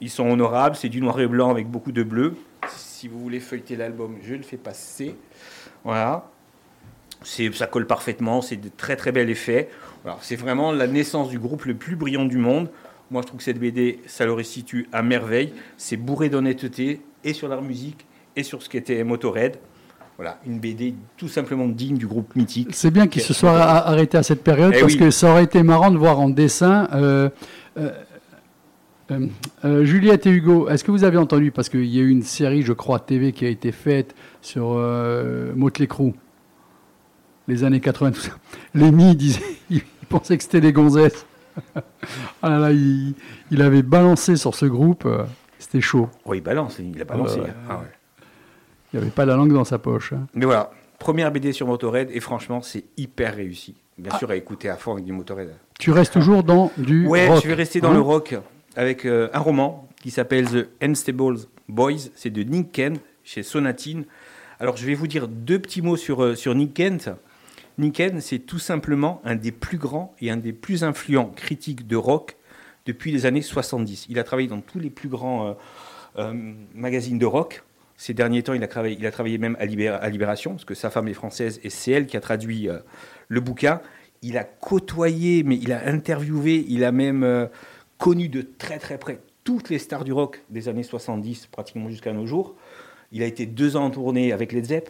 Ils 0.00 0.10
sont 0.10 0.28
honorables. 0.30 0.76
C'est 0.76 0.88
du 0.88 1.00
noir 1.00 1.20
et 1.20 1.26
blanc 1.26 1.50
avec 1.50 1.68
beaucoup 1.68 1.92
de 1.92 2.02
bleu. 2.02 2.34
Si 2.68 3.08
vous 3.08 3.18
voulez 3.20 3.40
feuilleter 3.40 3.76
l'album, 3.76 4.16
je 4.22 4.34
le 4.34 4.42
fais 4.42 4.56
passer. 4.56 5.14
Voilà. 5.84 6.24
Ça 7.22 7.66
colle 7.66 7.86
parfaitement. 7.86 8.40
C'est 8.40 8.56
de 8.56 8.70
très 8.74 8.96
très 8.96 9.12
bel 9.12 9.28
effet. 9.30 9.68
C'est 10.22 10.36
vraiment 10.36 10.72
la 10.72 10.86
naissance 10.86 11.28
du 11.28 11.38
groupe 11.38 11.64
le 11.66 11.74
plus 11.74 11.96
brillant 11.96 12.24
du 12.24 12.38
monde. 12.38 12.70
Moi, 13.10 13.22
je 13.22 13.26
trouve 13.26 13.38
que 13.38 13.44
cette 13.44 13.58
BD, 13.58 14.00
ça 14.06 14.24
le 14.24 14.32
restitue 14.32 14.88
à 14.92 15.02
merveille. 15.02 15.52
C'est 15.76 15.96
bourré 15.96 16.28
d'honnêteté 16.28 17.00
et 17.24 17.32
sur 17.32 17.48
la 17.48 17.60
musique 17.60 18.06
et 18.36 18.42
sur 18.42 18.62
ce 18.62 18.68
qu'était 18.68 19.02
Motorhead. 19.04 19.58
Voilà, 20.16 20.38
une 20.46 20.60
BD 20.60 20.94
tout 21.16 21.28
simplement 21.28 21.66
digne 21.66 21.96
du 21.96 22.06
groupe 22.06 22.36
mythique. 22.36 22.68
C'est 22.72 22.90
bien 22.90 23.06
qu'il 23.06 23.22
se 23.22 23.32
soit 23.32 23.58
arrêté 23.58 24.18
à 24.18 24.22
cette 24.22 24.44
période 24.44 24.74
Eh 24.76 24.80
parce 24.80 24.92
oui. 24.92 24.98
que 24.98 25.10
ça 25.10 25.30
aurait 25.30 25.44
été 25.44 25.62
marrant 25.62 25.90
de 25.90 25.96
voir 25.96 26.20
en 26.20 26.28
dessin. 26.28 26.88
euh, 26.92 27.30
euh, 27.78 27.90
euh, 29.64 29.84
Juliette 29.86 30.26
et 30.26 30.30
Hugo, 30.30 30.68
est-ce 30.68 30.84
que 30.84 30.90
vous 30.90 31.04
avez 31.04 31.16
entendu? 31.16 31.50
Parce 31.50 31.70
qu'il 31.70 31.86
y 31.86 31.98
a 31.98 32.02
eu 32.02 32.10
une 32.10 32.22
série, 32.22 32.60
je 32.60 32.74
crois, 32.74 33.00
TV 33.00 33.32
qui 33.32 33.46
a 33.46 33.48
été 33.48 33.72
faite 33.72 34.14
sur 34.42 34.74
Motley 35.56 35.86
Crue, 35.86 36.12
les 37.48 37.64
années 37.64 37.80
80, 37.80 38.12
tout 38.12 38.20
ça. 38.20 38.32
Lémi 38.74 39.16
disait, 39.16 39.40
il, 39.70 39.80
pensait 40.10 40.36
que 40.36 40.42
c'était 40.42 40.60
des 40.60 40.74
gonzesses. 40.74 41.24
ah 42.42 42.50
là 42.50 42.58
là, 42.58 42.72
il, 42.72 43.14
il 43.50 43.62
avait 43.62 43.82
balancé 43.82 44.36
sur 44.36 44.54
ce 44.54 44.66
groupe, 44.66 45.08
c'était 45.58 45.80
chaud. 45.80 46.10
Oh, 46.26 46.34
il 46.34 46.42
balance, 46.42 46.78
il 46.78 47.00
a 47.00 47.06
balancé. 47.06 47.40
Ah 47.70 47.78
ouais. 47.78 47.86
Il 48.92 48.98
n'avait 49.00 49.10
pas 49.10 49.24
la 49.24 49.36
langue 49.36 49.52
dans 49.52 49.64
sa 49.64 49.78
poche. 49.78 50.12
hein. 50.12 50.26
Mais 50.34 50.44
voilà, 50.46 50.70
première 50.98 51.30
BD 51.30 51.52
sur 51.52 51.66
Motorhead, 51.66 52.10
et 52.12 52.20
franchement, 52.20 52.62
c'est 52.62 52.84
hyper 52.96 53.36
réussi. 53.36 53.74
Ah. 53.78 53.82
Bien 53.98 54.18
sûr, 54.18 54.30
à 54.30 54.36
écouter 54.36 54.68
à 54.68 54.76
fond 54.76 54.92
avec 54.92 55.04
du 55.04 55.12
Motorhead. 55.12 55.54
Tu 55.78 55.90
restes 55.92 56.12
toujours 56.14 56.42
dans 56.42 56.72
du 56.76 57.06
Ouais, 57.06 57.28
rock. 57.28 57.42
je 57.42 57.48
vais 57.48 57.54
rester 57.54 57.80
dans 57.80 57.90
hein 57.90 57.94
le 57.94 58.00
rock 58.00 58.34
avec 58.76 59.04
euh, 59.04 59.28
un 59.32 59.38
roman 59.38 59.88
qui 60.02 60.10
s'appelle 60.10 60.46
The 60.48 60.68
Unstables 60.82 61.38
Boys. 61.68 62.08
C'est 62.16 62.30
de 62.30 62.42
Nick 62.42 62.72
Kent 62.72 63.00
chez 63.24 63.42
Sonatine. 63.42 64.04
Alors, 64.58 64.76
je 64.76 64.84
vais 64.86 64.94
vous 64.94 65.06
dire 65.06 65.28
deux 65.28 65.58
petits 65.58 65.82
mots 65.82 65.96
sur, 65.96 66.22
euh, 66.24 66.34
sur 66.34 66.54
Nick 66.54 66.74
Kent. 66.74 67.10
Nick 67.78 67.94
Kent, 67.96 68.20
c'est 68.20 68.40
tout 68.40 68.58
simplement 68.58 69.20
un 69.24 69.36
des 69.36 69.52
plus 69.52 69.78
grands 69.78 70.14
et 70.20 70.30
un 70.30 70.36
des 70.36 70.52
plus 70.52 70.82
influents 70.84 71.32
critiques 71.36 71.86
de 71.86 71.96
rock 71.96 72.36
depuis 72.86 73.12
les 73.12 73.24
années 73.26 73.42
70. 73.42 74.06
Il 74.10 74.18
a 74.18 74.24
travaillé 74.24 74.48
dans 74.48 74.60
tous 74.60 74.78
les 74.78 74.90
plus 74.90 75.08
grands 75.08 75.46
euh, 75.48 75.52
euh, 76.18 76.52
magazine 76.74 77.18
de 77.18 77.26
rock. 77.26 77.62
Ces 78.00 78.14
derniers 78.14 78.42
temps, 78.42 78.54
il 78.54 78.62
a 78.62 78.66
travaillé, 78.66 78.96
il 78.98 79.04
a 79.04 79.10
travaillé 79.10 79.36
même 79.36 79.58
à, 79.60 79.66
Libéra- 79.66 79.98
à 79.98 80.08
Libération, 80.08 80.52
parce 80.52 80.64
que 80.64 80.72
sa 80.72 80.88
femme 80.88 81.06
est 81.08 81.12
française 81.12 81.60
et 81.62 81.68
c'est 81.68 81.90
elle 81.90 82.06
qui 82.06 82.16
a 82.16 82.20
traduit 82.20 82.66
euh, 82.66 82.78
le 83.28 83.40
bouquin. 83.40 83.82
Il 84.22 84.38
a 84.38 84.44
côtoyé, 84.44 85.42
mais 85.42 85.56
il 85.56 85.70
a 85.70 85.86
interviewé, 85.86 86.64
il 86.66 86.82
a 86.84 86.92
même 86.92 87.24
euh, 87.24 87.44
connu 87.98 88.30
de 88.30 88.40
très 88.40 88.78
très 88.78 88.96
près 88.96 89.20
toutes 89.44 89.68
les 89.68 89.78
stars 89.78 90.04
du 90.04 90.14
rock 90.14 90.40
des 90.48 90.70
années 90.70 90.82
70, 90.82 91.48
pratiquement 91.48 91.90
jusqu'à 91.90 92.14
nos 92.14 92.24
jours. 92.24 92.54
Il 93.12 93.22
a 93.22 93.26
été 93.26 93.44
deux 93.44 93.76
ans 93.76 93.84
en 93.84 93.90
tournée 93.90 94.32
avec 94.32 94.52
Led 94.54 94.64
Zepp. 94.64 94.88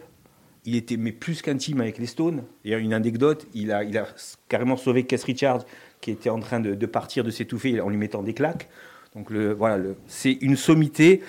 Il 0.63 0.77
était 0.77 0.95
mais 0.95 1.11
plus 1.11 1.41
qu'intime 1.41 1.81
avec 1.81 1.97
les 1.97 2.05
Stones. 2.05 2.45
Il 2.63 2.71
y 2.71 2.73
a 2.73 2.77
une 2.77 2.93
anecdote, 2.93 3.45
il 3.53 3.73
a, 3.73 3.83
il 3.83 3.97
a 3.97 4.07
carrément 4.47 4.77
sauvé 4.77 5.05
Keith 5.05 5.23
Richards, 5.23 5.65
qui 5.99 6.11
était 6.11 6.29
en 6.29 6.39
train 6.39 6.61
de, 6.61 6.75
de 6.75 6.85
partir, 6.85 7.25
de 7.25 7.29
s'étouffer 7.31 7.81
en 7.81 7.89
lui 7.89 7.97
mettant 7.97 8.23
des 8.23 8.33
claques. 8.33 8.69
Donc 9.15 9.31
voilà, 9.31 9.77
c'est 10.07 10.33
une 10.41 10.55
sommité. 10.55 11.21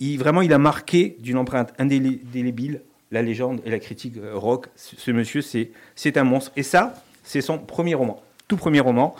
Il, 0.00 0.18
vraiment, 0.18 0.42
il 0.42 0.52
a 0.52 0.58
marqué 0.58 1.16
d'une 1.20 1.36
empreinte 1.36 1.72
indélé- 1.78 2.20
indélébile 2.26 2.82
la 3.10 3.22
légende 3.22 3.60
et 3.64 3.70
la 3.70 3.78
critique 3.78 4.16
euh, 4.18 4.36
rock. 4.36 4.66
Ce, 4.76 5.10
monsieur, 5.10 5.40
c'est, 5.42 6.16
un 6.16 6.24
monstre. 6.24 6.52
Et 6.56 6.62
ça, 6.62 6.94
c'est 7.22 7.40
son 7.40 7.58
premier 7.58 7.94
roman, 7.94 8.22
tout 8.48 8.56
premier 8.56 8.80
roman. 8.80 9.14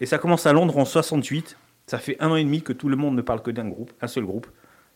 Et 0.00 0.06
ça 0.06 0.18
commence 0.18 0.46
à 0.46 0.52
Londres 0.52 0.76
en 0.78 0.84
68. 0.84 1.56
Ça 1.86 1.98
fait 1.98 2.16
un 2.20 2.30
an 2.30 2.36
et 2.36 2.44
demi 2.44 2.62
que 2.62 2.72
tout 2.72 2.88
le 2.88 2.96
monde 2.96 3.14
ne 3.14 3.22
parle 3.22 3.42
que 3.42 3.50
d'un 3.50 3.68
groupe, 3.68 3.92
un 4.00 4.08
seul 4.08 4.24
groupe, 4.24 4.46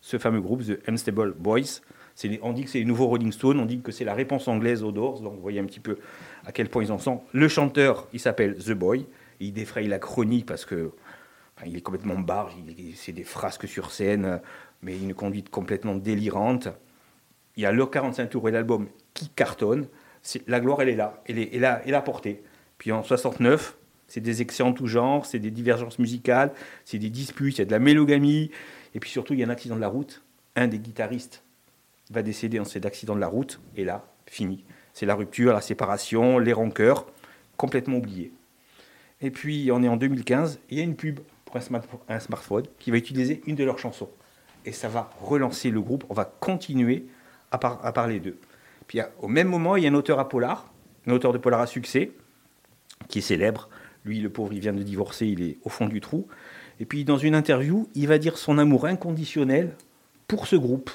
ce 0.00 0.18
fameux 0.18 0.40
groupe, 0.40 0.62
The 0.64 0.88
Unstable 0.88 1.34
Boys. 1.38 1.80
C'est 2.16 2.40
on 2.42 2.52
dit 2.52 2.64
que 2.64 2.70
c'est 2.70 2.80
les 2.80 2.84
nouveaux 2.84 3.06
Rolling 3.06 3.32
Stones, 3.32 3.60
on 3.60 3.66
dit 3.66 3.80
que 3.80 3.92
c'est 3.92 4.04
la 4.04 4.14
réponse 4.14 4.48
anglaise 4.48 4.82
aux 4.82 4.90
Doors, 4.92 5.20
donc 5.20 5.36
vous 5.36 5.40
voyez 5.40 5.60
un 5.60 5.64
petit 5.64 5.80
peu 5.80 5.98
à 6.44 6.52
quel 6.52 6.68
point 6.68 6.82
ils 6.82 6.92
en 6.92 6.98
sont. 6.98 7.20
Le 7.32 7.48
chanteur, 7.48 8.08
il 8.12 8.18
s'appelle 8.20 8.56
The 8.56 8.72
Boy, 8.72 9.06
il 9.38 9.52
défraye 9.52 9.86
la 9.86 9.98
chronique 9.98 10.44
parce 10.44 10.64
que 10.64 10.90
il 11.66 11.76
est 11.76 11.80
complètement 11.80 12.18
barge, 12.18 12.54
c'est 12.94 13.12
des 13.12 13.24
frasques 13.24 13.68
sur 13.68 13.90
scène, 13.90 14.40
mais 14.82 14.96
une 14.96 15.14
conduite 15.14 15.50
complètement 15.50 15.94
délirante. 15.94 16.68
Il 17.56 17.62
y 17.62 17.66
a 17.66 17.72
le 17.72 17.84
45 17.84 18.30
tours 18.30 18.48
et 18.48 18.52
l'album 18.52 18.88
qui 19.14 19.28
cartonne. 19.28 19.86
La 20.46 20.61
gloire, 20.61 20.82
elle 20.82 20.90
est 20.90 20.96
là, 20.96 21.22
elle 21.26 21.38
est, 21.38 21.54
elle 21.54 21.64
a, 21.64 21.82
elle 21.84 21.94
a 21.94 22.02
porté. 22.02 22.42
Puis 22.78 22.92
en 22.92 23.02
69, 23.02 23.76
c'est 24.06 24.20
des 24.20 24.42
excès 24.42 24.62
en 24.62 24.72
tout 24.72 24.86
genre, 24.86 25.24
c'est 25.24 25.38
des 25.38 25.50
divergences 25.50 25.98
musicales, 25.98 26.52
c'est 26.84 26.98
des 26.98 27.11
disputes, 27.11 27.56
il 27.56 27.61
y 27.61 27.62
a 27.62 27.64
de 27.64 27.70
la 27.70 27.78
mélogamie, 27.78 28.50
et 28.94 29.00
puis 29.00 29.11
surtout, 29.11 29.34
il 29.34 29.40
y 29.40 29.44
a 29.44 29.46
un 29.46 29.50
accident 29.50 29.76
de 29.76 29.80
la 29.80 29.88
route. 29.88 30.22
Un 30.56 30.66
des 30.66 30.78
guitaristes 30.78 31.44
va 32.11 32.22
décéder 32.22 32.58
en 32.58 32.64
cet 32.64 32.86
accident 32.86 33.14
de 33.14 33.20
la 33.20 33.28
route, 33.28 33.61
et 33.76 33.84
là, 33.84 34.04
fini. 34.26 34.64
C'est 34.94 35.06
la 35.06 35.14
rupture, 35.14 35.52
la 35.52 35.61
séparation, 35.61 36.38
les 36.38 36.52
rancœurs, 36.52 37.06
complètement 37.56 37.98
oubliés. 37.98 38.32
Et 39.20 39.30
puis, 39.30 39.70
on 39.72 39.82
est 39.82 39.88
en 39.88 39.96
2015, 39.96 40.56
et 40.56 40.58
il 40.70 40.78
y 40.78 40.80
a 40.80 40.84
une 40.84 40.96
pub 40.96 41.20
un, 41.57 42.14
un 42.14 42.20
smartphone 42.20 42.64
qui 42.78 42.90
va 42.90 42.96
utiliser 42.96 43.42
une 43.46 43.57
de 43.57 43.64
leurs 43.64 43.78
chansons. 43.78 44.11
Et 44.64 44.72
ça 44.72 44.88
va 44.88 45.11
relancer 45.20 45.70
le 45.70 45.80
groupe, 45.80 46.05
on 46.09 46.14
va 46.14 46.24
continuer 46.24 47.07
à, 47.51 47.59
par- 47.59 47.84
à 47.84 47.92
parler 47.92 48.20
d'eux. 48.20 48.38
Puis, 48.86 49.01
au 49.20 49.28
même 49.28 49.48
moment, 49.48 49.76
il 49.76 49.84
y 49.84 49.86
a 49.86 49.90
un 49.90 49.94
auteur 49.94 50.18
à 50.18 50.28
polar, 50.28 50.72
un 51.07 51.12
auteur 51.12 51.32
de 51.32 51.38
polar 51.38 51.61
à 51.61 51.66
succès, 51.66 52.12
qui 53.09 53.18
est 53.18 53.22
célèbre. 53.22 53.68
Lui, 54.05 54.20
le 54.20 54.30
pauvre, 54.30 54.53
il 54.53 54.61
vient 54.61 54.72
de 54.72 54.82
divorcer, 54.82 55.26
il 55.26 55.42
est 55.42 55.59
au 55.64 55.68
fond 55.68 55.86
du 55.86 56.01
trou. 56.01 56.26
Et 56.78 56.84
puis, 56.84 57.05
dans 57.05 57.18
une 57.18 57.34
interview, 57.34 57.88
il 57.94 58.07
va 58.09 58.18
dire 58.18 58.36
son 58.36 58.59
amour 58.59 58.86
inconditionnel 58.86 59.74
pour 60.28 60.46
ce 60.46 60.57
groupe. 60.57 60.90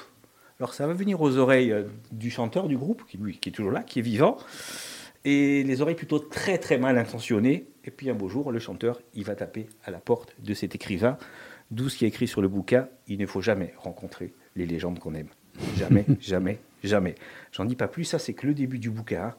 Alors, 0.58 0.74
ça 0.74 0.86
va 0.86 0.92
venir 0.94 1.20
aux 1.20 1.36
oreilles 1.36 1.72
euh, 1.72 1.84
du 2.12 2.30
chanteur 2.30 2.68
du 2.68 2.76
groupe, 2.76 3.02
qui, 3.08 3.18
lui, 3.18 3.38
qui 3.38 3.48
est 3.48 3.52
toujours 3.52 3.72
là, 3.72 3.82
qui 3.82 3.98
est 3.98 4.02
vivant, 4.02 4.38
et 5.24 5.64
les 5.64 5.80
oreilles 5.82 5.96
plutôt 5.96 6.18
très, 6.18 6.58
très 6.58 6.78
mal 6.78 6.98
intentionnées. 6.98 7.66
Et 7.86 7.90
puis, 7.90 8.10
un 8.10 8.14
beau 8.14 8.28
jour, 8.28 8.50
le 8.52 8.58
chanteur, 8.58 9.00
il 9.14 9.24
va 9.24 9.34
taper 9.36 9.68
à 9.84 9.90
la 9.90 9.98
porte 9.98 10.34
de 10.40 10.54
cet 10.54 10.74
écrivain, 10.74 11.16
d'où 11.70 11.88
ce 11.88 11.96
qui 11.96 12.04
est 12.04 12.08
écrit 12.08 12.26
sur 12.28 12.42
le 12.42 12.48
bouquin 12.48 12.88
il 13.08 13.18
ne 13.18 13.26
faut 13.26 13.40
jamais 13.40 13.72
rencontrer 13.78 14.32
les 14.56 14.66
légendes 14.66 14.98
qu'on 14.98 15.14
aime. 15.14 15.28
Jamais, 15.76 16.04
jamais, 16.20 16.58
jamais. 16.82 17.14
J'en 17.52 17.64
dis 17.64 17.76
pas 17.76 17.88
plus, 17.88 18.04
ça, 18.04 18.18
c'est 18.18 18.34
que 18.34 18.46
le 18.46 18.54
début 18.54 18.78
du 18.78 18.90
bouquin. 18.90 19.22
hein. 19.26 19.34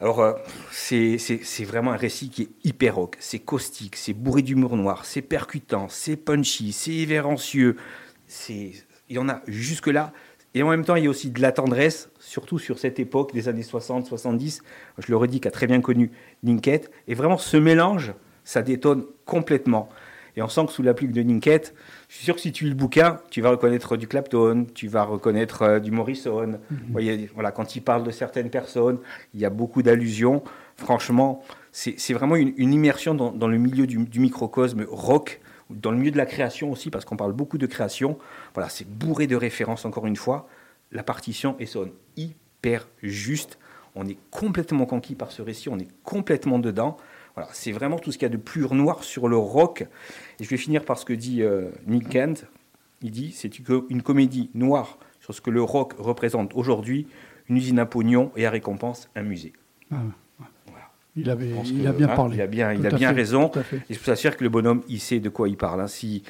Alors, 0.00 0.20
euh, 0.20 0.32
c'est 0.70 1.18
vraiment 1.64 1.92
un 1.92 1.96
récit 1.96 2.30
qui 2.30 2.42
est 2.42 2.48
hyper 2.64 2.94
rock. 2.96 3.16
C'est 3.20 3.38
caustique, 3.38 3.96
c'est 3.96 4.14
bourré 4.14 4.40
d'humour 4.42 4.76
noir, 4.76 5.04
c'est 5.04 5.20
percutant, 5.22 5.88
c'est 5.88 6.16
punchy, 6.16 6.72
c'est 6.72 6.92
évérencieux. 6.94 7.76
C'est- 8.26 8.72
Il 9.10 9.16
y 9.16 9.18
en 9.18 9.28
a 9.28 9.42
jusque-là. 9.46 10.12
Et 10.54 10.62
en 10.62 10.68
même 10.68 10.84
temps, 10.84 10.96
il 10.96 11.04
y 11.04 11.06
a 11.06 11.10
aussi 11.10 11.30
de 11.30 11.40
la 11.40 11.52
tendresse, 11.52 12.10
surtout 12.18 12.58
sur 12.58 12.78
cette 12.78 12.98
époque 12.98 13.32
des 13.32 13.48
années 13.48 13.62
60, 13.62 14.06
70. 14.06 14.62
Je 14.98 15.10
le 15.10 15.16
redis, 15.16 15.40
qu'a 15.40 15.50
très 15.50 15.66
bien 15.66 15.80
connu 15.80 16.10
Ninkett. 16.42 16.90
Et 17.06 17.14
vraiment, 17.14 17.38
ce 17.38 17.56
mélange, 17.56 18.14
ça 18.44 18.62
détonne 18.62 19.04
complètement. 19.26 19.88
Et 20.36 20.42
on 20.42 20.48
sent 20.48 20.66
que 20.66 20.72
sous 20.72 20.82
la 20.82 20.94
pluie 20.94 21.08
de 21.08 21.22
Ninkett, 21.22 21.74
je 22.08 22.16
suis 22.16 22.24
sûr 22.24 22.34
que 22.34 22.40
si 22.40 22.52
tu 22.52 22.64
lis 22.64 22.70
le 22.70 22.76
bouquin, 22.76 23.20
tu 23.30 23.40
vas 23.40 23.50
reconnaître 23.50 23.96
du 23.96 24.06
Clapton, 24.06 24.66
tu 24.74 24.88
vas 24.88 25.02
reconnaître 25.04 25.62
euh, 25.62 25.78
du 25.80 25.90
Morrison. 25.90 26.58
Vous 26.70 26.92
voyez, 26.92 27.30
voilà, 27.34 27.50
quand 27.52 27.76
il 27.76 27.82
parle 27.82 28.04
de 28.04 28.10
certaines 28.10 28.50
personnes, 28.50 28.98
il 29.34 29.40
y 29.40 29.44
a 29.44 29.50
beaucoup 29.50 29.82
d'allusions. 29.82 30.42
Franchement, 30.76 31.42
c'est 31.72 31.94
c'est 31.98 32.14
vraiment 32.14 32.36
une, 32.36 32.54
une 32.56 32.72
immersion 32.72 33.14
dans, 33.14 33.32
dans 33.32 33.48
le 33.48 33.58
milieu 33.58 33.86
du, 33.86 33.98
du 33.98 34.20
microcosme 34.20 34.86
rock, 34.88 35.40
dans 35.70 35.90
le 35.90 35.96
milieu 35.98 36.10
de 36.10 36.16
la 36.18 36.26
création 36.26 36.70
aussi, 36.70 36.90
parce 36.90 37.04
qu'on 37.04 37.16
parle 37.16 37.32
beaucoup 37.32 37.58
de 37.58 37.66
création. 37.66 38.18
Voilà, 38.54 38.68
c'est 38.68 38.88
bourré 38.88 39.26
de 39.26 39.36
références, 39.36 39.84
encore 39.84 40.06
une 40.06 40.16
fois. 40.16 40.48
La 40.92 41.02
partition 41.02 41.56
et 41.58 41.66
sonne 41.66 41.92
hyper 42.16 42.88
juste. 43.02 43.58
On 43.94 44.06
est 44.06 44.18
complètement 44.30 44.86
conquis 44.86 45.14
par 45.14 45.32
ce 45.32 45.42
récit, 45.42 45.68
on 45.68 45.78
est 45.78 45.88
complètement 46.04 46.58
dedans. 46.58 46.96
Voilà, 47.34 47.48
c'est 47.52 47.72
vraiment 47.72 47.98
tout 47.98 48.12
ce 48.12 48.18
qu'il 48.18 48.26
y 48.26 48.30
a 48.30 48.34
de 48.34 48.36
plus 48.36 48.62
noir 48.72 49.02
sur 49.04 49.28
le 49.28 49.36
rock. 49.36 49.86
Et 50.38 50.44
je 50.44 50.48
vais 50.48 50.56
finir 50.56 50.84
par 50.84 50.98
ce 50.98 51.04
que 51.04 51.12
dit 51.12 51.42
euh, 51.42 51.70
Nick 51.86 52.08
Kent. 52.08 52.46
Il 53.02 53.10
dit 53.12 53.32
c'est 53.32 53.58
une 53.58 53.64
co- 53.64 53.86
une 53.88 54.02
comédie 54.02 54.50
noire 54.54 54.98
sur 55.20 55.34
ce 55.34 55.40
que 55.40 55.50
le 55.50 55.62
rock 55.62 55.94
représente 55.98 56.54
aujourd'hui, 56.54 57.06
une 57.48 57.56
usine 57.56 57.78
à 57.78 57.86
pognon 57.86 58.30
et 58.36 58.46
à 58.46 58.50
récompense, 58.50 59.08
un 59.16 59.22
musée. 59.22 59.52
Il, 61.16 61.28
avait, 61.28 61.52
a 61.86 61.92
bien 61.92 62.08
hein, 62.08 62.14
parlé. 62.16 62.36
Il 62.36 62.40
a 62.42 62.46
bien, 62.46 62.72
il 62.72 62.86
a 62.86 62.90
bien 62.90 63.08
fait, 63.10 63.14
raison. 63.16 63.50
Et 63.88 63.94
je 63.94 63.98
peux 63.98 64.12
assurer 64.12 64.34
que 64.36 64.44
le 64.44 64.50
bonhomme, 64.50 64.82
il 64.88 65.00
sait 65.00 65.18
de 65.20 65.28
quoi 65.28 65.48
il 65.48 65.56
parle. 65.56 65.80
hein. 65.80 65.86
Si, 65.88 66.22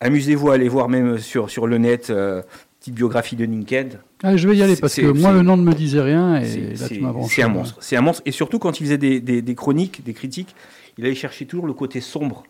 amusez-vous 0.00 0.50
à 0.50 0.54
aller 0.54 0.68
voir 0.68 0.88
même 0.88 1.18
sur, 1.18 1.50
sur 1.50 1.66
le 1.66 1.78
net, 1.78 2.10
euh, 2.10 2.42
petite 2.80 2.94
biographie 2.94 3.36
de 3.36 3.46
Ninked. 3.46 4.00
Ah, 4.22 4.36
je 4.36 4.48
vais 4.48 4.56
y 4.56 4.62
aller 4.62 4.76
parce 4.76 4.94
que 4.96 5.06
moi, 5.06 5.32
le 5.32 5.42
nom 5.42 5.56
ne 5.56 5.62
me 5.62 5.72
disait 5.72 6.00
rien 6.00 6.40
et 6.40 6.46
C'est- 6.46 6.60
là, 6.60 6.76
C'est 6.76 6.94
tu 6.96 7.00
m'as 7.00 7.12
branché. 7.12 7.34
c'est 7.36 7.42
un 7.42 7.48
monstre. 7.48 7.76
C'est 7.80 7.96
un 7.96 8.00
monstre. 8.02 8.22
Et 8.26 8.30
surtout, 8.32 8.58
quand 8.58 8.80
il 8.80 8.84
faisait 8.84 8.98
des, 8.98 9.20
des- 9.20 9.40
des 9.42 9.54
chroniques, 9.54 10.02
des 10.04 10.14
critiques, 10.14 10.54
il 10.98 11.04
allait 11.06 11.14
chercher 11.14 11.46
toujours 11.46 11.66
le 11.66 11.72
côté 11.72 12.00
sombre 12.00 12.42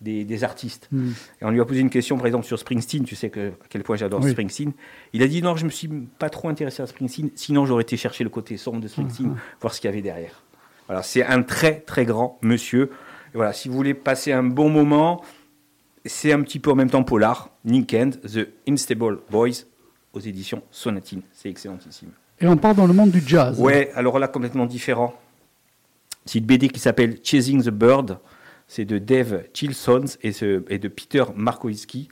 des, 0.00 0.24
des 0.24 0.44
artistes. 0.44 0.88
Hmm. 0.92 1.10
Et 1.40 1.44
on 1.44 1.50
lui 1.50 1.60
a 1.60 1.64
posé 1.64 1.80
une 1.80 1.90
question, 1.90 2.16
par 2.16 2.26
exemple, 2.26 2.46
sur 2.46 2.58
Springsteen. 2.58 3.04
Tu 3.04 3.16
sais 3.16 3.30
que, 3.30 3.48
à 3.50 3.52
quel 3.68 3.82
point 3.82 3.96
j'adore 3.96 4.20
Oui. 4.22 4.30
Springsteen. 4.30 4.72
Il 5.12 5.22
a 5.22 5.26
dit 5.28 5.42
non, 5.42 5.56
je 5.56 5.64
me 5.64 5.70
suis 5.70 5.88
pas 6.18 6.30
trop 6.30 6.48
intéressé 6.48 6.82
à 6.82 6.86
Springsteen. 6.86 7.30
Sinon, 7.34 7.64
j'aurais 7.66 7.82
été 7.82 7.96
chercher 7.96 8.24
le 8.24 8.30
côté 8.30 8.56
sombre 8.56 8.80
de 8.80 8.88
Springsteen, 8.88 9.32
Ah, 9.36 9.40
voir 9.60 9.74
ce 9.74 9.80
qu'il 9.80 9.88
y 9.88 9.92
avait 9.92 10.02
derrière. 10.02 10.42
Voilà, 10.88 11.02
c'est 11.02 11.24
un 11.24 11.42
très 11.42 11.80
très 11.80 12.04
grand 12.04 12.38
monsieur. 12.42 12.90
Et 13.32 13.36
voilà, 13.36 13.52
si 13.52 13.68
vous 13.68 13.74
voulez 13.74 13.94
passer 13.94 14.32
un 14.32 14.42
bon 14.42 14.70
moment, 14.70 15.22
c'est 16.04 16.32
un 16.32 16.42
petit 16.42 16.58
peu 16.58 16.70
en 16.70 16.74
même 16.74 16.90
temps 16.90 17.04
polar. 17.04 17.50
Ninkend, 17.64 18.10
The 18.22 18.48
Instable 18.68 19.20
Boys, 19.30 19.64
aux 20.14 20.20
éditions 20.20 20.62
Sonatine. 20.70 21.22
C'est 21.32 21.50
excellentissime. 21.50 22.10
Et 22.40 22.46
on 22.46 22.56
part 22.56 22.74
dans 22.74 22.86
le 22.86 22.94
monde 22.94 23.10
du 23.10 23.22
jazz. 23.24 23.60
Ouais, 23.60 23.90
alors 23.94 24.18
là, 24.18 24.28
complètement 24.28 24.66
différent. 24.66 25.14
C'est 26.24 26.38
une 26.38 26.46
BD 26.46 26.68
qui 26.68 26.80
s'appelle 26.80 27.18
Chasing 27.22 27.62
the 27.62 27.70
Bird. 27.70 28.18
C'est 28.66 28.84
de 28.84 28.98
Dave 28.98 29.44
Chilsons 29.54 30.18
et, 30.22 30.30
de 30.30 30.88
Peter 30.88 31.24
Markowski. 31.34 32.08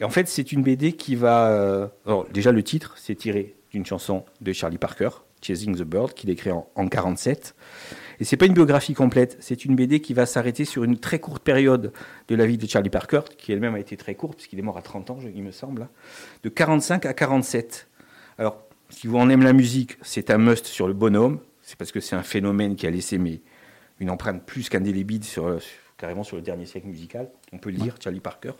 Et 0.00 0.04
en 0.04 0.10
fait, 0.10 0.28
c'est 0.28 0.52
une 0.52 0.62
BD 0.62 0.92
qui 0.92 1.14
va. 1.14 1.48
euh, 1.48 1.86
alors, 2.04 2.26
déjà, 2.32 2.50
le 2.50 2.62
titre, 2.62 2.94
c'est 2.96 3.14
tiré 3.14 3.54
d'une 3.70 3.86
chanson 3.86 4.24
de 4.40 4.52
Charlie 4.52 4.78
Parker, 4.78 5.10
Chasing 5.40 5.76
the 5.76 5.82
Bird, 5.82 6.12
qu'il 6.14 6.30
écrit 6.30 6.50
en, 6.50 6.68
en 6.74 6.88
47. 6.88 7.54
Et 8.20 8.24
c'est 8.24 8.36
pas 8.36 8.46
une 8.46 8.54
biographie 8.54 8.94
complète, 8.94 9.36
c'est 9.40 9.64
une 9.64 9.74
BD 9.74 10.00
qui 10.00 10.14
va 10.14 10.26
s'arrêter 10.26 10.64
sur 10.64 10.84
une 10.84 10.98
très 10.98 11.18
courte 11.18 11.42
période 11.42 11.92
de 12.28 12.34
la 12.34 12.46
vie 12.46 12.58
de 12.58 12.66
Charlie 12.66 12.90
Parker, 12.90 13.20
qui 13.36 13.52
elle-même 13.52 13.74
a 13.74 13.80
été 13.80 13.96
très 13.96 14.14
courte, 14.14 14.36
puisqu'il 14.36 14.58
est 14.58 14.62
mort 14.62 14.78
à 14.78 14.82
30 14.82 15.10
ans, 15.10 15.18
il 15.34 15.42
me 15.42 15.50
semble, 15.50 15.82
hein, 15.82 15.88
de 16.42 16.48
45 16.48 17.06
à 17.06 17.14
47. 17.14 17.88
Alors, 18.38 18.62
si 18.90 19.06
vous 19.06 19.16
en 19.16 19.28
aimez 19.28 19.44
la 19.44 19.52
musique, 19.52 19.96
c'est 20.02 20.30
un 20.30 20.38
must 20.38 20.66
sur 20.66 20.86
le 20.86 20.94
bonhomme. 20.94 21.40
C'est 21.62 21.76
parce 21.76 21.92
que 21.92 22.00
c'est 22.00 22.16
un 22.16 22.22
phénomène 22.22 22.76
qui 22.76 22.86
a 22.86 22.90
laissé 22.90 23.18
une 24.00 24.10
empreinte 24.10 24.44
plus 24.44 24.68
qu'indélébile 24.68 25.24
sur, 25.24 25.58
carrément 25.96 26.24
sur 26.24 26.36
le 26.36 26.42
dernier 26.42 26.66
siècle 26.66 26.86
musical. 26.86 27.28
On 27.52 27.58
peut 27.58 27.70
le 27.70 27.78
dire, 27.78 27.96
Charlie 27.98 28.20
Parker. 28.20 28.52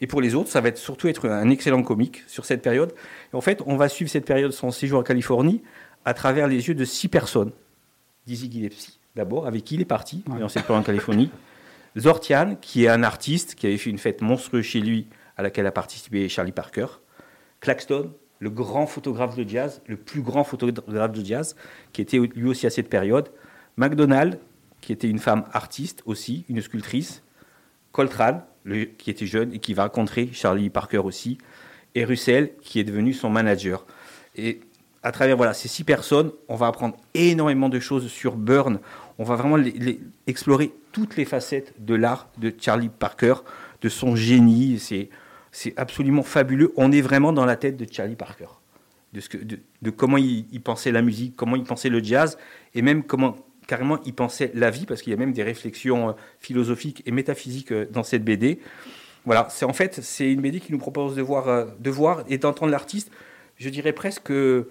Et 0.00 0.06
pour 0.06 0.20
les 0.20 0.34
autres, 0.34 0.50
ça 0.50 0.60
va 0.60 0.74
surtout 0.74 1.08
être 1.08 1.28
un 1.28 1.48
excellent 1.50 1.82
comique 1.82 2.22
sur 2.26 2.44
cette 2.44 2.62
période. 2.62 2.94
En 3.32 3.40
fait, 3.40 3.62
on 3.66 3.76
va 3.76 3.88
suivre 3.88 4.10
cette 4.10 4.26
période, 4.26 4.52
son 4.52 4.70
séjour 4.70 5.00
en 5.00 5.02
Californie, 5.02 5.62
à 6.04 6.14
travers 6.14 6.48
les 6.48 6.68
yeux 6.68 6.74
de 6.74 6.84
six 6.84 7.08
personnes. 7.08 7.52
Dizzy 8.26 8.50
Gillespie, 8.50 8.98
d'abord, 9.16 9.46
avec 9.46 9.64
qui 9.64 9.74
il 9.74 9.80
est 9.80 9.84
parti 9.86 10.22
Ouais. 10.28 10.38
dans 10.38 10.48
cette 10.48 10.64
période 10.64 10.82
en 10.82 10.86
Californie. 10.86 11.30
Zortian, 11.98 12.56
qui 12.60 12.84
est 12.84 12.88
un 12.88 13.02
artiste 13.02 13.54
qui 13.54 13.66
avait 13.66 13.76
fait 13.76 13.90
une 13.90 13.98
fête 13.98 14.22
monstrueuse 14.22 14.64
chez 14.64 14.80
lui, 14.80 15.08
à 15.36 15.42
laquelle 15.42 15.66
a 15.66 15.72
participé 15.72 16.28
Charlie 16.28 16.52
Parker. 16.52 16.86
Claxton, 17.60 18.12
le 18.38 18.50
grand 18.50 18.86
photographe 18.86 19.36
de 19.36 19.48
jazz, 19.48 19.82
le 19.86 19.96
plus 19.96 20.22
grand 20.22 20.44
photographe 20.44 21.12
de 21.12 21.24
jazz, 21.24 21.54
qui 21.92 22.00
était 22.00 22.18
lui 22.18 22.48
aussi 22.48 22.66
à 22.66 22.70
cette 22.70 22.88
période. 22.88 23.30
McDonald, 23.76 24.38
qui 24.80 24.92
était 24.92 25.08
une 25.08 25.18
femme 25.18 25.44
artiste 25.52 26.02
aussi, 26.06 26.44
une 26.48 26.60
sculptrice. 26.60 27.22
Coltrane, 27.92 28.42
le- 28.64 28.84
qui 28.84 29.10
était 29.10 29.26
jeune 29.26 29.52
et 29.52 29.58
qui 29.58 29.74
va 29.74 29.84
rencontrer 29.84 30.30
Charlie 30.32 30.70
Parker 30.70 30.98
aussi, 30.98 31.38
et 31.94 32.04
Russell, 32.04 32.52
qui 32.62 32.80
est 32.80 32.84
devenu 32.84 33.12
son 33.12 33.28
manager. 33.30 33.86
Et 34.34 34.60
à 35.02 35.12
travers 35.12 35.36
voilà, 35.36 35.54
ces 35.54 35.68
six 35.68 35.84
personnes, 35.84 36.30
on 36.48 36.54
va 36.54 36.68
apprendre 36.68 36.96
énormément 37.14 37.68
de 37.68 37.80
choses 37.80 38.08
sur 38.08 38.36
Burn. 38.36 38.78
On 39.18 39.24
va 39.24 39.36
vraiment 39.36 39.62
explorer 40.26 40.72
toutes 40.92 41.16
les 41.16 41.24
facettes 41.24 41.74
de 41.78 41.94
l'art 41.94 42.28
de 42.38 42.52
Charlie 42.58 42.88
Parker, 42.88 43.34
de 43.80 43.88
son 43.88 44.14
génie. 44.14 44.78
C'est, 44.78 45.10
c'est 45.50 45.74
absolument 45.76 46.22
fabuleux. 46.22 46.72
On 46.76 46.92
est 46.92 47.00
vraiment 47.00 47.32
dans 47.32 47.44
la 47.44 47.56
tête 47.56 47.76
de 47.76 47.86
Charlie 47.90 48.16
Parker. 48.16 48.46
De, 49.12 49.20
ce 49.20 49.28
que, 49.28 49.36
de, 49.36 49.58
de 49.82 49.90
comment 49.90 50.16
il, 50.16 50.46
il 50.52 50.62
pensait 50.62 50.92
la 50.92 51.02
musique, 51.02 51.36
comment 51.36 51.56
il 51.56 51.64
pensait 51.64 51.90
le 51.90 52.02
jazz, 52.02 52.38
et 52.74 52.80
même 52.80 53.02
comment 53.02 53.36
carrément 53.66 53.98
il 54.06 54.14
pensait 54.14 54.50
la 54.54 54.70
vie, 54.70 54.86
parce 54.86 55.02
qu'il 55.02 55.12
y 55.12 55.14
a 55.14 55.18
même 55.18 55.32
des 55.32 55.42
réflexions 55.42 56.10
euh, 56.10 56.12
philosophiques 56.40 57.02
et 57.06 57.10
métaphysiques 57.10 57.72
euh, 57.72 57.86
dans 57.90 58.02
cette 58.02 58.24
BD. 58.24 58.58
Voilà, 59.24 59.46
c'est 59.50 59.64
en 59.64 59.72
fait 59.72 60.00
c'est 60.02 60.32
une 60.32 60.40
BD 60.40 60.60
qui 60.60 60.72
nous 60.72 60.78
propose 60.78 61.14
de 61.14 61.22
voir, 61.22 61.48
euh, 61.48 61.66
de 61.78 61.90
voir 61.90 62.24
et 62.28 62.38
d'entendre 62.38 62.72
l'artiste. 62.72 63.10
Je 63.62 63.68
dirais 63.68 63.92
presque 63.92 64.24
que 64.24 64.68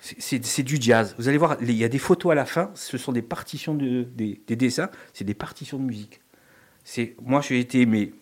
c'est- 0.00 0.62
du 0.64 0.76
jazz. 0.80 1.14
Vous 1.18 1.28
allez 1.28 1.38
voir, 1.38 1.56
il 1.60 1.70
y 1.70 1.84
a 1.84 1.88
des 1.88 2.00
photos 2.00 2.32
à 2.32 2.34
la 2.34 2.44
fin. 2.44 2.72
Ce 2.74 2.98
sont 2.98 3.12
des 3.12 3.22
partitions 3.22 3.74
de, 3.74 4.02
des, 4.02 4.40
des 4.48 4.56
dessins. 4.56 4.90
C'est 5.12 5.24
des 5.24 5.34
partitions 5.34 5.78
de 5.78 5.84
musique. 5.84 6.20
Moi 7.22 7.40
j'ai 7.40 7.60
été 7.60 7.86
mais 7.86 8.12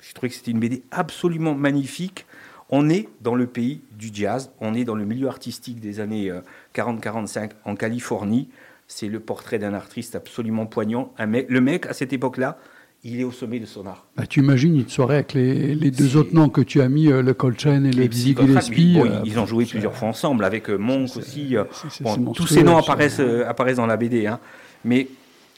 j'ai 0.00 0.14
trouvé 0.14 0.30
que 0.30 0.34
c'était 0.34 0.50
une 0.50 0.60
BD 0.60 0.82
absolument 0.90 1.54
magnifique. 1.54 2.24
On 2.70 2.88
est 2.88 3.08
dans 3.20 3.34
le 3.34 3.46
pays 3.46 3.82
du 3.92 4.08
jazz. 4.12 4.50
On 4.60 4.72
est 4.72 4.84
dans 4.84 4.94
le 4.94 5.04
milieu 5.04 5.28
artistique 5.28 5.78
des 5.78 6.00
années 6.00 6.30
euh, 6.30 6.40
40-45 6.74 7.50
en 7.66 7.76
Californie. 7.76 8.48
C'est 8.88 9.08
le 9.08 9.20
portrait 9.20 9.58
d'un 9.58 9.74
artiste 9.74 10.16
absolument 10.16 10.64
poignant. 10.66 11.12
Un 11.18 11.26
mec, 11.26 11.46
le 11.50 11.60
mec 11.60 11.84
à 11.84 11.92
cette 11.92 12.14
époque-là, 12.14 12.58
il 13.02 13.20
est 13.20 13.24
au 13.24 13.32
sommet 13.32 13.58
de 13.60 13.66
son 13.66 13.86
art. 13.86 14.06
Bah, 14.16 14.26
tu 14.26 14.40
imagines 14.40 14.76
une 14.76 14.88
soirée 14.88 15.14
avec 15.16 15.32
les, 15.32 15.74
les 15.74 15.90
deux 15.90 16.16
autres 16.16 16.34
noms 16.34 16.48
que 16.50 16.60
tu 16.60 16.80
as 16.82 16.88
mis, 16.88 17.08
euh, 17.10 17.22
le 17.22 17.32
Coltrane 17.34 17.86
et 17.86 17.92
le 17.92 18.02
Les 18.02 18.08
Dizzy 18.08 18.34
psychopathes, 18.34 18.64
Gillespie. 18.66 18.98
oui, 19.02 19.08
bon, 19.08 19.14
euh, 19.16 19.22
ils 19.24 19.38
ont 19.38 19.46
joué 19.46 19.64
plusieurs 19.64 19.94
fois 19.94 20.08
ensemble 20.08 20.44
avec 20.44 20.68
euh, 20.68 20.76
Monk 20.76 21.16
aussi. 21.16 21.56
euh, 21.56 21.64
bon, 22.00 22.32
tous 22.32 22.46
ces 22.46 22.62
noms 22.62 22.76
apparaissent, 22.76 23.20
euh, 23.20 23.48
apparaissent 23.48 23.76
dans 23.78 23.86
la 23.86 23.96
BD. 23.96 24.26
hein. 24.26 24.38
Mais 24.84 25.08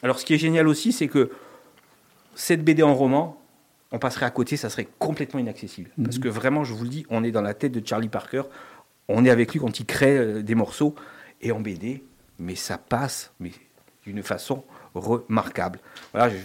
alors, 0.02 0.18
ce 0.20 0.24
qui 0.24 0.34
est 0.34 0.38
génial 0.38 0.68
aussi, 0.68 0.92
c'est 0.92 1.08
que 1.08 1.30
cette 2.34 2.64
BD 2.64 2.82
en 2.82 2.94
roman, 2.94 3.38
on 3.90 3.98
passerait 3.98 4.26
à 4.26 4.30
côté, 4.30 4.56
ça 4.56 4.70
serait 4.70 4.88
complètement 4.98 5.38
inaccessible. 5.40 5.90
Parce 6.02 6.16
Mhm. 6.16 6.22
que 6.22 6.28
vraiment, 6.28 6.64
je 6.64 6.72
vous 6.72 6.84
le 6.84 6.90
dis, 6.90 7.04
on 7.10 7.24
est 7.24 7.30
dans 7.30 7.42
la 7.42 7.54
tête 7.54 7.72
de 7.72 7.86
Charlie 7.86 8.08
Parker. 8.08 8.42
On 9.08 9.24
est 9.24 9.30
avec 9.30 9.52
lui 9.52 9.60
quand 9.60 9.78
il 9.80 9.84
crée 9.84 10.16
euh, 10.16 10.42
des 10.42 10.54
morceaux. 10.54 10.94
Et 11.42 11.50
en 11.50 11.58
BD, 11.60 12.04
mais 12.38 12.54
ça 12.54 12.78
passe 12.78 13.32
mais 13.40 13.50
d'une 14.06 14.22
façon 14.22 14.62
remarquable. 14.94 15.80
Voilà, 16.12 16.28
je- 16.30 16.36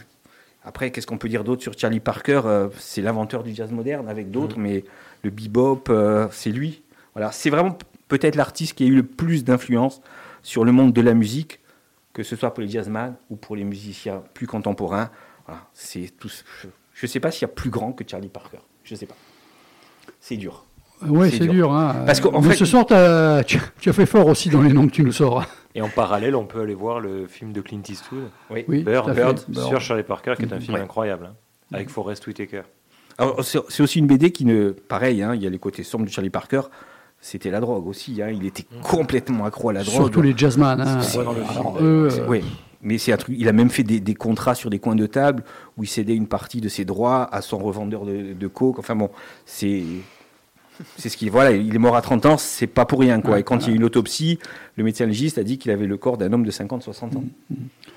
Après, 0.67 0.91
qu'est-ce 0.91 1.07
qu'on 1.07 1.17
peut 1.17 1.29
dire 1.29 1.45
d'autre 1.45 1.61
sur 1.61 1.79
Charlie 1.79 2.01
Parker 2.01 2.41
Euh, 2.43 2.67
C'est 2.77 3.01
l'inventeur 3.01 3.41
du 3.41 3.55
jazz 3.55 3.71
moderne 3.71 4.09
avec 4.09 4.31
d'autres, 4.31 4.59
mais 4.59 4.83
le 5.23 5.29
bebop, 5.29 5.83
euh, 5.89 6.27
c'est 6.29 6.51
lui. 6.51 6.83
Voilà, 7.15 7.31
c'est 7.31 7.49
vraiment 7.49 7.77
peut-être 8.09 8.35
l'artiste 8.35 8.73
qui 8.77 8.83
a 8.83 8.87
eu 8.87 8.95
le 8.95 9.03
plus 9.03 9.45
d'influence 9.45 10.01
sur 10.43 10.65
le 10.65 10.73
monde 10.73 10.91
de 10.91 10.99
la 10.99 11.13
musique, 11.13 11.61
que 12.11 12.21
ce 12.21 12.35
soit 12.35 12.53
pour 12.53 12.61
les 12.61 12.67
jazzman 12.69 13.15
ou 13.29 13.37
pour 13.37 13.55
les 13.55 13.63
musiciens 13.63 14.21
plus 14.33 14.45
contemporains. 14.45 15.09
Voilà, 15.45 15.61
c'est 15.71 16.11
tout. 16.19 16.29
Je 16.93 17.05
ne 17.05 17.07
sais 17.07 17.21
pas 17.21 17.31
s'il 17.31 17.43
y 17.43 17.45
a 17.45 17.53
plus 17.53 17.69
grand 17.69 17.93
que 17.93 18.03
Charlie 18.05 18.27
Parker. 18.27 18.59
Je 18.83 18.93
ne 18.93 18.99
sais 18.99 19.05
pas. 19.05 19.15
C'est 20.19 20.35
dur. 20.35 20.65
Ouais, 21.05 21.29
c'est 21.29 21.39
dur. 21.39 21.53
dur. 21.53 21.73
hein. 21.73 22.03
Parce 22.05 22.19
qu'en 22.21 22.41
fait, 22.41 22.55
ce 22.55 22.65
soir, 22.65 22.85
tu, 23.45 23.59
tu 23.79 23.89
as 23.89 23.93
fait 23.93 24.05
fort 24.05 24.27
aussi 24.27 24.49
dans 24.49 24.61
les 24.61 24.73
noms 24.73 24.87
que 24.87 24.91
tu 24.93 25.03
nous 25.03 25.11
sors. 25.11 25.43
Et 25.75 25.81
en 25.81 25.89
parallèle, 25.89 26.35
on 26.35 26.45
peut 26.45 26.61
aller 26.61 26.73
voir 26.73 26.99
le 26.99 27.27
film 27.27 27.53
de 27.53 27.61
Clint 27.61 27.81
Eastwood, 27.87 28.23
Oui. 28.49 28.65
Oui, 28.67 28.83
Bird, 28.83 29.45
sur 29.53 29.79
Charlie 29.79 30.03
Parker, 30.03 30.33
qui 30.37 30.43
est 30.43 30.53
un 30.53 30.59
film 30.59 30.75
Ouais. 30.75 30.81
incroyable, 30.81 31.29
hein, 31.31 31.35
avec 31.71 31.89
Forrest 31.89 32.25
Whitaker. 32.25 32.63
Alors, 33.19 33.43
C'est 33.43 33.81
aussi 33.83 33.99
une 33.99 34.07
BD 34.07 34.31
qui 34.31 34.45
ne. 34.45 34.69
Pareil, 34.71 35.21
hein, 35.21 35.33
il 35.35 35.43
y 35.43 35.47
a 35.47 35.49
les 35.49 35.59
côtés 35.59 35.83
sombres 35.83 36.05
de 36.05 36.09
Charlie 36.11 36.29
Parker. 36.31 36.61
C'était 37.19 37.49
la 37.49 37.59
drogue 37.59 37.87
aussi. 37.87 38.21
hein, 38.21 38.29
il 38.31 38.45
était 38.45 38.65
complètement 38.83 39.45
accro 39.45 39.69
à 39.69 39.73
la 39.73 39.83
drogue. 39.83 39.95
Surtout 39.95 40.21
les 40.21 40.35
jazzman. 40.37 40.79
Hein. 40.81 41.01
Film, 41.01 41.25
euh, 41.81 42.09
Oui, 42.27 42.43
mais 42.81 42.97
c'est 42.99 43.11
un 43.11 43.17
truc. 43.17 43.35
Il 43.39 43.47
a 43.49 43.53
même 43.53 43.69
fait 43.71 43.81
des, 43.83 43.99
des 43.99 44.13
contrats 44.13 44.53
sur 44.55 44.69
des 44.69 44.77
coins 44.79 44.95
de 44.95 45.07
table 45.07 45.43
où 45.77 45.83
il 45.83 45.87
cédait 45.87 46.15
une 46.15 46.27
partie 46.27 46.61
de 46.61 46.69
ses 46.69 46.85
droits 46.85 47.27
à 47.31 47.41
son 47.41 47.57
revendeur 47.57 48.05
de, 48.05 48.33
de 48.33 48.47
coke. 48.47 48.77
Enfin 48.79 48.95
bon, 48.95 49.09
c'est. 49.45 49.83
C'est 50.97 51.09
ce 51.09 51.17
qui 51.17 51.29
voilà, 51.29 51.51
il 51.51 51.73
est 51.75 51.79
mort 51.79 51.95
à 51.95 52.01
30 52.01 52.25
ans, 52.25 52.37
c'est 52.37 52.67
pas 52.67 52.85
pour 52.85 52.99
rien 52.99 53.19
quoi. 53.21 53.39
Et 53.39 53.43
quand 53.43 53.65
il 53.65 53.69
y 53.69 53.71
a 53.71 53.73
eu 53.73 53.77
une 53.77 53.83
autopsie, 53.83 54.39
le 54.75 54.83
médecin 54.83 55.05
légiste 55.05 55.37
a 55.37 55.43
dit 55.43 55.57
qu'il 55.57 55.71
avait 55.71 55.87
le 55.87 55.97
corps 55.97 56.17
d'un 56.17 56.31
homme 56.33 56.43
de 56.43 56.51
50-60 56.51 57.17
ans. 57.17 57.23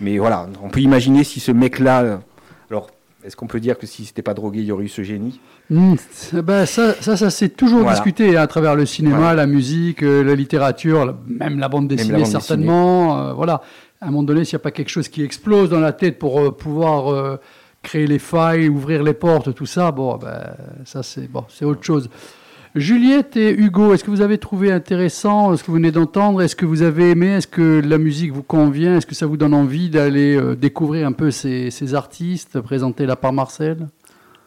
Mais 0.00 0.18
voilà, 0.18 0.48
on 0.62 0.68
peut 0.68 0.80
imaginer 0.80 1.24
si 1.24 1.40
ce 1.40 1.52
mec-là, 1.52 2.02
euh, 2.02 2.16
alors 2.70 2.88
est-ce 3.22 3.36
qu'on 3.36 3.46
peut 3.46 3.60
dire 3.60 3.76
que 3.78 3.86
si 3.86 4.06
c'était 4.06 4.22
pas 4.22 4.32
drogué, 4.32 4.60
il 4.60 4.64
y 4.64 4.72
aurait 4.72 4.84
eu 4.84 4.88
ce 4.88 5.02
génie? 5.02 5.40
Ben, 5.70 6.64
ça, 6.64 6.94
ça, 7.00 7.16
ça 7.18 7.28
s'est 7.30 7.50
toujours 7.50 7.80
Voilà. 7.80 7.92
discuté 7.94 8.36
hein, 8.36 8.40
à 8.42 8.46
travers 8.46 8.74
le 8.74 8.86
cinéma, 8.86 9.16
Voilà. 9.18 9.34
la 9.34 9.46
musique, 9.46 10.02
euh, 10.02 10.22
la 10.24 10.34
littérature, 10.34 11.14
même 11.26 11.58
la 11.58 11.68
bande 11.68 11.90
la 11.90 11.96
dessinée 11.96 12.16
bande 12.22 12.26
certainement. 12.26 13.18
euh, 13.28 13.32
voilà. 13.34 13.60
À 14.00 14.06
un 14.06 14.10
moment 14.10 14.22
donné, 14.22 14.46
s'il 14.46 14.56
n'y 14.56 14.60
a 14.62 14.64
pas 14.64 14.70
quelque 14.70 14.88
chose 14.88 15.08
qui 15.08 15.22
explose 15.22 15.68
dans 15.68 15.80
la 15.80 15.92
tête 15.92 16.18
pour 16.18 16.40
euh, 16.40 16.50
pouvoir 16.50 17.12
euh, 17.12 17.36
créer 17.82 18.06
les 18.06 18.18
failles, 18.18 18.70
ouvrir 18.70 19.02
les 19.02 19.12
portes, 19.12 19.54
tout 19.54 19.66
ça, 19.66 19.90
bon, 19.92 20.16
ben, 20.16 20.54
ça 20.86 21.02
c'est 21.02 21.28
bon, 21.30 21.44
c'est 21.50 21.66
autre 21.66 21.84
chose. 21.84 22.08
Juliette 22.76 23.36
et 23.36 23.50
Hugo, 23.52 23.92
est-ce 23.92 24.04
que 24.04 24.10
vous 24.10 24.20
avez 24.20 24.38
trouvé 24.38 24.70
intéressant 24.70 25.56
ce 25.56 25.62
que 25.62 25.68
vous 25.68 25.74
venez 25.74 25.90
d'entendre? 25.90 26.40
Est-ce 26.40 26.54
que 26.54 26.64
vous 26.66 26.82
avez 26.82 27.10
aimé? 27.10 27.26
Est-ce 27.28 27.48
que 27.48 27.80
la 27.84 27.98
musique 27.98 28.32
vous 28.32 28.44
convient? 28.44 28.96
Est-ce 28.96 29.06
que 29.06 29.14
ça 29.16 29.26
vous 29.26 29.36
donne 29.36 29.54
envie 29.54 29.90
d'aller 29.90 30.36
euh, 30.36 30.54
découvrir 30.54 31.06
un 31.06 31.12
peu 31.12 31.32
ces, 31.32 31.72
ces 31.72 31.94
artistes 31.94 32.60
présentés 32.60 33.06
là 33.06 33.16
par 33.16 33.32
Marcel? 33.32 33.88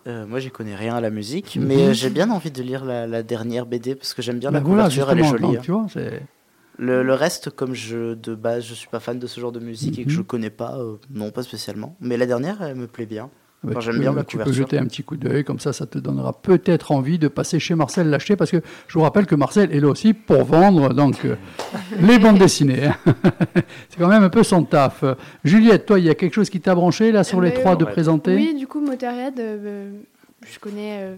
Euh, 0.08 0.26
moi, 0.26 0.40
j'y 0.40 0.52
connais 0.52 0.76
rien 0.76 0.96
à 0.96 1.02
la 1.02 1.10
musique, 1.10 1.58
Mhm. 1.58 1.66
mais 1.66 1.88
euh, 1.88 1.94
j'ai 1.94 2.10
bien 2.10 2.30
envie 2.30 2.52
de 2.52 2.62
lire 2.64 2.86
la, 2.86 3.08
la 3.08 3.24
dernière 3.24 3.66
BD 3.66 3.96
parce 3.96 4.14
que 4.14 4.22
j'aime 4.22 4.40
bien 4.40 4.52
la 4.52 4.60
Ben 4.62 4.66
voilà, 4.68 4.84
couverture, 4.84 5.12
elle 5.12 5.20
est 5.20 5.24
jolie. 5.28 5.58
hein. 5.58 5.62
tu 5.62 5.72
vois, 5.72 5.86
c'est- 5.92 6.22
Le, 6.78 7.04
le 7.04 7.14
reste, 7.14 7.50
comme 7.50 7.74
je 7.74 8.14
de 8.16 8.36
base, 8.36 8.66
je 8.66 8.74
suis 8.74 8.88
pas 8.88 9.00
fan 9.02 9.20
de 9.20 9.28
ce 9.28 9.40
genre 9.42 9.52
de 9.52 9.60
musique 9.60 10.00
et 10.00 10.04
que 10.06 10.10
Mhm. 10.10 10.16
je 10.16 10.22
connais 10.22 10.50
pas, 10.50 10.78
euh, 10.78 10.96
non, 11.14 11.30
pas 11.32 11.44
spécialement. 11.44 11.96
Mais 12.00 12.16
la 12.18 12.26
dernière, 12.26 12.62
elle 12.62 12.76
me 12.76 12.88
plaît 12.88 13.06
bien. 13.06 13.30
Bah, 13.64 13.70
Enfin, 13.72 13.80
tu 13.80 13.86
j'aime 13.86 13.96
peux- 13.96 14.00
bien 14.02 14.14
la 14.14 14.24
Tu 14.24 14.38
peux 14.38 14.44
couverture. 14.44 14.64
jeter 14.66 14.78
un 14.78 14.86
petit 14.86 15.04
coup 15.04 15.16
d'œil, 15.16 15.44
comme 15.46 15.60
ça, 15.60 15.72
ça 15.72 15.86
te 15.86 15.98
donnera 15.98 16.34
peut-être 16.34 16.92
envie 16.92 17.18
de 17.18 17.28
passer 17.30 17.60
chez 17.60 17.76
Marcel 17.76 18.10
l'acheter, 18.10 18.36
parce 18.36 18.52
que 18.52 18.58
je 18.88 18.94
vous 18.98 19.02
rappelle 19.04 19.26
que 19.26 19.36
Marcel 19.36 19.74
est 19.74 19.80
là 19.80 19.88
aussi 19.88 20.14
pour 20.14 20.44
vendre 20.44 20.94
donc 20.94 21.24
euh, 21.26 21.36
les 22.02 22.20
bandes 22.20 22.38
dessinées. 22.40 22.88
hein. 22.88 22.96
C'est 23.90 23.98
quand 24.00 24.10
même 24.10 24.24
un 24.24 24.30
peu 24.30 24.44
son 24.44 24.64
taf. 24.64 25.04
Euh, 25.04 25.16
Juliette, 25.46 25.86
toi, 25.86 25.98
il 26.00 26.06
y 26.06 26.10
a 26.10 26.16
quelque 26.16 26.34
chose 26.34 26.50
qui 26.50 26.60
t'a 26.60 26.76
branché 26.76 27.12
là 27.14 27.24
sur 27.24 27.40
Eh 27.42 27.46
les 27.50 27.52
ben, 27.52 27.60
trois 27.62 27.76
de 27.78 27.86
ouais. 27.86 27.92
présenter? 27.92 28.36
Oui, 28.36 28.54
du 28.54 28.68
coup, 28.68 28.82
Motorhead, 28.82 29.40
euh, 29.40 29.92
je 30.46 30.60
connais 30.60 30.98
euh, 31.02 31.16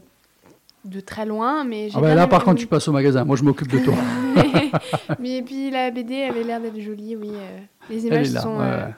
de 0.86 1.00
très 1.00 1.26
loin, 1.26 1.64
mais 1.64 1.90
j'ai 1.90 1.96
Ah 1.98 2.02
bah, 2.02 2.14
là, 2.14 2.28
par 2.28 2.44
contre, 2.44 2.60
tu 2.60 2.68
passes 2.68 2.88
au 2.88 2.92
magasin. 2.92 3.24
Moi, 3.26 3.36
je 3.38 3.44
m'occupe 3.44 3.72
de 3.72 3.80
toi. 3.80 3.96
mais 5.20 5.42
puis 5.42 5.72
la 5.72 5.90
BD 5.92 6.22
avait 6.24 6.44
l'air 6.44 6.62
d'être 6.62 6.80
jolie, 6.80 7.16
oui. 7.16 7.32
euh, 7.34 7.60
les 7.90 8.06
images 8.06 8.28
sont, 8.30 8.58
ouais. 8.60 8.94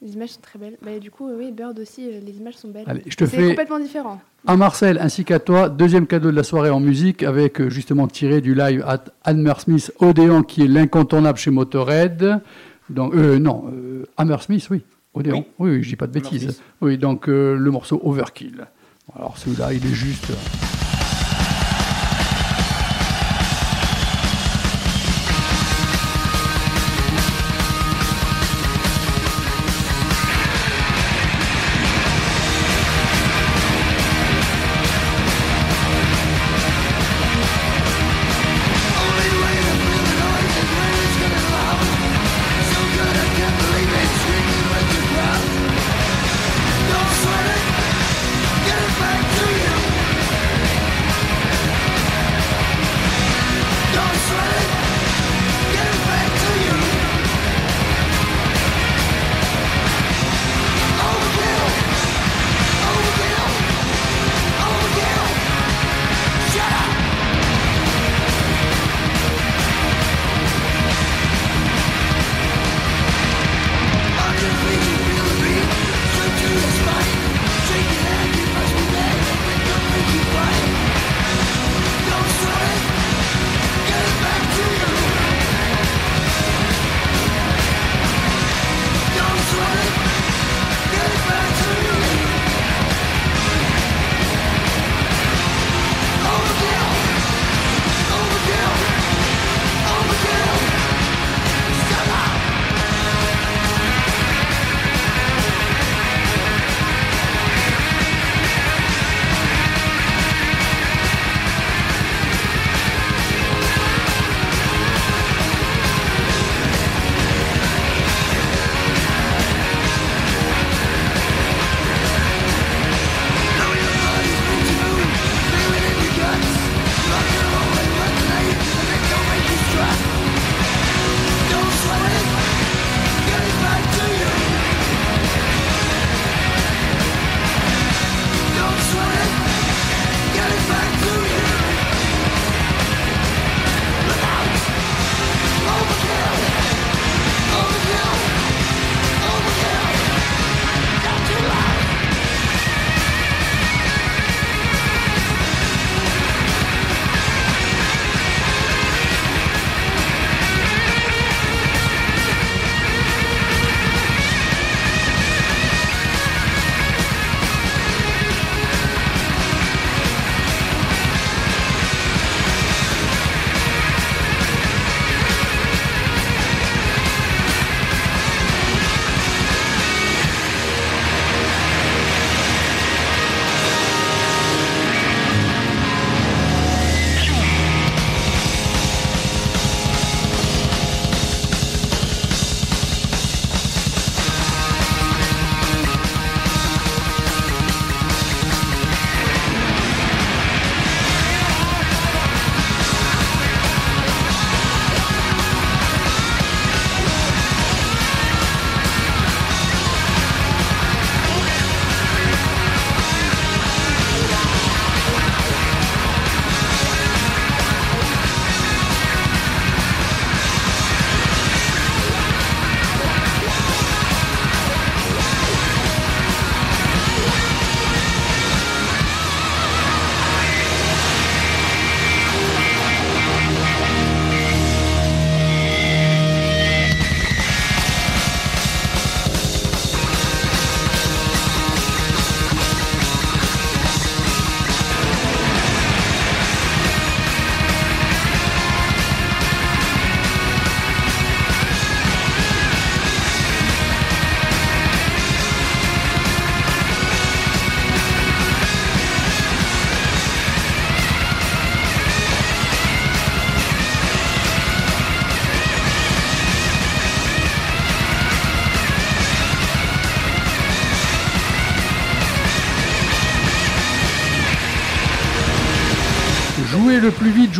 Les 0.00 0.12
images 0.14 0.30
sont 0.30 0.40
très 0.40 0.58
belles. 0.58 0.76
Bah, 0.84 0.98
du 1.00 1.10
coup, 1.10 1.28
euh, 1.28 1.36
oui, 1.38 1.50
Bird 1.52 1.78
aussi, 1.78 2.06
euh, 2.06 2.20
les 2.24 2.36
images 2.36 2.54
sont 2.54 2.68
belles. 2.68 2.84
Allez, 2.86 3.02
je 3.06 3.16
te 3.16 3.24
C'est 3.24 3.36
fais 3.36 3.48
complètement 3.48 3.80
différent. 3.80 4.20
à 4.46 4.56
Marcel 4.56 4.98
ainsi 5.00 5.24
qu'à 5.24 5.38
toi, 5.40 5.68
deuxième 5.68 6.06
cadeau 6.06 6.30
de 6.30 6.36
la 6.36 6.44
soirée 6.44 6.70
en 6.70 6.80
musique, 6.80 7.22
avec 7.22 7.60
euh, 7.60 7.68
justement 7.68 8.06
tiré 8.06 8.40
du 8.40 8.54
live 8.54 8.84
at 8.86 9.04
Hammersmith 9.24 9.92
Odéon, 10.00 10.42
qui 10.42 10.62
est 10.62 10.68
l'incontournable 10.68 11.38
chez 11.38 11.50
Motorhead. 11.50 12.40
Donc, 12.90 13.14
euh, 13.14 13.38
non, 13.38 13.64
euh, 13.72 14.06
Hammersmith, 14.16 14.68
oui. 14.70 14.82
Odéon. 15.14 15.44
Oui, 15.58 15.70
oui, 15.70 15.82
je 15.82 15.88
dis 15.88 15.96
pas 15.96 16.06
de 16.06 16.12
bêtises. 16.12 16.60
Oui, 16.80 16.96
donc 16.96 17.28
euh, 17.28 17.56
le 17.56 17.70
morceau 17.72 18.00
Overkill. 18.04 18.66
Alors 19.16 19.36
celui-là, 19.36 19.72
il 19.72 19.84
est 19.84 19.94
juste. 19.94 20.26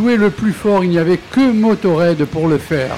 Jouer 0.09 0.16
le 0.16 0.30
plus 0.30 0.52
fort. 0.55 0.85
Il 0.85 0.90
n'y 0.90 0.98
avait 0.98 1.18
que 1.18 1.52
Motorhead 1.52 2.24
pour 2.24 2.48
le 2.48 2.56
faire. 2.56 2.97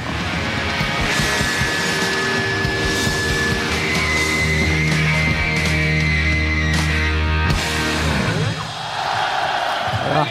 Voilà. 10.06 10.26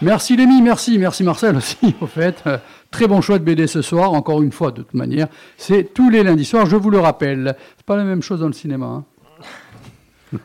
Merci 0.00 0.36
Lémi, 0.36 0.62
merci, 0.62 0.98
merci 0.98 1.22
Marcel 1.22 1.56
aussi, 1.56 1.76
au 2.00 2.06
fait. 2.06 2.42
Euh, 2.46 2.58
Très 2.90 3.06
bon 3.06 3.22
choix 3.22 3.38
de 3.38 3.44
BD 3.44 3.66
ce 3.66 3.80
soir, 3.80 4.12
encore 4.12 4.42
une 4.42 4.52
fois, 4.52 4.70
de 4.70 4.82
toute 4.82 4.92
manière. 4.92 5.26
C'est 5.56 5.94
tous 5.94 6.10
les 6.10 6.22
lundis 6.22 6.44
soirs, 6.44 6.66
je 6.66 6.76
vous 6.76 6.90
le 6.90 6.98
rappelle. 6.98 7.56
C'est 7.78 7.86
pas 7.86 7.96
la 7.96 8.04
même 8.04 8.20
chose 8.22 8.40
dans 8.40 8.48
le 8.48 8.52
cinéma. 8.52 8.84
hein. 8.86 9.04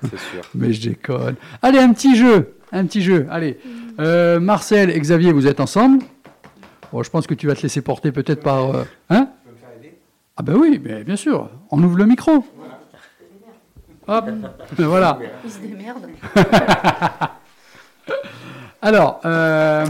C'est 0.03 0.19
sûr. 0.19 0.41
Mais 0.55 0.71
je 0.71 0.89
déconne. 0.89 1.35
Allez, 1.61 1.79
un 1.79 1.91
petit 1.91 2.15
jeu. 2.15 2.56
Un 2.71 2.85
petit 2.85 3.01
jeu. 3.01 3.27
Allez. 3.29 3.59
Euh, 3.99 4.39
Marcel 4.39 4.89
et 4.89 4.99
Xavier, 4.99 5.31
vous 5.31 5.47
êtes 5.47 5.59
ensemble 5.59 6.03
Bon, 6.91 7.03
je 7.03 7.09
pense 7.09 7.27
que 7.27 7.33
tu 7.33 7.47
vas 7.47 7.55
te 7.55 7.61
laisser 7.63 7.81
porter 7.81 8.11
peut-être 8.11 8.41
par. 8.43 8.75
euh, 8.75 8.83
hein 9.09 9.29
Ah, 10.37 10.43
ben 10.43 10.55
oui, 10.55 10.79
mais 10.83 11.03
bien 11.03 11.15
sûr. 11.15 11.49
On 11.71 11.81
ouvre 11.83 11.97
le 11.97 12.05
micro. 12.05 12.45
Hop. 14.07 14.25
voilà. 14.77 15.19
Il 15.43 15.51
se 15.51 15.59
démerde. 15.59 16.07
Alors, 18.81 19.19
euh, 19.25 19.85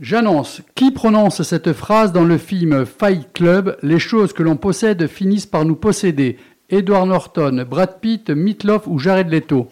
j'annonce. 0.00 0.62
Qui 0.74 0.90
prononce 0.92 1.42
cette 1.42 1.72
phrase 1.72 2.12
dans 2.12 2.24
le 2.24 2.38
film 2.38 2.86
Fight 2.86 3.32
Club? 3.34 3.76
Les 3.82 3.98
choses 3.98 4.32
que 4.32 4.42
l'on 4.42 4.56
possède 4.56 5.06
finissent 5.08 5.46
par 5.46 5.64
nous 5.64 5.76
posséder 5.76 6.38
Edward 6.70 7.06
Norton, 7.08 7.66
Brad 7.68 8.00
Pitt, 8.00 8.30
Meatloaf 8.30 8.86
ou 8.86 8.98
Jared 8.98 9.28
Leto? 9.28 9.68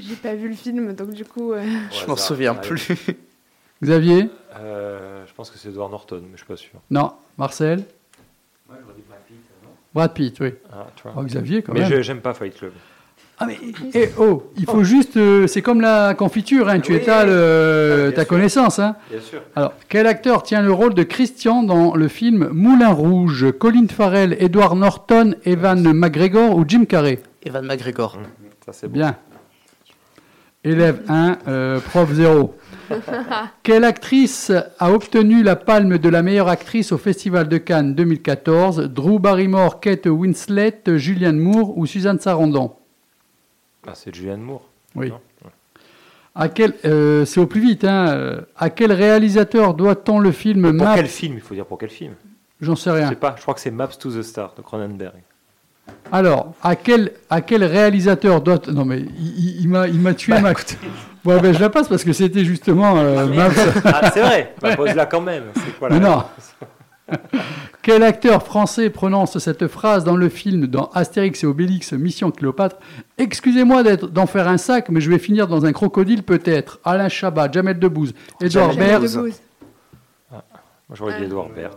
J'ai 0.00 0.16
pas 0.16 0.34
vu 0.34 0.48
le 0.48 0.54
film, 0.54 0.92
donc 0.94 1.10
du 1.10 1.24
coup. 1.24 1.52
euh, 1.52 1.62
Je 1.90 2.06
m'en 2.06 2.16
souviens 2.16 2.54
plus. 2.54 2.88
Xavier 3.82 4.30
Euh, 4.58 5.24
je 5.26 5.34
pense 5.34 5.50
que 5.50 5.58
c'est 5.58 5.68
Edward 5.68 5.90
Norton, 5.90 6.20
mais 6.22 6.28
je 6.32 6.38
suis 6.38 6.46
pas 6.46 6.56
sûr. 6.56 6.80
Non. 6.90 7.12
Marcel 7.36 7.84
Brad 9.94 10.12
Pitt, 10.12 10.38
oui. 10.40 10.52
Ah, 10.72 10.86
tu 10.94 11.02
vois. 11.04 11.14
Oh, 11.16 11.22
Xavier, 11.24 11.62
quand 11.62 11.72
mais 11.72 11.80
même. 11.80 11.90
je- 11.90 12.02
j'aime 12.02 12.20
pas 12.20 12.34
Fight 12.34 12.54
Club. 12.56 12.72
Ah, 13.38 13.46
mais 13.46 13.58
eh, 13.94 14.10
oh, 14.18 14.50
il 14.56 14.64
faut 14.64 14.82
juste. 14.82 15.16
euh, 15.18 15.46
c'est 15.46 15.60
comme 15.60 15.80
la 15.82 16.14
confiture, 16.14 16.68
hein, 16.70 16.80
tu 16.80 16.92
Oui. 16.92 16.98
étales 16.98 17.28
euh, 17.30 18.08
Ah, 18.08 18.12
ta 18.12 18.22
sûr. 18.22 18.28
connaissance. 18.28 18.78
Hein. 18.78 18.96
Bien 19.10 19.20
sûr. 19.20 19.42
Alors, 19.54 19.74
quel 19.90 20.06
acteur 20.06 20.42
tient 20.42 20.62
le 20.62 20.72
rôle 20.72 20.94
de 20.94 21.02
Christian 21.02 21.62
dans 21.62 21.94
le 21.94 22.08
film 22.08 22.48
Moulin 22.52 22.92
Rouge? 22.92 23.52
Colin 23.58 23.88
Farrell, 23.88 24.36
Edward 24.40 24.76
Norton, 24.78 25.34
Evan 25.44 25.92
McGregor 25.92 26.56
ou 26.56 26.64
Jim 26.66 26.84
Carrey? 26.86 27.18
Evan 27.44 27.66
McGregor. 27.66 28.18
Ça, 28.64 28.72
c'est 28.72 28.88
bon. 28.88 28.94
Bien. 28.94 29.16
Élève 30.66 31.02
1, 31.08 31.38
euh, 31.46 31.80
prof 31.80 32.10
0. 32.12 32.54
Quelle 33.62 33.84
actrice 33.84 34.52
a 34.78 34.92
obtenu 34.92 35.42
la 35.42 35.54
palme 35.56 35.96
de 35.98 36.08
la 36.08 36.22
meilleure 36.22 36.48
actrice 36.48 36.90
au 36.92 36.98
Festival 36.98 37.48
de 37.48 37.56
Cannes 37.58 37.94
2014 37.94 38.82
Drew 38.92 39.18
Barrymore, 39.20 39.78
Kate 39.80 40.06
Winslet, 40.06 40.82
Julianne 40.96 41.38
Moore 41.38 41.78
ou 41.78 41.86
Suzanne 41.86 42.18
Sarandon? 42.18 42.74
Ah, 43.86 43.92
c'est 43.94 44.12
Julianne 44.14 44.40
Moore. 44.42 44.68
Oui. 44.96 45.10
Non 45.10 45.20
À 46.34 46.48
quel, 46.48 46.74
euh, 46.84 47.24
c'est 47.24 47.38
au 47.40 47.46
plus 47.46 47.60
vite. 47.60 47.84
Hein, 47.84 48.08
euh, 48.08 48.40
à 48.56 48.68
quel 48.70 48.92
réalisateur 48.92 49.74
doit-on 49.74 50.18
le 50.18 50.32
film 50.32 50.62
Pour 50.76 50.86
Maps? 50.86 50.96
quel 50.96 51.06
film? 51.06 51.34
Il 51.34 51.40
faut 51.40 51.54
dire 51.54 51.66
pour 51.66 51.78
quel 51.78 51.90
film. 51.90 52.14
J'en 52.60 52.74
sais 52.74 52.90
Je 52.90 52.94
rien. 52.96 53.08
sais 53.08 53.14
pas. 53.14 53.34
Je 53.36 53.42
crois 53.42 53.54
que 53.54 53.60
c'est 53.60 53.70
Maps 53.70 53.86
to 53.98 54.10
the 54.10 54.22
Star 54.22 54.54
de 54.56 54.62
Cronenberg. 54.62 55.14
Alors, 56.12 56.54
à 56.62 56.76
quel, 56.76 57.12
à 57.30 57.40
quel 57.40 57.64
réalisateur 57.64 58.40
doit 58.40 58.60
Non, 58.72 58.84
mais 58.84 59.00
il, 59.18 59.68
m'a, 59.68 59.88
il 59.88 60.00
m'a 60.00 60.14
tué. 60.14 60.40
ma... 60.40 60.52
Bon, 61.24 61.40
ben, 61.40 61.52
je 61.52 61.58
la 61.60 61.68
passe 61.70 61.88
parce 61.88 62.04
que 62.04 62.12
c'était 62.12 62.44
justement 62.44 62.96
euh, 62.96 63.26
Maps. 63.26 63.50
Ah, 63.84 64.10
c'est 64.12 64.20
vrai. 64.22 64.54
Bah, 64.62 64.76
Pose-la 64.76 65.06
quand 65.06 65.20
même. 65.20 65.44
C'est 65.54 65.76
quoi 65.78 65.90
Mais 65.90 65.98
non. 65.98 66.22
Quel 67.82 68.02
acteur 68.02 68.42
français 68.44 68.90
prononce 68.90 69.38
cette 69.38 69.66
phrase 69.68 70.04
dans 70.04 70.16
le 70.16 70.28
film 70.28 70.66
dans 70.66 70.86
Astérix 70.94 71.42
et 71.44 71.46
Obélix 71.46 71.92
Mission 71.92 72.30
Cléopâtre? 72.30 72.76
Excusez-moi 73.18 73.82
d'être- 73.82 74.08
d'en 74.08 74.26
faire 74.26 74.48
un 74.48 74.58
sac, 74.58 74.88
mais 74.88 75.00
je 75.00 75.10
vais 75.10 75.18
finir 75.18 75.46
dans 75.48 75.66
un 75.66 75.72
crocodile 75.72 76.22
peut-être. 76.22 76.80
Alain 76.84 77.08
Chabat, 77.08 77.50
Jamel 77.52 77.78
Debbouze, 77.78 78.12
Edouard 78.40 78.72
Jamel 78.72 78.88
Baird. 78.88 79.02
Debbouze. 79.04 79.40
Moi, 80.32 80.42
j'aurais 80.94 81.18
dit 81.18 81.24
Edouard 81.24 81.48
Baird. 81.48 81.74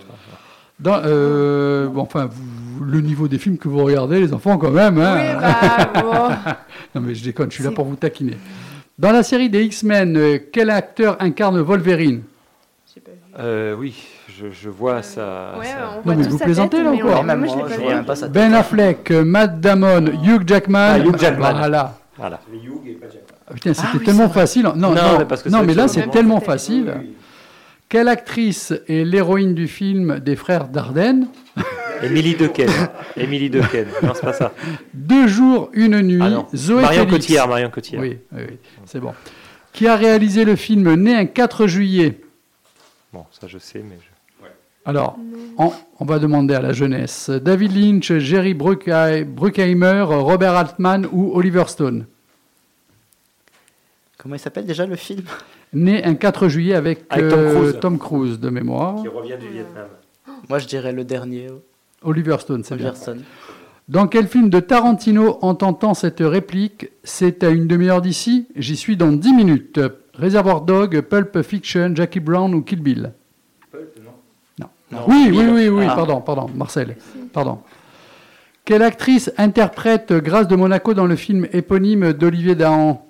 Dans, 0.80 1.02
euh, 1.06 1.88
bon, 1.88 2.02
enfin, 2.02 2.30
vous- 2.32 2.86
le 2.86 3.02
niveau 3.02 3.28
des 3.28 3.38
films 3.38 3.58
que 3.58 3.68
vous 3.68 3.84
regardez, 3.84 4.20
les 4.22 4.34
enfants, 4.34 4.58
quand 4.58 4.72
même. 4.72 4.98
hein. 4.98 5.16
Oui, 5.18 5.42
bah 5.42 6.02
bon. 6.02 7.00
Non, 7.00 7.02
mais 7.08 7.14
je 7.16 7.24
déconne, 7.24 7.50
je 7.52 7.56
suis 7.56 7.64
là 7.64 7.72
pour 7.72 7.86
vous 7.86 7.96
taquiner. 7.98 8.38
Dans 8.98 9.12
la 9.12 9.24
série 9.24 9.50
des 9.50 9.64
X-Men, 9.64 10.16
euh, 10.18 10.38
quel 10.52 10.70
acteur 10.70 11.18
incarne 11.20 11.60
Wolverine? 11.60 12.22
Euh, 13.38 13.76
oui, 13.78 13.96
je, 14.28 14.48
je 14.52 14.70
vois 14.70 15.02
ça. 15.02 15.54
Ouais, 15.60 15.66
ça- 15.66 15.72
on 15.98 16.02
voit 16.02 16.16
mais 16.16 16.24
vous 16.24 16.38
sa 16.38 16.44
plaisantez, 16.46 16.78
tête, 16.78 16.86
là, 16.86 16.92
Même 17.24 17.40
moi, 17.40 17.48
je 17.70 17.74
je 17.76 17.80
vois 17.82 17.94
pas. 18.04 18.28
Ben 18.28 18.54
Affleck, 18.54 19.12
euh, 19.12 19.24
Matt 19.24 19.60
Damon, 19.62 20.06
Hugh 20.26 20.44
Jackman. 20.48 20.78
Ah, 20.96 21.00
Hugh 21.00 21.18
Jackman. 21.18 21.54
Voilà. 21.58 21.96
Voilà. 22.18 22.40
Ah, 23.48 23.54
Putain, 23.54 23.74
c'était 23.74 23.88
oui, 23.98 24.04
tellement 24.06 24.30
facile. 24.30 24.64
Non, 24.64 24.74
non, 24.76 24.90
Non, 24.94 25.20
mais 25.20 25.26
parce 25.26 25.42
que 25.44 25.50
non, 25.50 25.64
mais 25.64 25.74
là, 25.74 25.88
c'est 25.88 26.10
tellement 26.10 26.40
facile. 26.42 26.94
Quelle 27.90 28.08
actrice 28.08 28.72
est 28.88 29.04
l'héroïne 29.04 29.56
du 29.56 29.68
film 29.68 30.20
des 30.20 30.36
frères 30.36 30.68
Dardenne? 30.68 31.28
Émilie 32.04 32.36
Dequesne. 32.36 32.90
Émilie 33.18 33.50
Dequesne. 33.50 33.88
Non, 34.04 34.14
c'est 34.14 34.22
pas 34.22 34.34
ça. 34.34 34.54
Deux 34.94 35.28
jours, 35.28 35.70
une 35.74 36.00
nuit. 36.02 36.20
Ah 36.22 36.30
non. 36.30 36.48
Zoé 36.56 36.82
Marion 36.84 37.06
Félix. 37.06 37.26
Cotillard. 37.26 37.48
Marion 37.48 37.70
Cotillard. 37.72 38.04
Oui, 38.04 38.18
oui, 38.32 38.42
oui, 38.48 38.58
c'est 38.86 39.00
bon. 39.00 39.14
Qui 39.74 39.88
a 39.88 39.96
réalisé 39.96 40.46
le 40.46 40.56
film 40.56 40.94
Né 40.94 41.16
un 41.16 41.26
4 41.26 41.68
juillet? 41.68 42.22
Bon, 43.12 43.26
ça 43.32 43.48
je 43.48 43.58
sais, 43.58 43.80
mais 43.80 43.98
je... 44.00 44.46
Alors, 44.86 45.18
on, 45.58 45.72
on 46.00 46.06
va 46.06 46.20
demander 46.20 46.54
à 46.56 46.62
la 46.62 46.72
jeunesse. 46.74 47.30
David 47.30 47.76
Lynch, 47.76 48.14
Jerry 48.20 48.54
Bruckhei- 48.54 49.24
Bruckheimer, 49.26 50.04
Robert 50.08 50.56
Altman 50.56 51.06
ou 51.12 51.32
Oliver 51.36 51.66
Stone? 51.68 52.06
Comment 54.18 54.36
il 54.36 54.40
s'appelle 54.40 54.66
déjà 54.66 54.86
le 54.86 54.96
film? 54.96 55.24
Né 55.74 56.04
un 56.04 56.16
4 56.16 56.48
juillet 56.48 56.74
avec, 56.76 57.02
Avec 57.10 57.30
Tom 57.30 57.40
euh, 57.40 57.54
Cruise. 57.54 57.78
Tom 57.80 57.98
Cruise, 58.00 58.40
de 58.40 58.50
mémoire. 58.50 58.98
revient 58.98 59.38
du 59.40 59.48
Vietnam. 59.50 59.88
Moi, 60.50 60.60
je 60.60 60.68
dirais 60.68 60.92
le 60.92 61.04
dernier, 61.04 61.48
Oliver 62.02 62.38
Stone, 62.40 62.64
c'est 62.64 62.76
bien. 62.76 62.94
Dans 63.88 64.08
quel 64.08 64.28
film 64.28 64.50
de 64.50 64.60
Tarantino 64.60 65.38
entend-on 65.42 65.94
cette 65.94 66.20
réplique 66.22 66.90
C'est 67.04 67.44
à 67.44 67.50
une 67.50 67.68
demi-heure 67.68 68.02
d'ici, 68.02 68.48
j'y 68.56 68.76
suis 68.78 68.98
dans 68.98 69.12
10 69.12 69.34
minutes. 69.34 69.80
Réservoir 70.14 70.62
Dog, 70.62 71.02
Pulp 71.02 71.42
Fiction, 71.44 71.92
Jackie 71.96 72.20
Brown 72.20 72.54
ou 72.54 72.62
Kill 72.62 72.82
Bill? 72.82 73.12
Non. 74.60 74.68
Non, 74.92 75.00
oui, 75.08 75.30
oui, 75.32 75.46
oui, 75.52 75.70
oui, 75.70 75.86
Ah. 75.88 75.96
pardon, 75.96 76.22
pardon, 76.22 76.48
Marcel. 76.56 76.98
Pardon. 77.32 77.60
Quelle 78.66 78.84
actrice 78.84 79.32
interprète 79.38 80.14
Grâce 80.14 80.48
de 80.48 80.56
Monaco 80.56 80.94
dans 80.94 81.06
le 81.08 81.16
film 81.16 81.48
éponyme 81.54 82.14
d'Olivier 82.14 82.56
Dahan? 82.56 83.04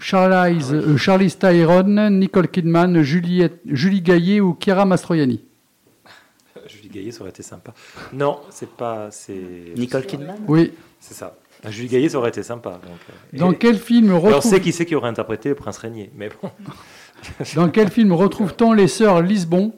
Charlize, 0.00 0.72
euh, 0.72 0.96
Charlize 0.96 1.38
Theron, 1.38 2.10
Nicole 2.10 2.48
Kidman, 2.48 3.02
Juliette, 3.02 3.60
Julie 3.66 4.00
Gaillet 4.02 4.40
ou 4.40 4.56
Chiara 4.58 4.84
Mastroianni 4.84 5.44
Julie 6.66 6.88
Gaillet, 6.88 7.10
ça 7.12 7.20
aurait 7.22 7.30
été 7.30 7.42
sympa. 7.42 7.72
Non, 8.12 8.40
c'est 8.50 8.70
pas. 8.70 9.10
C'est 9.10 9.72
Nicole 9.76 10.06
Kidman? 10.06 10.36
Oui. 10.48 10.72
C'est 10.98 11.14
ça. 11.14 11.36
Ah, 11.62 11.70
Julie 11.70 11.88
Gaillet, 11.88 12.08
ça 12.08 12.18
aurait 12.18 12.30
été 12.30 12.42
sympa. 12.42 12.70
Donc, 12.70 12.82
euh, 13.10 13.38
Dans 13.38 13.52
et- 13.52 13.58
quel 13.58 13.76
film 13.78 14.10
et 14.10 14.14
on 14.14 14.20
retrouve... 14.20 14.42
sait 14.50 14.60
qui 14.60 14.72
c'est 14.72 14.86
qui 14.86 14.94
aurait 14.94 15.08
interprété 15.08 15.50
le 15.50 15.54
prince 15.54 15.76
régnier. 15.78 16.10
Mais 16.16 16.30
bon. 16.40 16.50
Dans 17.54 17.68
quel 17.68 17.90
film 17.90 18.12
retrouve-t-on 18.12 18.72
les 18.72 18.88
sœurs 18.88 19.20
Lisbon, 19.20 19.74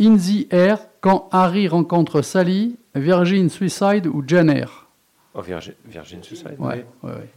In 0.00 0.16
the 0.16 0.52
Air, 0.52 0.78
quand 1.00 1.28
Harry 1.32 1.66
rencontre 1.66 2.20
Sally, 2.22 2.76
Virgin 2.94 3.48
Suicide 3.48 4.06
ou 4.06 4.22
Jane 4.26 4.50
Eyre? 4.50 4.86
Oh, 5.34 5.40
Virgin, 5.40 5.72
Virgin 5.86 6.22
Suicide. 6.22 6.56
ouais, 6.58 6.84
ouais, 7.02 7.10
ouais. 7.12 7.28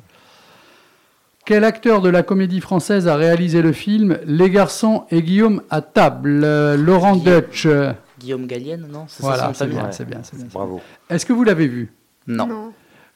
Quel 1.51 1.65
acteur 1.65 1.99
de 2.01 2.07
la 2.07 2.23
comédie 2.23 2.61
française 2.61 3.09
a 3.09 3.17
réalisé 3.17 3.61
le 3.61 3.73
film 3.73 4.17
Les 4.25 4.49
garçons 4.49 5.03
et 5.11 5.21
Guillaume 5.21 5.61
à 5.69 5.81
table? 5.81 6.43
Euh, 6.45 6.77
Laurent 6.77 7.17
Deutsch. 7.17 7.65
euh, 7.65 7.91
Guillaume 8.21 8.47
Gallienne, 8.47 8.87
non 8.89 9.05
Voilà, 9.19 9.51
c'est 9.53 9.67
bien, 9.67 9.81
Ouais. 9.83 9.91
c'est 9.91 10.05
bien, 10.07 10.19
c'est 10.23 10.37
bien. 10.37 10.45
Bravo. 10.53 10.79
Est-ce 11.09 11.25
que 11.25 11.33
vous 11.33 11.43
l'avez 11.43 11.67
vu? 11.67 11.91
Non. 12.25 12.47
Non. 12.47 12.71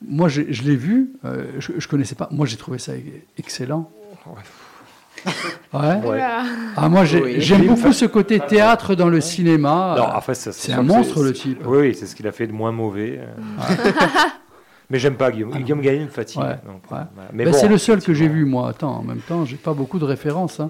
Moi, 0.06 0.28
je, 0.28 0.42
je 0.50 0.64
l'ai 0.64 0.76
vu. 0.76 1.12
euh, 1.24 1.46
je, 1.60 1.72
je 1.78 1.88
connaissais 1.88 2.16
pas. 2.16 2.28
Moi, 2.30 2.46
j'ai 2.46 2.58
trouvé 2.58 2.78
ça 2.78 2.92
excellent. 3.38 3.90
Ouais. 4.26 5.32
Voilà. 5.72 6.44
Ah, 6.76 6.90
moi, 6.90 7.04
Oui. 7.14 7.36
j'aime 7.38 7.68
beaucoup 7.68 7.94
ce 7.94 8.04
côté 8.04 8.42
théâtre 8.42 8.96
dans 8.96 9.08
le 9.08 9.22
cinéma. 9.22 9.96
Non, 9.98 10.04
après, 10.08 10.36
ça, 10.36 10.52
c'est 10.52 10.74
un 10.74 10.84
monstre, 10.84 11.24
le 11.24 11.32
type. 11.32 11.62
Oui, 11.66 11.78
oui, 11.80 11.96
c'est 11.98 12.06
ce 12.06 12.14
qu'il 12.18 12.28
a 12.28 12.34
fait 12.34 12.48
de 12.48 12.52
moins 12.52 12.74
mauvais. 12.74 13.22
Mais 14.90 15.00
j'aime 15.00 15.16
pas 15.16 15.32
Guillaume. 15.32 15.52
Guillaume 15.52 15.82
Gallienne 15.82 16.04
me 16.06 16.10
fatigue. 16.10 16.42
Ouais, 16.42 16.56
donc, 16.66 16.84
ouais. 16.92 17.00
voilà. 17.16 17.30
Mais 17.34 17.46
Ben, 17.46 17.52
bon, 17.52 17.58
c'est 17.58 17.68
le 17.68 17.78
seul 17.78 18.02
que 18.02 18.14
j'ai 18.14 18.28
vu, 18.28 18.46
moi. 18.46 18.70
Attends, 18.70 18.98
en 18.98 19.04
même 19.04 19.20
temps, 19.20 19.44
j'ai 19.46 19.56
pas 19.58 19.74
beaucoup 19.74 19.98
de 20.00 20.06
références. 20.06 20.60
hein. 20.60 20.70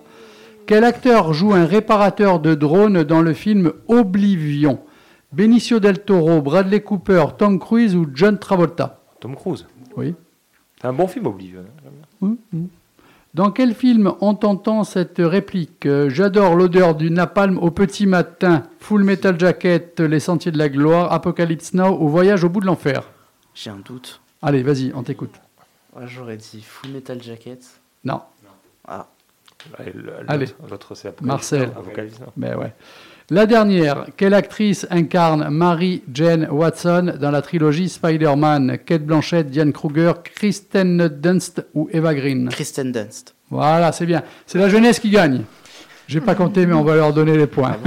Quel 0.66 0.84
acteur 0.84 1.34
joue 1.34 1.54
un 1.54 1.66
réparateur 1.66 2.40
de 2.40 2.56
drones 2.56 3.04
dans 3.04 3.22
le 3.22 3.34
film 3.34 3.72
Oblivion? 3.88 4.80
Benicio 5.32 5.80
del 5.80 6.00
Toro, 6.00 6.42
Bradley 6.42 6.80
Cooper, 6.82 7.26
Tom 7.38 7.60
Cruise 7.60 7.96
ou 7.96 8.08
John 8.14 8.40
Travolta? 8.40 9.02
Tom 9.20 9.36
Cruise. 9.36 9.68
Oui. 9.98 10.16
C'est 10.82 10.88
un 10.88 10.94
bon 10.94 11.08
film, 11.08 11.28
Oblivion. 11.28 11.60
hein. 11.62 11.90
Hum, 12.22 12.38
hum. 12.54 12.68
Dans 13.34 13.52
quel 13.52 13.74
film 13.76 14.14
on 14.22 14.30
entend 14.30 14.86
cette 14.86 15.18
réplique? 15.20 15.86
Euh, 15.86 16.10
J'adore 16.10 16.56
l'odeur 16.56 16.96
du 16.96 17.12
napalm 17.12 17.58
au 17.58 17.70
petit 17.70 18.08
matin. 18.08 18.64
Full 18.80 19.04
Metal 19.04 19.38
Jacket, 19.38 20.00
Les 20.00 20.22
Sentiers 20.22 20.54
de 20.54 20.58
la 20.58 20.70
Gloire, 20.70 21.12
Apocalypse 21.12 21.74
Now 21.74 21.98
ou 22.02 22.08
Voyage 22.08 22.46
au 22.46 22.50
bout 22.50 22.62
de 22.62 22.66
l'enfer? 22.66 23.04
J'ai 23.56 23.69
un 23.72 23.77
doute. 23.77 24.19
Allez, 24.41 24.61
vas-y, 24.61 24.91
on 24.94 25.02
t'écoute. 25.03 25.34
Ouais, 25.95 26.03
J'aurais 26.07 26.38
dit 26.38 26.61
Full 26.61 26.91
Metal 26.91 27.22
Jacket. 27.23 27.60
Non, 28.03 28.22
Ah, 28.88 29.07
Allez. 30.27 30.48
L'autre, 30.69 30.94
c'est 30.94 31.07
Apocalypse 31.07 31.26
Marcel. 31.27 31.69
Now, 31.69 31.80
Apocalypse 31.80 32.19
Now. 32.19 32.27
mais 32.38 32.53
ouais. 32.53 32.73
La 33.32 33.48
dernière, 33.48 34.06
quelle 34.15 34.36
actrice 34.36 34.86
incarne 34.91 35.49
Mary 35.49 36.03
Jane 36.14 36.48
Watson 36.52 37.15
dans 37.19 37.32
la 37.32 37.41
trilogie 37.41 37.90
Spider-Man? 37.90 38.77
Kate 38.86 39.03
Blanchett, 39.03 39.49
Diane 39.49 39.73
Kruger, 39.73 40.11
Kristen 40.23 41.07
Dunst 41.07 41.65
ou 41.73 41.90
Eva 41.91 42.14
Green? 42.14 42.49
Kristen 42.49 42.91
Dunst. 42.91 43.34
Voilà, 43.49 43.91
c'est 43.91 44.06
bien. 44.06 44.22
C'est 44.45 44.60
la 44.60 44.69
jeunesse 44.69 44.99
qui 44.99 45.10
gagne. 45.10 45.44
J'ai 46.07 46.22
pas 46.22 46.36
compté, 46.36 46.65
mais 46.68 46.73
on 46.73 46.84
va 46.84 46.95
leur 46.95 47.14
donner 47.14 47.36
les 47.36 47.48
points. 47.48 47.77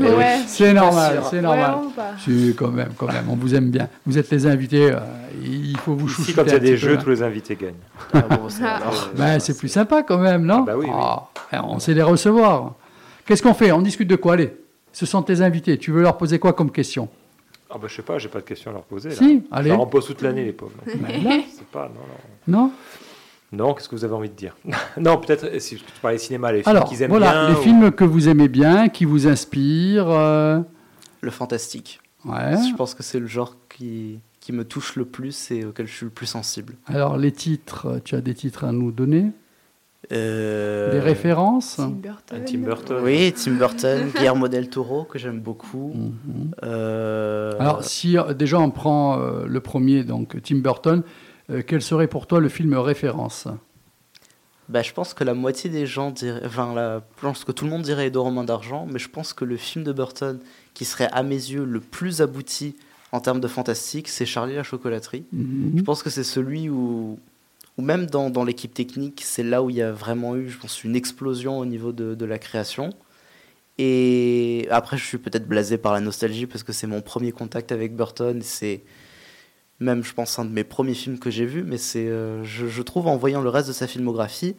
Ouais. 0.00 0.38
c'est 0.46 0.72
normal, 0.72 1.22
c'est 1.28 1.40
normal. 1.42 1.74
Si, 2.18 2.54
quand 2.56 2.68
même, 2.70 2.90
quand 2.96 3.06
même, 3.12 3.28
on 3.28 3.34
vous 3.36 3.54
aime 3.54 3.70
bien. 3.70 3.88
Vous 4.06 4.16
êtes 4.18 4.30
les 4.30 4.46
invités, 4.46 4.92
euh, 4.92 4.98
il 5.42 5.76
faut 5.78 5.94
vous 5.94 6.06
Ici, 6.06 6.14
chouchouter. 6.16 6.34
quand 6.34 6.44
il 6.46 6.52
y 6.52 6.56
a 6.56 6.58
des 6.60 6.70
peu, 6.72 6.76
jeux, 6.76 6.94
hein. 6.96 7.00
tous 7.02 7.10
les 7.10 7.22
invités 7.22 7.56
gagnent. 7.56 7.74
Ah, 8.14 8.20
bon, 8.36 8.48
Ah. 8.62 8.80
Ben, 9.16 9.40
c'est 9.40 9.56
plus 9.58 9.68
sympa 9.68 10.02
quand 10.04 10.18
même, 10.18 10.44
non 10.44 10.60
Ah 10.60 10.64
bah 10.66 10.76
oui, 10.76 10.86
oui. 10.88 10.92
Ah, 11.52 11.64
On 11.64 11.78
sait 11.80 11.94
les 11.94 12.02
recevoir. 12.02 12.74
Qu'est-ce 13.26 13.42
qu'on 13.42 13.54
fait? 13.54 13.72
On 13.72 13.82
discute 13.82 14.08
de 14.08 14.16
quoi? 14.16 14.34
Allez, 14.34 14.54
ce 14.92 15.04
sont 15.06 15.22
tes 15.22 15.40
invités. 15.40 15.76
Tu 15.78 15.90
veux 15.90 16.02
leur 16.02 16.16
poser 16.16 16.38
quoi 16.38 16.52
comme 16.52 16.70
question? 16.70 17.08
Ah 17.68 17.74
bah, 17.82 17.88
je 17.88 17.96
sais 17.96 18.02
pas, 18.02 18.18
j'ai 18.18 18.28
pas 18.28 18.38
de 18.38 18.44
questions 18.44 18.70
à 18.70 18.74
leur 18.74 18.84
poser. 18.84 19.10
Si, 19.10 19.34
là. 19.36 19.40
allez. 19.50 19.72
En 19.72 19.86
pose 19.86 20.06
toute 20.06 20.22
l'année, 20.22 20.44
les 20.44 20.52
pauvres. 20.52 20.72
Ben 20.86 20.94
là, 21.24 21.30
Je 21.50 21.56
sais 21.56 21.64
pas, 21.72 21.90
non, 21.92 22.00
non. 22.46 22.58
Non? 22.60 22.70
Non, 23.56 23.74
qu'est-ce 23.74 23.88
que 23.88 23.94
vous 23.96 24.04
avez 24.04 24.14
envie 24.14 24.28
de 24.28 24.34
dire 24.34 24.56
Non, 24.98 25.16
peut-être, 25.18 25.60
si 25.60 25.76
tu 25.76 25.82
parlais 26.02 26.18
cinéma, 26.18 26.52
les 26.52 26.62
films 26.62 26.76
Alors, 26.76 26.88
qu'ils 26.88 27.02
aiment 27.02 27.10
voilà, 27.10 27.32
bien. 27.32 27.48
les 27.48 27.54
ou- 27.54 27.62
films 27.62 27.90
que 27.92 28.04
vous 28.04 28.28
aimez 28.28 28.48
bien, 28.48 28.88
qui 28.88 29.04
vous 29.04 29.26
inspirent. 29.26 30.10
euh, 30.10 30.60
Le 31.20 31.30
fantastique. 31.30 32.00
Ouais. 32.24 32.56
Je 32.70 32.74
pense 32.76 32.94
que 32.94 33.02
c'est 33.02 33.20
le 33.20 33.26
genre 33.26 33.56
qui, 33.68 34.18
qui 34.40 34.52
me 34.52 34.64
touche 34.64 34.96
le 34.96 35.04
plus 35.04 35.50
et 35.50 35.64
auquel 35.64 35.86
je 35.86 35.92
suis 35.94 36.04
le 36.06 36.10
plus 36.10 36.26
sensible. 36.26 36.74
Alors, 36.86 37.16
les 37.16 37.32
titres, 37.32 38.00
tu 38.04 38.14
as 38.14 38.20
des 38.20 38.34
titres 38.34 38.64
à 38.64 38.72
nous 38.72 38.90
donner 38.92 39.30
Euh, 40.12 40.92
Des 40.92 41.00
références 41.00 41.76
Tim 41.76 41.88
Burton. 41.88 42.38
Un 42.38 42.44
Tim 42.44 42.58
Burton. 42.58 42.96
Oui, 43.02 43.32
Tim 43.32 43.52
Burton, 43.54 44.08
Guillermo 44.14 44.46
del 44.48 44.68
Toro, 44.68 45.02
que 45.04 45.18
j'aime 45.18 45.40
beaucoup. 45.40 45.92
Mhm. 45.94 46.50
Euh, 46.62 47.52
Alors, 47.58 47.82
si 47.84 48.16
euh, 48.16 48.32
déjà 48.34 48.58
on 48.60 48.70
prend 48.70 49.18
euh, 49.20 49.46
le 49.46 49.60
premier, 49.60 50.04
donc 50.04 50.40
Tim 50.42 50.56
Burton, 50.58 51.02
euh, 51.02 51.02
quel 51.66 51.82
serait 51.82 52.08
pour 52.08 52.26
toi 52.26 52.40
le 52.40 52.48
film 52.48 52.74
référence 52.74 53.48
bah, 54.68 54.82
je 54.82 54.92
pense 54.92 55.14
que 55.14 55.22
la 55.22 55.34
moitié 55.34 55.70
des 55.70 55.86
gens 55.86 56.10
diraient. 56.10 56.44
Enfin, 56.44 56.74
la, 56.74 57.02
je 57.16 57.22
pense 57.22 57.44
que 57.44 57.52
tout 57.52 57.64
le 57.64 57.70
monde 57.70 57.82
dirait 57.82 58.10
Deux 58.10 58.20
Romains 58.20 58.44
d'argent, 58.44 58.86
mais 58.90 58.98
je 58.98 59.08
pense 59.08 59.32
que 59.32 59.44
le 59.44 59.56
film 59.56 59.84
de 59.84 59.92
Burton 59.92 60.40
qui 60.74 60.84
serait 60.84 61.08
à 61.12 61.22
mes 61.22 61.36
yeux 61.36 61.64
le 61.64 61.80
plus 61.80 62.20
abouti 62.20 62.74
en 63.12 63.20
termes 63.20 63.40
de 63.40 63.48
fantastique, 63.48 64.08
c'est 64.08 64.26
Charlie 64.26 64.56
la 64.56 64.64
chocolaterie. 64.64 65.24
Mhm. 65.32 65.74
Je 65.76 65.82
pense 65.82 66.02
que 66.02 66.10
c'est 66.10 66.24
celui 66.24 66.68
où, 66.68 67.18
ou 67.78 67.82
même 67.82 68.06
dans, 68.06 68.28
dans 68.28 68.44
l'équipe 68.44 68.74
technique, 68.74 69.22
c'est 69.24 69.44
là 69.44 69.62
où 69.62 69.70
il 69.70 69.76
y 69.76 69.82
a 69.82 69.92
vraiment 69.92 70.34
eu, 70.34 70.48
je 70.48 70.58
pense, 70.58 70.82
une 70.82 70.96
explosion 70.96 71.58
au 71.58 71.64
niveau 71.64 71.92
de, 71.92 72.14
de 72.14 72.24
la 72.24 72.38
création. 72.38 72.90
Et 73.78 74.66
après, 74.70 74.96
je 74.96 75.04
suis 75.04 75.18
peut-être 75.18 75.46
blasé 75.46 75.78
par 75.78 75.92
la 75.92 76.00
nostalgie 76.00 76.46
parce 76.46 76.62
que 76.62 76.72
c'est 76.72 76.86
mon 76.86 77.02
premier 77.02 77.30
contact 77.30 77.70
avec 77.70 77.94
Burton. 77.94 78.40
C'est 78.42 78.82
même, 79.80 80.02
je 80.04 80.14
pense, 80.14 80.38
un 80.38 80.44
de 80.44 80.50
mes 80.52 80.64
premiers 80.64 80.94
films 80.94 81.18
que 81.18 81.30
j'ai 81.30 81.46
vu. 81.46 81.62
Mais 81.62 81.76
c'est, 81.78 82.06
euh, 82.08 82.42
je, 82.44 82.66
je 82.66 82.82
trouve, 82.82 83.06
en 83.06 83.16
voyant 83.16 83.40
le 83.42 83.48
reste 83.48 83.68
de 83.68 83.72
sa 83.72 83.86
filmographie, 83.86 84.56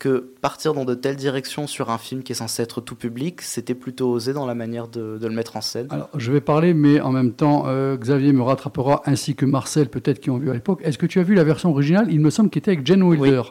que 0.00 0.32
partir 0.40 0.74
dans 0.74 0.84
de 0.84 0.94
telles 0.94 1.14
directions 1.16 1.66
sur 1.68 1.88
un 1.90 1.98
film 1.98 2.22
qui 2.24 2.32
est 2.32 2.34
censé 2.34 2.62
être 2.62 2.80
tout 2.80 2.96
public, 2.96 3.40
c'était 3.42 3.74
plutôt 3.74 4.10
osé 4.10 4.32
dans 4.32 4.44
la 4.44 4.54
manière 4.54 4.88
de, 4.88 5.18
de 5.18 5.26
le 5.28 5.32
mettre 5.34 5.56
en 5.56 5.60
scène. 5.60 5.86
Alors, 5.90 6.08
je 6.16 6.32
vais 6.32 6.40
parler, 6.40 6.74
mais 6.74 7.00
en 7.00 7.12
même 7.12 7.32
temps, 7.32 7.64
euh, 7.66 7.96
Xavier 7.96 8.32
me 8.32 8.42
rattrapera, 8.42 9.02
ainsi 9.06 9.36
que 9.36 9.46
Marcel, 9.46 9.88
peut-être, 9.88 10.18
qui 10.18 10.30
ont 10.30 10.38
vu 10.38 10.50
à 10.50 10.52
l'époque. 10.54 10.80
Est-ce 10.82 10.98
que 10.98 11.06
tu 11.06 11.20
as 11.20 11.22
vu 11.22 11.34
la 11.34 11.44
version 11.44 11.70
originale? 11.70 12.06
Il 12.10 12.20
me 12.20 12.30
semble 12.30 12.50
qu'il 12.50 12.58
était 12.58 12.72
avec 12.72 12.84
Jane 12.84 13.02
Wilder. 13.04 13.42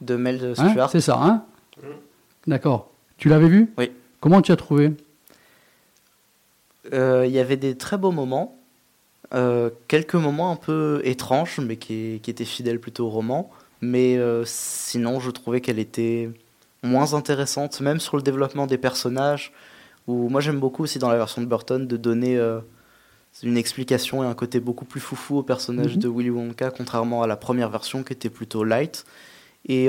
De 0.00 0.16
Mel 0.16 0.54
Hein? 0.58 0.68
Stuart. 0.70 0.90
C'est 0.90 1.00
ça, 1.00 1.18
hein? 1.22 1.44
D'accord. 2.48 2.90
Tu 3.16 3.28
l'avais 3.28 3.48
vu? 3.48 3.70
Oui. 3.78 3.90
Comment 4.20 4.42
tu 4.42 4.50
as 4.50 4.56
trouvé? 4.56 4.92
Euh, 6.92 7.24
Il 7.26 7.32
y 7.32 7.38
avait 7.38 7.56
des 7.56 7.76
très 7.76 7.96
beaux 7.96 8.10
moments, 8.10 8.58
euh, 9.32 9.70
quelques 9.88 10.14
moments 10.14 10.52
un 10.52 10.56
peu 10.56 11.00
étranges, 11.04 11.58
mais 11.60 11.76
qui, 11.76 12.20
qui 12.22 12.30
étaient 12.30 12.44
fidèles 12.44 12.80
plutôt 12.80 13.06
au 13.06 13.10
roman. 13.10 13.50
Mais 13.80 14.16
euh, 14.16 14.44
sinon, 14.44 15.20
je 15.20 15.30
trouvais 15.30 15.60
qu'elle 15.60 15.78
était 15.78 16.30
moins 16.82 17.14
intéressante, 17.14 17.80
même 17.80 18.00
sur 18.00 18.16
le 18.16 18.22
développement 18.22 18.66
des 18.66 18.78
personnages. 18.78 19.52
Où 20.06 20.28
moi, 20.28 20.40
j'aime 20.40 20.60
beaucoup 20.60 20.82
aussi 20.82 20.98
dans 20.98 21.08
la 21.08 21.16
version 21.16 21.40
de 21.40 21.46
Burton 21.46 21.86
de 21.86 21.96
donner 21.96 22.36
euh, 22.36 22.60
une 23.42 23.56
explication 23.56 24.22
et 24.22 24.26
un 24.26 24.34
côté 24.34 24.60
beaucoup 24.60 24.84
plus 24.84 25.00
foufou 25.00 25.38
au 25.38 25.42
personnage 25.42 25.94
Mhm. 25.96 26.02
de 26.02 26.08
Willy 26.08 26.30
Wonka, 26.30 26.70
contrairement 26.70 27.22
à 27.22 27.26
la 27.26 27.36
première 27.36 27.70
version 27.70 28.02
qui 28.02 28.12
était 28.12 28.30
plutôt 28.30 28.64
light. 28.64 29.04
Et 29.66 29.88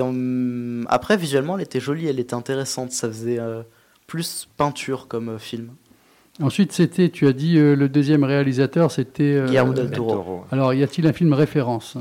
après, 0.87 1.17
visuellement, 1.17 1.57
elle 1.57 1.63
était 1.63 1.81
jolie, 1.81 2.07
elle 2.07 2.19
était 2.19 2.33
intéressante. 2.33 2.91
Ça 2.93 3.09
faisait 3.09 3.39
plus 4.07 4.47
peinture 4.55 5.09
comme 5.09 5.37
film. 5.37 5.71
Ensuite, 6.41 6.73
c'était, 6.73 7.09
tu 7.09 7.27
as 7.27 7.33
dit, 7.33 7.57
euh, 7.57 7.75
le 7.75 7.87
deuxième 7.87 8.23
réalisateur, 8.25 8.91
c'était... 8.91 9.23
euh, 9.23 9.45
Guillermo 9.45 9.73
del 9.73 9.87
Del 9.87 9.95
Toro. 9.97 10.11
Toro. 10.11 10.45
Alors, 10.51 10.73
y 10.73 10.83
a-t-il 10.83 11.07
un 11.07 11.13
film 11.13 11.31
référence? 11.31 11.97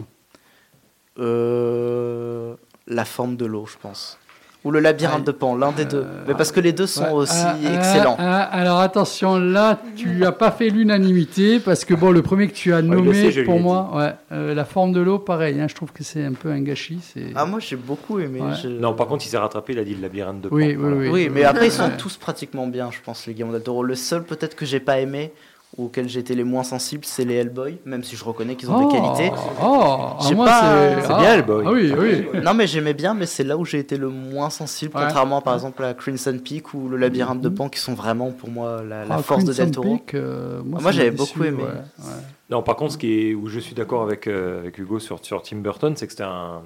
Euh, 1.18 2.54
la 2.88 3.04
forme 3.04 3.36
de 3.36 3.46
l'eau, 3.46 3.66
je 3.66 3.76
pense. 3.80 4.18
Ou 4.64 4.70
le 4.70 4.80
labyrinthe 4.80 5.26
de 5.26 5.30
Pan, 5.32 5.54
l'un 5.56 5.72
des 5.72 5.84
deux. 5.84 6.06
Mais 6.26 6.32
parce 6.34 6.50
que 6.50 6.58
les 6.58 6.72
deux 6.72 6.86
sont 6.86 7.02
Ouais, 7.04 7.10
aussi 7.12 7.36
ah, 7.44 7.54
ah, 7.62 7.74
excellents. 7.74 8.16
ah, 8.18 8.42
alors 8.44 8.80
attention, 8.80 9.38
là, 9.38 9.78
tu 9.94 10.08
n'as 10.16 10.32
pas 10.32 10.50
fait 10.50 10.70
l'unanimité 10.70 11.60
parce 11.60 11.84
que 11.84 11.92
bon, 11.92 12.10
le 12.10 12.22
premier 12.22 12.48
que 12.48 12.54
tu 12.54 12.72
as 12.72 12.80
nommé 12.80 13.30
pour 13.44 13.60
moi, 13.60 13.90
ouais, 13.94 14.12
euh, 14.32 14.54
la 14.54 14.64
forme 14.64 14.92
de 14.92 15.00
l'eau, 15.00 15.18
pareil. 15.18 15.60
hein, 15.60 15.66
je 15.68 15.74
trouve 15.74 15.92
que 15.92 16.02
c'est 16.02 16.24
un 16.24 16.32
peu 16.32 16.48
un 16.50 16.60
gâchis. 16.62 17.00
C'est... 17.02 17.26
Ah, 17.34 17.44
moi 17.44 17.60
j'ai 17.60 17.76
beaucoup 17.76 18.18
aimé. 18.20 18.40
Ouais. 18.40 18.54
je- 18.62 18.68
Non, 18.68 18.94
par 18.94 19.06
contre, 19.06 19.26
il 19.26 19.28
s'est 19.28 19.36
rattrapé, 19.36 19.74
il 19.74 19.78
a 19.78 19.84
dit 19.84 19.94
le 19.94 20.00
labyrinthe 20.00 20.40
de 20.40 20.48
Pan. 20.48 20.56
Oui, 20.56 20.68
oui, 20.68 20.74
Voilà. 20.76 20.96
oui. 20.96 21.08
Oui, 21.12 21.28
mais 21.30 21.44
après 21.44 21.66
ils 21.66 21.72
sont 21.72 21.82
Ouais. 21.84 21.96
tous 21.98 22.16
pratiquement 22.16 22.66
bien, 22.66 22.90
je 22.90 22.98
pense, 23.04 23.26
les 23.26 23.34
Guillermo 23.34 23.52
del 23.52 23.62
Toro. 23.62 23.82
Le 23.82 23.94
seul 23.94 24.22
peut-être 24.24 24.56
que 24.56 24.64
j'ai 24.64 24.80
pas 24.80 24.98
aimé, 24.98 25.32
j'ai 26.06 26.20
été 26.20 26.34
les 26.34 26.44
moins 26.44 26.62
sensibles, 26.62 27.04
c'est 27.04 27.24
les 27.24 27.34
Hellboy, 27.34 27.78
même 27.84 28.04
si 28.04 28.16
je 28.16 28.24
reconnais 28.24 28.54
qu'ils 28.54 28.70
ont 28.70 28.78
des 28.86 28.92
qualités. 28.92 29.30
Oh, 29.62 29.80
ah, 29.82 30.16
J'ai 30.28 30.34
moi, 30.34 30.46
pas- 30.46 30.60
c'est, 31.00 31.12
ah, 31.12 31.18
bien, 31.18 31.34
Hellboy. 31.34 31.64
Ah 31.66 31.70
oui, 31.72 31.92
oui. 31.98 32.40
Non, 32.42 32.54
mais 32.54 32.66
j'aimais 32.66 32.94
bien, 32.94 33.14
mais 33.14 33.26
c'est 33.26 33.44
là 33.44 33.56
où 33.56 33.64
j'ai 33.64 33.78
été 33.78 33.96
le 33.96 34.08
moins 34.08 34.50
sensible, 34.50 34.96
Ouais. 34.96 35.02
contrairement 35.04 35.40
par 35.40 35.54
exemple 35.54 35.82
à 35.84 35.94
Crimson 35.94 36.38
Peak 36.44 36.74
ou 36.74 36.88
le 36.88 36.96
labyrinthe 36.96 37.40
de 37.40 37.48
Mhm. 37.48 37.54
Pan, 37.54 37.68
qui 37.68 37.80
sont 37.80 37.94
vraiment 37.94 38.30
pour 38.30 38.50
moi 38.50 38.82
la, 38.88 39.04
la 39.04 39.16
Ah, 39.16 39.18
force 39.22 39.44
de 39.44 39.52
Del 39.52 39.70
Toro. 39.70 39.96
Peak, 39.96 40.14
euh, 40.14 40.60
moi, 40.64 40.92
j'avais 40.92 41.10
beaucoup 41.10 41.42
aimé. 41.44 41.62
ouais, 41.62 41.68
ouais. 41.68 42.10
Non, 42.50 42.62
par 42.62 42.76
contre, 42.76 42.92
ce 42.92 42.98
qui 42.98 43.30
est, 43.30 43.34
où 43.34 43.48
je 43.48 43.58
suis 43.58 43.74
d'accord 43.74 44.02
avec, 44.02 44.26
euh, 44.26 44.60
avec 44.60 44.78
Hugo 44.78 44.98
sur, 44.98 45.24
sur 45.24 45.42
Tim 45.42 45.56
Burton, 45.56 45.94
c'est 45.96 46.06
que 46.06 46.12
c'est 46.12 46.22
un, 46.22 46.62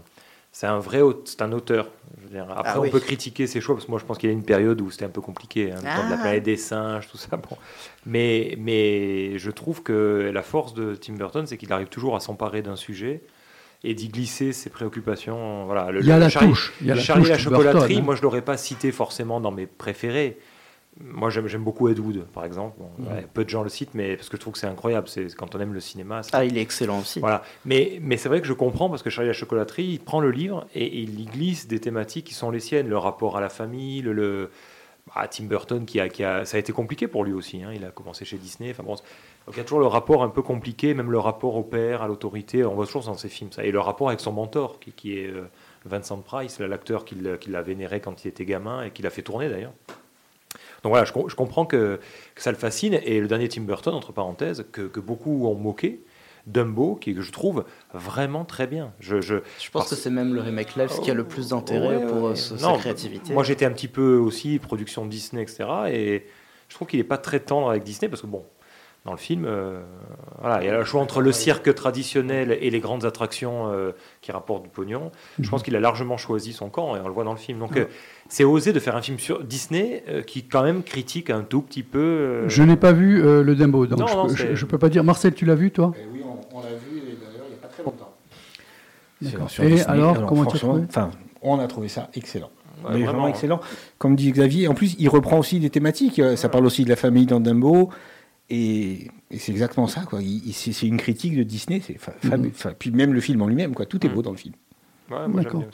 c'est 0.58 0.66
un 0.66 0.80
vrai 0.80 1.00
c'est 1.24 1.40
un 1.42 1.52
auteur. 1.52 1.88
Je 2.18 2.24
veux 2.24 2.30
dire, 2.30 2.46
après, 2.50 2.72
Ah 2.74 2.78
on 2.80 2.82
oui. 2.82 2.90
peut 2.90 2.98
critiquer 2.98 3.46
ses 3.46 3.60
choix, 3.60 3.76
parce 3.76 3.84
que 3.86 3.90
moi, 3.92 4.00
je 4.00 4.04
pense 4.04 4.18
qu'il 4.18 4.28
y 4.28 4.32
a 4.32 4.34
une 4.34 4.42
période 4.44 4.80
où 4.80 4.90
c'était 4.90 5.04
un 5.04 5.08
peu 5.08 5.20
compliqué, 5.20 5.70
hein, 5.70 5.76
le 5.76 5.82
temps 5.82 6.04
de 6.06 6.10
la 6.10 6.16
Ah. 6.18 6.22
planète 6.22 6.42
des 6.42 6.56
singes, 6.56 7.06
tout 7.08 7.16
ça. 7.16 7.36
Bon. 7.36 7.56
Mais, 8.06 8.56
mais 8.58 9.38
je 9.38 9.50
trouve 9.52 9.84
que 9.84 10.30
la 10.34 10.42
force 10.42 10.74
de 10.74 10.96
Tim 10.96 11.12
Burton, 11.14 11.46
c'est 11.46 11.56
qu'il 11.58 11.72
arrive 11.72 11.86
toujours 11.86 12.16
à 12.16 12.20
s'emparer 12.20 12.62
d'un 12.62 12.74
sujet 12.74 13.22
et 13.84 13.94
d'y 13.94 14.08
glisser 14.08 14.52
ses 14.52 14.68
préoccupations. 14.70 15.64
Voilà, 15.66 15.92
le, 15.92 16.00
Il 16.00 16.06
y 16.08 16.10
a 16.10 16.16
le 16.16 16.22
la 16.22 16.28
Charlie- 16.28 16.48
touche. 16.48 16.72
Il 16.80 16.88
y 16.88 16.90
a 16.90 16.96
la 16.96 17.02
Charlie 17.02 17.22
touche 17.22 17.30
la 17.30 17.38
chocolaterie, 17.38 17.78
Burton, 17.78 17.98
hein. 17.98 18.02
moi 18.04 18.14
je 18.16 18.22
l'aurais 18.22 18.42
pas 18.42 18.56
cité 18.56 18.90
forcément 18.90 19.40
dans 19.40 19.52
mes 19.52 19.66
préférés. 19.66 20.38
Moi 21.00 21.30
j'aime 21.30 21.62
beaucoup 21.62 21.88
Ed 21.88 21.98
Wood, 22.00 22.24
par 22.32 22.44
exemple. 22.44 22.76
Bon, 22.78 23.10
ouais, 23.10 23.26
peu 23.32 23.44
de 23.44 23.48
gens 23.50 23.62
le 23.62 23.68
citent, 23.68 23.94
mais 23.94 24.16
parce 24.16 24.28
que 24.28 24.36
je 24.36 24.40
trouve 24.40 24.54
que 24.54 24.58
c'est 24.58 24.66
incroyable. 24.66 25.08
C'est 25.08 25.32
quand 25.36 25.54
on 25.54 25.60
aime 25.60 25.72
le 25.72 25.80
cinéma. 25.80 26.22
c'est- 26.22 26.30
Ah, 26.34 26.44
il 26.44 26.58
est 26.58 26.60
excellent 26.62 26.98
aussi. 27.00 27.20
Voilà. 27.20 27.42
Mais, 27.64 27.98
mais 28.02 28.16
c'est 28.16 28.28
vrai 28.28 28.40
que 28.40 28.46
je 28.48 28.52
comprends 28.52 28.90
parce 28.90 29.02
que 29.02 29.10
Charlie 29.10 29.28
la 29.28 29.32
chocolaterie, 29.34 29.84
il 29.84 30.00
prend 30.00 30.20
le 30.20 30.30
livre 30.32 30.66
et, 30.74 30.84
et 30.84 30.98
il 31.00 31.20
y 31.20 31.24
glisse 31.26 31.68
des 31.68 31.78
thématiques 31.80 32.26
qui 32.26 32.34
sont 32.34 32.50
les 32.50 32.60
siennes, 32.60 32.88
le 32.88 32.98
rapport 32.98 33.36
à 33.36 33.40
la 33.40 33.48
famille, 33.48 34.02
le, 34.02 34.12
le- 34.12 34.50
ah, 35.14 35.26
Tim 35.28 35.44
Burton 35.44 35.86
qui 35.86 36.00
a, 36.00 36.08
qui 36.08 36.22
a, 36.24 36.44
ça 36.44 36.56
a 36.56 36.60
été 36.60 36.72
compliqué 36.72 37.06
pour 37.08 37.24
lui 37.24 37.32
aussi. 37.32 37.62
hein. 37.62 37.70
Il 37.74 37.84
a 37.84 37.90
commencé 37.90 38.24
chez 38.24 38.36
Disney. 38.36 38.70
Enfin 38.72 38.82
bon, 38.82 38.92
donc 38.94 39.00
il 39.52 39.56
y 39.56 39.60
a 39.60 39.64
toujours 39.64 39.80
le 39.80 39.86
rapport 39.86 40.22
un 40.24 40.28
peu 40.28 40.42
compliqué, 40.42 40.92
même 40.94 41.10
le 41.10 41.18
rapport 41.18 41.54
au 41.56 41.62
père, 41.62 42.02
à 42.02 42.08
l'autorité. 42.08 42.64
On 42.64 42.74
voit 42.74 42.86
toujours 42.86 43.04
dans 43.04 43.14
ses 43.16 43.28
films 43.30 43.52
ça. 43.52 43.64
Et 43.64 43.70
le 43.70 43.80
rapport 43.80 44.08
avec 44.08 44.20
son 44.20 44.32
mentor, 44.32 44.78
qui, 44.80 44.92
qui 44.92 45.18
est 45.18 45.28
euh, 45.28 45.44
Vincent 45.86 46.18
Price, 46.18 46.58
l'acteur 46.60 47.04
qui 47.06 47.14
l'a 47.14 47.38
qui 47.38 47.50
l'a 47.50 47.62
vénéré 47.62 48.00
quand 48.00 48.24
il 48.24 48.28
était 48.28 48.44
gamin 48.44 48.82
et 48.82 48.90
qui 48.90 49.02
l'a 49.02 49.10
fait 49.10 49.22
tourner 49.22 49.48
d'ailleurs. 49.48 49.72
Donc 50.82 50.90
voilà, 50.90 51.04
je, 51.04 51.12
com- 51.12 51.24
je 51.28 51.34
comprends 51.34 51.66
que, 51.66 51.98
que 52.34 52.42
ça 52.42 52.50
le 52.52 52.56
fascine. 52.56 52.98
Et 53.04 53.20
le 53.20 53.26
dernier 53.28 53.48
Tim 53.48 53.62
Burton, 53.62 53.94
entre 53.94 54.12
parenthèses, 54.12 54.64
que, 54.72 54.82
que 54.82 55.00
beaucoup 55.00 55.46
ont 55.48 55.54
moqué, 55.54 56.02
Dumbo, 56.46 56.94
qui 56.94 57.14
que 57.14 57.20
je 57.20 57.32
trouve 57.32 57.64
vraiment 57.92 58.44
très 58.44 58.66
bien. 58.66 58.92
Je, 59.00 59.20
je, 59.20 59.36
Je 59.58 59.70
pense 59.70 59.90
que 59.90 59.96
c'est 59.96 60.08
même 60.10 60.34
le 60.34 60.40
remake 60.40 60.76
live 60.76 60.90
qui 61.02 61.10
a 61.10 61.14
le 61.14 61.24
plus 61.24 61.48
d'intérêt 61.48 61.96
Ouais, 61.98 62.06
pour 62.06 62.26
euh, 62.26 62.30
ouais. 62.30 62.36
ce- 62.36 62.54
Non, 62.54 62.74
sa 62.74 62.80
créativité. 62.80 63.34
Moi, 63.34 63.42
j'étais 63.44 63.64
un 63.66 63.70
petit 63.72 63.88
peu 63.88 64.16
aussi 64.16 64.58
production 64.58 65.04
Disney, 65.04 65.42
etc. 65.42 65.64
Et 65.90 66.26
je 66.68 66.74
trouve 66.74 66.88
qu'il 66.88 67.00
n'est 67.00 67.04
pas 67.04 67.18
très 67.18 67.40
tendre 67.40 67.68
avec 67.70 67.82
Disney 67.82 68.08
parce 68.08 68.22
que 68.22 68.26
bon, 68.26 68.44
dans 69.08 69.14
le 69.14 69.18
film. 69.18 69.44
euh, 69.46 69.80
voilà, 70.40 70.62
il 70.62 70.66
y 70.66 70.68
a 70.68 70.76
le 70.78 70.84
choix 70.84 71.00
entre 71.00 71.20
le 71.22 71.32
cirque 71.32 71.74
traditionnel 71.74 72.56
et 72.60 72.68
les 72.70 72.78
grandes 72.80 73.04
attractions 73.06 73.72
euh, 73.72 73.92
qui 74.20 74.30
rapportent 74.32 74.62
du 74.64 74.68
pognon. 74.68 75.10
Je 75.40 75.48
pense 75.48 75.62
qu'il 75.62 75.74
a 75.76 75.80
largement 75.80 76.18
choisi 76.18 76.52
son 76.52 76.68
camp 76.68 76.94
et 76.94 77.00
on 77.00 77.08
le 77.08 77.14
voit 77.14 77.24
dans 77.24 77.32
le 77.32 77.38
film. 77.38 77.58
Donc 77.58 77.76
euh, 77.76 77.86
c'est 78.28 78.44
osé 78.44 78.72
de 78.74 78.80
faire 78.80 78.94
un 78.96 79.02
film 79.02 79.18
sur 79.18 79.42
Disney 79.42 80.04
euh, 80.08 80.22
qui 80.22 80.44
quand 80.44 80.62
même 80.62 80.82
critique 80.82 81.30
un 81.30 81.40
tout 81.42 81.62
petit 81.62 81.82
peu. 81.82 81.98
euh, 81.98 82.48
Je 82.48 82.62
n'ai 82.62 82.76
pas 82.76 82.92
vu 82.92 83.24
euh, 83.24 83.42
le 83.42 83.54
Dumbo, 83.56 83.86
donc 83.86 83.98
Non, 83.98 84.06
je, 84.28 84.44
non, 84.46 84.66
peux- 84.68 84.78
pas 84.78 84.88
dire. 84.90 85.02
Marcel, 85.04 85.32
tu 85.34 85.44
l'as 85.46 85.54
vu, 85.54 85.70
toi? 85.70 85.92
Eh 85.96 86.06
oui, 86.12 86.20
on, 86.24 86.56
on 86.58 86.60
l'a 86.60 86.68
vu 86.68 86.98
et 86.98 87.16
d'ailleurs 87.16 87.46
il 87.46 87.52
n'y 87.52 87.54
a 87.54 87.62
pas 87.62 87.68
très 87.68 87.82
longtemps. 87.82 88.12
D'accord. 89.22 89.50
Sur 89.50 89.64
Et 89.64 89.68
Disney. 89.70 89.86
alors, 89.90 90.26
comment 90.26 90.44
tu 90.44 90.58
Enfin, 90.64 91.10
on 91.42 91.58
a 91.58 91.66
trouvé 91.66 91.88
ça 91.88 92.08
excellent. 92.14 92.50
Ouais, 92.84 92.90
Mais 92.90 92.98
vraiment, 92.98 93.12
vraiment 93.12 93.28
excellent. 93.28 93.60
Comme 93.98 94.14
dit 94.14 94.30
Xavier, 94.30 94.68
en 94.68 94.74
plus, 94.74 94.94
il 95.00 95.08
reprend 95.08 95.38
aussi 95.40 95.58
des 95.58 95.70
thématiques. 95.70 96.20
Ça 96.36 96.48
parle 96.48 96.64
aussi 96.66 96.84
de 96.84 96.88
la 96.88 96.94
famille 96.96 97.26
dans 97.26 97.40
Dumbo. 97.40 97.90
Et, 98.50 99.08
et 99.30 99.38
c'est 99.38 99.52
exactement 99.52 99.86
ça. 99.88 100.02
Quoi. 100.02 100.20
C'est 100.52 100.86
une 100.86 100.96
critique 100.96 101.36
de 101.36 101.42
Disney. 101.42 101.80
C'est 101.84 101.98
fa- 101.98 102.12
Mhm. 102.24 102.30
fabuleux. 102.30 102.50
Enfin, 102.54 102.72
puis 102.78 102.90
même 102.90 103.12
le 103.12 103.20
film 103.20 103.42
en 103.42 103.46
lui-même. 103.46 103.74
Quoi. 103.74 103.86
Tout 103.86 104.04
est 104.06 104.08
beau 104.08 104.22
dans 104.22 104.30
le 104.30 104.36
film. 104.36 104.54
ouais, 105.10 105.28
moi, 105.28 105.42
D'accord. 105.42 105.64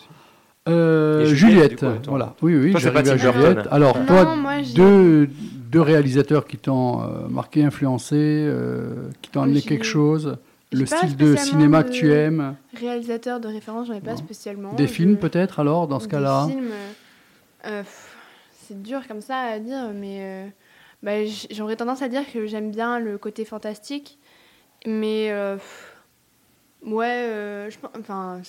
Euh, 0.66 1.24
Et 1.24 1.34
Juliette, 1.34 1.80
coup, 1.80 1.86
voilà. 2.08 2.34
Oui, 2.40 2.54
oui, 2.56 2.70
Toi, 2.72 2.90
pas 2.90 3.00
à 3.10 3.16
Juliette. 3.16 3.68
Alors, 3.70 3.98
Non, 3.98 4.06
toi, 4.06 4.34
moi, 4.36 4.54
deux, 4.74 5.26
deux 5.70 5.80
réalisateurs 5.82 6.46
qui 6.46 6.56
t'ont 6.56 7.02
euh, 7.02 7.28
marqué, 7.28 7.62
influencé, 7.64 8.16
euh, 8.16 9.10
qui 9.20 9.30
t'ont 9.30 9.42
amené 9.42 9.60
quelque 9.60 9.84
chose, 9.84 10.38
le 10.72 10.86
style 10.86 11.16
de 11.16 11.36
cinéma 11.36 11.82
de- 11.82 11.88
que 11.88 11.92
tu 11.92 12.10
aimes, 12.12 12.56
Réalisateur 12.80 13.40
de 13.40 13.48
référence, 13.48 13.88
j'en 13.88 13.92
ai 13.94 14.00
pas 14.00 14.12
Non. 14.12 14.16
spécialement. 14.16 14.72
des 14.72 14.86
films 14.86 15.16
peut-être 15.18 15.60
alors, 15.60 15.86
dans 15.86 16.00
ce 16.00 16.06
Des 16.06 16.12
cas-là 16.12 16.46
films, 16.48 16.70
euh, 17.66 17.82
c'est 18.66 18.82
dur 18.82 19.06
comme 19.06 19.20
ça 19.20 19.36
à 19.36 19.58
dire, 19.58 19.90
mais 19.94 20.18
euh, 20.20 20.46
bah, 21.04 21.24
j'aurais 21.52 21.76
tendance 21.76 22.02
à 22.02 22.08
dire 22.08 22.24
que 22.32 22.46
j'aime 22.46 22.72
bien 22.72 22.98
le 23.00 23.18
côté 23.18 23.44
fantastique, 23.44 24.18
mais 24.86 25.30
euh, 25.32 25.58
ouais, 26.82 27.06
euh, 27.06 27.70
je 27.70 27.78
enfin, 27.98 28.40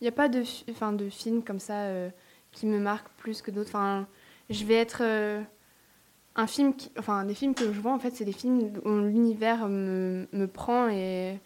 il 0.00 0.04
n'y 0.04 0.08
a 0.08 0.12
pas 0.12 0.28
de, 0.28 0.42
fi- 0.42 0.64
enfin, 0.70 0.92
de 0.92 1.08
film 1.08 1.42
comme 1.42 1.58
ça 1.58 1.84
euh, 1.86 2.10
qui 2.52 2.66
me 2.66 2.78
marque 2.78 3.08
plus 3.18 3.42
que 3.42 3.50
d'autres. 3.50 3.70
Enfin, 3.70 4.06
je 4.50 4.64
vais 4.64 4.74
être 4.76 5.00
euh, 5.02 5.42
un 6.36 6.46
film, 6.46 6.74
qui, 6.74 6.90
enfin, 6.98 7.24
des 7.24 7.34
films 7.34 7.54
que 7.54 7.72
je 7.72 7.80
vois 7.80 7.92
en 7.92 7.98
fait, 7.98 8.12
c'est 8.12 8.24
des 8.24 8.32
films 8.32 8.72
où 8.84 8.90
l'univers 9.00 9.68
me, 9.68 10.28
me 10.32 10.46
prend 10.46 10.88
et 10.88 11.38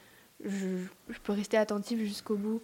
je, 0.44 0.68
je 1.08 1.18
peux 1.24 1.32
rester 1.32 1.56
attentive 1.56 2.00
jusqu'au 2.00 2.36
bout. 2.36 2.60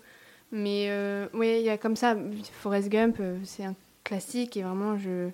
Mais 0.53 0.91
oui, 1.35 1.59
il 1.61 1.65
y 1.67 1.71
a 1.71 1.79
comme 1.79 1.97
ça, 1.97 2.17
Forrest 2.63 2.89
Gump, 2.89 3.21
c'est 3.45 3.65
un 3.65 3.75
classique 4.05 4.57
et 4.57 4.63
vraiment, 4.63 4.97
je, 4.99 5.31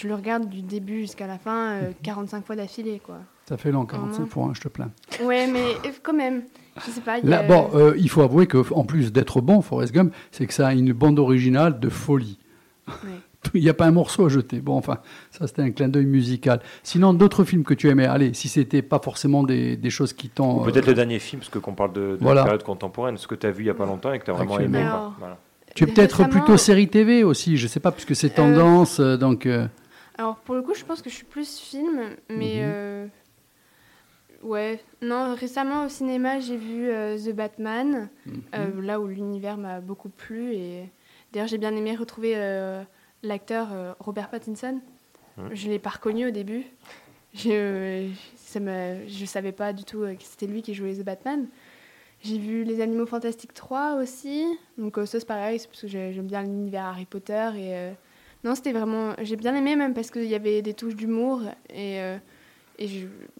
je 0.00 0.08
le 0.08 0.14
regarde 0.14 0.48
du 0.48 0.62
début 0.62 1.00
jusqu'à 1.00 1.26
la 1.26 1.38
fin, 1.38 1.72
euh, 1.72 1.90
45 2.02 2.44
fois 2.46 2.56
d'affilée, 2.56 3.00
quoi. 3.04 3.16
Ça 3.48 3.56
fait 3.56 3.72
long, 3.72 3.86
45 3.86 4.10
Vraiment. 4.12 4.26
fois, 4.28 4.44
hein, 4.44 4.52
je 4.54 4.60
te 4.60 4.68
plains. 4.68 4.90
Ouais, 5.24 5.46
mais 5.46 5.60
euh, 5.86 5.90
quand 6.02 6.12
même, 6.12 6.42
je 6.84 6.90
sais 6.90 7.00
pas. 7.00 7.18
y 7.18 7.22
Là, 7.26 7.40
a- 7.40 7.42
bon, 7.42 7.70
euh, 7.74 7.94
il 7.96 8.08
faut 8.10 8.22
avouer 8.22 8.46
qu'en 8.46 8.84
plus 8.84 9.12
d'être 9.12 9.40
bon, 9.40 9.62
Forrest 9.62 9.92
Gump, 9.94 10.12
c'est 10.30 10.46
que 10.46 10.52
ça 10.54 10.68
a 10.68 10.74
une 10.74 10.92
bande 10.92 11.18
originale 11.18 11.80
de 11.80 11.88
folie. 11.88 12.38
Ouais. 12.88 12.94
Il 13.54 13.62
n'y 13.62 13.68
a 13.68 13.74
pas 13.74 13.86
un 13.86 13.92
morceau 13.92 14.26
à 14.26 14.28
jeter. 14.28 14.60
Bon, 14.60 14.76
enfin, 14.76 14.98
ça 15.30 15.46
c'était 15.46 15.62
un 15.62 15.70
clin 15.70 15.88
d'œil 15.88 16.04
musical. 16.06 16.60
Sinon, 16.82 17.14
d'autres 17.14 17.44
films 17.44 17.62
que 17.62 17.72
tu 17.72 17.88
aimais, 17.88 18.04
allez, 18.04 18.34
si 18.34 18.48
c'était 18.48 18.82
pas 18.82 18.98
forcément 18.98 19.44
des, 19.44 19.76
des 19.76 19.90
choses 19.90 20.12
qui 20.12 20.28
t'ont. 20.28 20.64
Peut-être 20.64 20.86
euh, 20.88 20.90
le 20.90 20.94
dernier 20.94 21.18
film, 21.20 21.38
parce 21.40 21.48
que 21.50 21.58
qu'on 21.60 21.72
parle 21.72 21.92
de, 21.92 22.00
de 22.00 22.18
Voilà. 22.20 22.42
période 22.42 22.64
contemporaine, 22.64 23.16
ce 23.16 23.28
que 23.28 23.36
tu 23.36 23.46
as 23.46 23.50
vu 23.52 23.62
il 23.62 23.66
n'y 23.66 23.70
a 23.70 23.74
pas 23.74 23.86
longtemps 23.86 24.12
et 24.12 24.18
que 24.18 24.24
tu 24.24 24.30
as 24.32 24.34
vraiment 24.34 24.58
aimé. 24.58 24.80
quoi. 24.80 24.88
Alors, 24.90 25.14
Voilà. 25.20 25.38
Tu 25.74 25.84
es 25.84 25.86
peut-être 25.86 26.16
récemment- 26.18 26.30
plutôt 26.30 26.56
série 26.56 26.88
TV 26.88 27.22
aussi, 27.22 27.56
je 27.56 27.68
sais 27.68 27.78
pas, 27.80 27.92
puisque 27.92 28.16
c'est 28.16 28.30
tendance, 28.30 28.98
euh, 29.00 29.16
donc. 29.16 29.46
Alors 30.18 30.36
pour 30.36 30.54
le 30.56 30.62
coup, 30.62 30.74
je 30.74 30.84
pense 30.84 31.00
que 31.02 31.08
je 31.10 31.14
suis 31.14 31.24
plus 31.24 31.58
film, 31.58 32.16
mais 32.28 32.56
Mhm. 32.56 32.62
euh, 32.64 33.06
ouais. 34.42 34.80
Non, 35.02 35.34
récemment 35.34 35.84
au 35.84 35.88
cinéma, 35.88 36.40
j'ai 36.40 36.56
vu 36.56 36.88
euh, 36.90 37.16
The 37.16 37.32
Batman, 37.34 38.08
Mhm. 38.26 38.42
euh, 38.54 38.82
là 38.82 39.00
où 39.00 39.06
l'univers 39.06 39.56
m'a 39.56 39.80
beaucoup 39.80 40.08
plu 40.08 40.54
et 40.54 40.88
d'ailleurs 41.32 41.48
j'ai 41.48 41.58
bien 41.58 41.74
aimé 41.76 41.94
retrouver 41.96 42.34
l'acteur 43.22 43.68
Robert 44.00 44.28
Pattinson. 44.30 44.80
Mhm. 45.36 45.50
Je 45.54 45.68
l'ai 45.68 45.78
pas 45.78 45.90
reconnu 45.90 46.26
au 46.26 46.30
début. 46.30 46.64
Je 47.34 48.08
ça 48.36 48.58
je 49.06 49.24
savais 49.26 49.52
pas 49.52 49.72
du 49.72 49.84
tout 49.84 50.00
que 50.00 50.22
c'était 50.24 50.46
lui 50.46 50.62
qui 50.62 50.74
jouait 50.74 50.94
The 50.94 51.04
Batman. 51.04 51.46
J'ai 52.22 52.38
vu 52.38 52.64
Les 52.64 52.80
Animaux 52.80 53.06
Fantastiques 53.06 53.54
3 53.54 53.94
aussi. 54.02 54.44
Donc 54.78 54.96
ça 54.96 55.20
c'est 55.20 55.24
pareil, 55.26 55.60
c'est 55.60 55.68
parce 55.68 55.82
que 55.82 55.86
j'ai- 55.86 56.12
j'aime 56.12 56.26
bien 56.26 56.42
l'univers 56.42 56.86
Harry 56.86 57.04
Potter 57.04 57.50
et 57.56 57.92
non, 58.44 58.54
c'était 58.54 58.72
vraiment. 58.72 59.14
J'ai 59.22 59.36
bien 59.36 59.54
aimé, 59.54 59.76
même 59.76 59.94
parce 59.94 60.10
qu'il 60.10 60.24
y 60.26 60.34
avait 60.34 60.62
des 60.62 60.74
touches 60.74 60.96
d'humour. 60.96 61.42
Et, 61.70 62.00
euh, 62.00 62.16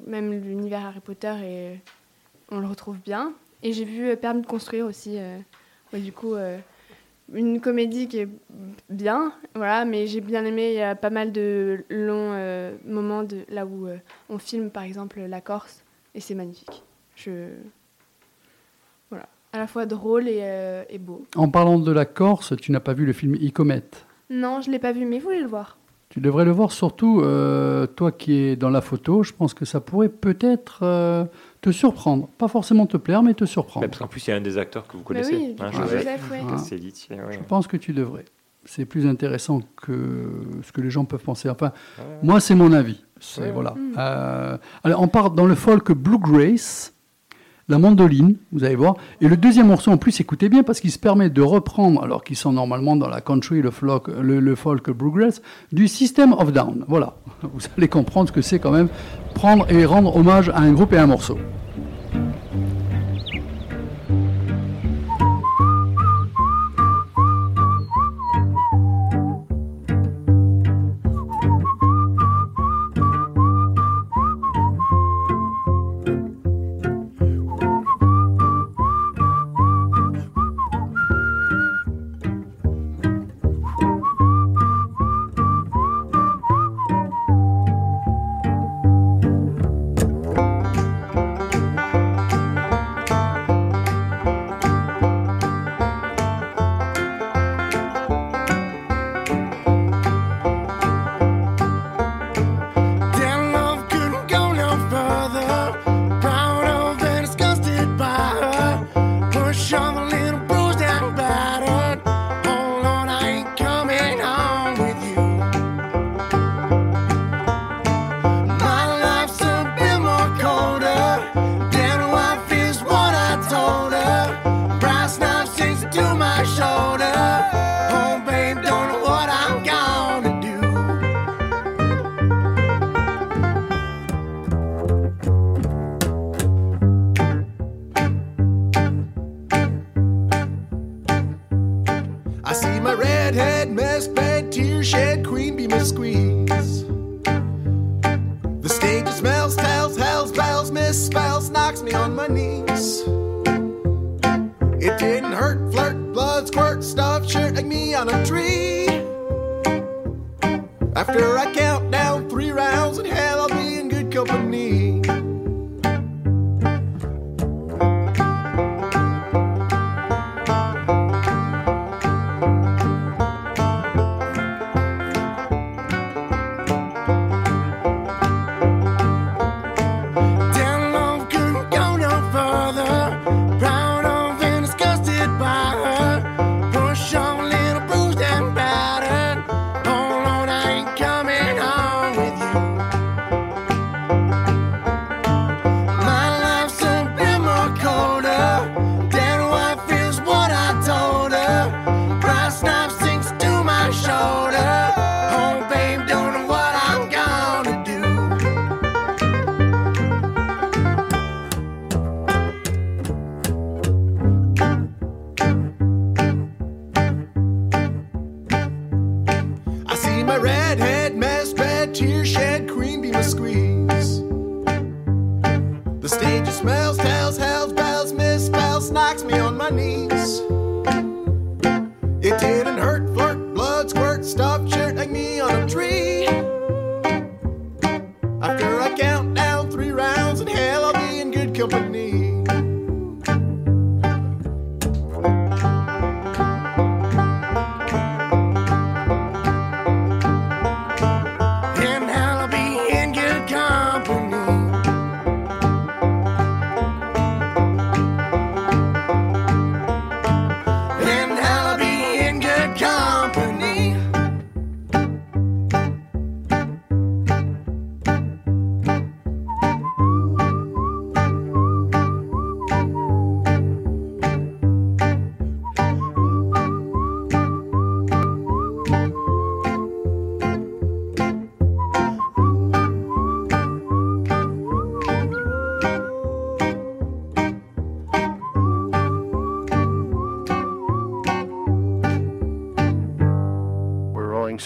même 0.06 0.32
l'univers 0.32 0.84
Harry 0.86 1.00
Potter, 1.00 1.34
et, 1.44 1.78
on 2.50 2.58
le 2.58 2.66
retrouve 2.66 2.98
bien. 2.98 3.32
Et 3.62 3.72
j'ai 3.72 3.84
vu 3.84 4.08
euh, 4.08 4.16
Permis 4.16 4.42
de 4.42 4.46
construire 4.46 4.86
aussi. 4.86 5.18
euh, 5.18 5.38
du 5.92 6.12
coup, 6.12 6.34
euh, 6.34 6.58
une 7.32 7.60
comédie 7.60 8.08
qui 8.08 8.18
est 8.20 8.28
bien, 8.88 9.32
voilà, 9.54 9.84
mais 9.84 10.06
j'ai 10.06 10.20
bien 10.20 10.44
aimé. 10.44 10.70
Il 10.72 10.76
y 10.78 10.82
a 10.82 10.94
pas 10.94 11.10
mal 11.10 11.32
de 11.32 11.84
longs 11.90 12.32
euh, 12.32 12.76
moments 12.86 13.24
là 13.48 13.66
où 13.66 13.86
euh, 13.86 13.96
on 14.28 14.38
filme, 14.38 14.70
par 14.70 14.82
exemple, 14.82 15.20
la 15.20 15.40
Corse. 15.40 15.84
Et 16.14 16.20
c'est 16.20 16.34
magnifique. 16.34 16.82
Je. 17.16 17.48
À 19.50 19.56
la 19.56 19.66
fois 19.66 19.86
drôle 19.86 20.28
et, 20.28 20.40
euh, 20.42 20.84
et 20.90 20.98
beau. 20.98 21.24
En 21.34 21.48
parlant 21.48 21.78
de 21.78 21.90
la 21.90 22.04
Corse, 22.04 22.54
tu 22.60 22.70
n'as 22.70 22.80
pas 22.80 22.92
vu 22.92 23.06
le 23.06 23.14
film 23.14 23.34
Icomet. 23.34 23.82
Non, 24.30 24.60
je 24.60 24.70
l'ai 24.70 24.78
pas 24.78 24.92
vu, 24.92 25.04
mais 25.06 25.18
vous 25.18 25.24
voulez 25.24 25.40
le 25.40 25.46
voir. 25.46 25.78
Tu 26.10 26.20
devrais 26.20 26.44
le 26.46 26.50
voir, 26.52 26.72
surtout 26.72 27.20
euh, 27.20 27.86
toi 27.86 28.12
qui 28.12 28.32
es 28.34 28.56
dans 28.56 28.70
la 28.70 28.80
photo. 28.80 29.22
Je 29.22 29.32
pense 29.34 29.52
que 29.52 29.64
ça 29.66 29.80
pourrait 29.80 30.08
peut-être 30.08 30.80
euh, 30.82 31.24
te 31.60 31.70
surprendre. 31.70 32.28
Pas 32.38 32.48
forcément 32.48 32.86
te 32.86 32.96
plaire, 32.96 33.22
mais 33.22 33.34
te 33.34 33.44
surprendre. 33.44 33.84
Mais 33.84 33.88
parce 33.88 33.98
qu'en 34.00 34.06
plus, 34.06 34.26
il 34.26 34.30
y 34.30 34.32
a 34.32 34.36
un 34.36 34.40
des 34.40 34.56
acteurs 34.56 34.86
que 34.86 34.92
vous 34.92 35.00
Bah 35.00 35.08
connaissez. 35.08 35.36
oui, 35.36 35.56
hein, 35.60 35.70
Joseph 35.70 35.98
Joseph, 35.98 36.30
ouais. 36.30 36.40
Ah. 36.48 37.14
Ouais. 37.26 37.32
Je 37.32 37.38
pense 37.46 37.66
que 37.66 37.76
tu 37.76 37.92
devrais. 37.92 38.24
C'est 38.64 38.86
plus 38.86 39.06
intéressant 39.06 39.60
que 39.76 40.30
ce 40.62 40.72
que 40.72 40.80
les 40.80 40.90
gens 40.90 41.04
peuvent 41.04 41.22
penser. 41.22 41.48
Enfin, 41.50 41.72
Ouais. 41.98 42.04
moi, 42.22 42.40
c'est 42.40 42.54
mon 42.54 42.72
avis. 42.72 43.04
C'est 43.20 43.42
Ouais. 43.42 43.50
voilà. 43.52 43.72
Mm. 43.72 43.92
Euh, 43.98 44.58
alors, 44.84 45.02
on 45.02 45.08
part 45.08 45.30
dans 45.30 45.46
le 45.46 45.54
folk 45.54 45.92
bluegrass, 45.92 46.94
la 47.68 47.78
mandoline, 47.78 48.36
vous 48.52 48.64
allez 48.64 48.76
voir. 48.76 48.96
Et 49.20 49.28
le 49.28 49.36
deuxième 49.36 49.66
morceau, 49.66 49.90
en 49.90 49.98
plus, 49.98 50.20
écoutez 50.20 50.48
bien, 50.48 50.62
parce 50.62 50.80
qu'il 50.80 50.90
se 50.90 50.98
permet 50.98 51.30
de 51.30 51.42
reprendre, 51.42 52.02
alors 52.02 52.24
qu'ils 52.24 52.36
sont 52.36 52.52
normalement 52.52 52.96
dans 52.96 53.08
la 53.08 53.20
country, 53.20 53.60
le 53.60 53.70
folk, 53.70 54.08
le, 54.08 54.40
le 54.40 54.54
folk 54.54 54.90
bluegrass, 54.90 55.42
du 55.72 55.88
System 55.88 56.32
of 56.32 56.52
Down. 56.52 56.84
Voilà. 56.88 57.16
Vous 57.42 57.60
allez 57.76 57.88
comprendre 57.88 58.28
ce 58.28 58.32
que 58.32 58.42
c'est 58.42 58.58
quand 58.58 58.72
même 58.72 58.88
prendre 59.34 59.70
et 59.70 59.84
rendre 59.84 60.16
hommage 60.16 60.48
à 60.48 60.58
un 60.58 60.72
groupe 60.72 60.92
et 60.92 60.96
à 60.96 61.02
un 61.02 61.06
morceau. 61.06 61.38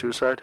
Suicide. 0.02 0.42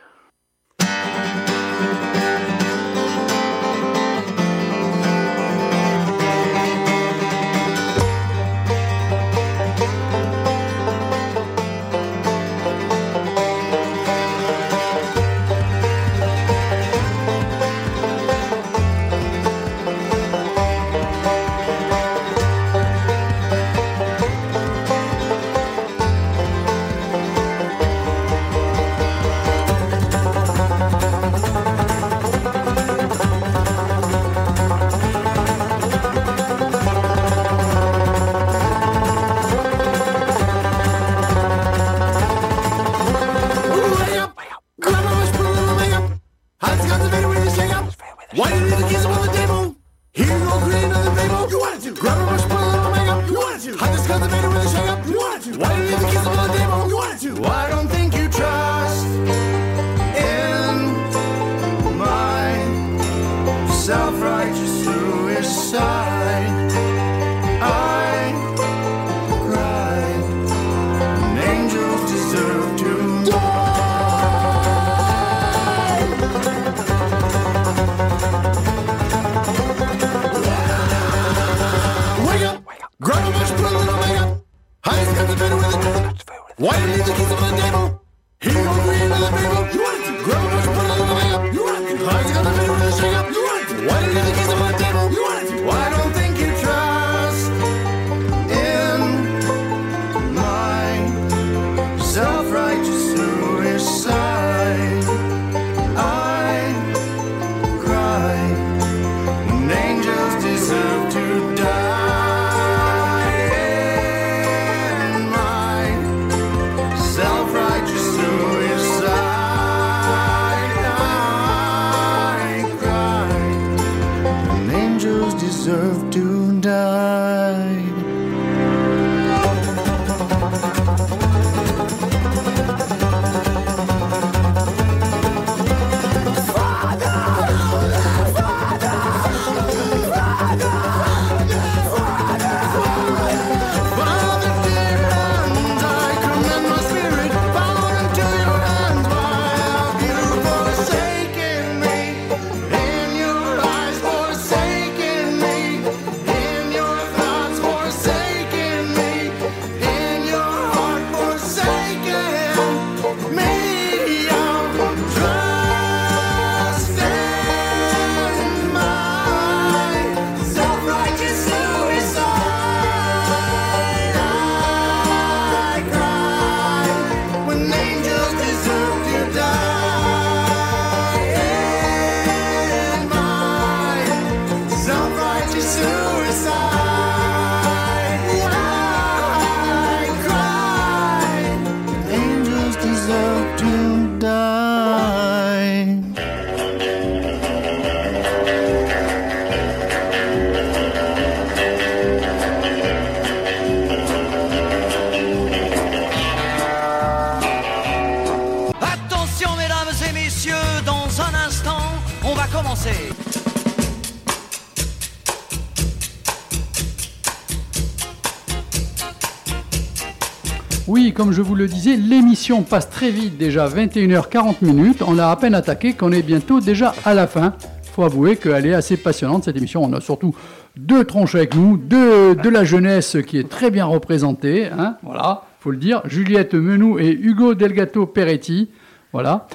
Le 221.60 221.68
disais, 221.68 221.96
l'émission 221.98 222.64
passe 222.64 222.90
très 222.90 223.12
vite, 223.12 223.38
déjà 223.38 223.68
21h40 223.68 224.56
minutes. 224.62 225.02
On 225.06 225.14
l'a 225.14 225.30
à 225.32 225.36
peine 225.36 225.54
attaqué 225.54 225.94
qu'on 225.94 226.12
est 226.14 226.22
bientôt 226.22 226.62
déjà 226.62 226.94
à 227.06 227.14
la 227.14 227.28
fin. 227.28 227.54
faut 227.94 228.04
avouer 228.04 228.38
qu'elle 228.38 228.66
est 228.66 228.74
assez 228.74 228.96
passionnante 228.96 229.44
cette 229.44 229.58
émission. 229.58 229.84
On 229.84 229.92
a 229.94 230.00
surtout 230.00 230.34
deux 230.78 231.04
tronches 231.04 231.36
avec 231.36 231.56
nous, 231.56 231.76
deux 231.78 232.34
de 232.36 232.50
la 232.50 232.64
jeunesse 232.64 233.18
qui 233.28 233.38
est 233.38 233.50
très 233.50 233.72
bien 233.72 233.86
représentée. 233.86 234.68
Hein, 234.68 234.96
voilà, 235.04 235.44
faut 235.60 235.72
le 235.72 235.78
dire. 235.78 236.02
Juliette 236.06 236.54
Menou 236.54 236.98
et 236.98 237.10
Hugo 237.12 237.56
Delgato 237.56 238.06
Peretti. 238.06 238.70
Voilà. 239.12 239.48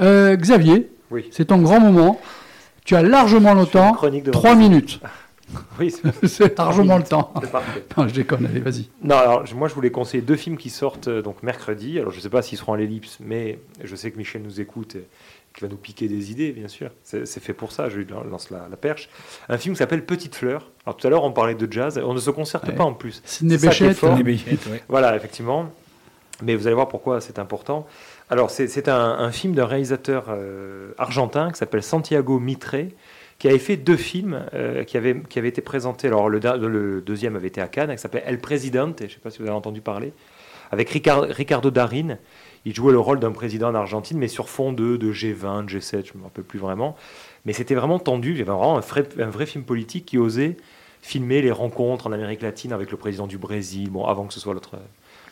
Euh, 0.00 0.36
Xavier, 0.36 0.88
Oui. 1.10 1.24
c'est 1.32 1.46
ton 1.46 1.58
grand 1.58 1.80
moment. 1.80 2.20
Tu 2.84 2.94
as 2.94 3.02
largement 3.02 3.54
le 3.54 3.66
temps. 3.66 3.92
chronique 3.94 4.24
de 4.24 4.30
Trois 4.30 4.50
Vincent. 4.54 4.60
minutes. 4.60 5.00
Oui, 5.78 5.94
c'est 6.26 6.58
largement 6.58 6.98
le 6.98 7.04
temps. 7.04 7.32
c'est 7.42 7.50
parfait. 7.50 7.84
Non, 7.96 8.06
je 8.08 8.14
déconne, 8.14 8.46
allez, 8.46 8.60
vas-y. 8.60 8.88
Non, 9.02 9.16
alors 9.16 9.44
moi 9.54 9.68
je 9.68 9.74
voulais 9.74 9.90
conseiller 9.90 10.22
deux 10.22 10.36
films 10.36 10.56
qui 10.56 10.70
sortent 10.70 11.08
euh, 11.08 11.22
donc 11.22 11.42
mercredi. 11.42 11.98
Alors 11.98 12.10
je 12.12 12.16
ne 12.18 12.22
sais 12.22 12.28
pas 12.30 12.42
s'ils 12.42 12.58
seront 12.58 12.74
à 12.74 12.76
l'ellipse, 12.76 13.18
mais 13.20 13.58
je 13.82 13.96
sais 13.96 14.10
que 14.10 14.18
Michel 14.18 14.42
nous 14.42 14.60
écoute 14.60 14.96
et 14.96 15.06
qu'il 15.54 15.66
va 15.66 15.70
nous 15.70 15.78
piquer 15.78 16.06
des 16.08 16.30
idées, 16.30 16.52
bien 16.52 16.68
sûr. 16.68 16.90
C'est 17.02 17.26
c'est 17.26 17.40
fait 17.40 17.54
pour 17.54 17.72
ça, 17.72 17.88
je 17.88 17.96
lui 17.98 18.06
lance 18.30 18.50
la, 18.50 18.66
la 18.70 18.76
perche. 18.76 19.08
Un 19.48 19.56
film 19.58 19.74
qui 19.74 19.78
s'appelle 19.78 20.04
Petite 20.04 20.34
Fleur. 20.34 20.70
Alors 20.84 20.96
tout 20.96 21.06
à 21.06 21.10
l'heure 21.10 21.24
on 21.24 21.32
parlait 21.32 21.54
de 21.54 21.72
jazz, 21.72 21.98
on 22.04 22.12
ne 22.14 22.20
se 22.20 22.30
concerte 22.30 22.66
Ouais. 22.68 22.74
pas 22.74 22.84
en 22.84 22.92
plus. 22.94 23.22
Sidney 23.24 23.56
qui 23.56 23.66
Bechet, 23.66 23.94
fort. 23.94 24.12
hein. 24.16 24.76
Voilà, 24.88 25.16
effectivement. 25.16 25.70
Mais 26.42 26.54
vous 26.54 26.66
allez 26.68 26.74
voir 26.74 26.86
pourquoi 26.88 27.20
c'est 27.20 27.40
important. 27.40 27.84
Alors, 28.30 28.50
c'est 28.50 28.68
c'est 28.68 28.88
un, 28.88 28.94
un 29.18 29.32
film 29.32 29.54
d'un 29.54 29.66
réalisateur 29.66 30.26
euh, 30.28 30.92
argentin 30.98 31.50
qui 31.50 31.58
s'appelle 31.58 31.82
Santiago 31.82 32.38
Mitre, 32.38 32.76
qui 33.38 33.48
avait 33.48 33.58
fait 33.58 33.76
deux 33.76 33.96
films 33.96 34.44
euh, 34.52 34.84
qui, 34.84 34.96
avaient, 34.96 35.20
qui 35.28 35.38
avaient 35.38 35.48
été 35.48 35.62
présentés. 35.62 36.08
Alors, 36.08 36.28
le, 36.28 37.00
deuxième 37.00 37.36
avait 37.36 37.48
été 37.48 37.60
à 37.60 37.68
Cannes, 37.68 37.90
qui 37.94 37.98
s'appelait 37.98 38.24
El 38.26 38.40
Presidente, 38.40 38.96
je 39.00 39.04
ne 39.04 39.08
sais 39.08 39.18
pas 39.22 39.30
si 39.30 39.38
vous 39.38 39.44
avez 39.44 39.56
entendu 39.56 39.80
parler, 39.80 40.12
avec 40.70 40.90
Ricar- 40.90 41.30
Ricardo 41.30 41.70
Darin. 41.70 42.18
Il 42.64 42.74
jouait 42.74 42.92
le 42.92 42.98
rôle 42.98 43.20
d'un 43.20 43.30
président 43.30 43.68
en 43.68 43.74
Argentine, 43.74 44.18
mais 44.18 44.28
sur 44.28 44.48
fond 44.48 44.72
de, 44.72 44.96
de 44.96 45.12
G20, 45.12 45.66
de 45.66 45.78
G7, 45.78 46.06
je 46.06 46.12
ne 46.14 46.18
me 46.18 46.24
rappelle 46.24 46.44
plus 46.44 46.58
vraiment. 46.58 46.96
Mais 47.46 47.52
c'était 47.52 47.76
vraiment 47.76 48.00
tendu. 48.00 48.32
Il 48.32 48.38
y 48.38 48.42
avait 48.42 48.50
vraiment 48.50 48.76
un 48.76 48.80
vrai, 48.80 49.08
un 49.20 49.30
vrai 49.30 49.46
film 49.46 49.64
politique 49.64 50.04
qui 50.04 50.18
osait 50.18 50.56
filmer 51.00 51.40
les 51.40 51.52
rencontres 51.52 52.08
en 52.08 52.12
Amérique 52.12 52.42
latine 52.42 52.72
avec 52.72 52.90
le 52.90 52.96
président 52.96 53.28
du 53.28 53.38
Brésil, 53.38 53.88
bon, 53.88 54.04
avant 54.04 54.26
que 54.26 54.34
ce 54.34 54.40
soit 54.40 54.52
l'autre 54.52 54.76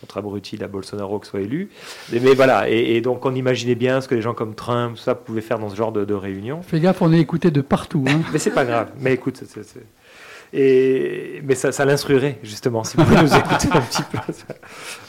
l'autre 0.03 0.19
abruti, 0.19 0.57
la 0.57 0.69
Bolsonaro, 0.69 1.19
qui 1.21 1.29
soit 1.29 1.41
élu. 1.41 1.71
Mais, 2.13 2.19
voilà, 2.35 2.69
et, 2.69 2.97
et 2.97 3.01
donc 3.01 3.25
on 3.27 3.35
imaginait 3.35 3.75
bien 3.75 4.01
ce 4.01 4.09
que 4.09 4.15
les 4.15 4.23
gens 4.23 4.35
comme 4.35 4.55
Trump, 4.55 4.97
ça, 4.99 5.15
pouvaient 5.15 5.41
faire 5.41 5.59
dans 5.59 5.71
ce 5.71 5.77
genre 5.77 5.93
de, 5.93 6.05
de 6.05 6.15
réunion. 6.15 6.63
Fais 6.63 6.81
gaffe, 6.81 7.03
on 7.03 7.13
est 7.13 7.21
écouté 7.21 7.51
de 7.51 7.61
partout. 7.61 8.05
hein. 8.09 8.21
Mais 8.33 8.39
c'est 8.39 8.51
pas 8.53 8.65
grave. 8.65 8.91
Mais 9.01 9.15
écoute, 9.15 9.37
c'est- 9.45 9.63
c'est- 9.63 9.87
Et, 10.53 11.43
mais 11.45 11.57
ça, 11.57 11.73
ça 11.73 11.85
l'instruirait, 11.85 12.39
justement, 12.45 12.85
si 12.85 12.97
vous 12.97 13.03
nous 13.05 13.35
écouter 13.35 13.69
un 13.73 13.81
petit 13.81 14.03
peu. 14.05 14.19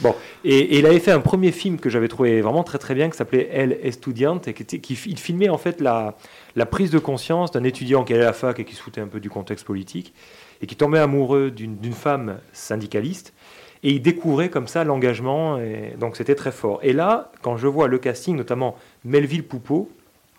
Bon, 0.02 0.16
et, 0.44 0.58
et 0.58 0.80
il 0.80 0.86
avait 0.88 1.00
fait 1.00 1.12
un 1.12 1.20
premier 1.20 1.52
film 1.52 1.78
que 1.78 1.90
j'avais 1.90 2.08
trouvé 2.08 2.42
vraiment 2.42 2.64
très 2.64 2.80
très 2.80 2.96
bien, 2.96 3.08
qui 3.10 3.16
s'appelait 3.18 3.48
El 3.54 3.78
Estudiante, 3.84 4.48
et 4.48 4.54
qui, 4.56 4.64
était, 4.64 4.80
qui 4.80 4.96
il 5.06 5.18
filmait 5.20 5.50
en 5.50 5.60
fait 5.60 5.80
la, 5.80 6.18
la 6.56 6.66
prise 6.66 6.90
de 6.90 6.98
conscience 7.00 7.52
d'un 7.52 7.64
étudiant 7.64 8.04
qui 8.04 8.14
allait 8.14 8.24
à 8.24 8.28
la 8.28 8.34
fac 8.34 8.60
et 8.60 8.66
qui 8.66 8.74
se 8.76 8.82
foutait 8.82 9.00
un 9.00 9.08
peu 9.08 9.20
du 9.20 9.30
contexte 9.30 9.66
politique, 9.66 10.14
et 10.62 10.66
qui 10.66 10.76
tombait 10.76 11.00
amoureux 11.00 11.52
d'une 11.52 11.78
d'une 11.78 11.94
femme 11.94 12.40
syndicaliste, 12.52 13.34
et 13.84 13.92
il 13.92 14.02
découvrait 14.02 14.50
comme 14.50 14.68
ça 14.68 14.84
l'engagement, 14.84 15.58
et 15.60 15.94
donc 16.00 16.16
c'était 16.18 16.36
très 16.36 16.52
fort. 16.52 16.80
Et 16.84 16.94
là, 16.94 17.32
quand 17.42 17.58
je 17.58 17.68
vois 17.68 17.88
le 17.88 17.98
casting, 17.98 18.36
notamment 18.36 18.76
Melville 19.06 19.44
Poupeau, 19.44 19.90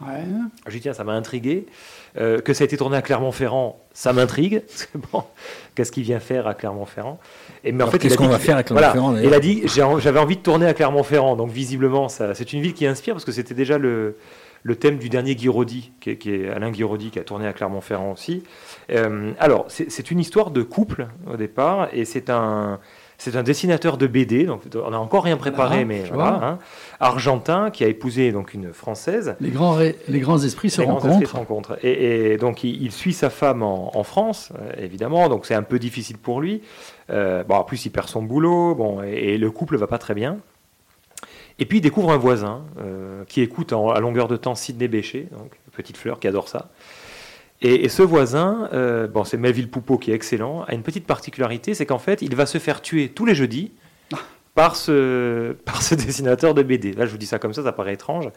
Ouais. 0.00 0.22
je 0.68 0.70
dis 0.74 0.80
tiens, 0.80 0.92
ça 0.92 1.02
m'a 1.02 1.14
intrigué. 1.14 1.66
Euh, 2.18 2.40
que 2.40 2.54
ça 2.54 2.62
a 2.62 2.66
été 2.66 2.76
tourné 2.76 2.96
à 2.96 3.02
Clermont-Ferrand, 3.02 3.80
ça 3.92 4.12
m'intrigue. 4.12 4.62
Bon, 5.12 5.24
qu'est-ce 5.74 5.90
qu'il 5.90 6.04
vient 6.04 6.20
faire 6.20 6.46
à 6.46 6.54
Clermont-Ferrand? 6.54 7.18
Et 7.64 7.72
mais 7.72 7.82
Alors, 7.82 7.92
il 7.92 7.96
a 7.96 7.98
qu'est-ce 7.98 8.16
qu'on 8.16 8.28
va 8.28 8.38
faire 8.38 8.56
à 8.56 8.62
Clermont-Ferrand, 8.62 9.10
voilà, 9.10 9.26
Il 9.26 9.34
a 9.34 9.40
dit 9.40 9.64
en- 9.82 9.98
j'avais 9.98 10.20
envie 10.20 10.36
de 10.36 10.40
tourner 10.42 10.66
à 10.66 10.74
Clermont-Ferrand. 10.74 11.34
Donc 11.34 11.50
visiblement, 11.50 12.08
ça, 12.08 12.32
c'est 12.36 12.52
une 12.52 12.62
ville 12.62 12.74
qui 12.74 12.86
inspire 12.86 13.14
parce 13.14 13.24
que 13.24 13.32
c'était 13.32 13.54
déjà 13.54 13.76
le, 13.76 14.16
le 14.62 14.76
thème 14.76 14.98
du 14.98 15.08
dernier 15.08 15.34
Guiraudy, 15.34 15.90
qui 16.00 16.10
est, 16.10 16.16
qui 16.16 16.32
est 16.32 16.48
Alain 16.48 16.70
Guiraudy, 16.70 17.10
qui 17.10 17.18
a 17.18 17.24
tourné 17.24 17.48
à 17.48 17.52
Clermont-Ferrand 17.52 18.12
aussi. 18.12 18.44
Euh, 18.92 19.32
alors, 19.40 19.64
c'est 19.66 19.90
c'est 19.90 20.12
une 20.12 20.20
histoire 20.20 20.52
de 20.52 20.62
couple 20.62 21.08
au 21.28 21.36
départ, 21.36 21.88
et 21.92 22.04
c'est 22.04 22.30
un, 22.30 22.78
c'est 23.18 23.34
un 23.36 23.42
dessinateur 23.42 23.98
de 23.98 24.06
BD. 24.06 24.44
Donc, 24.44 24.62
on 24.82 24.90
n'a 24.90 25.00
encore 25.00 25.24
rien 25.24 25.36
préparé, 25.36 25.80
Ah, 25.80 25.84
mais 25.84 26.04
voilà, 26.12 26.40
hein, 26.42 26.58
argentin, 27.00 27.70
qui 27.70 27.84
a 27.84 27.88
épousé 27.88 28.32
donc 28.32 28.54
une 28.54 28.72
française. 28.72 29.34
Les 29.40 29.50
grands, 29.50 29.76
les 30.08 30.20
grands 30.20 30.38
esprits 30.42 30.70
se 30.70 30.80
Les 30.80 30.86
grands 30.86 30.96
esprits 30.98 31.10
rencontrent. 31.12 31.30
se 31.30 31.36
rencontrent. 31.36 31.78
Et, 31.84 32.32
et 32.32 32.36
donc, 32.36 32.62
il, 32.64 32.82
il 32.82 32.92
suit 32.92 33.12
sa 33.12 33.28
femme 33.28 33.62
en, 33.62 33.96
en 33.96 34.02
France, 34.04 34.52
euh, 34.60 34.72
évidemment. 34.82 35.28
Donc, 35.28 35.46
c'est 35.46 35.54
un 35.54 35.62
peu 35.64 35.78
difficile 35.78 36.16
pour 36.16 36.40
lui. 36.40 36.62
Euh, 37.10 37.42
bon, 37.44 37.56
en 37.56 37.64
plus, 37.64 37.84
il 37.86 37.90
perd 37.90 38.08
son 38.08 38.22
boulot. 38.22 38.74
Bon, 38.74 39.02
et, 39.02 39.34
et 39.34 39.38
le 39.38 39.50
couple 39.50 39.76
va 39.76 39.86
pas 39.88 39.98
très 39.98 40.14
bien. 40.14 40.38
Et 41.58 41.66
puis, 41.66 41.78
il 41.78 41.80
découvre 41.80 42.12
un 42.12 42.16
voisin 42.18 42.62
euh, 42.80 43.24
qui 43.26 43.40
écoute 43.40 43.72
en- 43.72 43.90
à 43.90 43.98
longueur 43.98 44.28
de 44.28 44.36
temps 44.36 44.54
Sidney 44.54 44.86
Bechet, 44.86 45.26
donc 45.36 45.50
petite 45.72 45.96
fleur 45.96 46.20
qui 46.20 46.28
adore 46.28 46.48
ça. 46.48 46.68
Et, 47.60 47.84
et 47.84 47.88
ce 47.88 48.02
voisin, 48.02 48.68
euh, 48.72 49.06
bon, 49.08 49.24
c'est 49.24 49.36
Melville 49.36 49.68
Poupeau 49.68 49.98
qui 49.98 50.10
est 50.12 50.14
excellent, 50.14 50.62
a 50.68 50.74
une 50.74 50.82
petite 50.82 51.06
particularité, 51.06 51.74
c'est 51.74 51.86
qu'en 51.86 51.98
fait, 51.98 52.22
il 52.22 52.34
va 52.36 52.46
se 52.46 52.58
faire 52.58 52.80
tuer 52.82 53.08
tous 53.08 53.26
les 53.26 53.34
jeudis 53.34 53.72
par 54.54 54.76
ce, 54.76 55.52
par 55.64 55.82
ce 55.82 55.94
dessinateur 55.94 56.54
de 56.54 56.62
BD. 56.62 56.92
Là, 56.92 57.06
je 57.06 57.10
vous 57.10 57.18
dis 57.18 57.26
ça 57.26 57.38
comme 57.38 57.52
ça, 57.54 57.62
ça 57.62 57.72
paraît 57.72 57.94
étrange. 57.94 58.28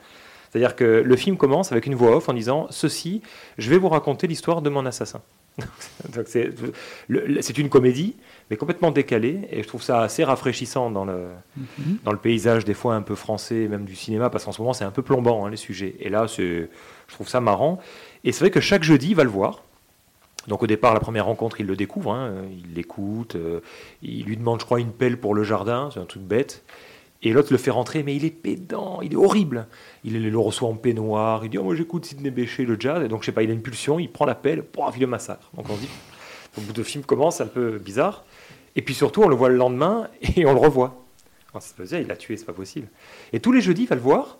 C'est-à-dire 0.51 0.75
que 0.75 0.83
le 0.83 1.15
film 1.15 1.37
commence 1.37 1.71
avec 1.71 1.85
une 1.85 1.95
voix 1.95 2.15
off 2.17 2.27
en 2.27 2.33
disant 2.33 2.67
Ceci, 2.71 3.21
je 3.57 3.69
vais 3.69 3.77
vous 3.77 3.87
raconter 3.87 4.27
l'histoire 4.27 4.61
de 4.61 4.69
mon 4.69 4.85
assassin. 4.85 5.21
Donc 6.13 6.27
c'est 6.27 7.57
une 7.57 7.69
comédie, 7.69 8.15
mais 8.49 8.57
complètement 8.57 8.91
décalée, 8.91 9.47
et 9.51 9.63
je 9.63 9.67
trouve 9.67 9.83
ça 9.83 10.01
assez 10.01 10.23
rafraîchissant 10.23 10.89
dans 10.89 11.05
le, 11.05 11.27
Mhm. 11.57 11.97
dans 12.03 12.11
le 12.11 12.17
paysage, 12.17 12.65
des 12.65 12.73
fois 12.73 12.95
un 12.95 13.01
peu 13.01 13.15
français, 13.15 13.67
même 13.69 13.85
du 13.85 13.95
cinéma, 13.95 14.29
parce 14.29 14.45
qu'en 14.45 14.51
ce 14.51 14.61
moment 14.61 14.73
c'est 14.73 14.83
un 14.85 14.91
peu 14.91 15.01
plombant 15.01 15.45
hein, 15.45 15.49
les 15.49 15.57
sujets. 15.57 15.95
Et 15.99 16.09
là, 16.09 16.25
je 16.27 16.65
trouve 17.07 17.29
ça 17.29 17.39
marrant. 17.41 17.79
Et 18.23 18.31
c'est 18.31 18.39
vrai 18.39 18.51
que 18.51 18.59
chaque 18.59 18.83
jeudi, 18.83 19.09
il 19.09 19.15
va 19.15 19.23
le 19.23 19.29
voir. 19.29 19.63
Donc 20.47 20.63
au 20.63 20.67
départ, 20.67 20.93
la 20.93 20.99
première 20.99 21.25
rencontre, 21.25 21.59
il 21.59 21.67
le 21.67 21.75
découvre, 21.75 22.13
hein, 22.13 22.33
il 22.51 22.73
l'écoute, 22.73 23.35
euh, 23.35 23.61
il 24.01 24.25
lui 24.25 24.37
demande, 24.37 24.59
je 24.59 24.65
crois, 24.65 24.79
une 24.79 24.91
pelle 24.91 25.19
pour 25.19 25.35
le 25.35 25.43
jardin, 25.43 25.89
c'est 25.93 25.99
un 25.99 26.05
truc 26.05 26.23
bête. 26.23 26.63
Et 27.23 27.31
l'autre 27.33 27.49
le 27.51 27.57
fait 27.57 27.69
rentrer, 27.69 28.01
mais 28.01 28.15
il 28.15 28.25
est 28.25 28.31
pédant, 28.31 29.01
il 29.01 29.13
est 29.13 29.17
horrible. 29.17 29.67
Il 30.03 30.27
le 30.27 30.39
reçoit 30.39 30.67
en 30.67 30.73
peignoir, 30.73 31.45
il 31.45 31.51
dit, 31.51 31.59
oh, 31.59 31.63
moi 31.63 31.75
j'écoute 31.75 32.05
Sidney 32.05 32.31
Bechet, 32.31 32.65
le 32.65 32.77
jazz, 32.79 33.03
et 33.03 33.07
donc 33.07 33.21
je 33.21 33.27
sais 33.27 33.31
pas, 33.31 33.43
il 33.43 33.51
a 33.51 33.53
une 33.53 33.61
pulsion, 33.61 33.99
il 33.99 34.11
prend 34.11 34.25
la 34.25 34.33
pelle, 34.33 34.63
pouf, 34.63 34.95
il 34.95 35.01
le 35.01 35.07
massacre. 35.07 35.51
Donc 35.55 35.69
on 35.69 35.75
dit, 35.75 35.89
au 36.57 36.61
bout 36.61 36.73
de 36.73 36.83
film 36.83 37.03
commence, 37.03 37.39
un 37.39 37.47
peu 37.47 37.77
bizarre. 37.77 38.25
Et 38.75 38.81
puis 38.81 38.95
surtout, 38.95 39.21
on 39.21 39.27
le 39.27 39.35
voit 39.35 39.49
le 39.49 39.57
lendemain 39.57 40.07
et 40.35 40.45
on 40.47 40.53
le 40.53 40.59
revoit. 40.59 41.05
Alors, 41.53 41.61
c'est 41.61 41.75
pas 41.75 41.83
dire, 41.83 41.99
il 41.99 42.07
l'a 42.07 42.15
tué, 42.15 42.37
c'est 42.37 42.45
pas 42.45 42.53
possible. 42.53 42.87
Et 43.33 43.39
tous 43.39 43.51
les 43.51 43.61
jeudis, 43.61 43.83
il 43.83 43.87
va 43.87 43.95
le 43.95 44.01
voir. 44.01 44.37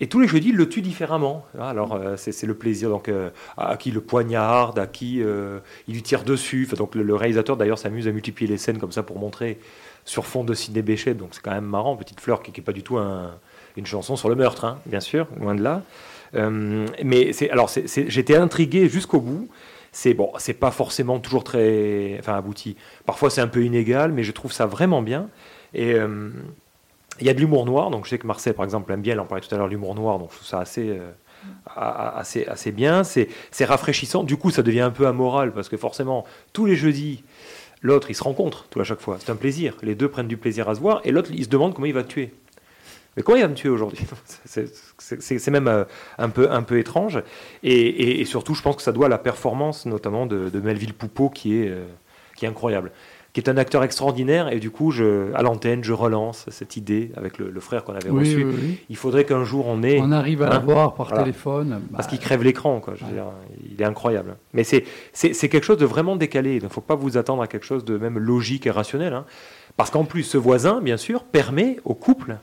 Et 0.00 0.08
tous 0.08 0.20
les 0.20 0.28
jeudis, 0.28 0.50
il 0.50 0.56
le 0.56 0.68
tue 0.68 0.82
différemment. 0.82 1.46
Alors, 1.58 1.94
euh, 1.94 2.16
c'est 2.16 2.46
le 2.46 2.54
plaisir. 2.54 2.90
Donc, 2.90 3.08
euh, 3.08 3.30
à 3.56 3.76
qui 3.76 3.90
le 3.90 4.00
poignarde, 4.02 4.78
à 4.78 4.86
qui 4.86 5.22
euh, 5.22 5.60
il 5.88 5.94
lui 5.94 6.02
tire 6.02 6.22
dessus. 6.22 6.64
Enfin, 6.66 6.76
donc, 6.76 6.94
le, 6.94 7.14
réalisateur, 7.14 7.56
d'ailleurs, 7.56 7.78
s'amuse 7.78 8.06
à 8.06 8.12
multiplier 8.12 8.50
les 8.50 8.58
scènes 8.58 8.78
comme 8.78 8.92
ça 8.92 9.02
pour 9.02 9.18
montrer 9.18 9.58
sur 10.04 10.26
fond 10.26 10.44
de 10.44 10.52
Sidney 10.52 10.82
Bechet. 10.82 11.14
Donc, 11.14 11.30
c'est 11.32 11.40
quand 11.42 11.52
même 11.52 11.64
marrant. 11.64 11.96
Petite 11.96 12.20
fleur 12.20 12.42
qui 12.42 12.52
n'est 12.52 12.64
pas 12.64 12.72
du 12.72 12.82
tout 12.82 12.98
un- 12.98 13.30
une 13.76 13.86
chanson 13.86 14.16
sur 14.16 14.28
le 14.28 14.34
meurtre, 14.34 14.64
hein, 14.64 14.78
bien 14.86 15.00
sûr, 15.00 15.28
loin 15.40 15.54
de 15.54 15.62
là. 15.62 15.82
Euh, 16.34 16.86
mais 17.02 17.30
alors, 17.50 17.70
j'étais 17.86 18.36
intrigué 18.36 18.88
jusqu'au 18.88 19.20
bout. 19.20 19.48
C'est 19.92 20.12
bon, 20.12 20.30
c'est 20.36 20.52
pas 20.54 20.70
forcément 20.72 21.18
toujours 21.20 21.42
très, 21.42 22.16
enfin, 22.18 22.34
abouti. 22.34 22.76
Parfois, 23.06 23.30
c'est 23.30 23.40
un 23.40 23.48
peu 23.48 23.64
inégal, 23.64 24.12
mais 24.12 24.24
je 24.24 24.32
trouve 24.32 24.52
ça 24.52 24.66
vraiment 24.66 25.00
bien. 25.00 25.28
Et 25.72 25.94
il 27.20 27.26
y 27.26 27.30
a 27.30 27.34
de 27.34 27.40
l'humour 27.40 27.66
noir, 27.66 27.90
donc 27.90 28.04
je 28.04 28.10
sais 28.10 28.18
que 28.18 28.26
Marcel, 28.26 28.54
par 28.54 28.64
exemple, 28.64 28.92
aime 28.92 29.02
bien, 29.02 29.18
en 29.18 29.24
parlait 29.24 29.44
tout 29.46 29.54
à 29.54 29.58
l'heure, 29.58 29.68
l'humour 29.68 29.94
noir, 29.94 30.18
donc 30.18 30.30
je 30.30 30.36
trouve 30.36 30.48
ça 30.48 30.60
assez, 30.60 30.90
euh, 30.90 31.10
assez, 31.74 32.44
assez 32.46 32.72
bien. 32.72 33.04
C'est 33.04 33.28
rafraîchissant. 33.64 34.24
Du 34.24 34.36
coup, 34.36 34.50
ça 34.50 34.62
devient 34.62 34.80
un 34.80 34.90
peu 34.90 35.06
amoral, 35.06 35.52
parce 35.52 35.68
que 35.68 35.76
forcément, 35.76 36.24
tous 36.52 36.66
les 36.66 36.76
jeudis, 36.76 37.24
l'autre, 37.82 38.10
il 38.10 38.14
se 38.14 38.22
rencontre, 38.22 38.66
tout 38.70 38.80
à 38.80 38.84
chaque 38.84 39.00
fois. 39.00 39.16
C'est 39.20 39.30
un 39.30 39.36
plaisir. 39.36 39.76
Les 39.82 39.94
deux 39.94 40.08
prennent 40.08 40.28
du 40.28 40.36
plaisir 40.36 40.68
à 40.68 40.74
se 40.74 40.80
voir, 40.80 41.00
et 41.04 41.10
l'autre, 41.10 41.30
il 41.32 41.44
se 41.44 41.48
demande 41.48 41.74
comment 41.74 41.86
il 41.86 41.94
va 41.94 42.02
te 42.02 42.08
tuer. 42.08 42.32
Mais 43.16 43.22
comment 43.22 43.38
il 43.38 43.42
va 43.42 43.48
me 43.48 43.54
tuer 43.54 43.70
aujourd'hui? 43.70 44.04
C'est- 44.44 45.50
même 45.50 45.68
euh, 45.68 45.84
un, 46.18 46.28
peu, 46.28 46.50
un 46.50 46.62
peu 46.62 46.78
étrange. 46.78 47.22
Et, 47.62 48.24
surtout, 48.26 48.54
je 48.54 48.62
pense 48.62 48.76
que 48.76 48.82
ça 48.82 48.92
doit 48.92 49.06
à 49.06 49.08
la 49.08 49.18
performance, 49.18 49.86
notamment 49.86 50.26
de, 50.26 50.50
de 50.50 50.60
Melville 50.60 50.92
Poupeau, 50.92 51.30
qui 51.30 51.66
euh, 51.66 51.86
qui 52.36 52.44
est 52.44 52.48
incroyable. 52.48 52.92
Qui 53.36 53.40
est 53.40 53.50
un 53.50 53.58
acteur 53.58 53.84
extraordinaire. 53.84 54.50
Et 54.50 54.60
du 54.60 54.70
coup, 54.70 54.92
je, 54.92 55.30
à 55.34 55.42
l'antenne, 55.42 55.84
je 55.84 55.92
relance 55.92 56.46
cette 56.48 56.78
idée 56.78 57.10
avec 57.18 57.36
le, 57.36 57.50
le 57.50 57.60
frère 57.60 57.84
qu'on 57.84 57.92
avait 57.92 58.08
Oui, 58.08 58.20
reçu. 58.20 58.44
oui, 58.46 58.54
oui. 58.62 58.78
Il 58.88 58.96
faudrait 58.96 59.24
qu'un 59.26 59.44
jour 59.44 59.66
on 59.66 59.82
ait. 59.82 59.98
On 60.00 60.10
arrive 60.10 60.42
à 60.42 60.46
Hein 60.46 60.50
l'avoir 60.52 60.94
par 60.94 61.08
Voilà. 61.08 61.22
téléphone. 61.24 61.82
Parce 61.92 62.06
Bah, 62.06 62.10
qu'il 62.10 62.18
crève 62.18 62.42
l'écran, 62.42 62.80
quoi. 62.80 62.94
Je 62.96 63.04
veux 63.04 63.10
Ouais. 63.10 63.16
dire, 63.16 63.26
il 63.70 63.78
est 63.78 63.84
incroyable. 63.84 64.36
Mais 64.54 64.64
c'est 64.64 64.84
c'est 65.12 65.34
c'est 65.34 65.50
quelque 65.50 65.64
chose 65.64 65.76
de 65.76 65.84
vraiment 65.84 66.16
décalé. 66.16 66.56
Il 66.56 66.64
ne 66.64 66.68
faut 66.70 66.80
pas 66.80 66.94
vous 66.94 67.18
attendre 67.18 67.42
à 67.42 67.46
quelque 67.46 67.66
chose 67.66 67.84
de 67.84 67.98
même 67.98 68.18
logique 68.18 68.66
et 68.66 68.70
rationnel. 68.70 69.12
hein. 69.12 69.26
Parce 69.76 69.90
qu'en 69.90 70.04
plus, 70.04 70.22
ce 70.22 70.38
voisin, 70.38 70.80
bien 70.80 70.96
sûr, 70.96 71.22
permet 71.24 71.76
au 71.84 71.92
couple 71.92 72.38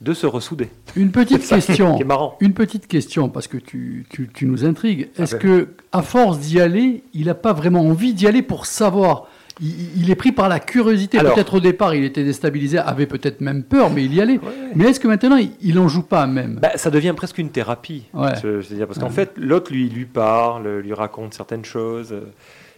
de 0.00 0.14
se 0.14 0.26
ressouder. 0.26 0.68
Une 0.96 1.12
petite 1.12 1.46
question. 1.48 1.96
qui 1.96 2.02
marrant. 2.02 2.36
Une 2.40 2.54
petite 2.54 2.88
question, 2.88 3.28
parce 3.28 3.46
que 3.46 3.56
tu, 3.58 4.04
tu- 4.10 4.28
tu 4.34 4.46
nous 4.46 4.64
intrigues. 4.64 5.10
Est-ce 5.16 5.36
ben. 5.36 5.42
que, 5.42 5.68
à 5.92 6.02
force 6.02 6.40
d'y 6.40 6.60
aller, 6.60 7.04
il 7.14 7.26
n'a 7.26 7.34
pas 7.36 7.52
vraiment 7.52 7.82
envie 7.86 8.14
d'y 8.14 8.26
aller 8.26 8.42
pour 8.42 8.66
savoir 8.66 9.28
il, 9.60 10.02
il 10.02 10.10
est 10.10 10.14
pris 10.14 10.32
par 10.32 10.48
la 10.48 10.60
curiosité. 10.60 11.18
Peut-être 11.18 11.54
au 11.54 11.60
départ, 11.60 11.94
il 11.94 12.04
était 12.04 12.24
déstabilisé, 12.24 12.78
avait 12.78 13.06
peut-être 13.06 13.40
même 13.40 13.62
peur, 13.62 13.90
mais 13.90 14.04
il 14.04 14.14
y 14.14 14.20
allait. 14.20 14.40
Mais 14.74 14.86
est-ce 14.86 15.00
que 15.00 15.08
maintenant, 15.08 15.36
il- 15.36 15.52
il 15.60 15.78
en 15.78 15.88
joue 15.88 16.02
pas 16.02 16.26
même 16.26 16.58
Bah, 16.60 16.72
ça 16.76 16.90
devient 16.90 17.14
presque 17.16 17.38
une 17.38 17.50
thérapie. 17.50 18.04
Ouais. 18.14 18.30
Je- 18.42 18.60
je 18.60 18.68
veux 18.68 18.76
dire, 18.76 18.86
parce 18.86 18.98
qu'en 18.98 19.06
Ouais. 19.06 19.12
fait, 19.12 19.32
l'autre 19.36 19.72
lui, 19.72 19.88
lui 19.88 20.06
parle, 20.06 20.78
lui 20.78 20.92
raconte 20.94 21.34
certaines 21.34 21.64
choses. 21.64 22.12
euh, 22.12 22.20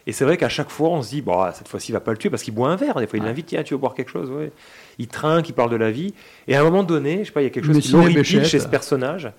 Et 0.08 0.12
c'est 0.12 0.24
vrai 0.24 0.36
qu'à 0.36 0.48
chaque 0.48 0.70
fois, 0.70 0.90
on 0.90 1.02
se 1.02 1.08
dit, 1.10 1.20
bon, 1.20 1.40
ah, 1.40 1.50
cette 1.52 1.66
fois-ci, 1.66 1.90
il 1.90 1.92
va 1.94 1.98
pas 1.98 2.12
le 2.12 2.16
tuer 2.16 2.30
parce 2.30 2.44
qu'il 2.44 2.54
boit 2.54 2.68
un 2.68 2.76
verre. 2.76 2.94
Des 3.00 3.08
fois, 3.08 3.18
il 3.18 3.24
l'invite, 3.24 3.46
tiens, 3.46 3.64
tu 3.64 3.74
veux 3.74 3.78
boire 3.78 3.92
quelque 3.94 4.12
chose 4.12 4.30
ouais. 4.30 4.52
Il 5.00 5.08
trinque, 5.08 5.48
il 5.48 5.52
parle 5.52 5.68
de 5.70 5.74
la 5.76 5.90
vie. 5.90 6.14
Et 6.46 6.54
à 6.54 6.60
un 6.60 6.62
moment 6.62 6.84
donné, 6.84 7.18
je 7.22 7.24
sais 7.24 7.32
pas, 7.32 7.40
il 7.40 7.44
y 7.44 7.46
a 7.48 7.50
quelque 7.50 7.66
chose 7.66 7.74
Mais 7.74 7.82
qui 7.82 7.90
l'horripile 7.92 8.44
chez 8.44 8.60
ce 8.60 8.68
personnage. 8.68 9.32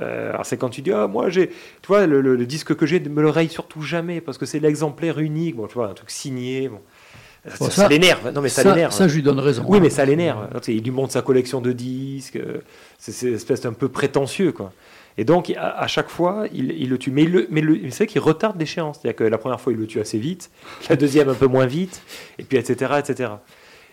Euh, 0.00 0.30
alors 0.30 0.46
c'est 0.46 0.56
quand 0.56 0.70
tu 0.70 0.82
dis, 0.82 0.92
ah, 0.92 1.06
moi, 1.06 1.28
j'ai, 1.30 1.48
tu 1.48 1.86
vois, 1.88 2.06
le, 2.06 2.20
le- 2.20 2.36
le 2.36 2.46
disque 2.46 2.74
que 2.74 2.86
j'ai, 2.86 3.00
ne 3.00 3.08
me 3.08 3.22
le 3.22 3.28
raye 3.30 3.48
surtout 3.48 3.82
jamais 3.82 4.20
parce 4.20 4.38
que 4.38 4.46
c'est 4.46 4.60
l'exemplaire 4.60 5.18
unique. 5.18 5.56
Bon, 5.56 5.66
tu 5.66 5.74
vois, 5.74 5.88
un 5.88 5.94
truc 5.94 6.10
signé. 6.10 6.68
Bon. 6.68 6.80
Ça, 7.46 7.54
Bon, 7.58 7.64
ça 7.66 7.70
ça- 7.82 7.88
l'énerve. 7.88 8.30
Non, 8.34 8.42
mais 8.42 8.48
ça, 8.50 8.62
ça- 8.62 8.70
l'énerve. 8.74 8.92
ça, 8.92 9.08
je 9.08 9.14
lui 9.14 9.22
donne 9.22 9.38
raison. 9.40 9.64
Oui, 9.66 9.80
mais 9.80 9.88
ça 9.90 10.04
l'énerve. 10.04 10.46
Il 10.68 10.82
lui 10.82 10.90
montre 10.90 11.12
sa 11.12 11.22
collection 11.22 11.60
de 11.62 11.72
disques. 11.72 12.36
euh, 12.36 12.58
C'est 12.98 13.32
espèce 13.32 13.62
d'un 13.62 13.72
peu 13.72 13.88
prétentieux, 13.88 14.52
quoi. 14.52 14.72
Et 15.18 15.24
donc, 15.24 15.50
à, 15.56 15.70
à 15.80 15.86
chaque 15.86 16.08
fois, 16.10 16.44
il, 16.52 16.70
il 16.72 16.88
le 16.90 16.98
tue. 16.98 17.10
Mais, 17.10 17.22
il 17.22 17.32
le- 17.32 17.46
mais 17.50 17.60
le- 17.62 17.74
mais 17.82 17.90
c'est 17.90 18.04
vrai 18.04 18.06
qu'il 18.06 18.20
retarde 18.20 18.58
l'échéance. 18.60 18.98
C'est-à-dire 19.00 19.16
que 19.16 19.24
la 19.24 19.38
première 19.38 19.60
fois, 19.60 19.72
il 19.72 19.78
le 19.78 19.86
tue 19.86 20.00
assez 20.00 20.18
vite, 20.18 20.50
la 20.90 20.96
deuxième 20.96 21.28
un 21.30 21.34
peu 21.34 21.46
moins 21.46 21.64
vite, 21.66 22.02
et 22.38 22.42
puis 22.44 22.58
etc. 22.58 22.92
etc. 22.98 23.30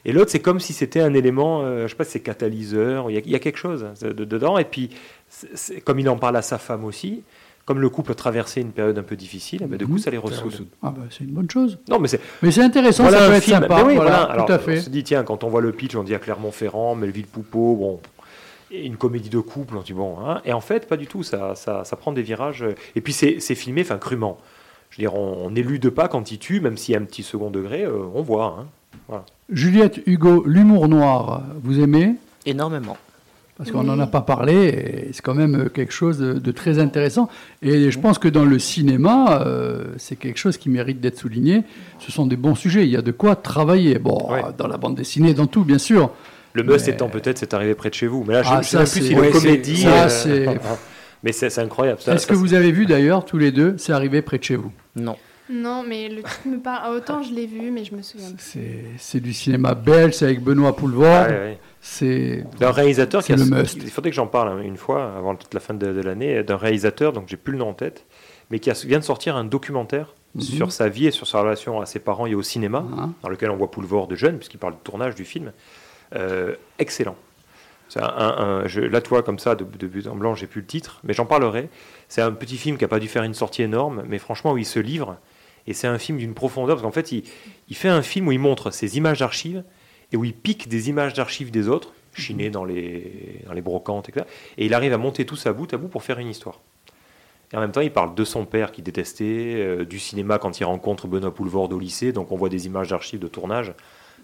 Et 0.08 0.14
l'autre, 0.14 0.32
c'est 0.32 0.40
comme 0.40 0.60
si 0.60 0.74
c'était 0.74 1.02
un 1.02 1.14
élément, 1.14 1.62
euh, 1.64 1.84
je 1.84 1.90
sais 1.90 1.96
pas, 1.96 2.04
c'est 2.06 2.22
catalyseur, 2.22 3.12
il 3.12 3.14
y, 3.14 3.18
a, 3.18 3.22
il 3.26 3.30
y 3.32 3.36
a 3.36 3.40
quelque 3.40 3.58
chose 3.60 3.86
de- 4.02 4.14
de- 4.14 4.26
dedans. 4.26 4.58
Et 4.58 4.64
puis, 4.66 4.90
c'est- 5.30 5.82
comme 5.82 6.00
il 6.00 6.08
en 6.10 6.18
parle 6.18 6.38
à 6.38 6.42
sa 6.42 6.58
femme 6.58 6.86
aussi, 6.86 7.24
comme 7.66 7.80
le 7.82 7.90
couple 7.90 8.16
traversait 8.16 8.62
une 8.62 8.72
période 8.72 8.98
un 8.98 9.04
peu 9.04 9.18
difficile, 9.18 9.60
ben, 9.68 9.78
de 9.78 9.86
coup, 9.86 9.98
ça 9.98 10.10
les 10.10 10.18
ressoude. 10.18 10.66
Ah 10.82 10.92
bah, 10.96 11.02
c'est 11.12 11.26
une 11.26 11.32
bonne 11.32 11.52
chose. 11.52 11.78
Non, 11.90 12.00
mais 12.00 12.08
c'est 12.08 12.22
Mais 12.42 12.50
c'est 12.52 12.62
intéressant, 12.62 13.04
voilà 13.04 13.20
ça 13.20 13.26
peut 13.28 13.34
un 13.34 13.36
être 13.36 13.44
film. 13.44 13.60
sympa. 13.62 13.76
Ben 13.76 13.86
oui, 13.86 13.96
voilà, 13.96 14.26
voilà. 14.28 14.44
tout 14.44 14.54
à 14.54 14.60
fait. 14.60 14.80
On 14.80 14.82
se 14.82 14.90
dit, 14.90 15.04
tiens, 15.04 15.24
quand 15.24 15.44
on 15.44 15.50
voit 15.50 15.60
le 15.62 15.74
pitch, 15.74 15.94
on 15.98 16.04
dit 16.04 16.16
à 16.16 16.20
Clermont-Ferrand, 16.20 16.96
Melville-Poupeau, 16.96 17.76
bon, 17.76 18.00
une 18.72 18.96
comédie 18.96 19.30
de 19.30 19.40
couple, 19.40 19.76
on 19.76 19.82
dit 19.82 19.92
bon. 19.94 20.18
hein. 20.26 20.42
et 20.46 20.54
en 20.54 20.62
fait, 20.62 20.88
pas 20.88 20.96
du 20.98 21.08
tout, 21.08 21.24
ça, 21.24 21.56
ça, 21.56 21.84
ça 21.84 21.96
prend 21.98 22.14
des 22.14 22.22
virages. 22.22 22.64
euh, 22.64 22.76
Et 22.96 23.02
puis, 23.02 23.12
c'est 23.12 23.42
c'est 23.42 23.56
filmé, 23.56 23.82
enfin, 23.82 23.98
crûment. 23.98 24.38
Je 24.90 24.98
veux 24.98 25.02
dire, 25.02 25.16
on 25.16 25.46
on 25.48 25.52
n'élude 25.52 25.90
pas 25.90 26.08
quand 26.08 26.32
il 26.32 26.40
tue, 26.40 26.62
même 26.62 26.78
s'il 26.78 26.94
y 26.94 26.98
a 26.98 27.02
un 27.02 27.04
petit 27.06 27.24
second 27.24 27.50
degré, 27.50 27.84
euh, 27.84 28.06
on 28.14 28.22
voit. 28.22 28.56
hein. 28.62 28.68
Voilà. 29.10 29.26
Juliette 29.52 30.02
Hugo, 30.06 30.44
l'humour 30.46 30.88
noir, 30.88 31.44
vous 31.64 31.80
aimez 31.80 32.16
Énormément. 32.46 32.98
Parce 33.58 33.72
qu'on 33.72 33.84
n'en 33.84 33.98
a 34.00 34.06
pas 34.06 34.22
parlé, 34.22 34.54
et 34.54 35.14
c'est 35.14 35.24
quand 35.24 35.34
même 35.34 35.56
euh, 35.56 35.70
quelque 35.70 35.92
chose 35.92 36.20
de, 36.20 36.34
de 36.34 36.52
très 36.52 36.78
intéressant. 36.78 37.28
Et 37.64 37.90
je 37.90 38.00
pense 38.00 38.20
que 38.20 38.28
dans 38.28 38.46
le 38.46 38.60
cinéma, 38.60 39.42
euh, 39.48 39.86
c'est 39.98 40.16
quelque 40.16 40.38
chose 40.38 40.58
qui 40.58 40.70
mérite 40.70 41.02
d'être 41.02 41.18
souligné. 41.18 41.64
Ce 41.98 42.12
sont 42.12 42.28
des 42.28 42.36
bons 42.36 42.54
sujets, 42.54 42.84
il 42.84 42.92
y 42.92 42.96
a 42.98 43.02
de 43.02 43.12
quoi 43.12 43.36
travailler. 43.36 43.98
Bon, 43.98 44.20
dans 44.60 44.68
la 44.68 44.78
bande 44.78 44.94
dessinée, 44.96 45.34
dans 45.34 45.48
tout, 45.48 45.64
bien 45.64 45.80
sûr. 45.80 46.12
Le 46.54 46.62
must 46.62 46.86
Mais- 46.86 46.94
étant 46.94 47.10
peut-être, 47.10 47.40
c'est 47.40 47.56
arrivé 47.56 47.74
près 47.74 47.90
de 47.90 47.96
chez 47.96 48.06
vous. 48.06 48.24
Mais 48.28 48.34
là, 48.36 48.44
je 48.44 48.50
Ah, 48.52 48.58
ne 48.60 48.62
sais 48.64 48.70
ça, 48.70 48.78
même 48.80 48.88
plus 48.88 49.00
c'est- 49.02 49.08
si 49.08 49.16
le 49.16 49.22
ouais, 49.22 49.30
comédie. 49.32 49.78
c'est- 49.78 49.84
ça, 49.84 50.04
euh, 50.06 50.10
c'est- 50.10 50.60
Mais 51.24 51.32
c'est 51.32 51.50
c'est 51.50 51.62
incroyable. 51.62 52.00
ça- 52.00 52.14
Est-ce 52.14 52.28
ça, 52.28 52.34
que 52.34 52.38
vous 52.38 52.54
avez 52.54 52.72
vu 52.72 52.86
d'ailleurs, 52.86 53.26
tous 53.26 53.40
les 53.40 53.52
deux, 53.52 53.74
c'est 53.80 53.92
arrivé 53.92 54.22
près 54.22 54.38
de 54.38 54.44
chez 54.44 54.56
vous? 54.56 54.72
Non. 54.96 55.16
Non, 55.50 55.84
mais 55.88 56.10
le 56.10 56.18
titre 56.24 56.42
me 56.48 56.58
parle. 56.60 56.80
Ah, 56.84 56.92
Autant 56.92 57.24
je 57.24 57.34
l'ai 57.34 57.46
vu, 57.48 57.72
mais 57.72 57.86
je 57.86 57.96
me 57.96 58.02
souviens. 58.02 58.32
plus. 58.32 58.62
C'est 58.98 59.20
du 59.20 59.34
cinéma 59.34 59.74
belge, 59.76 60.14
c'est 60.14 60.26
avec 60.26 60.42
Benoît 60.42 60.76
Poulvord. 60.76 61.28
C'est 61.82 62.44
d'un 62.60 62.72
réalisateur 62.72 63.24
qui 63.24 63.32
a, 63.32 63.36
le 63.38 63.46
must. 63.46 63.78
il 63.82 63.90
faudrait 63.90 64.10
que 64.12 64.16
j'en 64.16 64.28
parle 64.28 64.50
hein, 64.50 64.62
une 64.62 64.76
fois 64.78 65.14
avant 65.18 65.36
toute 65.36 65.54
la 65.54 65.60
fin 65.62 65.74
de, 65.74 65.94
de 65.94 66.02
l'année 66.02 66.44
d'un 66.44 66.58
réalisateur 66.58 67.14
donc 67.14 67.26
j'ai 67.28 67.38
plus 67.38 67.54
le 67.54 67.60
nom 67.60 67.70
en 67.70 67.74
tête 67.74 68.06
mais 68.50 68.60
qui 68.60 68.70
a- 68.70 68.86
vient 68.86 69.00
de 69.00 69.04
sortir 69.06 69.36
un 69.38 69.46
documentaire 69.46 70.14
Mhm. 70.36 70.42
sur 70.42 70.72
sa 70.74 70.90
vie 70.90 71.08
et 71.08 71.12
sur 71.12 71.26
sa 71.26 71.40
relation 71.40 71.80
à 71.80 71.86
ses 71.86 72.00
parents 72.00 72.26
et 72.28 72.36
au 72.36 72.42
cinéma 72.42 72.84
Hein 73.00 73.14
dans 73.24 73.30
lequel 73.30 73.50
on 73.50 73.56
voit 73.56 73.72
Poulvord 73.72 74.08
de 74.08 74.16
jeune 74.16 74.36
puisqu'il 74.38 74.58
parle 74.58 74.74
du 74.74 74.80
tournage 74.84 75.16
du 75.16 75.24
film 75.24 75.54
Euh, 76.16 76.56
excellent 76.80 77.16
un, 77.96 78.02
un- 78.04 78.38
un- 78.38 78.68
je, 78.68 78.82
là 78.82 79.00
toi 79.00 79.24
comme 79.24 79.40
ça 79.40 79.56
de, 79.56 79.64
de 79.64 79.88
but 79.88 80.08
en 80.08 80.16
blanc 80.16 80.36
j'ai 80.36 80.46
plus 80.48 80.62
le 80.62 80.68
titre 80.68 81.00
mais 81.06 81.14
j'en 81.14 81.26
parlerai 81.26 81.70
c'est 82.10 82.22
un 82.22 82.34
petit 82.34 82.58
film 82.58 82.78
qui 82.78 82.84
a 82.84 82.90
pas 82.90 83.00
dû 83.00 83.08
faire 83.08 83.24
une 83.24 83.34
sortie 83.34 83.62
énorme 83.64 84.04
mais 84.10 84.18
franchement 84.20 84.52
où 84.52 84.58
il 84.58 84.66
se 84.66 84.80
livre 84.80 85.16
et 85.68 85.74
c'est 85.74 85.88
un 85.88 85.98
film 85.98 86.18
d'une 86.18 86.34
profondeur 86.34 86.78
parce 86.78 86.84
qu'en 86.84 86.92
fait 86.92 87.12
il, 87.12 87.24
il 87.70 87.76
fait 87.76 87.90
un 87.90 88.02
film 88.02 88.28
où 88.28 88.32
il 88.32 88.40
montre 88.40 88.72
ses 88.72 88.98
images 88.98 89.20
d'archives 89.20 89.64
et 90.12 90.18
où 90.18 90.24
il 90.24 90.34
pique 90.34 90.68
des 90.68 90.90
images 90.90 91.14
d'archives 91.14 91.52
des 91.52 91.68
autres, 91.68 91.94
chinées 92.14 92.50
dans 92.50 92.66
les, 92.66 93.42
dans 93.46 93.54
les 93.54 93.62
brocantes, 93.62 94.10
etc. 94.10 94.26
Et 94.58 94.66
il 94.66 94.74
arrive 94.74 94.94
à 94.94 94.98
monter 94.98 95.26
tout 95.26 95.36
ça 95.36 95.54
bout 95.54 95.72
à 95.74 95.78
bout 95.78 95.88
pour 95.88 96.04
faire 96.04 96.20
une 96.20 96.30
histoire. 96.30 96.62
Et 97.54 97.58
en 97.58 97.62
même 97.62 97.72
temps, 97.72 97.82
il 97.82 97.92
parle 97.92 98.14
de 98.14 98.24
son 98.26 98.46
père 98.46 98.72
qui 98.72 98.82
détestait, 98.82 99.54
euh, 99.56 99.86
du 99.86 100.00
cinéma 100.00 100.38
quand 100.38 100.60
il 100.60 100.66
rencontre 100.66 101.08
Benoît 101.08 101.34
Poulvord 101.34 101.72
au 101.72 101.80
lycée, 101.80 102.12
donc 102.12 102.32
on 102.32 102.36
voit 102.36 102.50
des 102.50 102.66
images 102.66 102.90
d'archives 102.90 103.20
de 103.20 103.28
tournage. 103.28 103.74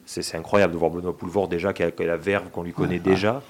C'est 0.05 0.35
incroyable 0.35 0.73
de 0.73 0.77
voir 0.77 0.91
Benoît 0.91 1.15
Poulvord 1.15 1.47
déjà, 1.47 1.71
qui 1.71 1.83
a, 1.83 1.91
qui 1.91 2.03
a 2.03 2.05
la 2.05 2.17
verve 2.17 2.49
qu'on 2.49 2.63
lui 2.63 2.73
connaît 2.73 2.99
déjà. 2.99 3.41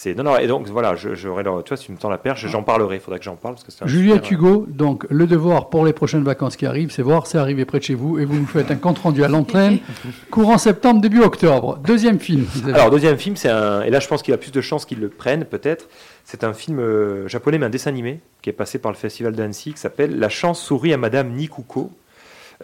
C'est 0.00 0.14
non, 0.14 0.22
non, 0.22 0.36
et 0.38 0.46
donc 0.46 0.68
voilà, 0.68 0.94
je- 0.94 1.16
j'aurais, 1.16 1.42
le- 1.42 1.60
tu 1.64 1.70
vois, 1.70 1.76
si 1.76 1.86
tu 1.86 1.90
me 1.92 1.96
tends 1.96 2.08
la 2.08 2.18
perche, 2.18 2.46
j'en 2.46 2.62
parlerai, 2.62 2.94
il 2.94 3.00
faudrait 3.00 3.18
que 3.18 3.24
j'en 3.24 3.34
parle. 3.34 3.56
Parce 3.56 3.64
que 3.64 3.88
Juliette 3.88 4.24
super- 4.26 4.38
Hugo, 4.52 4.66
donc 4.68 5.04
le 5.10 5.26
devoir 5.26 5.70
pour 5.70 5.84
les 5.84 5.92
prochaines 5.92 6.22
vacances 6.22 6.54
qui 6.54 6.66
arrivent, 6.66 6.92
c'est 6.92 7.02
voir, 7.02 7.26
c'est 7.26 7.36
arrivé 7.36 7.64
près 7.64 7.80
de 7.80 7.82
chez 7.82 7.94
vous 7.96 8.16
et 8.20 8.24
vous 8.24 8.36
nous 8.38 8.46
faites 8.46 8.70
un 8.70 8.76
compte 8.76 9.00
rendu 9.00 9.24
à 9.24 9.28
l'entraîne, 9.28 9.80
courant 10.30 10.56
septembre, 10.56 11.00
début 11.00 11.20
octobre. 11.20 11.78
Deuxième 11.84 12.20
film. 12.20 12.46
Alors, 12.74 12.90
deuxième 12.90 13.18
film, 13.18 13.34
c'est 13.34 13.48
un. 13.48 13.82
Et 13.82 13.90
là, 13.90 13.98
je 13.98 14.06
pense 14.06 14.22
qu'il 14.22 14.32
a 14.32 14.38
plus 14.38 14.52
de 14.52 14.60
chances 14.60 14.84
qu'ils 14.86 15.00
le 15.00 15.08
prennent, 15.08 15.44
peut-être. 15.44 15.88
C'est 16.24 16.44
un 16.44 16.52
film 16.52 16.78
euh, 16.78 17.26
japonais, 17.26 17.58
mais 17.58 17.66
un 17.66 17.70
dessin 17.70 17.90
animé, 17.90 18.20
qui 18.40 18.50
est 18.50 18.52
passé 18.52 18.78
par 18.78 18.92
le 18.92 18.96
festival 18.96 19.32
d'Annecy, 19.34 19.72
qui 19.72 19.80
s'appelle 19.80 20.16
La 20.20 20.28
chance 20.28 20.60
sourit 20.62 20.92
à 20.92 20.96
Madame 20.96 21.30
Nikuko, 21.32 21.90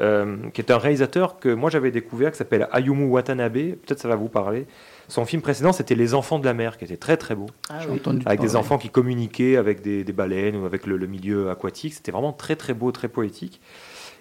euh, 0.01 0.36
qui 0.52 0.61
est 0.61 0.70
un 0.70 0.78
réalisateur 0.78 1.40
que 1.40 1.48
moi 1.48 1.69
j'avais 1.70 1.90
découvert, 1.90 2.31
qui 2.31 2.39
s'appelle 2.39 2.69
Ayumu 2.73 3.06
Watanabe. 3.06 3.55
Peut-être 3.55 3.98
ça 3.98 4.06
va 4.09 4.15
vous 4.16 4.28
parler. 4.28 4.66
Son 5.09 5.24
film 5.26 5.43
précédent, 5.43 5.72
c'était 5.72 5.94
Les 5.94 6.14
Enfants 6.14 6.39
de 6.39 6.44
la 6.44 6.55
mer, 6.55 6.78
qui 6.78 6.85
était 6.85 6.97
très 6.97 7.16
très 7.16 7.35
beau. 7.35 7.47
Ah 7.68 7.81
J'ai 7.81 7.89
oui. 7.89 7.97
entendu 7.97 8.22
Avec 8.26 8.40
des 8.40 8.47
parler. 8.47 8.59
enfants 8.59 8.78
qui 8.78 8.89
communiquaient 8.89 9.56
avec 9.56 9.82
des, 9.82 10.02
des 10.05 10.12
baleines 10.12 10.56
ou 10.56 10.64
avec 10.66 10.86
le, 10.86 10.97
le 10.97 11.06
milieu 11.06 11.51
aquatique. 11.51 11.94
C'était 11.94 12.12
vraiment 12.12 12.32
très 12.32 12.56
très 12.56 12.74
beau, 12.74 12.90
très 12.93 13.09
poétique. 13.09 13.60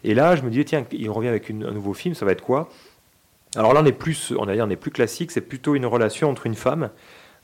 Et 0.04 0.14
là, 0.14 0.36
je 0.36 0.42
me 0.42 0.50
disais, 0.50 0.66
tiens, 0.66 0.86
il 0.92 1.10
revient 1.10 1.30
avec 1.30 1.48
une- 1.50 1.64
un 1.64 1.72
nouveau 1.72 1.94
film, 1.94 2.14
ça 2.16 2.26
va 2.26 2.34
être 2.34 2.42
quoi? 2.42 2.70
Alors 3.56 3.74
là, 3.74 3.82
on 3.82 3.86
est 3.86 3.92
plus, 3.94 4.34
on, 4.38 4.46
dire, 4.46 4.66
on 4.68 4.70
est 4.70 4.76
plus 4.76 4.92
classique, 4.92 5.32
c'est 5.32 5.42
plutôt 5.42 5.76
une 5.76 5.86
relation 5.86 6.30
entre 6.30 6.48
une 6.48 6.56
femme, 6.56 6.90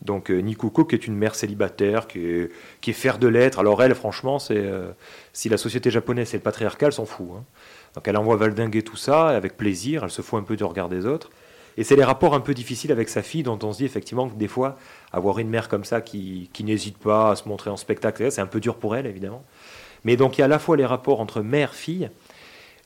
donc 0.02 0.32
euh, 0.32 0.40
Nikuko, 0.42 0.84
qui 0.86 0.96
est 0.96 1.08
une 1.08 1.16
mère 1.16 1.36
célibataire, 1.36 2.08
qui 2.08 2.20
est, 2.26 2.52
qui 2.82 2.90
est 2.90 2.94
fer 2.94 3.20
de 3.20 3.28
lettres. 3.28 3.60
Alors 3.60 3.82
elle, 3.84 3.94
franchement, 3.96 4.40
c'est 4.40 4.58
euh, 4.58 4.92
si 5.34 5.50
la 5.50 5.58
société 5.58 5.92
japonaise 5.92 6.30
c'est 6.30 6.38
le 6.38 6.44
patriarcat, 6.44 6.88
elle 6.88 6.94
s'en 6.94 7.06
fout. 7.06 7.28
hein. 7.38 7.44
Donc 7.96 8.08
elle 8.08 8.18
envoie 8.18 8.36
valdinguer 8.38 8.82
tout 8.82 8.98
ça, 8.98 9.28
avec 9.30 9.56
plaisir, 9.56 10.04
elle 10.04 10.10
se 10.10 10.22
fout 10.22 10.40
un 10.40 10.44
peu 10.44 10.56
du 10.58 10.64
regard 10.64 10.90
des 10.90 11.06
autres. 11.06 11.30
Et 11.78 11.84
c'est 11.84 11.96
les 11.96 12.04
rapports 12.04 12.34
un 12.34 12.40
peu 12.42 12.54
difficiles 12.54 12.92
avec 12.92 13.08
sa 13.10 13.22
fille 13.22 13.44
dont 13.44 13.60
on 13.64 13.72
se 13.72 13.78
dit 13.78 13.86
effectivement 13.86 14.28
que 14.30 14.36
des 14.36 14.48
fois, 14.48 14.78
avoir 15.14 15.40
une 15.40 15.50
mère 15.50 15.70
comme 15.70 15.86
ça 15.86 16.02
qui, 16.02 16.50
qui 16.52 16.64
n'hésite 16.64 16.98
pas 16.98 17.32
à 17.32 17.36
se 17.36 17.48
montrer 17.48 17.70
en 17.70 17.78
spectacle, 17.78 18.32
c'est 18.32 18.42
un 18.42 18.48
peu 18.48 18.60
dur 18.60 18.76
pour 18.76 18.96
elle, 18.96 19.06
évidemment. 19.06 19.44
Mais 20.04 20.18
donc 20.18 20.38
il 20.38 20.42
y 20.42 20.44
a 20.44 20.46
à 20.46 20.50
la 20.50 20.60
fois 20.60 20.78
les 20.78 20.86
rapports 20.86 21.20
entre 21.20 21.42
mère-fille, 21.42 22.10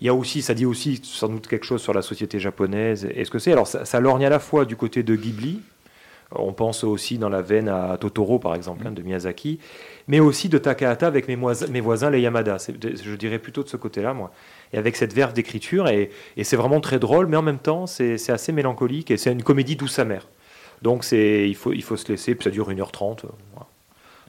il 0.01 0.07
y 0.07 0.10
a 0.10 0.14
aussi, 0.14 0.41
ça 0.41 0.53
dit 0.53 0.65
aussi 0.65 0.99
sans 1.03 1.30
doute 1.30 1.47
quelque 1.47 1.65
chose 1.65 1.81
sur 1.81 1.93
la 1.93 2.01
société 2.01 2.39
japonaise 2.39 3.07
et 3.15 3.23
ce 3.26 3.31
que 3.31 3.39
c'est. 3.39 3.51
Alors 3.53 3.68
ça, 3.68 3.85
ça 3.85 3.99
lorgne 3.99 4.26
à 4.26 4.30
la 4.30 4.39
fois 4.39 4.65
du 4.65 4.76
côté 4.76 5.01
de 5.01 5.15
Ghibli, 5.15 5.61
on 6.35 6.51
pense 6.51 6.84
aussi 6.84 7.19
dans 7.19 7.30
la 7.30 7.41
veine 7.43 7.69
à 7.69 7.95
Totoro 7.99 8.39
par 8.39 8.55
exemple, 8.55 8.88
hein, 8.88 8.91
de 8.91 9.01
Miyazaki, 9.03 9.60
mais 10.07 10.19
aussi 10.19 10.49
de 10.49 10.57
Takahata 10.57 11.05
avec 11.05 11.27
mes, 11.27 11.35
mois- 11.35 11.68
mes 11.69 11.80
voisins 11.80 12.10
les 12.10 12.22
Yamada. 12.22 12.57
Je 12.57 13.15
dirais 13.15 13.38
plutôt 13.39 13.64
de 13.64 13.69
ce 13.69 13.77
côté-là, 13.77 14.14
moi. 14.14 14.31
Et 14.74 14.78
avec 14.78 14.95
cette 14.95 15.14
verve 15.14 15.34
d'écriture, 15.34 15.88
et, 15.88 16.10
et 16.36 16.44
c'est 16.44 16.56
vraiment 16.58 16.80
très 16.82 16.98
drôle, 17.00 17.28
mais 17.28 17.38
en 17.38 17.41
même 17.44 17.60
temps, 17.60 17.86
c'est 17.88 18.18
c'est 18.18 18.32
assez 18.32 18.52
mélancolique 18.52 19.12
et 19.12 19.18
c'est 19.18 19.32
une 19.32 19.44
comédie 19.44 19.76
douce 19.76 20.00
amère. 20.00 20.28
Donc 20.82 21.04
c'est, 21.04 21.48
il, 21.48 21.56
faut, 21.56 21.72
il 21.72 21.84
faut 21.84 21.95
se 21.95 22.08
laisser, 22.12 22.36
puis 22.36 22.44
ça 22.44 22.50
dure 22.50 22.70
1h30. 22.70 23.26
euh, 23.26 23.30
voilà. 23.54 23.68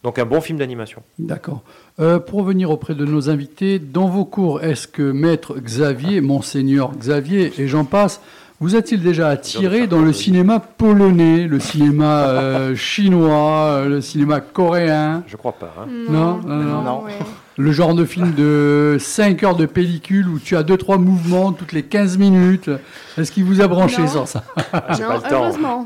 Donc 0.05 0.19
un 0.19 0.27
bon 0.27 0.41
film 0.43 0.59
d'animation. 0.59 1.03
D'accord. 1.19 1.63
Euh, 1.99 2.19
pour 2.19 2.41
revenir 2.41 2.71
auprès 2.71 2.95
de 2.95 3.05
nos 3.07 3.31
invités, 3.31 3.79
dans 3.79 4.07
vos 4.07 4.27
cours, 4.27 4.63
est-ce 4.63 4.87
que 4.87 5.03
Maître 5.03 5.59
Xavier, 5.59 6.21
Monseigneur 6.21 6.93
Xavier 6.95 7.53
et 7.59 7.67
j'en 7.67 7.87
passe, 7.87 8.21
vous 8.61 8.77
a-t-il 8.77 9.03
déjà 9.03 9.29
attiré 9.31 9.87
dans 9.87 10.01
le 10.03 10.13
cinéma 10.13 10.61
polonais, 10.61 11.49
le 11.49 11.59
cinéma 11.59 12.29
euh, 12.29 12.77
chinois, 13.19 13.85
le 13.89 14.01
cinéma 14.03 14.41
coréen? 14.41 15.25
Je 15.27 15.37
crois 15.37 15.53
pas. 15.55 15.75
hein. 15.81 15.87
Non, 16.09 16.37
non, 16.47 16.57
non. 16.57 16.83
Non. 16.83 17.03
ouais. 17.05 17.13
Le 17.57 17.71
genre 17.71 17.95
de 17.95 18.05
film 18.05 18.33
de 18.35 18.97
5 18.99 19.43
heures 19.45 19.55
de 19.55 19.67
pellicule 19.67 20.29
où 20.29 20.41
tu 20.41 20.57
as 20.57 20.65
2-3 20.65 20.99
mouvements 20.99 21.53
toutes 21.53 21.71
les 21.73 21.85
15 21.85 22.19
minutes. 22.19 22.69
Est-ce 23.17 23.31
qu'il 23.31 23.45
vous 23.45 23.61
a 23.61 23.69
branché 23.69 24.03
Non. 24.03 24.09
sur 24.09 24.27
ça 24.29 24.43
J'ai 24.97 25.03
non, 25.03 25.09
pas 25.09 25.17
le 25.17 25.23
temps. 25.23 25.45
heureusement. 25.45 25.85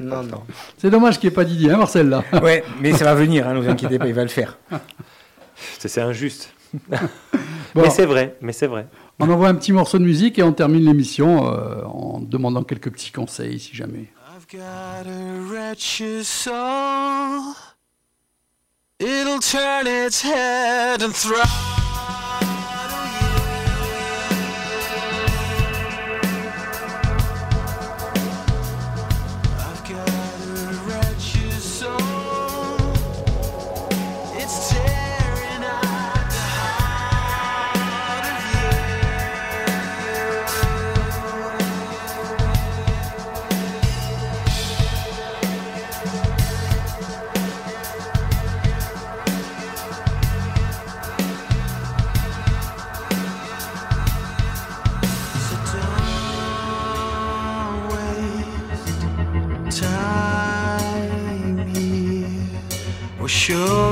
Non, 0.00 0.22
non. 0.24 0.42
C'est 0.78 0.90
dommage 0.90 1.20
qu'il 1.20 1.28
n'y 1.28 1.32
ait 1.32 1.36
pas 1.36 1.44
Didier, 1.44 1.70
hein, 1.70 1.76
Marcel, 1.76 2.08
là 2.08 2.24
Ouais, 2.42 2.64
mais 2.80 2.92
ça 2.92 3.04
va 3.04 3.14
venir, 3.14 3.46
hein, 3.46 3.54
ne 3.54 3.60
vous 3.60 3.68
inquiétez 3.68 3.98
pas, 4.00 4.08
il 4.08 4.14
va 4.14 4.22
le 4.22 4.28
faire. 4.28 4.58
C'est 5.78 6.00
injuste. 6.00 6.52
Bon, 7.74 7.82
Mais 7.82 7.90
c'est 7.90 8.06
vrai, 8.06 8.36
mais 8.40 8.52
c'est 8.52 8.66
vrai. 8.66 8.86
on 9.20 9.28
envoie 9.30 9.48
un 9.48 9.54
petit 9.54 9.72
morceau 9.72 9.98
de 9.98 10.04
musique 10.04 10.38
et 10.38 10.42
on 10.42 10.52
termine 10.52 10.84
l'émission 10.84 11.52
euh, 11.52 11.82
en 11.84 12.20
demandant 12.20 12.64
quelques 12.64 12.90
petits 12.90 13.12
conseils, 13.12 13.58
si 13.60 13.76
jamais. 13.76 14.10
I've 14.36 14.46
got 14.50 15.06
a. 16.50 17.69
It'll 19.02 19.38
turn 19.38 19.86
its 19.86 20.20
head 20.20 21.00
and 21.00 21.16
throttle 21.16 21.89
show 63.50 63.89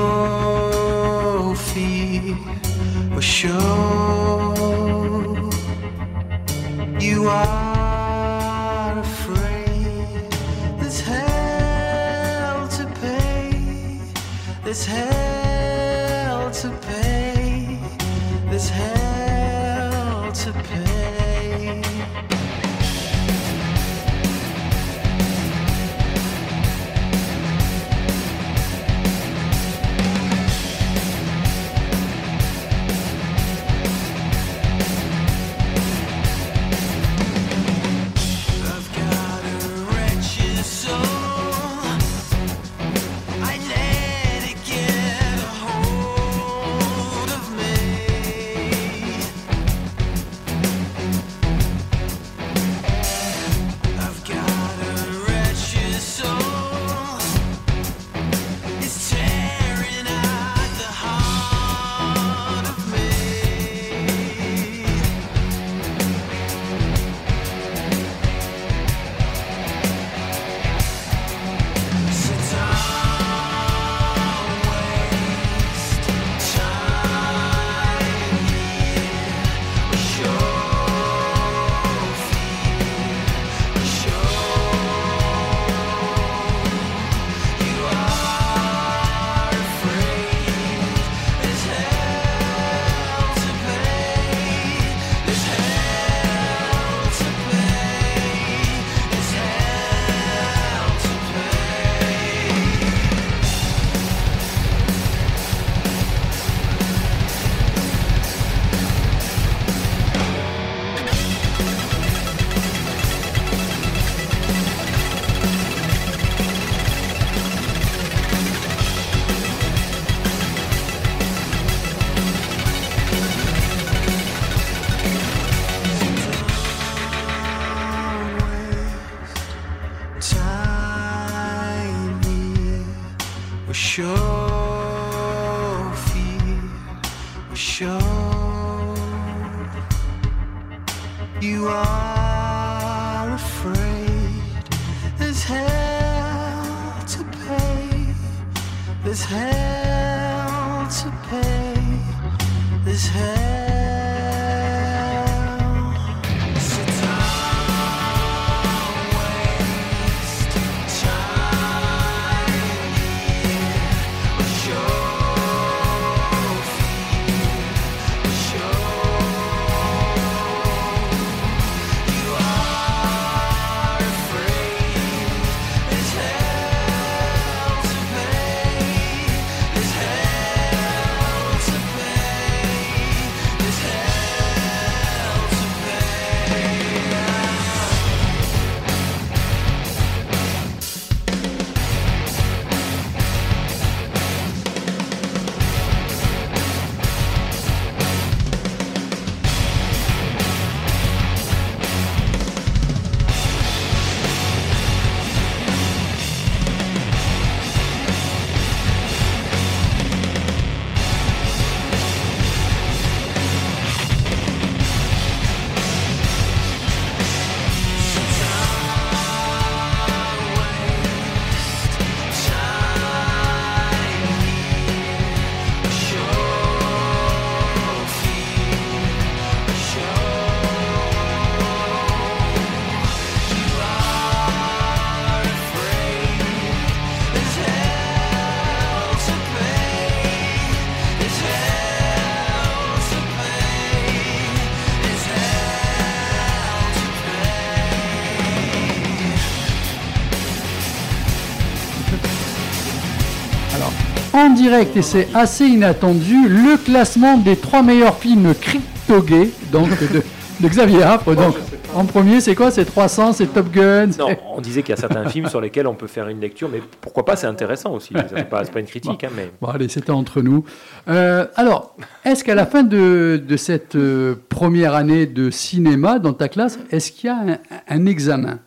en 254.49 254.53
direct, 254.53 254.95
et 254.97 255.01
c'est 255.01 255.27
assez 255.35 255.65
inattendu, 255.65 256.47
le 256.47 256.77
classement 256.77 257.37
des 257.37 257.55
trois 257.55 257.83
meilleurs 257.83 258.17
films 258.17 258.53
crypto-gays, 258.55 259.49
donc 259.71 259.89
de, 259.89 260.21
de 260.59 260.67
Xavier 260.67 261.03
Affre. 261.03 261.35
Donc, 261.35 261.55
en 261.93 262.05
premier, 262.05 262.41
c'est 262.41 262.55
quoi? 262.55 262.71
C'est 262.71 262.85
300, 262.85 263.33
c'est 263.33 263.47
Top 263.47 263.71
Gun 263.71 264.07
Non, 264.17 264.29
on 264.55 264.61
disait 264.61 264.81
qu'il 264.81 264.91
y 264.91 264.97
a 264.97 265.01
certains 265.01 265.27
films 265.27 265.47
sur 265.47 265.61
lesquels 265.61 265.87
on 265.87 265.93
peut 265.95 266.07
faire 266.07 266.27
une 266.27 266.39
lecture, 266.39 266.69
mais 266.71 266.81
pourquoi 267.01 267.25
pas, 267.25 267.35
c'est 267.35 267.47
intéressant 267.47 267.93
aussi. 267.93 268.13
C'est 268.35 268.49
pas, 268.49 268.63
pas 268.63 268.79
une 268.79 268.85
critique, 268.85 269.23
hein, 269.23 269.29
mais 269.35 269.51
Bon, 269.61 269.67
allez, 269.67 269.87
c'était 269.87 270.11
entre 270.11 270.41
nous. 270.41 270.63
Euh, 271.07 271.45
alors, 271.55 271.95
est-ce 272.25 272.43
qu'à 272.43 272.55
la 272.55 272.65
fin 272.65 272.83
de, 272.83 273.41
de 273.45 273.57
cette 273.57 273.95
euh, 273.95 274.35
première 274.49 274.93
année 274.95 275.25
de 275.25 275.49
cinéma 275.51 276.19
dans 276.19 276.33
ta 276.33 276.47
classe, 276.47 276.79
est-ce 276.91 277.11
qu'il 277.11 277.27
y 277.27 277.33
a 277.33 277.37
un, 277.37 277.57
un 277.87 278.05
examen? 278.05 278.59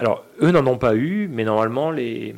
Alors, 0.00 0.24
eux 0.42 0.50
n'en 0.50 0.66
ont 0.66 0.78
pas 0.78 0.96
eu, 0.96 1.28
mais 1.32 1.44
normalement, 1.44 1.90
les... 1.92 2.34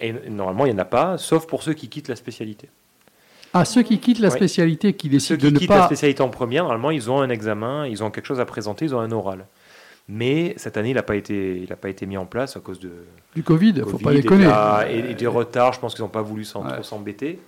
et 0.00 0.12
normalement 0.30 0.66
il 0.66 0.72
n'y 0.72 0.76
en 0.76 0.82
a 0.82 0.84
pas, 0.86 1.18
sauf 1.18 1.46
pour 1.46 1.62
ceux 1.62 1.72
qui 1.74 1.88
quittent 1.88 2.08
la 2.08 2.16
spécialité. 2.16 2.68
Ah, 3.54 3.64
ceux 3.64 3.82
qui 3.82 3.98
quittent 3.98 4.18
la 4.18 4.30
spécialité, 4.30 4.92
qui 4.92 5.06
Ceux 5.06 5.12
décident 5.12 5.38
qui 5.38 5.44
de 5.46 5.50
ne 5.50 5.58
quittent 5.58 5.70
la 5.70 5.86
spécialité 5.86 6.22
en 6.22 6.28
première, 6.28 6.64
normalement, 6.64 6.90
ils 6.90 7.10
ont 7.10 7.20
un 7.22 7.30
examen, 7.30 7.86
ils 7.86 8.04
ont 8.04 8.10
quelque 8.10 8.26
chose 8.26 8.40
à 8.40 8.44
présenter, 8.44 8.84
ils 8.84 8.94
ont 8.94 9.00
un 9.00 9.10
oral. 9.12 9.46
Mais 10.08 10.54
cette 10.58 10.76
année, 10.76 10.90
il 10.90 10.94
n'a 10.94 11.02
pas, 11.02 11.16
été- 11.16 11.56
il 11.58 11.66
pas 11.76 11.88
été 11.88 12.04
mis 12.06 12.16
en 12.16 12.26
place 12.26 12.56
à 12.56 12.60
cause 12.60 12.78
de 12.78 12.90
Du 13.34 13.42
Covid, 13.42 13.70
il 13.70 13.80
ne 13.80 13.84
faut 13.84 13.98
pas 13.98 14.12
et, 14.12 14.20
déconner. 14.20 14.44
la- 14.44 14.84
et, 14.90 15.10
et 15.10 15.14
des 15.14 15.26
retards. 15.26 15.72
Je 15.72 15.80
pense 15.80 15.94
qu'ils 15.94 16.04
n'ont 16.04 16.10
pas 16.10 16.22
voulu 16.22 16.44
s'en- 16.44 16.64
Ouais. 16.64 16.72
trop 16.74 16.82
s'embêter. 16.82 17.40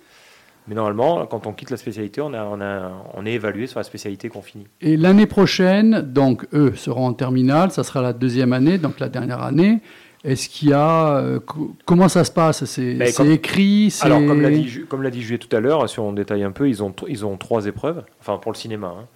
Mais 0.67 0.75
normalement, 0.75 1.25
quand 1.25 1.47
on 1.47 1.53
quitte 1.53 1.69
la 1.69 1.77
spécialité, 1.77 2.21
on, 2.21 2.33
a, 2.33 2.43
on, 2.43 2.59
a- 2.59 2.91
on 3.13 3.25
est 3.25 3.33
évalué 3.33 3.65
sur 3.67 3.79
la 3.79 3.83
spécialité 3.83 4.29
qu'on 4.29 4.41
finit. 4.41 4.67
Et 4.81 4.97
l'année 4.97 5.25
prochaine, 5.25 6.01
donc 6.01 6.47
eux 6.53 6.73
seront 6.75 7.07
en 7.07 7.13
terminale, 7.13 7.71
ça 7.71 7.83
sera 7.83 8.01
la 8.01 8.13
deuxième 8.13 8.51
année, 8.53 8.77
donc 8.77 8.99
la 8.99 9.09
dernière 9.09 9.41
année. 9.41 9.79
Est-ce 10.23 10.49
qu'il 10.49 10.69
y 10.69 10.73
a... 10.73 11.17
euh, 11.19 11.39
co- 11.39 11.75
comment 11.85 12.09
ça 12.09 12.23
se 12.23 12.31
passe? 12.31 12.65
C'est 12.65 12.95
Ben, 12.95 13.07
écrit. 13.23 13.95
Alors, 14.01 14.19
comme 14.25 14.41
l'a 14.41 14.49
dit, 14.49 14.81
comme 14.89 15.09
dit 15.09 15.21
Juliette 15.21 15.47
tout 15.47 15.55
à 15.55 15.59
l'heure, 15.61 15.89
si 15.89 15.99
on 15.99 16.11
détaille 16.11 16.43
un 16.43 16.51
peu, 16.51 16.67
ils 16.67 16.83
ont, 16.83 16.93
ils 17.07 17.25
ont 17.25 17.37
trois 17.37 17.65
épreuves, 17.67 18.03
enfin 18.19 18.37
pour 18.37 18.51
le 18.51 18.57
cinéma. 18.57 18.87
hein. 18.87 19.07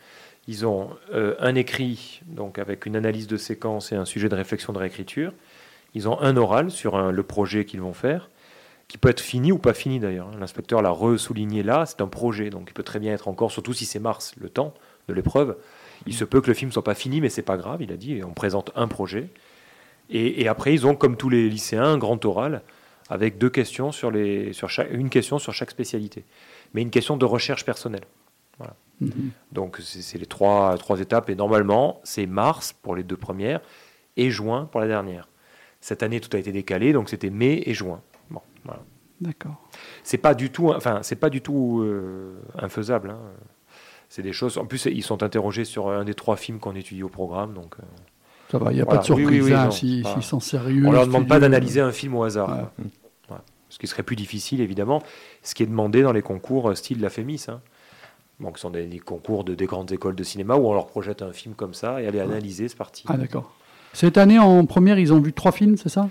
Ils 0.48 0.66
ont 0.66 0.90
euh, 1.14 1.36
un 1.40 1.56
écrit, 1.56 2.22
donc 2.28 2.60
avec 2.60 2.86
une 2.86 2.96
analyse 2.96 3.28
de 3.28 3.38
séquence 3.38 3.92
et 3.92 3.96
un 3.96 4.06
sujet 4.06 4.28
de 4.30 4.36
réflexion 4.36 4.74
de 4.74 4.78
réécriture. 4.78 5.32
Ils 5.94 6.08
ont 6.10 6.20
un 6.22 6.36
oral 6.38 6.72
sur 6.72 6.96
un- 6.96 7.12
le 7.12 7.24
projet 7.24 7.66
qu'ils 7.66 7.82
vont 7.82 7.94
faire, 7.94 8.30
qui 8.88 8.98
peut 8.98 9.10
être 9.10 9.22
fini 9.22 9.52
ou 9.52 9.58
pas 9.58 9.74
fini 9.74 10.00
d'ailleurs. 10.00 10.28
hein. 10.28 10.38
L'inspecteur 10.40 10.82
l'a 10.82 10.90
re-souligné 10.90 11.64
là, 11.64 11.86
c'est 11.86 12.02
un 12.02 12.08
projet, 12.08 12.50
donc 12.50 12.66
il 12.70 12.74
peut 12.74 12.84
très 12.84 13.00
bien 13.00 13.14
être 13.14 13.28
encore, 13.28 13.52
surtout 13.52 13.74
si 13.74 13.86
c'est 13.86 14.00
mars, 14.00 14.34
le 14.38 14.50
temps 14.50 14.74
de 15.08 15.14
l'épreuve. 15.14 15.56
Il 16.08 16.14
se 16.14 16.26
peut 16.26 16.42
que 16.42 16.48
le 16.48 16.54
film 16.54 16.72
soit 16.72 16.84
pas 16.84 16.96
fini, 16.96 17.22
mais 17.22 17.30
c'est 17.30 17.42
pas 17.42 17.58
grave, 17.58 17.82
il 17.82 17.92
a 17.92 17.98
dit, 17.98 18.22
on 18.26 18.34
présente 18.34 18.72
un 18.76 18.88
projet. 18.88 19.30
Et, 20.14 20.42
et 20.44 20.48
après, 20.48 20.74
ils 20.74 20.86
ont, 20.88 20.96
comme 20.96 21.18
tous 21.18 21.28
les 21.30 21.50
lycéens, 21.50 21.84
un 21.84 21.98
grand 21.98 22.24
oral 22.24 22.62
avec 23.10 23.38
deux 23.38 23.50
questions 23.50 23.92
sur 23.92 24.12
les, 24.12 24.54
sur 24.54 24.70
chaque, 24.70 24.90
une 24.92 25.10
question 25.10 25.38
sur 25.40 25.54
chaque 25.54 25.72
spécialité, 25.72 26.24
mais 26.74 26.82
une 26.82 26.90
question 26.92 27.18
de 27.18 27.26
recherche 27.26 27.66
personnelle. 27.66 28.06
Voilà. 28.58 28.76
Mhm. 29.02 29.32
Donc 29.52 29.78
c'est 29.82 30.02
c'est 30.02 30.18
les 30.20 30.26
trois, 30.28 30.78
trois 30.78 31.00
étapes 31.02 31.30
et 31.30 31.36
normalement 31.36 32.00
c'est 32.04 32.28
mars 32.28 32.72
pour 32.72 32.96
les 32.96 33.04
deux 33.04 33.18
premières 33.18 33.60
et 34.16 34.30
juin 34.30 34.70
pour 34.72 34.80
la 34.80 34.88
dernière. 34.88 35.28
Cette 35.82 36.02
année 36.04 36.22
tout 36.22 36.34
a 36.38 36.40
été 36.40 36.52
décalé 36.52 36.94
donc 36.94 37.10
c'était 37.10 37.32
mai 37.32 37.62
et 37.66 37.74
juin. 37.74 38.02
Bon, 38.30 38.42
voilà. 38.64 38.82
D'accord. 39.20 39.60
C'est 40.04 40.20
pas 40.20 40.34
du 40.36 40.50
tout, 40.52 40.70
enfin 40.72 41.00
c'est 41.02 41.16
pas 41.18 41.30
du 41.32 41.42
tout 41.42 41.82
euh, 41.82 42.40
infaisable. 42.58 43.10
hein. 43.10 43.20
C'est 44.10 44.22
des 44.22 44.34
choses. 44.34 44.58
En 44.60 44.66
plus 44.66 44.86
ils 44.86 45.04
sont 45.04 45.24
interrogés 45.24 45.66
sur 45.66 45.90
un 45.90 46.04
des 46.06 46.14
trois 46.14 46.38
films 46.38 46.60
qu'on 46.60 46.76
étudie 46.76 47.04
au 47.04 47.10
programme 47.10 47.54
donc. 47.54 47.76
euh, 47.80 47.84
Ça 48.54 48.58
va, 48.60 48.72
il 48.72 48.76
n'y 48.76 48.82
a 48.82 48.86
Voilà. 48.86 48.98
pas 49.00 49.02
de 49.02 49.06
surprise, 49.06 49.28
Oui, 49.28 49.42
oui, 49.42 49.48
oui, 49.48 49.54
hein, 49.54 49.72
s'ils 49.72 50.06
s'ils 50.08 50.24
sont 50.24 50.40
sérieux. 50.40 50.84
on 50.86 50.92
leur 50.92 51.02
le 51.02 51.08
demande 51.08 51.28
pas 51.28 51.40
d'analyser 51.40 51.82
un 51.82 51.92
film 51.92 52.16
au 52.16 52.24
hasard. 52.24 52.46
Quoi. 52.48 52.72
Voilà. 53.28 53.44
Ce 53.70 53.80
qui 53.80 53.88
serait 53.88 54.04
plus 54.04 54.16
difficile, 54.16 54.62
évidemment. 54.62 55.02
Ce 55.42 55.56
qui 55.56 55.64
est 55.64 55.68
demandé 55.68 56.04
dans 56.04 56.12
les 56.14 56.22
concours 56.22 56.70
euh, 56.70 56.76
style 56.76 57.02
la 57.02 57.10
FEMIS. 57.10 57.46
Hein. 57.50 57.60
Bon, 58.40 58.52
qui 58.52 58.62
sont 58.62 58.70
des, 58.70 58.86
des 58.86 59.00
concours 59.00 59.44
de, 59.44 59.56
des 59.56 59.66
grandes 59.66 59.92
écoles 59.92 60.16
de 60.16 60.24
cinéma 60.24 60.56
où 60.56 60.68
on 60.68 60.74
leur 60.74 60.86
projette 60.88 61.22
un 61.24 61.32
film 61.34 61.56
comme 61.56 61.74
ça 61.74 62.02
et 62.02 62.08
aller 62.08 62.20
analyser, 62.20 62.68
c'est 62.68 62.78
parti. 62.78 63.04
Ah 63.08 63.18
d'accord. 63.18 63.52
Cette 63.94 64.18
année, 64.18 64.40
en 64.40 64.66
première, 64.66 64.98
ils 65.00 65.14
ont 65.14 65.20
vu 65.20 65.34
trois 65.34 65.52
films, 65.52 65.78
c'est 65.78 65.90
ça? 65.90 66.10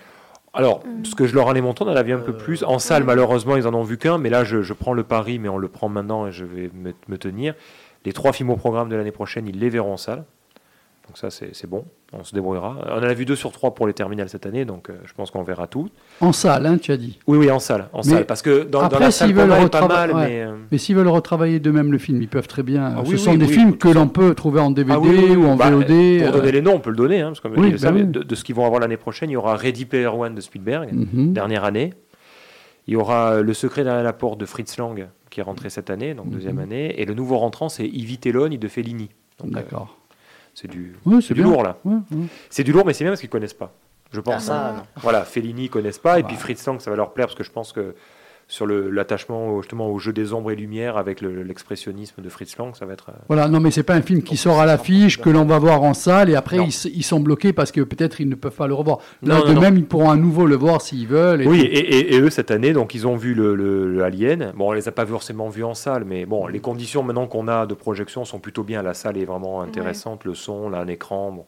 Alors, 0.54 0.82
ce 1.04 1.14
que 1.14 1.26
je 1.26 1.34
leur 1.34 1.46
en 1.46 1.54
ai 1.54 1.60
montré, 1.60 1.84
on 1.84 1.88
en 1.88 1.96
a 1.96 2.02
vu 2.02 2.12
un 2.12 2.18
peu 2.18 2.36
plus. 2.36 2.62
En 2.64 2.78
salle, 2.78 3.04
malheureusement, 3.04 3.56
ils 3.56 3.66
en 3.66 3.72
ont 3.74 3.82
vu 3.84 3.96
qu'un, 3.98 4.18
mais 4.18 4.28
là, 4.30 4.44
je, 4.44 4.62
je 4.62 4.72
prends 4.72 4.92
le 4.92 5.02
pari, 5.02 5.38
mais 5.38 5.48
on 5.48 5.56
le 5.58 5.68
prend 5.68 5.88
maintenant 5.88 6.26
et 6.26 6.32
je 6.32 6.44
vais 6.44 6.70
me, 6.74 6.92
me 7.08 7.16
tenir. 7.18 7.54
Les 8.04 8.12
trois 8.12 8.32
films 8.32 8.50
au 8.50 8.56
programme 8.56 8.88
de 8.88 8.96
l'année 8.96 9.12
prochaine, 9.12 9.46
ils 9.48 9.58
les 9.58 9.70
verront 9.70 9.94
en 9.94 9.96
salle. 9.96 10.24
Donc 11.08 11.18
ça, 11.18 11.30
c'est 11.30 11.66
bon, 11.68 11.84
on 12.12 12.22
se 12.24 12.32
débrouillera. 12.32 12.76
On 12.88 12.98
en 12.98 13.02
a 13.02 13.12
vu 13.12 13.24
deux 13.24 13.34
sur 13.36 13.50
trois 13.52 13.74
pour 13.74 13.86
les 13.88 13.92
terminales 13.92 14.28
cette 14.28 14.46
année, 14.46 14.64
donc 14.64 14.88
euh, 14.88 14.94
je 15.04 15.12
pense 15.14 15.30
qu'on 15.32 15.42
verra 15.42 15.66
tout. 15.66 15.88
En 16.20 16.32
salle, 16.32 16.64
hein, 16.64 16.78
tu 16.78 16.92
as 16.92 16.96
dit. 16.96 17.18
Oui, 17.26 17.36
oui, 17.38 17.50
en 17.50 17.58
salle, 17.58 17.88
en 17.92 17.98
Mais 17.98 18.02
salle. 18.12 18.26
Parce 18.26 18.40
que 18.40 18.62
dans, 18.62 18.78
dans 18.80 18.86
après, 18.86 19.00
la 19.00 19.10
s'ils 19.10 19.34
salle, 19.34 19.48
veulent 19.50 19.68
pas 19.68 19.88
mal, 19.88 20.12
ouais. 20.12 20.26
mais... 20.28 20.42
euh, 20.42 20.54
Mais 20.70 20.78
s'ils 20.78 20.94
veulent 20.94 21.08
retravailler 21.08 21.58
d'eux-mêmes 21.58 21.90
le 21.92 21.98
film, 21.98 22.22
ils 22.22 22.28
peuvent 22.28 22.46
très 22.46 22.62
bien. 22.62 22.94
Ah 22.96 23.02
Ce 23.04 23.10
oui, 23.10 23.18
sont 23.18 23.32
oui, 23.32 23.38
des 23.38 23.48
films 23.48 23.76
que 23.76 23.88
l'on 23.88 24.06
peut 24.08 24.34
trouver 24.34 24.60
en 24.60 24.70
DVD 24.70 24.94
Ah 24.94 25.38
ou 25.38 25.44
en 25.46 25.56
Bah, 25.56 25.70
VOD. 25.70 25.86
Pour 25.86 25.94
euh, 25.94 26.30
donner 26.30 26.52
les 26.52 26.62
noms, 26.62 26.74
on 26.76 26.80
peut 26.80 26.90
le 26.90 26.96
donner. 26.96 27.20
hein, 27.20 27.32
parce 27.34 27.40
que 27.40 27.48
bah 27.48 27.78
savez, 27.78 28.02
oui. 28.02 28.06
de, 28.06 28.22
de 28.22 28.34
ce 28.36 28.44
qu'ils 28.44 28.54
vont 28.54 28.64
avoir 28.64 28.80
l'année 28.80 28.96
prochaine, 28.96 29.28
il 29.28 29.34
y 29.34 29.36
aura 29.36 29.56
Ready 29.56 29.84
Player 29.86 30.06
One 30.06 30.34
de 30.36 30.40
Spielberg, 30.40 30.90
mhm. 30.92 31.32
dernière 31.32 31.64
année. 31.64 31.92
Il 32.86 32.94
y 32.94 32.96
aura 32.96 33.42
Le 33.42 33.54
secret 33.54 33.84
derrière 33.84 34.02
la 34.04 34.12
porte 34.12 34.38
de 34.38 34.46
Fritz 34.46 34.76
Lang, 34.78 35.08
qui 35.30 35.40
est 35.40 35.42
rentré 35.42 35.68
cette 35.68 35.90
année, 35.90 36.14
donc 36.14 36.30
deuxième 36.30 36.56
Mhm. 36.56 36.62
année. 36.62 37.00
Et 37.00 37.04
le 37.04 37.14
nouveau 37.14 37.38
rentrant, 37.38 37.68
c'est 37.68 37.86
Ivy 37.86 38.18
Telloni 38.18 38.58
de 38.58 38.68
Fellini. 38.68 39.10
Euh, 39.44 39.48
D'accord. 39.50 39.98
C'est 40.54 40.68
du, 40.68 40.94
Oui, 41.04 41.22
c'est 41.22 41.28
c'est 41.28 41.34
du 41.34 41.42
bien. 41.42 41.50
lourd, 41.50 41.62
là. 41.62 41.78
Ouais, 41.84 41.94
ouais. 42.12 42.24
C'est 42.50 42.64
du 42.64 42.72
lourd, 42.72 42.84
mais 42.86 42.92
c'est 42.92 43.04
bien 43.04 43.10
parce 43.12 43.20
qu'ils 43.20 43.30
connaissent 43.30 43.54
pas. 43.54 43.72
Je 44.12 44.20
pense. 44.20 44.34
Ah, 44.34 44.74
ça. 44.76 44.86
Voilà, 44.96 45.24
Fellini 45.24 45.64
ils 45.64 45.70
connaissent 45.70 45.98
pas, 45.98 46.18
et 46.18 46.22
puis 46.22 46.36
Fritz 46.36 46.66
Lang, 46.66 46.78
ça 46.80 46.90
va 46.90 46.96
leur 46.96 47.12
plaire 47.14 47.26
parce 47.26 47.36
que 47.38 47.44
je 47.44 47.50
pense 47.50 47.72
que 47.72 47.94
sur 48.48 48.66
le- 48.66 48.90
l'attachement 48.90 49.48
au- 49.50 49.62
justement 49.62 49.88
au 49.90 49.98
jeu 49.98 50.12
des 50.12 50.32
ombres 50.32 50.50
et 50.50 50.56
lumières 50.56 50.96
avec 50.96 51.20
le- 51.20 51.42
l'expressionnisme 51.42 52.20
de 52.22 52.28
Fritz 52.28 52.56
Lang, 52.58 52.74
ça 52.74 52.84
va 52.86 52.92
être. 52.92 53.10
euh, 53.10 53.18
Voilà, 53.28 53.48
non, 53.48 53.60
mais 53.60 53.70
c'est 53.70 53.82
pas 53.82 53.94
un 53.94 54.02
film 54.02 54.22
qui 54.22 54.36
sort 54.36 54.60
à 54.60 54.66
l'affiche, 54.66 55.20
que 55.20 55.30
l'on 55.30 55.44
va 55.44 55.58
voir 55.58 55.82
en 55.82 55.94
salle, 55.94 56.28
et 56.30 56.34
après 56.34 56.56
ils, 56.58 56.90
ils 56.94 57.02
sont 57.02 57.20
bloqués 57.20 57.52
parce 57.52 57.72
que 57.72 57.80
peut-être 57.80 58.20
ils 58.20 58.28
ne 58.28 58.34
peuvent 58.34 58.54
pas 58.54 58.66
le 58.66 58.74
revoir. 58.74 58.98
Là, 59.22 59.38
Non, 59.38 59.48
de 59.48 59.52
non, 59.54 59.60
même, 59.60 59.76
ils 59.78 59.86
pourront 59.86 60.10
à 60.10 60.16
nouveau 60.16 60.46
le 60.46 60.56
voir 60.56 60.82
s'ils 60.82 61.06
veulent. 61.06 61.42
et 61.42 61.46
Oui, 61.46 61.60
et, 61.60 61.78
et- 61.78 62.14
et 62.14 62.20
eux 62.20 62.30
cette 62.30 62.50
année, 62.50 62.72
donc 62.72 62.94
ils 62.94 63.06
ont 63.06 63.16
vu 63.16 63.34
le, 63.34 63.54
le- 63.54 63.90
le 63.90 64.04
Alien. 64.04 64.52
Bon, 64.56 64.68
on 64.68 64.72
les 64.72 64.88
a 64.88 64.92
pas 64.92 65.06
forcément 65.06 65.48
vus 65.48 65.64
en 65.64 65.74
salle, 65.74 66.04
mais 66.04 66.26
bon, 66.26 66.46
les 66.46 66.60
conditions 66.60 67.02
maintenant 67.02 67.26
qu'on 67.26 67.48
a 67.48 67.66
de 67.66 67.74
projection 67.74 68.24
sont 68.24 68.38
plutôt 68.38 68.64
bien. 68.64 68.82
La 68.82 68.94
salle 68.94 69.16
est 69.16 69.24
vraiment 69.24 69.62
intéressante, 69.62 70.24
le 70.24 70.34
son, 70.34 70.68
là, 70.68 70.78
un 70.80 70.88
écran. 70.88 71.32
Bon. 71.32 71.46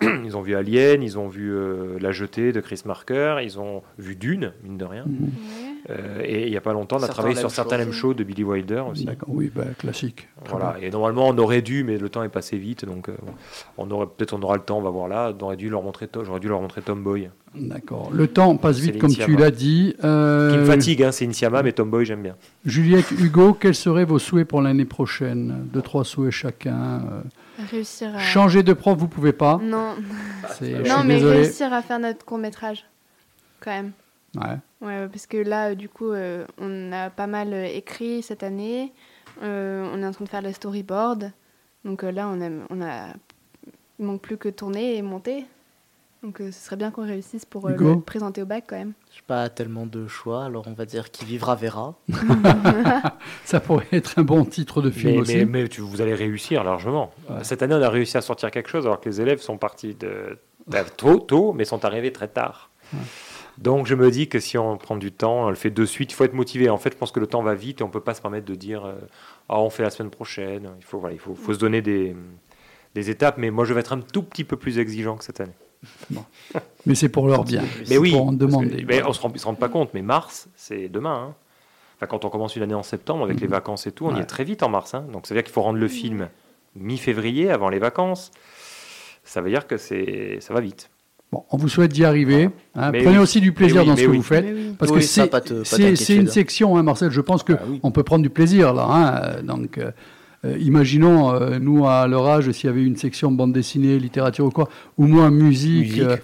Ils 0.24 0.36
ont 0.36 0.42
vu 0.42 0.54
Alien, 0.54 1.02
ils 1.02 1.18
ont 1.18 1.26
vu 1.26 1.52
euh, 1.52 1.98
La 2.00 2.12
Jetée 2.12 2.52
de 2.52 2.60
Chris 2.60 2.82
Marker, 2.84 3.38
ils 3.42 3.58
ont 3.58 3.82
vu 3.98 4.14
Dune, 4.14 4.52
mine 4.62 4.78
de 4.78 4.84
rien. 4.84 5.04
Mhm. 5.04 5.30
Euh, 5.90 6.20
et 6.22 6.46
il 6.46 6.52
y 6.52 6.56
a 6.56 6.60
pas 6.60 6.72
longtemps, 6.72 6.96
on 6.96 6.98
a 6.98 7.00
Certains 7.02 7.14
travaillé 7.14 7.36
sur 7.36 7.50
certains. 7.50 7.78
M 7.78 7.92
Show 7.92 8.14
de 8.14 8.22
Billy 8.22 8.44
Wilder 8.44 8.84
aussi. 8.90 9.04
D'accord, 9.04 9.30
oui, 9.32 9.50
bah, 9.54 9.64
classique. 9.76 10.28
Voilà. 10.48 10.76
bien. 10.78 10.88
Et 10.88 10.90
normalement, 10.90 11.28
on 11.28 11.38
aurait 11.38 11.62
dû, 11.62 11.82
mais 11.82 11.98
le 11.98 12.08
temps 12.08 12.22
est 12.22 12.28
passé 12.28 12.58
vite, 12.58 12.84
donc 12.84 13.08
euh, 13.08 13.16
on 13.76 13.90
aurait 13.90 14.06
peut-être 14.06 14.34
on 14.34 14.42
aura 14.42 14.56
le 14.56 14.62
temps, 14.62 14.78
on 14.78 14.82
va 14.82 14.90
voir 14.90 15.08
là. 15.08 15.32
On 15.38 15.44
aurait 15.44 15.56
dû 15.56 15.68
leur 15.68 15.82
montrer, 15.82 16.08
j'aurais 16.24 16.40
dû 16.40 16.48
leur 16.48 16.60
montrer 16.60 16.82
Tomboy, 16.82 17.30
D'accord. 17.54 18.10
Le 18.12 18.28
temps 18.28 18.56
passe 18.56 18.78
vite, 18.78 18.98
comme 18.98 19.12
tu 19.12 19.36
l'as 19.36 19.50
dit. 19.50 19.96
Euh, 20.04 20.52
qui 20.52 20.58
me 20.58 20.64
fatigue. 20.64 21.02
Hein, 21.02 21.12
c'est 21.12 21.26
Insiama, 21.26 21.62
mais 21.62 21.72
Tomboy 21.72 22.04
j'aime 22.04 22.22
bien. 22.22 22.36
Juliette, 22.64 23.10
Hugo, 23.18 23.54
quels 23.54 23.74
seraient 23.74 24.04
vos 24.04 24.18
souhaits 24.18 24.46
pour 24.46 24.62
l'année 24.62 24.84
prochaine? 24.84 25.66
Deux, 25.72 25.82
trois 25.82 26.04
souhaits 26.04 26.30
chacun. 26.30 27.02
Réussir 27.70 28.14
à. 28.14 28.18
Changer 28.20 28.62
de 28.62 28.72
prof, 28.72 28.96
vous 28.98 29.08
pouvez 29.08 29.32
pas. 29.32 29.58
Non, 29.62 29.96
C'est- 30.50 30.76
je 30.84 30.88
non 30.88 30.98
suis 31.00 31.08
mais 31.08 31.14
désolé. 31.16 31.36
réussir 31.42 31.72
à 31.72 31.82
faire 31.82 31.98
notre 31.98 32.24
court 32.24 32.38
métrage, 32.38 32.84
quand 33.60 33.70
même. 33.72 33.92
Ouais. 34.36 34.58
Ouais, 34.80 35.08
parce 35.08 35.26
que 35.26 35.38
là, 35.38 35.70
euh, 35.70 35.74
du 35.74 35.88
coup, 35.88 36.10
euh, 36.12 36.46
on 36.58 36.92
a 36.92 37.10
pas 37.10 37.26
mal 37.26 37.52
euh, 37.52 37.64
écrit 37.64 38.22
cette 38.22 38.42
année. 38.44 38.92
Euh, 39.42 39.88
on 39.92 40.02
est 40.02 40.06
en 40.06 40.12
train 40.12 40.24
de 40.24 40.28
faire 40.28 40.42
le 40.42 40.52
storyboard. 40.52 41.32
Donc 41.84 42.04
euh, 42.04 42.12
là, 42.12 42.28
on 42.28 42.40
a, 42.40 42.50
on 42.70 42.80
a, 42.82 43.06
il 43.98 44.04
manque 44.04 44.20
plus 44.20 44.36
que 44.36 44.48
tourner 44.48 44.96
et 44.96 45.02
monter. 45.02 45.46
Donc 46.22 46.40
euh, 46.40 46.50
ce 46.52 46.58
serait 46.64 46.76
bien 46.76 46.90
qu'on 46.90 47.06
réussisse 47.06 47.44
pour 47.44 47.68
euh, 47.68 47.74
le 47.76 48.00
présenter 48.00 48.42
au 48.42 48.46
bac 48.46 48.64
quand 48.68 48.76
même. 48.76 48.92
J'ai 49.14 49.22
pas 49.26 49.48
tellement 49.48 49.86
de 49.86 50.06
choix, 50.08 50.44
alors 50.44 50.66
on 50.66 50.72
va 50.74 50.84
dire 50.84 51.10
qui 51.10 51.24
vivra 51.24 51.54
verra. 51.56 51.94
Ça 53.48 53.60
pourrait 53.60 53.86
être 53.92 54.18
un 54.18 54.22
bon 54.24 54.44
titre 54.44 54.82
de 54.82 54.90
film 54.90 55.14
Mais, 55.14 55.18
aussi. 55.20 55.36
mais, 55.38 55.44
mais 55.46 55.68
tu- 55.68 55.80
vous 55.80 56.00
allez 56.02 56.14
réussir 56.14 56.64
largement. 56.64 57.12
Ouais. 57.30 57.36
Cette 57.44 57.62
année, 57.62 57.74
on 57.74 57.80
a 57.82 57.88
réussi 57.88 58.16
à 58.18 58.20
sortir 58.20 58.50
quelque 58.50 58.68
chose 58.68 58.84
alors 58.84 59.00
que 59.00 59.08
les 59.08 59.20
élèves 59.22 59.40
sont 59.40 59.56
partis 59.56 59.94
de, 59.94 60.38
de 60.66 60.78
tôt, 60.96 61.18
tôt, 61.18 61.52
mais 61.54 61.64
sont 61.64 61.84
arrivés 61.86 62.12
très 62.12 62.28
tard. 62.28 62.68
Donc 63.56 63.86
je 63.86 63.94
me 63.94 64.10
dis 64.10 64.28
que 64.28 64.38
si 64.38 64.58
on 64.58 64.76
prend 64.76 64.96
du 64.96 65.12
temps, 65.12 65.46
on 65.46 65.48
le 65.48 65.54
fait 65.56 65.70
de 65.70 65.84
suite, 65.86 66.12
il 66.12 66.14
faut 66.14 66.24
être 66.24 66.34
motivé. 66.34 66.68
En 66.68 66.76
fait, 66.78 66.92
je 66.92 66.96
pense 66.98 67.10
que 67.10 67.20
le 67.20 67.26
temps 67.26 67.42
va 67.42 67.54
vite 67.54 67.80
et 67.80 67.84
on 67.84 67.88
peut 67.88 68.00
pas 68.00 68.12
se 68.14 68.20
permettre 68.20 68.44
de 68.46 68.54
dire 68.54 68.84
euh, 68.84 68.92
ah 69.48 69.60
on 69.60 69.70
fait 69.70 69.82
la 69.82 69.90
semaine 69.90 70.10
prochaine. 70.10 70.68
Il 70.78 70.84
faut 70.84 70.98
voilà, 70.98 71.14
il 71.14 71.18
faut, 71.18 71.34
faut 71.34 71.54
se 71.54 71.58
donner 71.58 71.80
des, 71.82 72.14
des 72.94 73.10
étapes. 73.10 73.36
Mais 73.38 73.50
moi, 73.50 73.64
je 73.64 73.72
vais 73.74 73.80
être 73.80 73.94
un 73.94 74.00
tout 74.00 74.22
petit 74.22 74.44
peu 74.44 74.56
plus 74.56 74.78
exigeant 74.78 75.16
que 75.16 75.24
cette 75.24 75.40
année. 75.40 75.56
Mais 76.86 76.94
c'est 76.94 77.08
pour 77.08 77.26
leur 77.28 77.44
bien. 77.44 77.62
Mais 77.88 77.96
oui, 77.98 78.12
pour 78.12 78.26
en 78.28 78.30
que- 78.30 78.36
demander. 78.36 78.84
mais 78.86 79.02
on 79.04 79.12
se 79.12 79.20
rend, 79.20 79.30
ils 79.34 79.40
se 79.40 79.46
rendent 79.46 79.58
pas 79.58 79.68
compte. 79.70 79.92
Mais 79.94 80.02
mars, 80.02 80.48
c'est 80.54 80.88
demain. 80.88 81.28
hein. 81.30 81.34
Enfin, 81.98 82.06
quand 82.06 82.24
on 82.24 82.28
commence 82.30 82.54
une 82.56 82.62
année 82.62 82.74
en 82.74 82.82
septembre 82.84 83.24
avec 83.24 83.40
les 83.40 83.46
vacances 83.48 83.86
et 83.88 83.92
tout, 83.92 84.06
on 84.06 84.16
y 84.16 84.20
est 84.20 84.24
très 84.24 84.44
vite 84.44 84.62
en 84.62 84.68
mars. 84.68 84.94
hein. 84.94 85.04
Donc 85.12 85.26
ça 85.26 85.34
veut 85.34 85.40
dire 85.40 85.44
qu'il 85.44 85.52
faut 85.52 85.62
rendre 85.62 85.78
le 85.78 85.88
film 85.88 86.28
mi-février 86.76 87.50
avant 87.50 87.68
les 87.68 87.78
vacances. 87.80 88.30
Ça 89.24 89.40
veut 89.40 89.50
dire 89.50 89.66
que 89.66 89.76
c'est 89.76 90.38
ça 90.40 90.54
va 90.54 90.60
vite. 90.60 90.90
Bon, 91.32 91.44
on 91.50 91.56
vous 91.58 91.68
souhaite 91.68 91.92
d'y 91.92 92.04
arriver. 92.06 92.48
hein. 92.74 92.90
Prenez 92.92 93.08
oui. 93.08 93.18
aussi 93.18 93.40
du 93.40 93.52
plaisir 93.52 93.82
oui, 93.82 93.88
dans 93.88 93.96
ce 93.96 94.02
que 94.02 94.06
oui. 94.06 94.16
vous 94.16 94.22
faites. 94.22 94.76
Parce 94.78 94.90
Oui, 94.92 95.00
que 95.00 95.94
c'est 95.96 96.16
une 96.16 96.28
section, 96.28 96.76
hein, 96.78 96.82
Marcel, 96.82 97.10
je 97.10 97.20
pense 97.20 97.42
que 97.42 97.52
Ah 97.52 97.90
peut 97.90 98.02
prendre 98.02 98.22
du 98.22 98.30
plaisir 98.30 98.72
là. 98.72 99.36
Donc, 99.42 99.76
euh, 99.76 99.90
euh, 100.46 100.56
imaginons, 100.58 101.34
euh, 101.34 101.58
nous, 101.58 101.86
à 101.86 102.06
leur 102.06 102.26
âge, 102.28 102.50
s'il 102.52 102.68
y 102.68 102.72
avait 102.72 102.82
une 102.84 102.96
section 102.96 103.30
bande 103.32 103.52
dessinée, 103.52 103.98
littérature 103.98 104.46
ou 104.46 104.50
quoi, 104.50 104.68
ou 104.96 105.06
moins 105.06 105.30
musique, 105.30 105.88
Musique. 105.88 106.00
euh, 106.02 106.16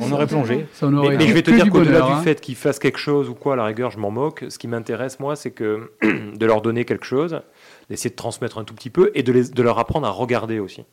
On 0.00 0.12
aurait 0.12 0.26
plongé. 0.26 0.66
ça 0.72 0.86
Mais, 0.88 1.26
je 1.26 1.32
vais 1.32 1.42
te 1.42 1.50
dire 1.50 1.68
qu'au-delà 1.70 2.00
du 2.02 2.12
hein. 2.12 2.22
fait 2.22 2.40
qu'ils 2.40 2.56
fassent 2.56 2.78
quelque 2.78 2.98
chose 2.98 3.28
ou 3.28 3.34
quoi, 3.34 3.54
à 3.54 3.56
la 3.56 3.64
rigueur, 3.64 3.90
je 3.90 3.98
m'en 3.98 4.10
moque. 4.10 4.44
Ce 4.48 4.58
qui 4.58 4.68
m'intéresse, 4.68 5.20
moi, 5.20 5.36
c'est 5.36 5.50
que 5.50 5.92
de 6.02 6.46
leur 6.46 6.62
donner 6.62 6.84
quelque 6.84 7.04
chose, 7.06 7.40
d'essayer 7.88 8.10
de 8.10 8.16
transmettre 8.16 8.58
un 8.58 8.64
tout 8.64 8.74
petit 8.74 8.90
peu 8.90 9.10
et 9.14 9.22
de, 9.22 9.32
les- 9.32 9.48
de 9.50 9.62
leur 9.62 9.78
apprendre 9.78 10.06
à 10.06 10.10
regarder 10.10 10.58
aussi. 10.58 10.84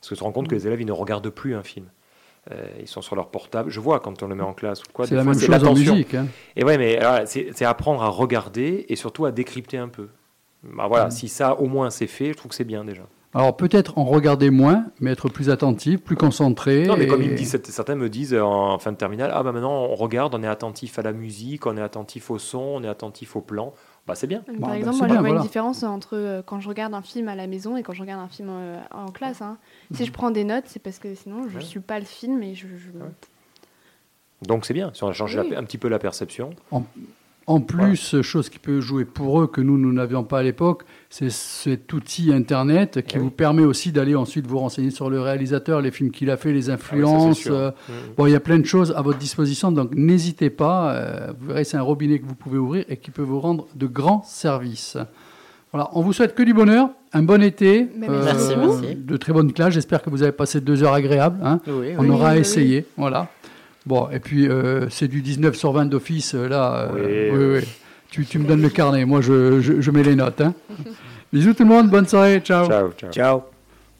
Parce 0.00 0.10
que 0.10 0.14
tu 0.14 0.18
te 0.20 0.24
rends 0.24 0.32
compte 0.32 0.48
que 0.48 0.54
les 0.54 0.66
élèves, 0.66 0.80
ils 0.80 0.86
ne 0.86 0.92
regardent 0.92 1.30
plus 1.30 1.54
un 1.54 1.62
film. 1.62 1.86
Euh, 2.50 2.64
ils 2.80 2.86
sont 2.88 3.02
sur 3.02 3.14
leur 3.16 3.28
portable. 3.28 3.70
Je 3.70 3.80
vois 3.80 4.00
quand 4.00 4.22
on 4.22 4.28
le 4.28 4.34
met 4.34 4.42
en 4.42 4.54
classe 4.54 4.80
ou 4.82 4.86
quoi. 4.92 5.06
C'est 5.06 5.14
la 5.16 5.22
fois, 5.24 5.32
même 5.34 5.40
chose 5.40 5.64
en 5.64 5.74
musique. 5.74 6.14
hein. 6.14 6.26
Et 6.56 6.64
ouais, 6.64 6.78
mais 6.78 6.98
c'est 7.26 7.64
apprendre 7.64 8.02
à 8.02 8.08
regarder 8.08 8.86
et 8.88 8.96
surtout 8.96 9.26
à 9.26 9.32
décrypter 9.32 9.76
un 9.76 9.88
peu. 9.88 10.08
Bah 10.62 10.86
voilà, 10.88 11.06
Mm. 11.06 11.10
si 11.10 11.28
ça 11.28 11.60
au 11.60 11.66
moins 11.66 11.90
c'est 11.90 12.06
fait, 12.06 12.28
je 12.28 12.32
trouve 12.34 12.48
que 12.50 12.54
c'est 12.54 12.64
bien 12.64 12.84
déjà. 12.84 13.02
Alors 13.40 13.56
peut-être 13.56 13.96
en 13.98 14.04
regarder 14.04 14.50
moins, 14.50 14.86
mais 15.00 15.12
être 15.12 15.28
plus 15.28 15.48
attentif, 15.48 16.00
plus 16.02 16.16
concentré. 16.16 16.86
Non, 16.86 16.96
mais 16.96 17.04
et- 17.04 17.06
comme 17.06 17.22
ils 17.22 17.30
me 17.30 17.36
disent, 17.36 17.56
certains 17.64 17.94
me 17.94 18.08
disent 18.08 18.34
euh, 18.34 18.42
en 18.42 18.78
fin 18.78 18.90
de 18.90 18.96
terminale, 18.96 19.30
ah 19.32 19.42
bah 19.44 19.52
maintenant 19.52 19.84
on 19.84 19.94
regarde, 19.94 20.34
on 20.34 20.42
est 20.42 20.48
attentif 20.48 20.98
à 20.98 21.02
la 21.02 21.12
musique, 21.12 21.64
on 21.66 21.76
est 21.76 21.80
attentif 21.80 22.30
au 22.32 22.38
son, 22.38 22.58
on 22.58 22.82
est 22.82 22.88
attentif 22.88 23.36
au 23.36 23.40
plan. 23.40 23.72
Bah 24.08 24.14
c'est 24.16 24.26
bien. 24.26 24.40
Par 24.60 24.70
bah, 24.70 24.76
exemple, 24.78 24.94
c'est 24.94 24.98
moi, 24.98 25.06
bien, 25.06 25.16
je 25.16 25.20
vois 25.20 25.28
voilà. 25.28 25.40
une 25.40 25.46
différence 25.46 25.82
entre 25.84 26.16
euh, 26.16 26.42
quand 26.44 26.58
je 26.60 26.68
regarde 26.68 26.94
un 26.94 27.02
film 27.02 27.28
à 27.28 27.36
la 27.36 27.46
maison 27.46 27.76
et 27.76 27.82
quand 27.84 27.92
je 27.92 28.00
regarde 28.02 28.20
un 28.20 28.28
film 28.28 28.48
euh, 28.50 28.80
en 28.90 29.06
classe. 29.12 29.40
hein. 29.40 29.56
Mhm. 29.92 29.96
Si 29.98 30.04
je 30.06 30.10
prends 30.12 30.30
des 30.32 30.44
notes, 30.44 30.64
c'est 30.66 30.82
parce 30.82 30.98
que 30.98 31.14
sinon, 31.14 31.44
je 31.48 31.54
ne 31.54 31.58
Ouais. 31.60 31.64
suis 31.64 31.80
pas 31.80 31.98
le 32.00 32.06
film 32.06 32.42
et 32.42 32.54
je... 32.56 32.66
je- 32.66 32.90
Donc 34.48 34.64
c'est 34.66 34.74
bien, 34.74 34.90
si 34.94 35.04
on 35.04 35.08
a 35.08 35.12
changé 35.12 35.38
Oui. 35.40 35.50
la- 35.50 35.58
un 35.58 35.64
petit 35.64 35.78
peu 35.78 35.88
la 35.88 35.98
perception. 35.98 36.50
En 36.70 36.82
plus, 37.60 38.20
chose 38.20 38.48
qui 38.50 38.58
peut 38.58 38.80
jouer 38.80 39.04
pour 39.06 39.40
eux 39.40 39.46
que 39.46 39.60
nous, 39.62 39.78
nous 39.78 39.92
n'avions 39.92 40.22
pas 40.22 40.40
à 40.40 40.42
l'époque, 40.42 40.82
c'est 41.08 41.30
cet 41.30 41.90
outil 41.94 42.32
Internet 42.32 43.00
qui 43.06 43.14
Eh 43.16 43.18
oui. 43.18 43.24
vous 43.24 43.30
permet 43.30 43.64
aussi 43.64 43.90
d'aller 43.90 44.14
ensuite 44.14 44.46
vous 44.46 44.58
renseigner 44.58 44.90
sur 44.90 45.08
le 45.08 45.20
réalisateur, 45.20 45.80
les 45.80 45.90
films 45.90 46.10
qu'il 46.10 46.30
a 46.30 46.36
fait, 46.36 46.52
les 46.52 46.68
Ah 46.68 46.74
influences. 46.74 47.46
euh, 47.50 47.70
Mhm. 47.88 47.94
bon, 48.18 48.26
il 48.26 48.32
y 48.32 48.36
a 48.36 48.40
plein 48.40 48.58
de 48.58 48.66
choses 48.66 48.92
à 48.96 49.00
votre 49.00 49.18
disposition, 49.18 49.72
donc 49.72 49.94
n'hésitez 49.94 50.50
pas. 50.50 50.92
euh, 50.92 51.32
vous 51.40 51.46
verrez, 51.48 51.64
c'est 51.64 51.76
un 51.78 51.82
robinet 51.82 52.18
que 52.18 52.26
vous 52.26 52.34
pouvez 52.34 52.58
ouvrir 52.58 52.84
et 52.88 52.96
qui 52.98 53.10
peut 53.10 53.22
vous 53.22 53.40
rendre 53.40 53.66
de 53.74 53.86
grands 53.86 54.22
services. 54.26 54.98
Voilà, 55.72 55.90
on 55.92 56.00
vous 56.02 56.12
souhaite 56.14 56.34
que 56.34 56.42
du 56.42 56.54
bonheur, 56.54 56.90
un 57.12 57.22
bon 57.22 57.42
été, 57.42 57.88
Mais 57.96 58.08
merci 58.08 58.54
Merci, 58.56 58.82
merci. 58.82 58.94
de 58.96 59.16
très 59.16 59.32
bonnes 59.34 59.52
classes. 59.52 59.74
J'espère 59.74 60.02
que 60.02 60.08
vous 60.10 60.22
avez 60.22 60.32
passé 60.32 60.60
deux 60.60 60.82
heures 60.82 60.94
agréables. 60.94 61.38
hein. 61.42 61.60
Oui, 61.66 61.88
On 61.98 62.02
oui. 62.04 62.10
aura 62.10 62.32
oui, 62.32 62.38
essayé, 62.40 62.86
voilà. 62.96 63.28
Bon, 63.86 64.08
et 64.10 64.18
puis 64.20 64.48
euh, 64.48 64.88
c'est 64.90 65.08
du 65.08 65.22
19 65.22 65.54
sur 65.56 65.72
20 65.72 65.86
d'office, 65.86 66.34
euh, 66.34 66.48
là. 66.48 66.88
euh, 66.92 67.30
Oui, 67.30 67.38
oui, 67.38 67.44
oui. 67.46 67.58
oui. 67.62 67.68
Tu, 68.10 68.24
tu 68.26 68.38
me 68.38 68.46
donnes 68.46 68.62
le 68.62 68.70
carnet, 68.70 69.04
moi 69.04 69.20
je, 69.20 69.60
je, 69.60 69.80
je 69.80 69.90
mets 69.90 70.02
les 70.02 70.14
notes. 70.16 70.40
hein. 70.40 70.54
Bisous 71.32 71.52
tout 71.54 71.62
le 71.64 71.68
monde, 71.68 71.88
bonne 71.90 72.06
soirée, 72.06 72.40
ciao. 72.40 72.66
Ciao, 72.66 72.90
ciao. 72.92 73.10
Ciao. 73.12 73.42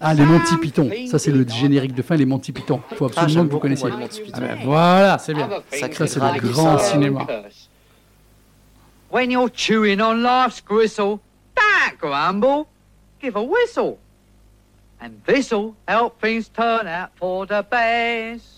Ah, 0.00 0.14
les 0.14 0.24
Monty 0.24 0.56
Python, 0.62 0.88
ça 1.10 1.18
c'est 1.18 1.32
le 1.32 1.46
générique 1.46 1.92
de 1.94 2.02
fin, 2.02 2.14
les 2.16 2.24
Monty 2.24 2.52
Python. 2.52 2.80
Il 2.92 2.96
faut 2.96 3.06
Ah, 3.06 3.08
absolument 3.22 3.34
j'aime 3.34 3.48
que 3.48 3.52
vous 3.52 3.58
connaissiez. 3.58 3.88
moi, 3.88 3.96
les 3.98 4.02
Monty 4.04 4.20
Python. 4.22 4.40
Ah 4.42 4.46
ben, 4.54 4.58
voilà, 4.64 5.18
c'est 5.18 5.34
bien. 5.34 5.48
Sacré 5.72 6.06
Ça 6.06 6.20
c'est 6.20 6.40
le 6.42 6.48
grand 6.52 6.78
cinéma. 6.78 7.26
When 9.10 9.30
you're 9.30 9.48
chewing 9.52 10.00
on 10.00 10.22
life's 10.22 10.60
gristle, 10.62 11.18
don't 11.56 11.98
grumble, 12.00 12.66
give 13.22 13.36
a 13.36 13.42
whistle. 13.42 13.98
And 15.00 15.10
this'll 15.26 15.74
help 15.86 16.20
things 16.20 16.48
turn 16.50 16.86
out 16.86 17.10
for 17.18 17.46
the 17.46 17.62
best. 17.70 18.57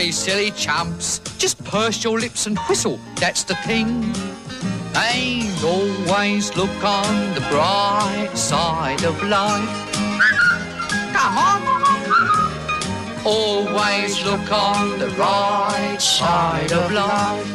be 0.00 0.10
silly 0.10 0.50
chumps. 0.52 1.18
Just 1.36 1.62
purse 1.62 2.02
your 2.02 2.18
lips 2.18 2.46
and 2.46 2.58
whistle, 2.70 2.98
that's 3.16 3.44
the 3.44 3.54
thing. 3.66 3.88
And 4.94 5.62
always 5.62 6.56
look 6.56 6.82
on 6.82 7.34
the 7.34 7.42
bright 7.50 8.30
side 8.34 9.04
of 9.04 9.22
life. 9.24 9.68
Come 11.12 11.36
on! 11.50 11.60
Always 13.26 14.24
look 14.24 14.50
on 14.50 14.98
the 14.98 15.10
right 15.18 16.00
side 16.00 16.72
of 16.72 16.90
life. 16.92 17.46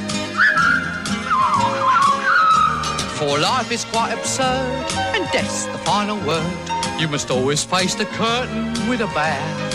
For 3.17 3.39
life 3.39 3.71
is 3.71 3.85
quite 3.85 4.13
absurd, 4.13 4.85
and 5.15 5.27
death's 5.31 5.65
the 5.65 5.79
final 5.79 6.17
word. 6.27 6.99
You 6.99 7.07
must 7.07 7.31
always 7.31 7.63
face 7.63 7.95
the 7.95 8.05
curtain 8.05 8.87
with 8.87 9.01
a 9.01 9.07
bow. 9.07 9.74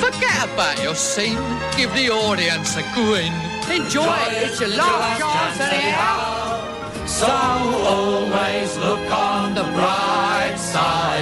Forget 0.00 0.44
about 0.52 0.82
your 0.82 0.94
scene, 0.94 1.38
give 1.76 1.92
the 1.94 2.10
audience 2.10 2.76
a 2.76 2.82
grin. 2.94 3.32
Enjoy 3.70 4.04
it, 4.04 4.50
it's 4.50 4.60
your 4.60 4.70
last 4.70 5.20
chance 5.20 5.60
anyhow. 5.60 7.06
So 7.06 7.26
always 7.26 8.76
look 8.78 9.10
on 9.10 9.54
the 9.54 9.62
bright 9.62 10.56
side. 10.58 11.15